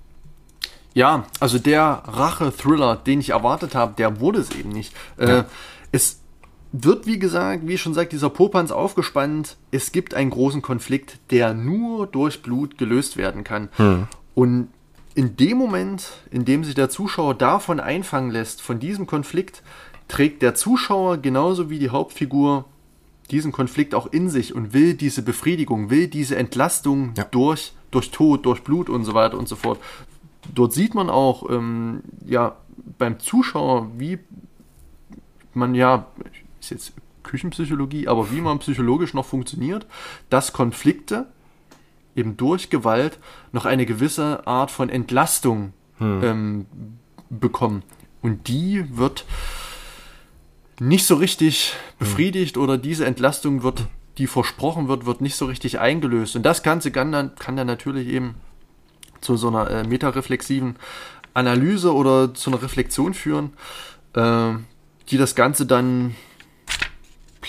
Ja, 0.94 1.24
also 1.40 1.58
der 1.58 2.04
Rache-Thriller, 2.06 2.98
den 2.98 3.22
ich 3.22 3.30
erwartet 3.30 3.76
habe, 3.76 3.94
der 3.98 4.20
wurde 4.20 4.40
es 4.40 4.52
eben 4.52 4.70
nicht. 4.70 4.94
Äh, 5.18 5.30
ja. 5.30 5.40
Äh, 5.40 5.44
es 5.94 6.21
wird, 6.72 7.06
wie 7.06 7.20
gesagt, 7.20 7.68
wie 7.68 7.78
schon 7.78 7.94
sagt, 7.94 8.14
dieser 8.14 8.30
Popanz 8.30 8.72
aufgespannt. 8.72 9.58
Es 9.72 9.92
gibt 9.92 10.14
einen 10.14 10.30
großen 10.30 10.62
Konflikt, 10.62 11.20
der 11.30 11.54
nur 11.54 12.08
durch 12.08 12.42
Blut 12.42 12.78
gelöst 12.78 13.18
werden 13.18 13.44
kann. 13.44 13.70
Hm. 13.76 14.08
Und 14.36 14.70
in 15.14 15.36
dem 15.36 15.58
Moment, 15.58 16.10
in 16.32 16.46
dem 16.46 16.64
sich 16.64 16.76
der 16.76 16.90
Zuschauer 16.90 17.36
davon 17.36 17.80
einfangen 17.80 18.32
lässt, 18.32 18.62
von 18.62 18.80
diesem 18.80 19.08
Konflikt, 19.08 19.62
trägt 20.08 20.42
der 20.42 20.56
Zuschauer 20.56 21.18
genauso 21.18 21.70
wie 21.70 21.80
die 21.80 21.90
Hauptfigur 21.90 22.66
diesen 23.30 23.52
Konflikt 23.52 23.96
auch 23.96 24.08
in 24.08 24.30
sich 24.30 24.54
und 24.54 24.74
will 24.74 24.94
diese 24.94 25.22
Befriedigung, 25.22 25.90
will 25.90 26.08
diese 26.08 26.36
Entlastung 26.36 27.14
ja. 27.18 27.24
durch, 27.24 27.74
durch 27.90 28.12
Tod, 28.12 28.46
durch 28.46 28.62
Blut 28.62 28.90
und 28.90 29.06
so 29.06 29.14
weiter 29.14 29.38
und 29.38 29.48
so 29.48 29.56
fort. 29.56 29.80
Dort 30.54 30.74
sieht 30.74 30.96
man 30.96 31.10
auch 31.10 31.50
ähm, 31.50 32.02
ja, 32.26 32.58
beim 32.98 33.20
Zuschauer, 33.20 33.90
wie 33.98 34.20
man 35.54 35.76
ja, 35.76 36.08
ist 36.62 36.70
jetzt 36.70 36.94
Küchenpsychologie, 37.24 38.08
aber 38.08 38.32
wie 38.32 38.42
man 38.42 38.60
psychologisch 38.60 39.14
noch 39.14 39.26
funktioniert, 39.26 39.86
dass 40.30 40.54
Konflikte 40.54 41.28
eben 42.16 42.38
durch 42.38 42.70
Gewalt 42.70 43.20
noch 43.52 43.66
eine 43.66 43.86
gewisse 43.86 44.46
Art 44.48 44.72
von 44.72 44.90
Entlastung 44.90 45.74
hm. 45.98 46.24
ähm, 46.24 46.66
bekommen. 47.30 47.84
Und 48.22 48.48
die 48.48 48.86
wird 48.96 49.26
nicht 50.80 51.06
so 51.06 51.16
richtig 51.16 51.76
befriedigt 52.00 52.58
oder 52.58 52.78
diese 52.78 53.06
Entlastung 53.06 53.64
wird, 53.64 53.86
die 54.18 54.28
versprochen 54.28 54.88
wird, 54.88 55.06
wird 55.06 55.22
nicht 55.22 55.36
so 55.36 55.46
richtig 55.46 55.80
eingelöst. 55.80 56.36
Und 56.36 56.44
das 56.44 56.64
Ganze 56.64 56.92
kann 56.92 57.12
dann, 57.12 57.36
kann 57.36 57.56
dann 57.56 57.68
natürlich 57.68 58.08
eben 58.08 58.36
zu 59.22 59.38
so 59.38 59.48
einer 59.48 59.70
äh, 59.70 59.84
metareflexiven 59.84 60.76
Analyse 61.34 61.94
oder 61.94 62.34
zu 62.34 62.50
einer 62.50 62.62
Reflexion 62.62 63.14
führen, 63.14 63.54
äh, 64.16 64.54
die 65.10 65.18
das 65.18 65.36
Ganze 65.36 65.66
dann 65.66 66.16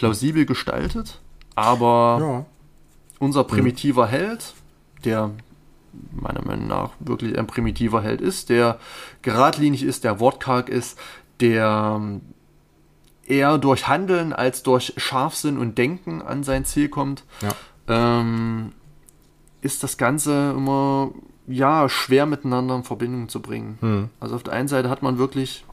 plausibel 0.02 0.46
gestaltet. 0.46 1.20
Aber 1.54 2.18
ja. 2.20 2.46
unser 3.20 3.44
primitiver 3.44 4.08
Held, 4.08 4.52
der 5.04 5.30
meiner 6.10 6.44
Meinung 6.44 6.66
nach 6.66 6.90
wirklich 6.98 7.38
ein 7.38 7.46
primitiver 7.46 8.02
Held 8.02 8.20
ist, 8.20 8.48
der 8.48 8.80
geradlinig 9.20 9.84
ist, 9.84 10.02
der 10.02 10.18
wortkarg 10.18 10.68
ist, 10.68 10.98
der 11.38 12.00
eher 13.24 13.58
durch 13.58 13.86
Handeln 13.86 14.32
als 14.32 14.64
durch 14.64 14.94
Scharfsinn 14.96 15.56
und 15.56 15.78
Denken 15.78 16.20
an 16.20 16.42
sein 16.42 16.64
Ziel 16.64 16.88
kommt, 16.88 17.22
ja. 17.40 17.52
ähm, 17.86 18.72
ist 19.60 19.84
das 19.84 19.98
Ganze 19.98 20.50
immer 20.56 21.12
ja 21.46 21.88
schwer 21.88 22.26
miteinander 22.26 22.74
in 22.74 22.82
Verbindung 22.82 23.28
zu 23.28 23.40
bringen. 23.40 23.78
Hm. 23.80 24.08
Also 24.18 24.34
auf 24.34 24.42
der 24.42 24.54
einen 24.54 24.68
Seite 24.68 24.90
hat 24.90 25.02
man 25.04 25.18
wirklich 25.18 25.64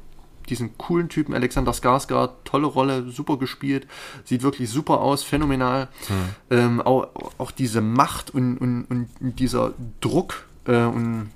diesen 0.50 0.78
coolen 0.78 1.10
Typen 1.10 1.34
Alexander 1.34 1.72
Skarsgård, 1.74 2.32
tolle 2.43 2.68
Rolle, 2.68 3.10
super 3.10 3.38
gespielt, 3.38 3.88
sieht 4.24 4.43
wirklich 4.43 4.70
super 4.70 5.02
aus, 5.02 5.24
phänomenal. 5.24 5.88
Hm. 6.08 6.16
Ähm, 6.50 6.82
auch, 6.82 7.08
auch, 7.38 7.52
diese 7.52 7.82
Macht 7.82 8.32
und, 8.32 8.58
und, 8.58 8.86
und 8.86 9.39
dieser 9.39 9.74
Druck 10.02 10.45
äh, 10.66 10.86
und 10.86 11.30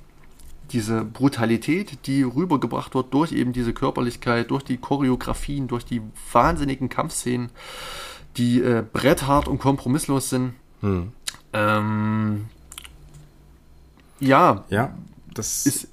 diese 0.71 1.03
Brutalität, 1.03 2.07
die 2.07 2.23
rübergebracht 2.23 2.95
wird 2.95 3.13
durch 3.13 3.31
eben 3.31 3.53
diese 3.53 3.73
Körperlichkeit, 3.73 4.49
durch 4.49 4.63
die 4.63 4.77
Choreografien, 4.77 5.67
durch 5.67 5.85
die 5.85 6.01
wahnsinnigen 6.31 6.89
Kampfszenen, 6.89 7.49
die 8.37 8.61
äh, 8.61 8.83
bretthart 8.91 9.47
und 9.47 9.59
kompromisslos 9.59 10.29
sind. 10.29 10.53
Hm. 10.81 11.11
Ähm, 11.53 12.45
ja, 14.19 14.63
ja, 14.69 14.95
das 15.33 15.65
ist, 15.65 15.89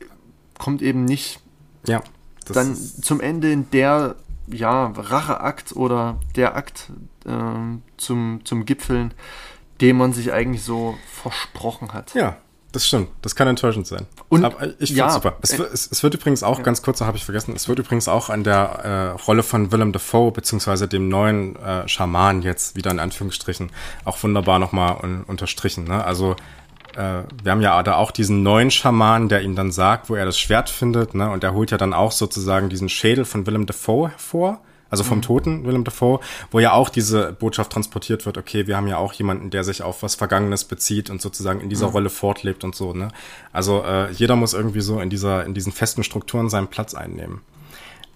kommt 0.58 0.82
eben 0.82 1.04
nicht 1.04 1.40
ja, 1.86 2.02
dann 2.50 2.74
zum 2.74 3.20
Ende 3.20 3.50
in 3.50 3.70
der 3.70 4.16
ja, 4.46 4.86
Racheakt 4.86 5.74
oder 5.76 6.18
der 6.36 6.56
Akt 6.56 6.90
äh, 7.24 7.30
zum, 7.96 8.40
zum 8.44 8.64
Gipfeln, 8.64 9.14
den 9.80 9.96
man 9.96 10.12
sich 10.12 10.32
eigentlich 10.32 10.62
so 10.62 10.96
versprochen 11.06 11.92
hat. 11.92 12.14
Ja, 12.14 12.36
das 12.72 12.86
stimmt. 12.86 13.08
Das 13.22 13.34
kann 13.34 13.48
enttäuschend 13.48 13.86
sein. 13.86 14.06
Und 14.28 14.44
Aber 14.44 14.62
ich 14.78 14.90
finde 14.90 14.94
ja, 14.94 15.10
super. 15.10 15.36
Es, 15.42 15.50
äh, 15.50 15.62
es, 15.72 15.90
es, 15.90 16.02
wird 16.02 16.14
übrigens 16.14 16.42
auch, 16.42 16.58
ja. 16.58 16.64
ganz 16.64 16.82
kurz, 16.82 17.00
habe 17.00 17.16
ich 17.16 17.24
vergessen, 17.24 17.54
es 17.56 17.68
wird 17.68 17.78
übrigens 17.80 18.06
auch 18.06 18.30
an 18.30 18.44
der 18.44 19.16
äh, 19.18 19.22
Rolle 19.22 19.42
von 19.42 19.72
Willem 19.72 19.92
Dafoe, 19.92 20.30
beziehungsweise 20.30 20.86
dem 20.86 21.08
neuen 21.08 21.56
äh, 21.56 21.88
Schaman 21.88 22.42
jetzt 22.42 22.76
wieder 22.76 22.90
in 22.90 23.00
Anführungsstrichen, 23.00 23.70
auch 24.04 24.22
wunderbar 24.22 24.58
nochmal 24.58 24.98
un 25.02 25.24
unterstrichen. 25.24 25.84
Ne? 25.84 26.04
Also 26.04 26.36
äh, 26.96 27.24
wir 27.42 27.52
haben 27.52 27.60
ja 27.60 27.82
da 27.82 27.96
auch 27.96 28.10
diesen 28.10 28.42
neuen 28.42 28.70
Schaman, 28.70 29.28
der 29.28 29.42
ihm 29.42 29.54
dann 29.54 29.72
sagt, 29.72 30.10
wo 30.10 30.14
er 30.14 30.24
das 30.24 30.38
Schwert 30.38 30.70
findet, 30.70 31.14
ne? 31.14 31.30
Und 31.30 31.44
er 31.44 31.54
holt 31.54 31.70
ja 31.70 31.78
dann 31.78 31.94
auch 31.94 32.12
sozusagen 32.12 32.68
diesen 32.68 32.88
Schädel 32.88 33.24
von 33.24 33.46
Willem 33.46 33.66
Dafoe 33.66 34.10
hervor 34.10 34.60
also 34.90 35.04
vom 35.04 35.18
mhm. 35.18 35.22
toten 35.22 35.64
Willem 35.64 35.84
Dafoe, 35.84 36.20
wo 36.50 36.58
ja 36.58 36.72
auch 36.72 36.88
diese 36.88 37.32
Botschaft 37.32 37.72
transportiert 37.72 38.26
wird, 38.26 38.36
okay, 38.36 38.66
wir 38.66 38.76
haben 38.76 38.88
ja 38.88 38.98
auch 38.98 39.12
jemanden, 39.12 39.50
der 39.50 39.64
sich 39.64 39.82
auf 39.82 40.02
was 40.02 40.16
Vergangenes 40.16 40.64
bezieht 40.64 41.10
und 41.10 41.22
sozusagen 41.22 41.60
in 41.60 41.70
dieser 41.70 41.86
mhm. 41.86 41.92
Rolle 41.92 42.10
fortlebt 42.10 42.64
und 42.64 42.74
so, 42.74 42.92
ne? 42.92 43.08
Also 43.52 43.84
äh, 43.84 44.10
jeder 44.10 44.36
muss 44.36 44.52
irgendwie 44.52 44.80
so 44.80 45.00
in 45.00 45.08
dieser, 45.08 45.44
in 45.46 45.54
diesen 45.54 45.72
festen 45.72 46.02
Strukturen 46.02 46.50
seinen 46.50 46.66
Platz 46.66 46.94
einnehmen. 46.94 47.40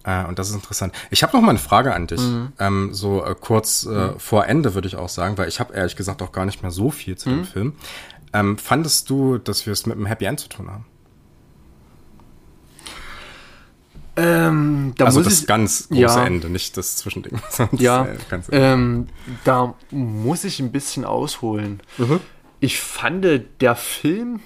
Äh, 0.03 0.25
und 0.27 0.39
das 0.39 0.49
ist 0.49 0.55
interessant. 0.55 0.93
Ich 1.11 1.22
habe 1.22 1.37
noch 1.37 1.43
mal 1.43 1.51
eine 1.51 1.59
Frage 1.59 1.95
an 1.95 2.09
dich, 2.09 2.20
mhm. 2.20 2.53
ähm, 2.59 2.89
so 2.93 3.25
äh, 3.25 3.35
kurz 3.41 3.87
äh, 3.87 3.91
mhm. 3.91 4.18
vor 4.18 4.47
Ende 4.47 4.75
würde 4.75 4.89
ich 4.89 4.97
auch 4.97 5.09
sagen, 5.09 5.39
weil 5.39 5.49
ich 5.49 5.61
habe 5.61 5.75
ehrlich 5.75 5.97
gesagt 5.97 6.22
auch 6.22 6.33
gar 6.33 6.45
nicht 6.45 6.62
mehr 6.62 6.72
so 6.72 6.91
viel 6.91 7.16
zu 7.16 7.31
dem 7.31 7.39
mhm. 7.39 7.45
Film. 7.45 7.72
Ähm, 8.35 8.59
fandest 8.59 9.09
du, 9.09 9.39
dass 9.39 9.64
wir 9.64 9.72
es 9.72 9.87
mit 9.87 9.97
einem 9.97 10.07
Happy 10.07 10.24
End 10.24 10.41
zu 10.41 10.49
tun 10.49 10.68
haben? 10.68 10.85
Ähm, 14.16 14.95
also 14.99 15.22
das 15.22 15.41
ich, 15.43 15.47
ganz 15.47 15.89
große 15.89 16.01
ja, 16.01 16.26
Ende, 16.26 16.51
nicht 16.51 16.76
das 16.76 16.97
Zwischending. 16.97 17.41
ja, 17.72 18.09
ähm, 18.51 19.09
da 19.45 19.74
muss 19.91 20.45
ich 20.45 20.61
ein 20.61 20.72
bisschen 20.72 21.05
ausholen. 21.05 21.80
Mhm. 21.97 22.20
Ich 22.61 22.80
fand, 22.80 23.24
der 23.61 23.76
Film 23.76 24.41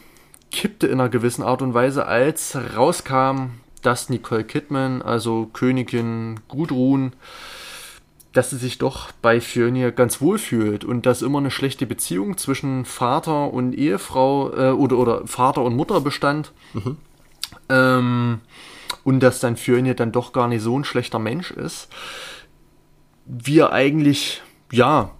kippte 0.50 0.86
in 0.86 1.00
einer 1.00 1.08
gewissen 1.08 1.42
Art 1.42 1.62
und 1.62 1.74
Weise, 1.74 2.06
als 2.06 2.56
rauskam, 2.76 3.60
dass 3.82 4.10
Nicole 4.10 4.44
Kidman, 4.44 5.02
also 5.02 5.48
Königin 5.52 6.40
Gudrun, 6.48 7.12
dass 8.32 8.50
sie 8.50 8.56
sich 8.56 8.78
doch 8.78 9.10
bei 9.22 9.40
Fjörnir 9.40 9.90
ganz 9.90 10.20
wohl 10.20 10.38
fühlt 10.38 10.84
und 10.84 11.06
dass 11.06 11.22
immer 11.22 11.38
eine 11.38 11.50
schlechte 11.50 11.86
Beziehung 11.86 12.36
zwischen 12.36 12.84
Vater 12.84 13.52
und 13.52 13.74
Ehefrau 13.74 14.52
äh, 14.52 14.70
oder, 14.70 14.98
oder 14.98 15.26
Vater 15.26 15.62
und 15.62 15.76
Mutter 15.76 16.00
bestand. 16.00 16.52
Mhm. 16.74 16.96
Ähm, 17.68 18.40
und 19.04 19.20
dass 19.20 19.40
dann 19.40 19.56
Fjörnir 19.56 19.94
dann 19.94 20.12
doch 20.12 20.32
gar 20.32 20.48
nicht 20.48 20.62
so 20.62 20.78
ein 20.78 20.84
schlechter 20.84 21.18
Mensch 21.18 21.50
ist, 21.50 21.88
wie 23.24 23.58
er 23.58 23.72
eigentlich, 23.72 24.42
ja, 24.72 25.10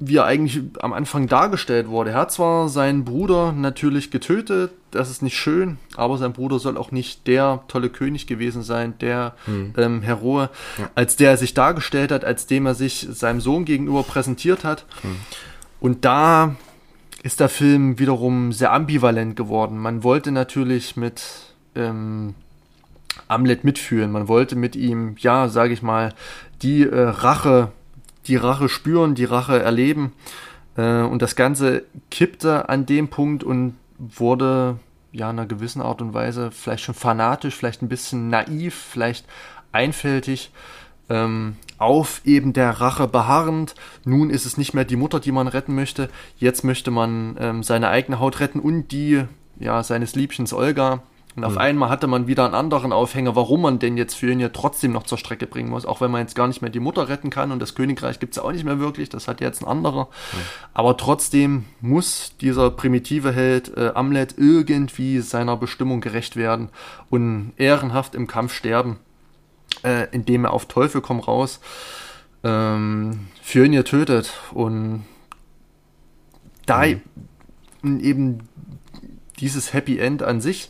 wie 0.00 0.16
er 0.16 0.24
eigentlich 0.24 0.62
am 0.80 0.92
Anfang 0.92 1.26
dargestellt 1.26 1.88
wurde. 1.88 2.10
Er 2.10 2.20
hat 2.20 2.32
zwar 2.32 2.68
seinen 2.68 3.04
Bruder 3.04 3.52
natürlich 3.52 4.10
getötet, 4.10 4.70
das 4.90 5.10
ist 5.10 5.22
nicht 5.22 5.36
schön, 5.36 5.78
aber 5.96 6.16
sein 6.18 6.32
Bruder 6.32 6.58
soll 6.58 6.76
auch 6.76 6.92
nicht 6.92 7.26
der 7.26 7.62
tolle 7.68 7.90
König 7.90 8.26
gewesen 8.26 8.62
sein, 8.62 8.94
der 9.00 9.34
hm. 9.44 9.74
ähm, 9.76 10.02
Heroe, 10.02 10.50
ja. 10.78 10.90
als 10.94 11.16
der 11.16 11.30
er 11.30 11.36
sich 11.36 11.52
dargestellt 11.52 12.12
hat, 12.12 12.24
als 12.24 12.46
dem 12.46 12.66
er 12.66 12.74
sich 12.74 13.06
seinem 13.10 13.40
Sohn 13.40 13.64
gegenüber 13.64 14.02
präsentiert 14.02 14.64
hat. 14.64 14.84
Hm. 15.02 15.16
Und 15.80 16.04
da 16.04 16.56
ist 17.22 17.40
der 17.40 17.48
Film 17.48 17.98
wiederum 17.98 18.52
sehr 18.52 18.72
ambivalent 18.72 19.36
geworden. 19.36 19.78
Man 19.78 20.04
wollte 20.04 20.30
natürlich 20.30 20.96
mit 20.96 21.22
ähm, 21.74 22.34
Amlet 23.26 23.64
mitfühlen. 23.64 24.12
Man 24.12 24.28
wollte 24.28 24.56
mit 24.56 24.76
ihm, 24.76 25.16
ja, 25.18 25.48
sage 25.48 25.72
ich 25.72 25.82
mal, 25.82 26.14
die 26.62 26.82
äh, 26.82 27.00
Rache, 27.00 27.72
die 28.28 28.36
Rache 28.36 28.68
spüren, 28.68 29.14
die 29.14 29.24
Rache 29.24 29.60
erleben. 29.60 30.12
Äh, 30.76 31.02
und 31.02 31.22
das 31.22 31.36
Ganze 31.36 31.84
kippte 32.10 32.68
an 32.68 32.86
dem 32.86 33.08
Punkt 33.08 33.42
und 33.42 33.74
wurde 33.98 34.78
ja 35.12 35.30
in 35.30 35.38
einer 35.38 35.48
gewissen 35.48 35.82
Art 35.82 36.00
und 36.00 36.14
Weise 36.14 36.50
vielleicht 36.50 36.84
schon 36.84 36.94
fanatisch, 36.94 37.54
vielleicht 37.54 37.82
ein 37.82 37.88
bisschen 37.88 38.28
naiv, 38.28 38.74
vielleicht 38.74 39.26
einfältig. 39.72 40.50
Ähm, 41.10 41.56
auf 41.78 42.20
eben 42.24 42.52
der 42.52 42.70
Rache 42.70 43.08
beharrend. 43.08 43.74
Nun 44.04 44.28
ist 44.28 44.44
es 44.44 44.58
nicht 44.58 44.74
mehr 44.74 44.84
die 44.84 44.96
Mutter, 44.96 45.20
die 45.20 45.32
man 45.32 45.48
retten 45.48 45.74
möchte. 45.74 46.10
Jetzt 46.36 46.64
möchte 46.64 46.90
man 46.90 47.36
ähm, 47.40 47.62
seine 47.62 47.88
eigene 47.88 48.20
Haut 48.20 48.40
retten 48.40 48.60
und 48.60 48.88
die 48.88 49.24
ja, 49.58 49.82
seines 49.82 50.14
Liebchens 50.14 50.52
Olga 50.52 51.02
Und 51.38 51.44
auf 51.44 51.52
mhm. 51.52 51.58
einmal 51.58 51.88
hatte 51.88 52.08
man 52.08 52.26
wieder 52.26 52.44
einen 52.44 52.56
anderen 52.56 52.92
Aufhänger, 52.92 53.36
warum 53.36 53.62
man 53.62 53.78
denn 53.78 53.96
jetzt 53.96 54.14
für 54.14 54.28
ihn 54.28 54.40
ja 54.40 54.48
trotzdem 54.48 54.90
noch 54.90 55.04
zur 55.04 55.18
Strecke 55.18 55.46
bringen 55.46 55.70
muss, 55.70 55.86
auch 55.86 56.00
wenn 56.00 56.10
man 56.10 56.22
jetzt 56.22 56.34
gar 56.34 56.48
nicht 56.48 56.62
mehr 56.62 56.70
die 56.72 56.80
Mutter 56.80 57.08
retten 57.08 57.30
kann 57.30 57.52
und 57.52 57.60
das 57.60 57.76
Königreich 57.76 58.18
gibt 58.18 58.32
es 58.32 58.38
ja 58.38 58.42
auch 58.42 58.50
nicht 58.50 58.64
mehr 58.64 58.80
wirklich, 58.80 59.08
das 59.08 59.28
hat 59.28 59.40
jetzt 59.40 59.62
ein 59.62 59.68
anderer. 59.68 60.06
Mhm. 60.06 60.38
Aber 60.74 60.96
trotzdem 60.96 61.66
muss 61.80 62.36
dieser 62.40 62.72
primitive 62.72 63.30
Held 63.30 63.76
äh, 63.76 63.92
Amlet 63.94 64.34
irgendwie 64.36 65.20
seiner 65.20 65.56
Bestimmung 65.56 66.00
gerecht 66.00 66.34
werden 66.34 66.70
und 67.08 67.52
ehrenhaft 67.56 68.16
im 68.16 68.26
Kampf 68.26 68.52
sterben, 68.52 68.98
äh, 69.84 70.08
indem 70.10 70.44
er 70.44 70.52
auf 70.52 70.66
Teufel 70.66 71.02
komm 71.02 71.20
raus 71.20 71.60
ähm, 72.42 73.28
für 73.42 73.64
ihn 73.64 73.84
tötet. 73.84 74.32
Und 74.50 75.04
da 76.66 76.82
mhm. 77.82 78.00
eben 78.00 78.48
dieses 79.38 79.72
Happy 79.72 80.00
End 80.00 80.24
an 80.24 80.40
sich 80.40 80.68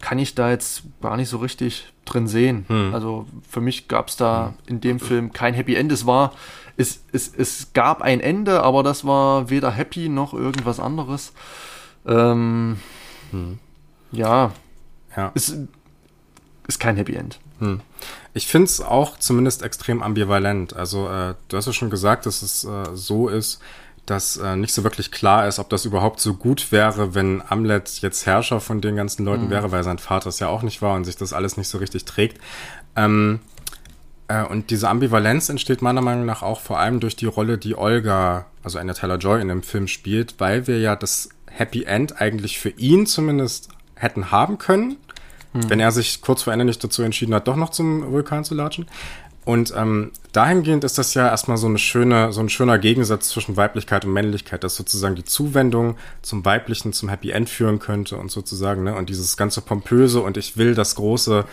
kann 0.00 0.18
ich 0.18 0.34
da 0.34 0.50
jetzt 0.50 0.82
gar 1.00 1.16
nicht 1.16 1.28
so 1.28 1.38
richtig 1.38 1.92
drin 2.04 2.26
sehen. 2.26 2.64
Hm. 2.68 2.94
Also 2.94 3.26
für 3.48 3.60
mich 3.60 3.88
gab 3.88 4.08
es 4.08 4.16
da 4.16 4.54
in 4.66 4.80
dem 4.80 4.98
Film 4.98 5.32
kein 5.32 5.54
Happy 5.54 5.74
End. 5.76 5.92
Es 5.92 6.06
war, 6.06 6.32
es, 6.76 7.04
es, 7.12 7.32
es 7.36 7.72
gab 7.72 8.02
ein 8.02 8.20
Ende, 8.20 8.62
aber 8.62 8.82
das 8.82 9.04
war 9.04 9.50
weder 9.50 9.70
happy 9.70 10.08
noch 10.08 10.32
irgendwas 10.34 10.80
anderes. 10.80 11.32
Ähm, 12.06 12.78
hm. 13.30 13.58
Ja, 14.12 14.52
ja. 15.16 15.32
Es 15.34 15.54
ist 16.66 16.80
kein 16.80 16.96
Happy 16.96 17.14
End. 17.14 17.38
Hm. 17.58 17.80
Ich 18.32 18.46
finde 18.46 18.66
es 18.66 18.80
auch 18.80 19.18
zumindest 19.18 19.62
extrem 19.62 20.02
ambivalent. 20.02 20.74
Also 20.74 21.08
äh, 21.08 21.34
du 21.48 21.56
hast 21.56 21.66
ja 21.66 21.72
schon 21.72 21.90
gesagt, 21.90 22.26
dass 22.26 22.42
es 22.42 22.64
äh, 22.64 22.94
so 22.94 23.28
ist, 23.28 23.60
dass 24.10 24.36
äh, 24.36 24.56
nicht 24.56 24.74
so 24.74 24.82
wirklich 24.82 25.10
klar 25.10 25.46
ist, 25.46 25.58
ob 25.58 25.70
das 25.70 25.84
überhaupt 25.84 26.20
so 26.20 26.34
gut 26.34 26.72
wäre, 26.72 27.14
wenn 27.14 27.42
Amlet 27.48 28.00
jetzt 28.02 28.26
Herrscher 28.26 28.60
von 28.60 28.80
den 28.80 28.96
ganzen 28.96 29.24
Leuten 29.24 29.46
mhm. 29.46 29.50
wäre, 29.50 29.72
weil 29.72 29.84
sein 29.84 29.98
Vater 29.98 30.28
es 30.28 30.40
ja 30.40 30.48
auch 30.48 30.62
nicht 30.62 30.82
war 30.82 30.94
und 30.96 31.04
sich 31.04 31.16
das 31.16 31.32
alles 31.32 31.56
nicht 31.56 31.68
so 31.68 31.78
richtig 31.78 32.04
trägt. 32.04 32.38
Ähm, 32.96 33.40
äh, 34.26 34.44
und 34.44 34.70
diese 34.70 34.88
Ambivalenz 34.88 35.48
entsteht 35.48 35.80
meiner 35.80 36.02
Meinung 36.02 36.26
nach 36.26 36.42
auch 36.42 36.60
vor 36.60 36.78
allem 36.78 37.00
durch 37.00 37.16
die 37.16 37.26
Rolle, 37.26 37.56
die 37.56 37.76
Olga, 37.76 38.46
also 38.62 38.78
Anya 38.78 38.94
Taylor-Joy 38.94 39.40
in 39.40 39.48
dem 39.48 39.62
Film 39.62 39.86
spielt, 39.86 40.34
weil 40.38 40.66
wir 40.66 40.80
ja 40.80 40.96
das 40.96 41.28
Happy 41.46 41.84
End 41.84 42.20
eigentlich 42.20 42.58
für 42.58 42.70
ihn 42.70 43.06
zumindest 43.06 43.68
hätten 43.94 44.30
haben 44.30 44.58
können, 44.58 44.96
mhm. 45.52 45.70
wenn 45.70 45.80
er 45.80 45.92
sich 45.92 46.20
kurz 46.20 46.42
vor 46.42 46.52
Ende 46.52 46.64
nicht 46.64 46.82
dazu 46.82 47.02
entschieden 47.02 47.34
hat, 47.34 47.48
doch 47.48 47.56
noch 47.56 47.70
zum 47.70 48.10
Vulkan 48.10 48.44
zu 48.44 48.54
latschen. 48.54 48.86
Und 49.44 49.72
ähm, 49.76 50.12
dahingehend 50.32 50.84
ist 50.84 50.98
das 50.98 51.14
ja 51.14 51.26
erstmal 51.26 51.56
so 51.56 51.66
eine 51.66 51.78
schöne, 51.78 52.32
so 52.32 52.40
ein 52.40 52.50
schöner 52.50 52.78
Gegensatz 52.78 53.30
zwischen 53.30 53.56
Weiblichkeit 53.56 54.04
und 54.04 54.12
Männlichkeit, 54.12 54.62
dass 54.64 54.76
sozusagen 54.76 55.14
die 55.14 55.24
Zuwendung 55.24 55.96
zum 56.22 56.44
Weiblichen, 56.44 56.92
zum 56.92 57.08
Happy 57.08 57.30
End 57.30 57.48
führen 57.48 57.78
könnte 57.78 58.16
und 58.16 58.30
sozusagen, 58.30 58.84
ne, 58.84 58.94
und 58.94 59.08
dieses 59.08 59.36
ganze 59.36 59.62
Pompöse 59.62 60.20
und 60.20 60.36
ich 60.36 60.56
will 60.56 60.74
das 60.74 60.94
große, 60.94 61.46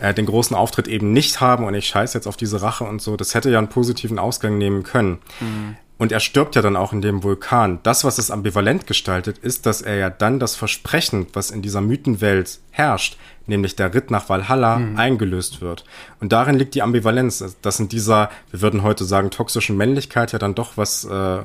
äh, 0.00 0.14
den 0.14 0.26
großen 0.26 0.56
Auftritt 0.56 0.88
eben 0.88 1.12
nicht 1.12 1.40
haben 1.40 1.64
und 1.66 1.74
ich 1.74 1.86
scheiße 1.86 2.16
jetzt 2.16 2.26
auf 2.26 2.38
diese 2.38 2.62
Rache 2.62 2.84
und 2.84 3.02
so, 3.02 3.16
das 3.16 3.34
hätte 3.34 3.50
ja 3.50 3.58
einen 3.58 3.68
positiven 3.68 4.18
Ausgang 4.18 4.56
nehmen 4.56 4.82
können. 4.82 5.18
Mhm. 5.40 5.76
Und 5.98 6.12
er 6.12 6.20
stirbt 6.20 6.54
ja 6.54 6.62
dann 6.62 6.76
auch 6.76 6.92
in 6.92 7.00
dem 7.00 7.22
Vulkan. 7.22 7.78
Das, 7.82 8.04
was 8.04 8.18
es 8.18 8.30
ambivalent 8.30 8.86
gestaltet, 8.86 9.38
ist, 9.38 9.64
dass 9.64 9.80
er 9.80 9.96
ja 9.96 10.10
dann 10.10 10.38
das 10.38 10.54
Versprechen, 10.54 11.26
was 11.32 11.50
in 11.50 11.62
dieser 11.62 11.80
Mythenwelt 11.80 12.58
herrscht, 12.70 13.16
nämlich 13.46 13.76
der 13.76 13.94
Ritt 13.94 14.10
nach 14.10 14.28
Valhalla, 14.28 14.78
mhm. 14.78 14.98
eingelöst 14.98 15.62
wird. 15.62 15.84
Und 16.20 16.32
darin 16.32 16.56
liegt 16.56 16.74
die 16.74 16.82
Ambivalenz, 16.82 17.56
dass 17.62 17.80
in 17.80 17.88
dieser, 17.88 18.30
wir 18.50 18.60
würden 18.60 18.82
heute 18.82 19.04
sagen, 19.04 19.30
toxischen 19.30 19.76
Männlichkeit 19.76 20.32
ja 20.32 20.38
dann 20.38 20.54
doch 20.54 20.76
was, 20.76 21.04
äh, 21.04 21.38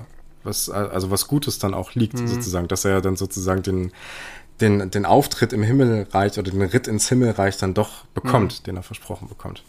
was, 0.44 0.70
also 0.70 1.12
was 1.12 1.28
Gutes 1.28 1.60
dann 1.60 1.74
auch 1.74 1.96
liegt, 1.96 2.20
mhm. 2.20 2.28
sozusagen, 2.28 2.68
dass 2.68 2.84
er 2.84 2.92
ja 2.92 3.02
dann 3.02 3.16
sozusagen 3.16 3.64
den, 3.64 3.92
den, 4.60 4.92
den 4.92 5.06
Auftritt 5.06 5.54
im 5.54 5.64
Himmelreich 5.64 6.38
oder 6.38 6.52
den 6.52 6.62
Ritt 6.62 6.88
ins 6.88 7.08
Himmelreich 7.08 7.58
dann 7.58 7.74
doch 7.74 8.06
bekommt, 8.14 8.60
mhm. 8.60 8.64
den 8.66 8.76
er 8.78 8.84
versprochen 8.84 9.30
bekommt. 9.30 9.64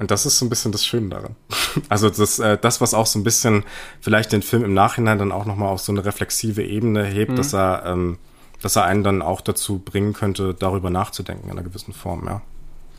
Und 0.00 0.10
das 0.10 0.24
ist 0.24 0.38
so 0.38 0.46
ein 0.46 0.48
bisschen 0.48 0.72
das 0.72 0.84
Schöne 0.84 1.10
daran. 1.10 1.36
Also 1.88 2.10
das, 2.10 2.40
äh, 2.40 2.58
das, 2.58 2.80
was 2.80 2.94
auch 2.94 3.06
so 3.06 3.18
ein 3.18 3.22
bisschen 3.22 3.64
vielleicht 4.00 4.32
den 4.32 4.42
Film 4.42 4.64
im 4.64 4.74
Nachhinein 4.74 5.18
dann 5.18 5.30
auch 5.30 5.44
nochmal 5.44 5.68
auf 5.68 5.80
so 5.80 5.92
eine 5.92 6.04
reflexive 6.04 6.64
Ebene 6.64 7.04
hebt, 7.04 7.32
mhm. 7.32 7.36
dass 7.36 7.52
er, 7.52 7.84
ähm, 7.86 8.18
dass 8.60 8.74
er 8.74 8.84
einen 8.84 9.04
dann 9.04 9.22
auch 9.22 9.40
dazu 9.40 9.78
bringen 9.78 10.12
könnte, 10.12 10.54
darüber 10.58 10.90
nachzudenken 10.90 11.44
in 11.44 11.52
einer 11.52 11.62
gewissen 11.62 11.92
Form, 11.92 12.26
ja. 12.26 12.42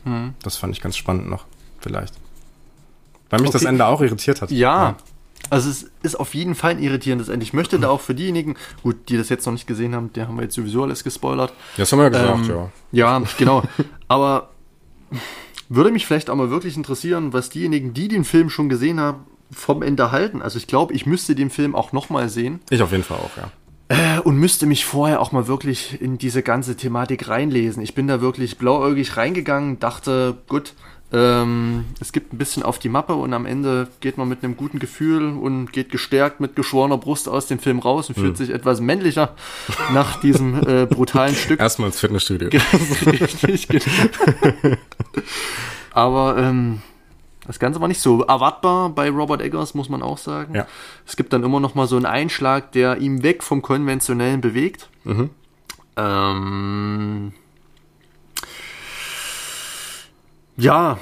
Mhm. 0.04 0.34
Das 0.42 0.56
fand 0.56 0.74
ich 0.74 0.80
ganz 0.80 0.96
spannend 0.96 1.28
noch, 1.28 1.44
vielleicht. 1.80 2.14
Weil 3.28 3.40
mich 3.40 3.48
okay. 3.48 3.58
das 3.58 3.64
Ende 3.64 3.84
auch 3.84 4.00
irritiert 4.00 4.40
hat. 4.40 4.50
Ja. 4.50 4.82
ja. 4.82 4.96
Also 5.50 5.68
es 5.68 5.90
ist 6.02 6.18
auf 6.18 6.34
jeden 6.34 6.54
Fall 6.54 6.70
ein 6.70 6.78
irritierendes 6.78 7.28
Ende. 7.28 7.44
Ich 7.44 7.52
möchte 7.52 7.78
da 7.80 7.90
auch 7.90 8.00
für 8.00 8.14
diejenigen, 8.14 8.56
gut, 8.84 9.08
die 9.08 9.16
das 9.18 9.28
jetzt 9.28 9.44
noch 9.44 9.52
nicht 9.52 9.66
gesehen 9.66 9.94
haben, 9.94 10.12
der 10.12 10.28
haben 10.28 10.36
wir 10.36 10.44
jetzt 10.44 10.54
sowieso 10.54 10.84
alles 10.84 11.02
gespoilert. 11.02 11.50
Ja, 11.50 11.82
das 11.82 11.92
haben 11.92 11.98
wir 11.98 12.04
ja 12.04 12.08
gesagt, 12.10 12.48
ähm, 12.48 12.70
ja. 12.92 13.18
Ja, 13.18 13.22
genau. 13.36 13.62
Aber 14.08 14.50
würde 15.74 15.90
mich 15.90 16.06
vielleicht 16.06 16.30
auch 16.30 16.36
mal 16.36 16.50
wirklich 16.50 16.76
interessieren, 16.76 17.32
was 17.32 17.50
diejenigen, 17.50 17.94
die 17.94 18.08
den 18.08 18.24
Film 18.24 18.50
schon 18.50 18.68
gesehen 18.68 19.00
haben, 19.00 19.24
vom 19.50 19.82
Ende 19.82 20.10
halten. 20.10 20.42
Also 20.42 20.58
ich 20.58 20.66
glaube, 20.66 20.94
ich 20.94 21.06
müsste 21.06 21.34
den 21.34 21.50
Film 21.50 21.74
auch 21.74 21.92
nochmal 21.92 22.28
sehen. 22.28 22.60
Ich 22.70 22.82
auf 22.82 22.92
jeden 22.92 23.04
Fall 23.04 23.18
auch, 23.18 23.36
ja. 23.36 23.50
Äh, 23.88 24.20
und 24.20 24.36
müsste 24.36 24.66
mich 24.66 24.84
vorher 24.84 25.20
auch 25.20 25.32
mal 25.32 25.48
wirklich 25.48 26.00
in 26.00 26.16
diese 26.16 26.42
ganze 26.42 26.76
Thematik 26.76 27.28
reinlesen. 27.28 27.82
Ich 27.82 27.94
bin 27.94 28.06
da 28.06 28.20
wirklich 28.20 28.56
blauäugig 28.56 29.16
reingegangen, 29.16 29.78
dachte, 29.78 30.38
gut, 30.48 30.74
ähm, 31.12 31.84
es 32.00 32.12
gibt 32.12 32.32
ein 32.32 32.38
bisschen 32.38 32.62
auf 32.62 32.78
die 32.78 32.88
Mappe 32.88 33.14
und 33.14 33.34
am 33.34 33.44
Ende 33.44 33.88
geht 34.00 34.16
man 34.16 34.28
mit 34.28 34.42
einem 34.42 34.56
guten 34.56 34.78
Gefühl 34.78 35.28
und 35.28 35.72
geht 35.72 35.90
gestärkt 35.90 36.40
mit 36.40 36.56
geschworener 36.56 36.96
Brust 36.96 37.28
aus 37.28 37.46
dem 37.46 37.58
Film 37.58 37.80
raus 37.80 38.08
und 38.08 38.14
fühlt 38.14 38.32
mhm. 38.32 38.36
sich 38.36 38.50
etwas 38.50 38.80
männlicher 38.80 39.34
nach 39.92 40.20
diesem 40.20 40.66
äh, 40.66 40.86
brutalen 40.86 41.34
Stück. 41.34 41.60
Erstmal 41.60 41.88
ins 41.88 42.00
Fitnessstudio. 42.00 42.48
Richtig, 43.46 43.68
genau. 43.68 44.76
Aber 45.92 46.38
ähm, 46.38 46.80
das 47.46 47.58
Ganze 47.58 47.80
war 47.80 47.88
nicht 47.88 48.00
so 48.00 48.22
erwartbar 48.22 48.90
bei 48.90 49.10
Robert 49.10 49.42
Eggers, 49.42 49.74
muss 49.74 49.88
man 49.88 50.02
auch 50.02 50.18
sagen. 50.18 50.54
Ja. 50.54 50.66
Es 51.06 51.16
gibt 51.16 51.32
dann 51.32 51.42
immer 51.42 51.60
noch 51.60 51.74
mal 51.74 51.86
so 51.86 51.96
einen 51.96 52.06
Einschlag, 52.06 52.72
der 52.72 52.98
ihm 52.98 53.22
weg 53.22 53.42
vom 53.42 53.60
Konventionellen 53.60 54.40
bewegt. 54.40 54.88
Mhm. 55.04 55.30
Ähm, 55.96 57.32
ja. 60.62 60.98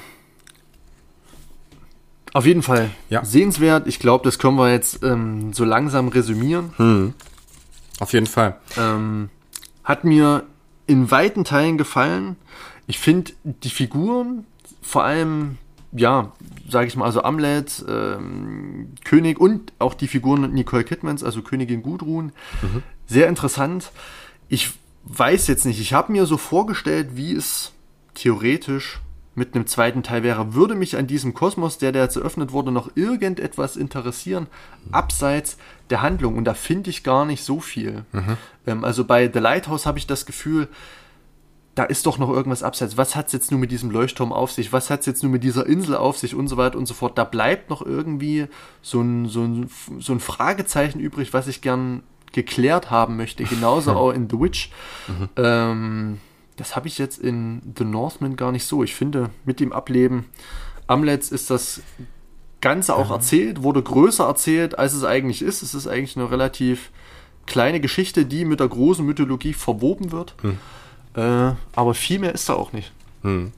Auf 2.33 2.45
jeden 2.45 2.63
Fall 2.63 2.89
ja. 3.09 3.23
sehenswert. 3.25 3.87
Ich 3.87 3.99
glaube, 3.99 4.23
das 4.23 4.39
können 4.39 4.57
wir 4.57 4.71
jetzt 4.71 5.03
ähm, 5.03 5.53
so 5.53 5.65
langsam 5.65 6.07
resümieren. 6.07 6.73
Hm. 6.77 7.13
Auf 7.99 8.13
jeden 8.13 8.25
Fall. 8.25 8.57
Ähm, 8.77 9.29
hat 9.83 10.03
mir 10.03 10.43
in 10.87 11.11
weiten 11.11 11.43
Teilen 11.43 11.77
gefallen. 11.77 12.37
Ich 12.87 12.99
finde 12.99 13.33
die 13.43 13.69
Figuren, 13.69 14.45
vor 14.81 15.03
allem, 15.03 15.57
ja, 15.91 16.31
sage 16.67 16.87
ich 16.87 16.95
mal, 16.95 17.05
also 17.05 17.23
Amlet, 17.23 17.85
ähm, 17.87 18.93
König 19.03 19.39
und 19.39 19.73
auch 19.77 19.93
die 19.93 20.07
Figuren 20.07 20.51
Nicole 20.53 20.83
Kidmans, 20.83 21.23
also 21.23 21.41
Königin 21.41 21.83
Gudrun, 21.83 22.31
mhm. 22.61 22.83
sehr 23.07 23.27
interessant. 23.27 23.91
Ich 24.47 24.71
weiß 25.03 25.47
jetzt 25.47 25.65
nicht, 25.65 25.79
ich 25.79 25.93
habe 25.93 26.11
mir 26.11 26.25
so 26.25 26.37
vorgestellt, 26.37 27.09
wie 27.15 27.33
es 27.33 27.73
theoretisch 28.15 28.99
mit 29.33 29.55
einem 29.55 29.65
zweiten 29.65 30.03
Teil 30.03 30.23
wäre, 30.23 30.53
würde 30.53 30.75
mich 30.75 30.97
an 30.97 31.07
diesem 31.07 31.33
Kosmos, 31.33 31.77
der, 31.77 31.91
der 31.91 32.03
jetzt 32.03 32.17
eröffnet 32.17 32.51
wurde, 32.51 32.71
noch 32.71 32.95
irgendetwas 32.95 33.77
interessieren, 33.77 34.47
abseits 34.91 35.57
der 35.89 36.01
Handlung. 36.01 36.37
Und 36.37 36.43
da 36.43 36.53
finde 36.53 36.89
ich 36.89 37.03
gar 37.03 37.25
nicht 37.25 37.43
so 37.43 37.61
viel. 37.61 38.03
Mhm. 38.11 38.37
Ähm, 38.67 38.83
also 38.83 39.05
bei 39.05 39.31
The 39.31 39.39
Lighthouse 39.39 39.85
habe 39.85 39.97
ich 39.99 40.07
das 40.07 40.25
Gefühl, 40.25 40.67
da 41.75 41.85
ist 41.85 42.05
doch 42.05 42.17
noch 42.17 42.29
irgendwas 42.29 42.63
abseits. 42.63 42.97
Was 42.97 43.15
hat 43.15 43.27
es 43.27 43.33
jetzt 43.33 43.51
nur 43.51 43.59
mit 43.59 43.71
diesem 43.71 43.91
Leuchtturm 43.91 44.33
auf 44.33 44.51
sich? 44.51 44.73
Was 44.73 44.89
hat 44.89 45.01
es 45.01 45.05
jetzt 45.05 45.23
nur 45.23 45.31
mit 45.31 45.43
dieser 45.43 45.65
Insel 45.65 45.95
auf 45.95 46.17
sich 46.17 46.35
und 46.35 46.49
so 46.49 46.57
weiter 46.57 46.77
und 46.77 46.85
so 46.85 46.93
fort? 46.93 47.17
Da 47.17 47.23
bleibt 47.23 47.69
noch 47.69 47.81
irgendwie 47.81 48.47
so 48.81 48.99
ein, 48.99 49.29
so 49.29 49.43
ein, 49.43 49.69
so 49.99 50.11
ein 50.11 50.19
Fragezeichen 50.19 50.99
übrig, 50.99 51.33
was 51.33 51.47
ich 51.47 51.61
gern 51.61 52.03
geklärt 52.33 52.91
haben 52.91 53.15
möchte. 53.15 53.45
Genauso 53.45 53.91
auch 53.95 54.11
in 54.11 54.29
The 54.29 54.39
Witch. 54.39 54.71
Mhm. 55.07 55.29
Ähm, 55.37 56.17
das 56.57 56.75
habe 56.75 56.87
ich 56.87 56.97
jetzt 56.97 57.19
in 57.19 57.73
The 57.77 57.85
Northman 57.85 58.35
gar 58.35 58.51
nicht 58.51 58.65
so. 58.65 58.83
Ich 58.83 58.95
finde, 58.95 59.29
mit 59.45 59.59
dem 59.59 59.71
Ableben 59.71 60.25
Amlets 60.87 61.31
ist 61.31 61.49
das 61.49 61.81
Ganze 62.59 62.95
auch 62.95 63.09
ja. 63.09 63.15
erzählt, 63.15 63.63
wurde 63.63 63.81
größer 63.81 64.25
erzählt, 64.25 64.77
als 64.77 64.93
es 64.93 65.03
eigentlich 65.03 65.41
ist. 65.41 65.63
Es 65.63 65.73
ist 65.73 65.87
eigentlich 65.87 66.15
eine 66.15 66.29
relativ 66.29 66.91
kleine 67.47 67.79
Geschichte, 67.79 68.25
die 68.25 68.45
mit 68.45 68.59
der 68.59 68.67
großen 68.67 69.05
Mythologie 69.05 69.53
verwoben 69.53 70.11
wird. 70.11 70.35
Hm. 70.41 70.57
Äh, 71.15 71.55
aber 71.75 71.93
viel 71.93 72.19
mehr 72.19 72.33
ist 72.33 72.47
da 72.49 72.53
auch 72.53 72.73
nicht. 72.73 72.91
Hm. 73.23 73.51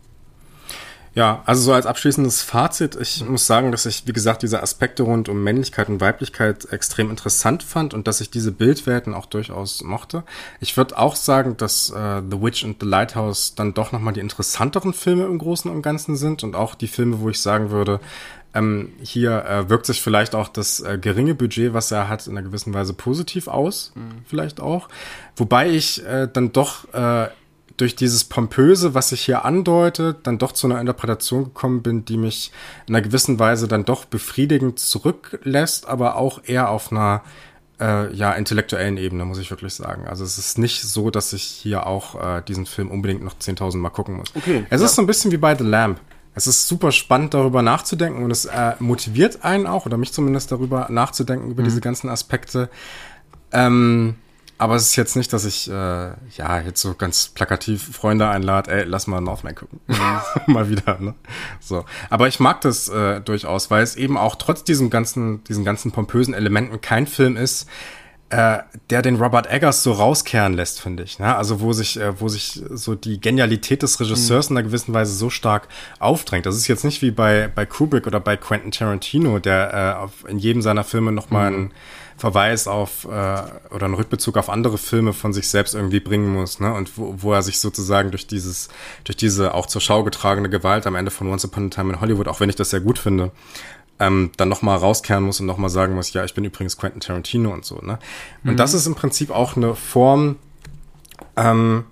Ja, 1.16 1.44
also 1.46 1.62
so 1.62 1.74
als 1.74 1.86
abschließendes 1.86 2.42
Fazit, 2.42 2.96
ich 2.96 3.24
muss 3.24 3.46
sagen, 3.46 3.72
dass 3.72 3.86
ich, 3.86 4.08
wie 4.08 4.14
gesagt, 4.14 4.42
diese 4.42 4.64
Aspekte 4.64 5.04
rund 5.04 5.30
um 5.30 5.44
Männlichkeit 5.44 5.88
und 5.88 6.02
Weiblichkeit 6.02 6.66
extrem 6.72 7.12
interessant 7.12 7.62
fand 7.62 7.94
und 7.94 8.08
dass 8.08 8.20
ich 8.20 8.32
diese 8.32 8.52
Bildwelten 8.52 9.14
auch 9.14 9.28
durchaus 9.28 9.84
mochte. 9.84 10.24
Ich 10.60 10.76
würde 10.76 10.98
auch 10.98 11.16
sagen, 11.16 11.56
dass 11.56 11.92
äh, 11.92 12.22
The 12.28 12.42
Witch 12.42 12.64
and 12.64 12.78
the 12.80 12.88
Lighthouse 12.88 13.54
dann 13.54 13.76
doch 13.76 13.92
nochmal 13.92 14.14
die 14.14 14.22
interessanteren 14.22 14.94
Filme 14.94 15.26
im 15.26 15.38
Großen 15.38 15.70
und 15.70 15.84
Ganzen 15.84 16.16
sind 16.16 16.44
und 16.44 16.56
auch 16.56 16.74
die 16.74 16.88
Filme, 16.88 17.20
wo 17.20 17.30
ich 17.30 17.40
sagen 17.40 17.70
würde, 17.70 18.00
ähm, 18.56 18.90
hier 19.02 19.46
äh, 19.46 19.70
wirkt 19.70 19.86
sich 19.86 20.02
vielleicht 20.02 20.34
auch 20.34 20.48
das 20.48 20.80
äh, 20.80 20.98
geringe 21.00 21.36
Budget, 21.36 21.74
was 21.74 21.92
er 21.92 22.10
hat, 22.10 22.26
in 22.26 22.38
einer 22.38 22.46
gewissen 22.46 22.74
Weise 22.74 22.94
positiv 22.94 23.48
aus, 23.48 23.92
mhm. 23.96 24.24
vielleicht 24.26 24.60
auch. 24.60 24.90
Wobei 25.36 25.70
ich 25.70 26.04
äh, 26.06 26.28
dann 26.32 26.52
doch 26.54 26.92
äh, 26.94 27.28
durch 27.78 27.96
dieses 27.96 28.24
Pompöse, 28.24 28.94
was 28.94 29.10
sich 29.10 29.22
hier 29.22 29.46
andeutet, 29.46 30.28
dann 30.28 30.38
doch 30.38 30.52
zu 30.52 30.68
einer 30.68 30.80
Interpretation 30.80 31.46
gekommen 31.46 31.82
bin, 31.82 32.06
die 32.06 32.18
mich 32.18 32.52
in 32.88 32.96
einer 32.96 33.04
gewissen 33.04 33.40
Weise 33.40 33.68
dann 33.68 33.86
doch 33.86 34.06
befriedigend 34.06 34.80
zurücklässt, 34.80 35.88
aber 35.88 36.16
auch 36.16 36.42
eher 36.46 36.70
auf 36.70 36.92
einer 36.92 37.24
äh, 37.80 38.14
ja, 38.14 38.34
intellektuellen 38.34 38.98
Ebene, 38.98 39.26
muss 39.26 39.40
ich 39.40 39.50
wirklich 39.50 39.74
sagen. 39.74 40.08
Also 40.08 40.24
es 40.24 40.38
ist 40.38 40.58
nicht 40.58 40.82
so, 40.82 41.10
dass 41.10 41.34
ich 41.34 41.44
hier 41.44 41.88
auch 41.88 42.22
äh, 42.22 42.42
diesen 42.48 42.66
Film 42.66 42.92
unbedingt 42.92 43.24
noch 43.24 43.36
10.000 43.36 43.78
Mal 43.78 43.90
gucken 43.90 44.18
muss. 44.18 44.36
Okay. 44.36 44.66
Es 44.70 44.82
ja. 44.82 44.86
ist 44.86 44.96
so 44.96 45.02
ein 45.02 45.08
bisschen 45.08 45.32
wie 45.32 45.38
bei 45.38 45.56
The 45.56 45.64
Lamp. 45.64 46.00
Es 46.36 46.48
ist 46.48 46.68
super 46.68 46.92
spannend, 46.92 47.34
darüber 47.34 47.62
nachzudenken 47.62 48.24
und 48.24 48.32
es 48.32 48.46
äh, 48.46 48.74
motiviert 48.80 49.44
einen 49.44 49.68
auch, 49.68 49.86
oder 49.86 49.98
mich 49.98 50.14
zumindest 50.14 50.52
darüber 50.52 50.88
nachzudenken, 50.90 51.52
über 51.52 51.62
mhm. 51.62 51.66
diese 51.66 51.82
ganzen 51.82 52.10
Aspekte. 52.10 52.70
Ähm, 53.52 54.16
aber 54.58 54.76
es 54.76 54.84
ist 54.84 54.96
jetzt 54.96 55.16
nicht, 55.16 55.34
dass 55.34 55.46
ich 55.46 55.70
äh, 55.70 55.74
ja 55.74 56.62
jetzt 56.66 56.82
so 56.82 56.94
ganz 56.94 57.30
plakativ 57.30 57.96
Freunde 57.96 58.28
einlade, 58.28 58.72
ey, 58.72 58.84
lass 58.86 59.08
mal 59.08 59.22
Northman 59.22 59.56
gucken. 59.56 59.80
Mhm. 59.88 60.22
mal 60.54 60.70
wieder, 60.70 61.00
ne? 61.00 61.16
So. 61.60 61.86
Aber 62.10 62.28
ich 62.28 62.40
mag 62.40 62.62
das 62.62 62.90
äh, 62.90 63.22
durchaus, 63.22 63.72
weil 63.72 63.84
es 63.84 63.96
eben 63.96 64.18
auch 64.18 64.36
trotz 64.36 64.64
diesem 64.64 64.90
ganzen, 64.90 65.44
diesen 65.46 65.66
ganzen 65.66 65.92
pompösen 65.92 66.34
Elementen 66.34 66.82
kein 66.82 67.08
Film 67.08 67.36
ist, 67.36 67.68
äh, 68.34 68.64
der 68.90 69.04
den 69.04 69.18
Robert 69.18 69.48
Eggers 69.52 69.84
so 69.84 69.92
rauskehren 69.92 70.54
lässt, 70.54 70.82
finde 70.82 71.04
ich. 71.04 71.20
Ne? 71.20 71.36
Also 71.36 71.62
wo 71.62 71.72
sich, 71.72 72.00
äh, 72.00 72.20
wo 72.20 72.30
sich 72.30 72.64
so 72.72 72.96
die 72.96 73.22
Genialität 73.22 73.84
des 73.84 74.00
Regisseurs 74.00 74.50
mhm. 74.50 74.54
in 74.54 74.58
einer 74.58 74.68
gewissen 74.68 74.94
Weise 74.94 75.14
so 75.14 75.30
stark 75.30 75.68
aufdrängt. 76.00 76.46
Das 76.48 76.56
ist 76.56 76.68
jetzt 76.68 76.84
nicht 76.84 77.02
wie 77.04 77.12
bei, 77.12 77.48
bei 77.54 77.66
Kubrick 77.66 78.08
oder 78.08 78.20
bei 78.20 78.36
Quentin 78.36 78.72
Tarantino, 78.72 79.38
der 79.38 79.74
äh, 79.74 80.02
auf, 80.02 80.28
in 80.28 80.40
jedem 80.40 80.64
seiner 80.64 80.84
Filme 80.84 81.12
nochmal 81.12 81.52
mhm. 81.52 81.58
ein 81.58 81.72
Verweis 82.18 82.68
auf 82.68 83.06
äh, 83.06 83.08
oder 83.08 83.86
einen 83.86 83.96
Rückbezug 83.96 84.38
auf 84.38 84.50
andere 84.50 84.78
Filme 84.78 85.14
von 85.14 85.34
sich 85.34 85.48
selbst 85.48 85.76
irgendwie 85.76 86.00
bringen 86.00 86.32
muss, 86.32 86.60
ne? 86.60 86.74
Und 86.74 86.98
wo, 86.98 87.16
wo 87.18 87.34
er 87.34 87.42
sich 87.42 87.60
sozusagen 87.60 88.12
durch 88.12 88.28
dieses, 88.28 88.70
durch 89.04 89.18
diese 89.18 89.54
auch 89.54 89.66
zur 89.66 89.82
Schau 89.82 90.04
getragene 90.04 90.50
Gewalt 90.50 90.88
am 90.88 90.96
Ende 90.96 91.12
von 91.12 91.28
Once 91.28 91.46
Upon 91.46 91.68
a 91.68 91.70
Time 91.70 91.94
in 91.94 92.02
Hollywood, 92.02 92.28
auch 92.28 92.40
wenn 92.40 92.50
ich 92.50 92.56
das 92.56 92.70
sehr 92.70 92.82
gut 92.82 93.00
finde, 93.00 93.32
ähm, 94.00 94.32
dann 94.38 94.50
nochmal 94.50 94.78
rauskehren 94.78 95.24
muss 95.24 95.40
und 95.40 95.46
nochmal 95.46 95.70
sagen 95.70 95.96
muss, 95.96 96.14
ja, 96.14 96.24
ich 96.24 96.34
bin 96.34 96.44
übrigens 96.44 96.78
Quentin 96.78 97.00
Tarantino 97.00 97.52
und 97.52 97.66
so, 97.66 97.80
ne? 97.82 98.00
Und 98.44 98.52
mhm. 98.52 98.58
das 98.58 98.74
ist 98.74 98.88
im 98.88 98.96
Prinzip 98.96 99.32
auch 99.32 99.56
eine 99.56 99.76
Form, 99.76 100.38
ähm, 101.36 101.86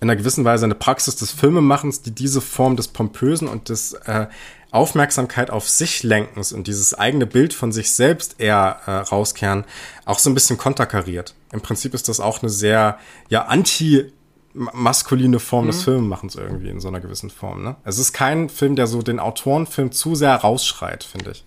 in 0.00 0.08
einer 0.08 0.16
gewissen 0.16 0.44
Weise 0.44 0.64
eine 0.64 0.76
Praxis 0.76 1.16
des 1.16 1.32
Filmemachens, 1.32 2.02
die 2.02 2.12
diese 2.12 2.40
Form 2.40 2.76
des 2.76 2.88
Pompösen 2.88 3.48
und 3.48 3.68
des 3.68 3.94
äh, 3.94 4.26
Aufmerksamkeit 4.70 5.50
auf 5.50 5.68
sich 5.68 6.02
lenkens 6.02 6.52
und 6.52 6.66
dieses 6.66 6.94
eigene 6.94 7.26
Bild 7.26 7.54
von 7.54 7.72
sich 7.72 7.90
selbst 7.90 8.36
eher 8.38 8.80
äh, 8.86 8.90
rauskehren, 8.90 9.64
auch 10.04 10.18
so 10.18 10.28
ein 10.28 10.34
bisschen 10.34 10.58
konterkariert. 10.58 11.34
Im 11.52 11.60
Prinzip 11.62 11.94
ist 11.94 12.08
das 12.08 12.20
auch 12.20 12.42
eine 12.42 12.50
sehr, 12.50 12.98
ja, 13.28 13.46
anti 13.46 14.12
maskuline 14.54 15.38
Form 15.38 15.64
mhm. 15.64 15.70
des 15.70 15.84
Filmemachens 15.84 16.34
irgendwie 16.34 16.68
in 16.68 16.80
so 16.80 16.88
einer 16.88 17.00
gewissen 17.00 17.30
Form. 17.30 17.62
Ne? 17.62 17.76
Es 17.84 17.98
ist 17.98 18.12
kein 18.12 18.48
Film, 18.48 18.76
der 18.76 18.86
so 18.86 19.02
den 19.02 19.20
Autorenfilm 19.20 19.92
zu 19.92 20.14
sehr 20.14 20.34
rausschreit, 20.34 21.04
finde 21.04 21.30
ich. 21.32 21.44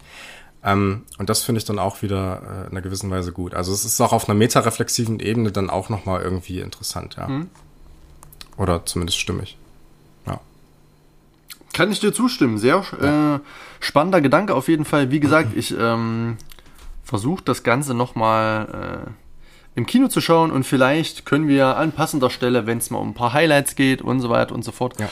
Ähm, 0.63 1.03
und 1.17 1.29
das 1.29 1.43
finde 1.43 1.59
ich 1.59 1.65
dann 1.65 1.79
auch 1.79 2.01
wieder 2.01 2.41
äh, 2.41 2.61
in 2.67 2.71
einer 2.71 2.81
gewissen 2.81 3.09
Weise 3.09 3.31
gut. 3.31 3.53
Also 3.53 3.73
es 3.73 3.85
ist 3.85 3.99
auch 4.01 4.13
auf 4.13 4.29
einer 4.29 4.37
metareflexiven 4.37 5.19
Ebene 5.19 5.51
dann 5.51 5.69
auch 5.69 5.89
nochmal 5.89 6.21
irgendwie 6.21 6.59
interessant, 6.59 7.15
ja. 7.17 7.27
Mhm. 7.27 7.49
Oder 8.57 8.85
zumindest 8.85 9.19
stimmig. 9.19 9.57
Kann 11.73 11.91
ich 11.91 11.99
dir 11.99 12.13
zustimmen. 12.13 12.57
Sehr 12.57 12.83
äh, 13.01 13.39
spannender 13.83 14.21
Gedanke 14.21 14.55
auf 14.55 14.67
jeden 14.67 14.85
Fall. 14.85 15.11
Wie 15.11 15.19
gesagt, 15.19 15.55
ich 15.55 15.75
ähm, 15.77 16.37
versuche 17.03 17.43
das 17.43 17.63
Ganze 17.63 17.93
nochmal 17.93 19.05
äh, 19.05 19.79
im 19.79 19.85
Kino 19.85 20.09
zu 20.09 20.19
schauen 20.19 20.51
und 20.51 20.65
vielleicht 20.65 21.25
können 21.25 21.47
wir 21.47 21.77
an 21.77 21.93
passender 21.93 22.29
Stelle, 22.29 22.67
wenn 22.67 22.79
es 22.79 22.89
mal 22.89 22.99
um 22.99 23.11
ein 23.11 23.13
paar 23.13 23.33
Highlights 23.33 23.75
geht 23.75 24.01
und 24.01 24.19
so 24.19 24.29
weiter 24.29 24.53
und 24.53 24.63
so 24.63 24.71
fort, 24.71 24.99
ja 24.99 25.09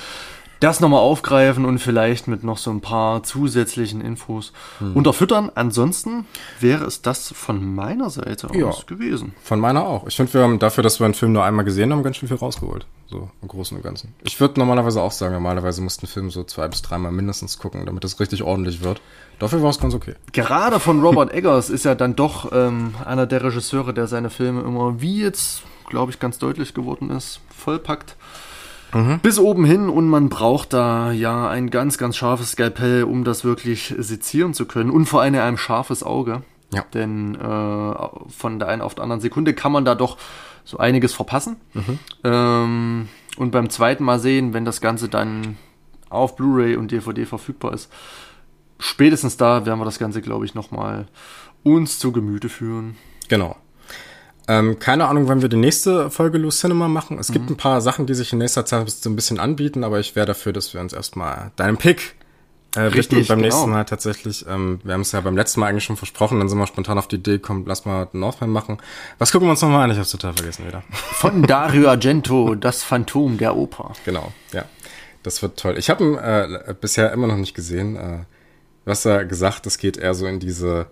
das 0.60 0.80
nochmal 0.80 1.00
aufgreifen 1.00 1.66
und 1.66 1.80
vielleicht 1.80 2.28
mit 2.28 2.44
noch 2.44 2.58
so 2.58 2.70
ein 2.72 2.82
paar 2.82 3.24
zusätzlichen 3.24 4.02
Infos 4.02 4.52
hm. 4.80 4.96
unterfüttern. 4.96 5.52
Ansonsten 5.56 6.26
wäre 6.60 6.86
es 6.86 7.02
das 7.02 7.32
von 7.34 7.76
meiner 7.76 8.10
Seite 8.10 8.50
ja, 8.54 8.66
aus 8.66 8.86
gewesen. 8.86 9.34
Von 9.42 9.60
meiner 9.60 9.86
auch. 9.86 10.08
Ich 10.08 10.16
finde, 10.16 10.34
wir 10.34 10.42
haben 10.42 10.60
dafür, 10.60 10.84
dass 10.84 11.00
wir 11.00 11.06
einen 11.06 11.14
Film 11.14 11.34
nur 11.34 11.44
einmal 11.44 11.66
gesehen 11.66 11.92
haben, 11.92 12.04
ganz 12.04 12.18
schön 12.18 12.28
viel 12.28 12.38
rausgeholt. 12.38 12.86
So 13.08 13.30
im 13.42 13.48
Großen 13.48 13.76
und 13.76 13.82
Ganzen. 13.82 14.14
Ich 14.24 14.40
würde 14.40 14.60
normalerweise 14.60 15.02
auch 15.02 15.12
sagen, 15.12 15.34
normalerweise 15.34 15.82
muss 15.82 16.02
ein 16.04 16.08
Film 16.08 16.30
so 16.30 16.44
zwei 16.44 16.68
bis 16.68 16.84
dreimal 16.84 17.12
mindestens 17.12 17.58
gucken, 17.58 17.86
damit 17.86 18.04
es 18.04 18.20
richtig 18.20 18.44
ordentlich 18.44 18.84
wird. 18.84 19.02
Dafür 19.40 19.64
war 19.64 19.70
es 19.70 19.80
ganz 19.80 19.96
okay. 19.96 20.14
Gerade 20.32 20.80
von 20.80 21.02
Robert 21.02 21.34
Eggers 21.34 21.70
ist 21.70 21.86
ja 21.86 21.96
dann 21.96 22.16
doch 22.16 22.52
ähm, 22.52 22.94
einer 23.06 23.26
der 23.26 23.44
Regisseure, 23.44 23.94
der 23.94 24.08
seine 24.08 24.30
Filme 24.30 24.62
immer, 24.62 25.02
wie 25.02 25.22
jetzt, 25.22 25.64
glaube 25.88 26.12
ich, 26.12 26.20
ganz 26.20 26.38
deutlich 26.38 26.74
geworden 26.74 27.10
ist, 27.10 27.40
vollpackt. 27.50 28.16
Mhm. 28.94 29.20
Bis 29.20 29.40
oben 29.40 29.66
hin 29.66 29.90
und 29.90 30.08
man 30.08 30.30
braucht 30.30 30.74
da 30.74 31.12
ja 31.12 31.50
ein 31.50 31.70
ganz, 31.70 31.98
ganz 31.98 32.18
scharfes 32.18 32.52
Skalpell, 32.52 33.04
um 33.04 33.24
das 33.24 33.44
wirklich 33.44 33.94
sezieren 33.98 34.54
zu 34.54 34.66
können 34.66 34.90
und 34.90 35.06
vor 35.06 35.22
allem 35.22 35.36
ein 35.36 35.58
scharfes 35.58 36.04
Auge. 36.04 36.44
Ja. 36.74 36.84
Denn 36.94 37.36
äh, 37.36 37.94
von 38.30 38.60
der 38.60 38.68
einen 38.68 38.82
auf 38.82 38.96
der 38.96 39.04
anderen 39.04 39.22
Sekunde 39.22 39.54
kann 39.54 39.72
man 39.72 39.86
da 39.86 39.96
doch 39.96 40.18
so 40.64 40.78
einiges 40.78 41.14
verpassen. 41.14 41.58
Mhm. 41.74 42.00
Ähm, 42.24 43.10
und 43.38 43.52
beim 43.52 43.70
zweiten 43.70 44.04
Mal 44.04 44.20
sehen, 44.20 44.54
wenn 44.54 44.66
das 44.66 44.82
Ganze 44.82 45.10
dann 45.10 45.58
auf 46.10 46.36
Blu-ray 46.36 46.76
und 46.76 46.92
DVD 46.92 47.26
verfügbar 47.26 47.74
ist, 47.74 47.92
spätestens 48.80 49.38
da 49.38 49.66
werden 49.66 49.80
wir 49.80 49.86
das 49.86 50.00
Ganze, 50.00 50.22
glaube 50.22 50.46
ich, 50.46 50.56
nochmal 50.56 51.08
uns 51.64 52.00
zu 52.00 52.12
Gemüte 52.12 52.50
führen. 52.50 52.98
Genau. 53.30 53.56
Ähm, 54.50 54.80
keine 54.80 55.08
Ahnung, 55.08 55.28
wann 55.28 55.44
wir 55.44 55.50
die 55.50 55.58
nächste 55.58 56.10
Folge 56.10 56.40
Loose 56.40 56.62
Cinema 56.62 56.88
machen. 56.88 57.20
Es 57.20 57.30
mhm. 57.30 57.34
gibt 57.34 57.50
ein 57.52 57.58
paar 57.58 57.82
Sachen, 57.82 58.08
die 58.08 58.16
sich 58.16 58.34
in 58.34 58.40
nächster 58.40 58.66
Zeit 58.66 58.90
so 58.90 59.08
ein 59.08 59.16
bisschen 59.16 59.40
anbieten, 59.40 59.84
aber 59.84 60.00
ich 60.00 60.16
wäre 60.16 60.26
dafür, 60.26 60.54
dass 60.54 60.74
wir 60.74 60.82
uns 60.82 60.92
erstmal 60.92 61.52
deinen 61.56 61.78
Pick 61.78 62.16
äh, 62.76 62.82
Richtig, 62.82 63.28
beim 63.28 63.38
genau. 63.38 63.48
nächsten 63.48 63.70
Mal 63.70 63.86
tatsächlich. 63.86 64.48
Ähm, 64.50 64.80
wir 64.84 64.96
haben 64.96 65.02
es 65.02 65.12
ja 65.12 65.22
beim 65.22 65.38
letzten 65.38 65.60
Mal 65.60 65.68
eigentlich 65.68 65.84
schon 65.84 65.98
versprochen, 65.98 66.40
dann 66.40 66.50
sind 66.50 66.58
wir 66.58 66.66
spontan 66.66 66.98
auf 66.98 67.08
die 67.08 67.18
Idee 67.18 67.34
gekommen, 67.34 67.64
lass 67.68 67.86
mal 67.86 68.08
Northman 68.12 68.50
machen. 68.50 68.80
Was 69.20 69.32
gucken 69.32 69.48
wir 69.48 69.52
uns 69.52 69.62
nochmal 69.62 69.84
an? 69.84 69.92
Ich 69.92 70.00
hab's 70.00 70.10
total 70.10 70.34
vergessen 70.34 70.66
wieder. 70.66 70.82
Von 70.92 71.44
Dario 71.44 71.88
Argento, 71.88 72.56
das 72.56 72.84
Phantom 72.84 73.38
der 73.38 73.56
Oper. 73.56 73.94
Genau, 74.04 74.34
ja. 74.52 74.66
Das 75.22 75.44
wird 75.44 75.60
toll. 75.60 75.78
Ich 75.78 75.92
habe 75.92 76.04
ihn 76.04 76.16
äh, 76.16 76.74
bisher 76.80 77.14
immer 77.14 77.28
noch 77.28 77.38
nicht 77.38 77.54
gesehen. 77.54 77.98
Äh, 77.98 78.20
was 78.86 79.06
er 79.06 79.26
gesagt, 79.26 79.68
es 79.68 79.78
geht 79.78 79.98
eher 79.98 80.16
so 80.16 80.26
in 80.26 80.40
diese 80.40 80.88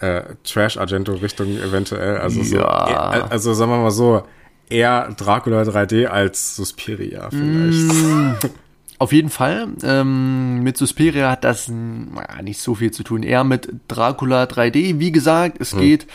äh, 0.00 0.22
Trash-Argento-Richtung 0.44 1.58
eventuell. 1.58 2.18
Also, 2.18 2.40
ja. 2.42 3.14
so, 3.14 3.24
also 3.30 3.54
sagen 3.54 3.70
wir 3.70 3.78
mal 3.78 3.90
so, 3.90 4.22
eher 4.68 5.14
Dracula 5.16 5.62
3D 5.62 6.06
als 6.06 6.56
Suspiria 6.56 7.30
vielleicht. 7.30 7.92
Mm, 7.92 8.34
auf 8.98 9.12
jeden 9.12 9.30
Fall. 9.30 9.68
Ähm, 9.82 10.62
mit 10.62 10.76
Suspiria 10.76 11.30
hat 11.30 11.44
das 11.44 11.68
na, 11.68 12.42
nicht 12.42 12.60
so 12.60 12.74
viel 12.74 12.90
zu 12.90 13.02
tun. 13.02 13.22
Eher 13.22 13.44
mit 13.44 13.68
Dracula 13.88 14.44
3D. 14.44 14.98
Wie 14.98 15.12
gesagt, 15.12 15.60
es 15.60 15.72
hm. 15.72 15.80
geht 15.80 16.06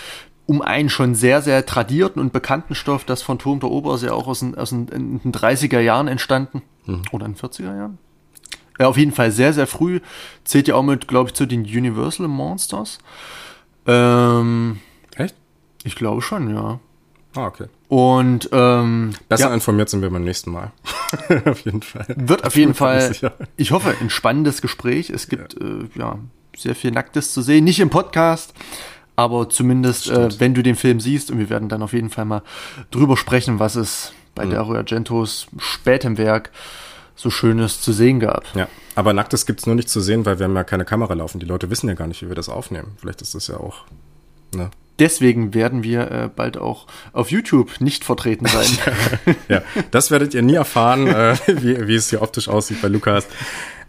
um 0.46 0.62
einen 0.62 0.90
schon 0.90 1.16
sehr, 1.16 1.42
sehr 1.42 1.66
tradierten 1.66 2.22
und 2.22 2.34
bekannten 2.34 2.76
Stoff. 2.76 3.06
Das 3.06 3.22
Phantom 3.22 3.60
der 3.60 3.72
Oper 3.72 3.96
ist 3.96 4.04
ja 4.04 4.12
auch 4.12 4.28
aus 4.28 4.40
den, 4.40 4.56
aus 4.56 4.72
den, 4.72 4.88
in 4.90 5.20
den 5.20 5.32
30er 5.32 5.80
Jahren 5.80 6.08
entstanden. 6.08 6.62
Hm. 6.86 7.04
Oder 7.12 7.26
in 7.26 7.34
den 7.34 7.40
40er 7.40 7.76
Jahren. 7.76 7.98
Ja, 8.80 8.88
auf 8.88 8.98
jeden 8.98 9.12
Fall 9.12 9.32
sehr, 9.32 9.54
sehr 9.54 9.68
früh. 9.68 10.00
Zählt 10.44 10.68
ja 10.68 10.76
auch 10.76 10.84
mit, 10.84 11.08
glaube 11.08 11.30
ich, 11.30 11.36
zu 11.36 11.46
den 11.46 11.62
Universal 11.62 12.28
Monsters. 12.28 12.98
Ähm, 13.92 14.80
Echt? 15.16 15.36
Ich 15.84 15.96
glaube 15.96 16.22
schon, 16.22 16.54
ja. 16.54 16.80
Ah, 17.36 17.46
okay. 17.46 17.66
Und 17.88 18.50
ähm, 18.52 19.14
besser 19.30 19.50
ja, 19.50 19.54
informiert 19.54 19.90
sind 19.90 20.02
wir 20.02 20.10
beim 20.10 20.24
nächsten 20.24 20.52
Mal. 20.52 20.72
auf 21.46 21.62
jeden 21.62 21.82
Fall. 21.82 22.06
Wird 22.16 22.44
auf 22.46 22.56
jeden 22.56 22.74
Fall, 22.74 23.14
ich 23.58 23.72
hoffe, 23.72 23.96
ein 24.00 24.10
spannendes 24.10 24.62
Gespräch. 24.62 25.10
Es 25.10 25.28
gibt 25.28 25.60
ja. 25.60 25.68
Äh, 25.68 25.90
ja 25.96 26.20
sehr 26.58 26.76
viel 26.76 26.92
Nacktes 26.92 27.34
zu 27.34 27.42
sehen, 27.42 27.64
nicht 27.64 27.80
im 27.80 27.90
Podcast, 27.90 28.54
aber 29.16 29.50
zumindest, 29.50 30.10
äh, 30.10 30.30
wenn 30.40 30.54
du 30.54 30.64
den 30.64 30.76
Film 30.76 31.00
siehst, 31.00 31.32
und 31.32 31.40
wir 31.40 31.50
werden 31.50 31.70
dann 31.70 31.82
auf 31.82 31.94
jeden 31.94 32.10
Fall 32.10 32.26
mal 32.26 32.44
drüber 32.92 33.18
sprechen, 33.18 33.60
was 33.60 33.76
es 33.76 34.14
bei 34.36 34.46
mhm. 34.46 34.52
Dario 34.52 34.76
Argentos 34.76 35.48
spätem 35.58 36.18
Werk 36.18 36.52
so 37.16 37.30
Schönes 37.30 37.82
zu 37.82 37.94
sehen 37.94 38.20
gab. 38.20 38.44
Ja, 38.56 38.68
aber 38.96 39.14
Nacktes 39.14 39.46
gibt 39.46 39.60
es 39.62 39.66
nur 39.66 39.76
nicht 39.76 39.90
zu 39.90 40.02
sehen, 40.02 40.26
weil 40.26 40.40
wir 40.40 40.46
haben 40.46 40.56
ja 40.56 40.64
keine 40.64 40.86
Kamera 40.86 41.14
laufen. 41.14 41.40
Die 41.40 41.46
Leute 41.46 41.70
wissen 41.70 41.88
ja 41.88 41.96
gar 41.96 42.08
nicht, 42.08 42.22
wie 42.22 42.28
wir 42.28 42.36
das 42.36 42.50
aufnehmen. 42.50 42.98
Vielleicht 43.00 43.22
ist 43.22 43.36
das 43.36 43.48
ja 43.48 43.58
auch. 43.58 43.86
Ne? 44.54 44.70
Deswegen 45.00 45.54
werden 45.54 45.84
wir 45.84 46.12
äh, 46.12 46.30
bald 46.34 46.58
auch 46.58 46.86
auf 47.14 47.32
YouTube 47.32 47.82
nicht 47.82 48.04
vertreten 48.04 48.46
sein. 48.46 48.68
ja, 49.50 49.64
das 49.90 50.12
werdet 50.12 50.34
ihr 50.34 50.42
nie 50.42 50.56
erfahren, 50.56 51.08
äh, 51.08 51.36
wie, 51.48 51.88
wie 51.88 51.96
es 51.96 52.10
hier 52.10 52.22
optisch 52.22 52.50
aussieht 52.50 52.82
bei 52.82 52.88
Lukas. 52.88 53.26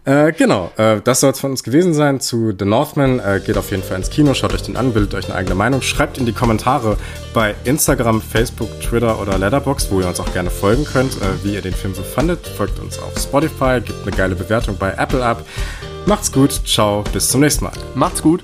Äh, 0.05 0.33
genau, 0.33 0.73
äh, 0.79 1.01
das 1.03 1.21
soll 1.21 1.31
es 1.31 1.39
von 1.39 1.53
uns 1.53 1.63
gewesen 1.63 1.95
sein 1.95 2.21
zu 2.21 2.53
The 2.59 2.65
Northman. 2.65 3.21
Äh, 3.21 3.41
geht 3.45 3.57
auf 3.57 3.71
jeden 3.71 3.85
Fall 3.85 3.99
ins 3.99 4.11
Kino, 4.11 4.35
schaut 4.35 4.53
euch 4.53 4.63
den 4.63 4.77
an, 4.77 4.93
bildet 4.93 5.15
euch 5.15 5.27
eine 5.27 5.37
eigene 5.37 5.55
Meinung. 5.55 5.81
Schreibt 5.81 6.19
in 6.19 6.27
die 6.27 6.33
Kommentare 6.33 6.97
bei 7.33 7.55
Instagram, 7.65 8.21
Facebook, 8.21 8.69
Twitter 8.81 9.21
oder 9.21 9.39
Letterboxd, 9.39 9.93
wo 9.93 10.01
ihr 10.01 10.09
uns 10.09 10.19
auch 10.19 10.33
gerne 10.33 10.51
folgen 10.51 10.85
könnt, 10.85 11.13
äh, 11.15 11.45
wie 11.45 11.55
ihr 11.55 11.63
den 11.63 11.75
Film 11.75 11.95
so 11.95 12.03
fandet. 12.03 12.47
Folgt 12.49 12.81
uns 12.81 12.99
auf 12.99 13.17
Spotify, 13.17 13.81
gebt 13.81 14.03
eine 14.03 14.11
geile 14.17 14.35
Bewertung 14.35 14.77
bei 14.77 14.91
Apple 14.91 15.25
ab. 15.25 15.45
Macht's 16.07 16.33
gut, 16.33 16.51
ciao, 16.67 17.05
bis 17.13 17.29
zum 17.29 17.41
nächsten 17.41 17.65
Mal. 17.65 17.73
Macht's 17.95 18.23
gut. 18.23 18.43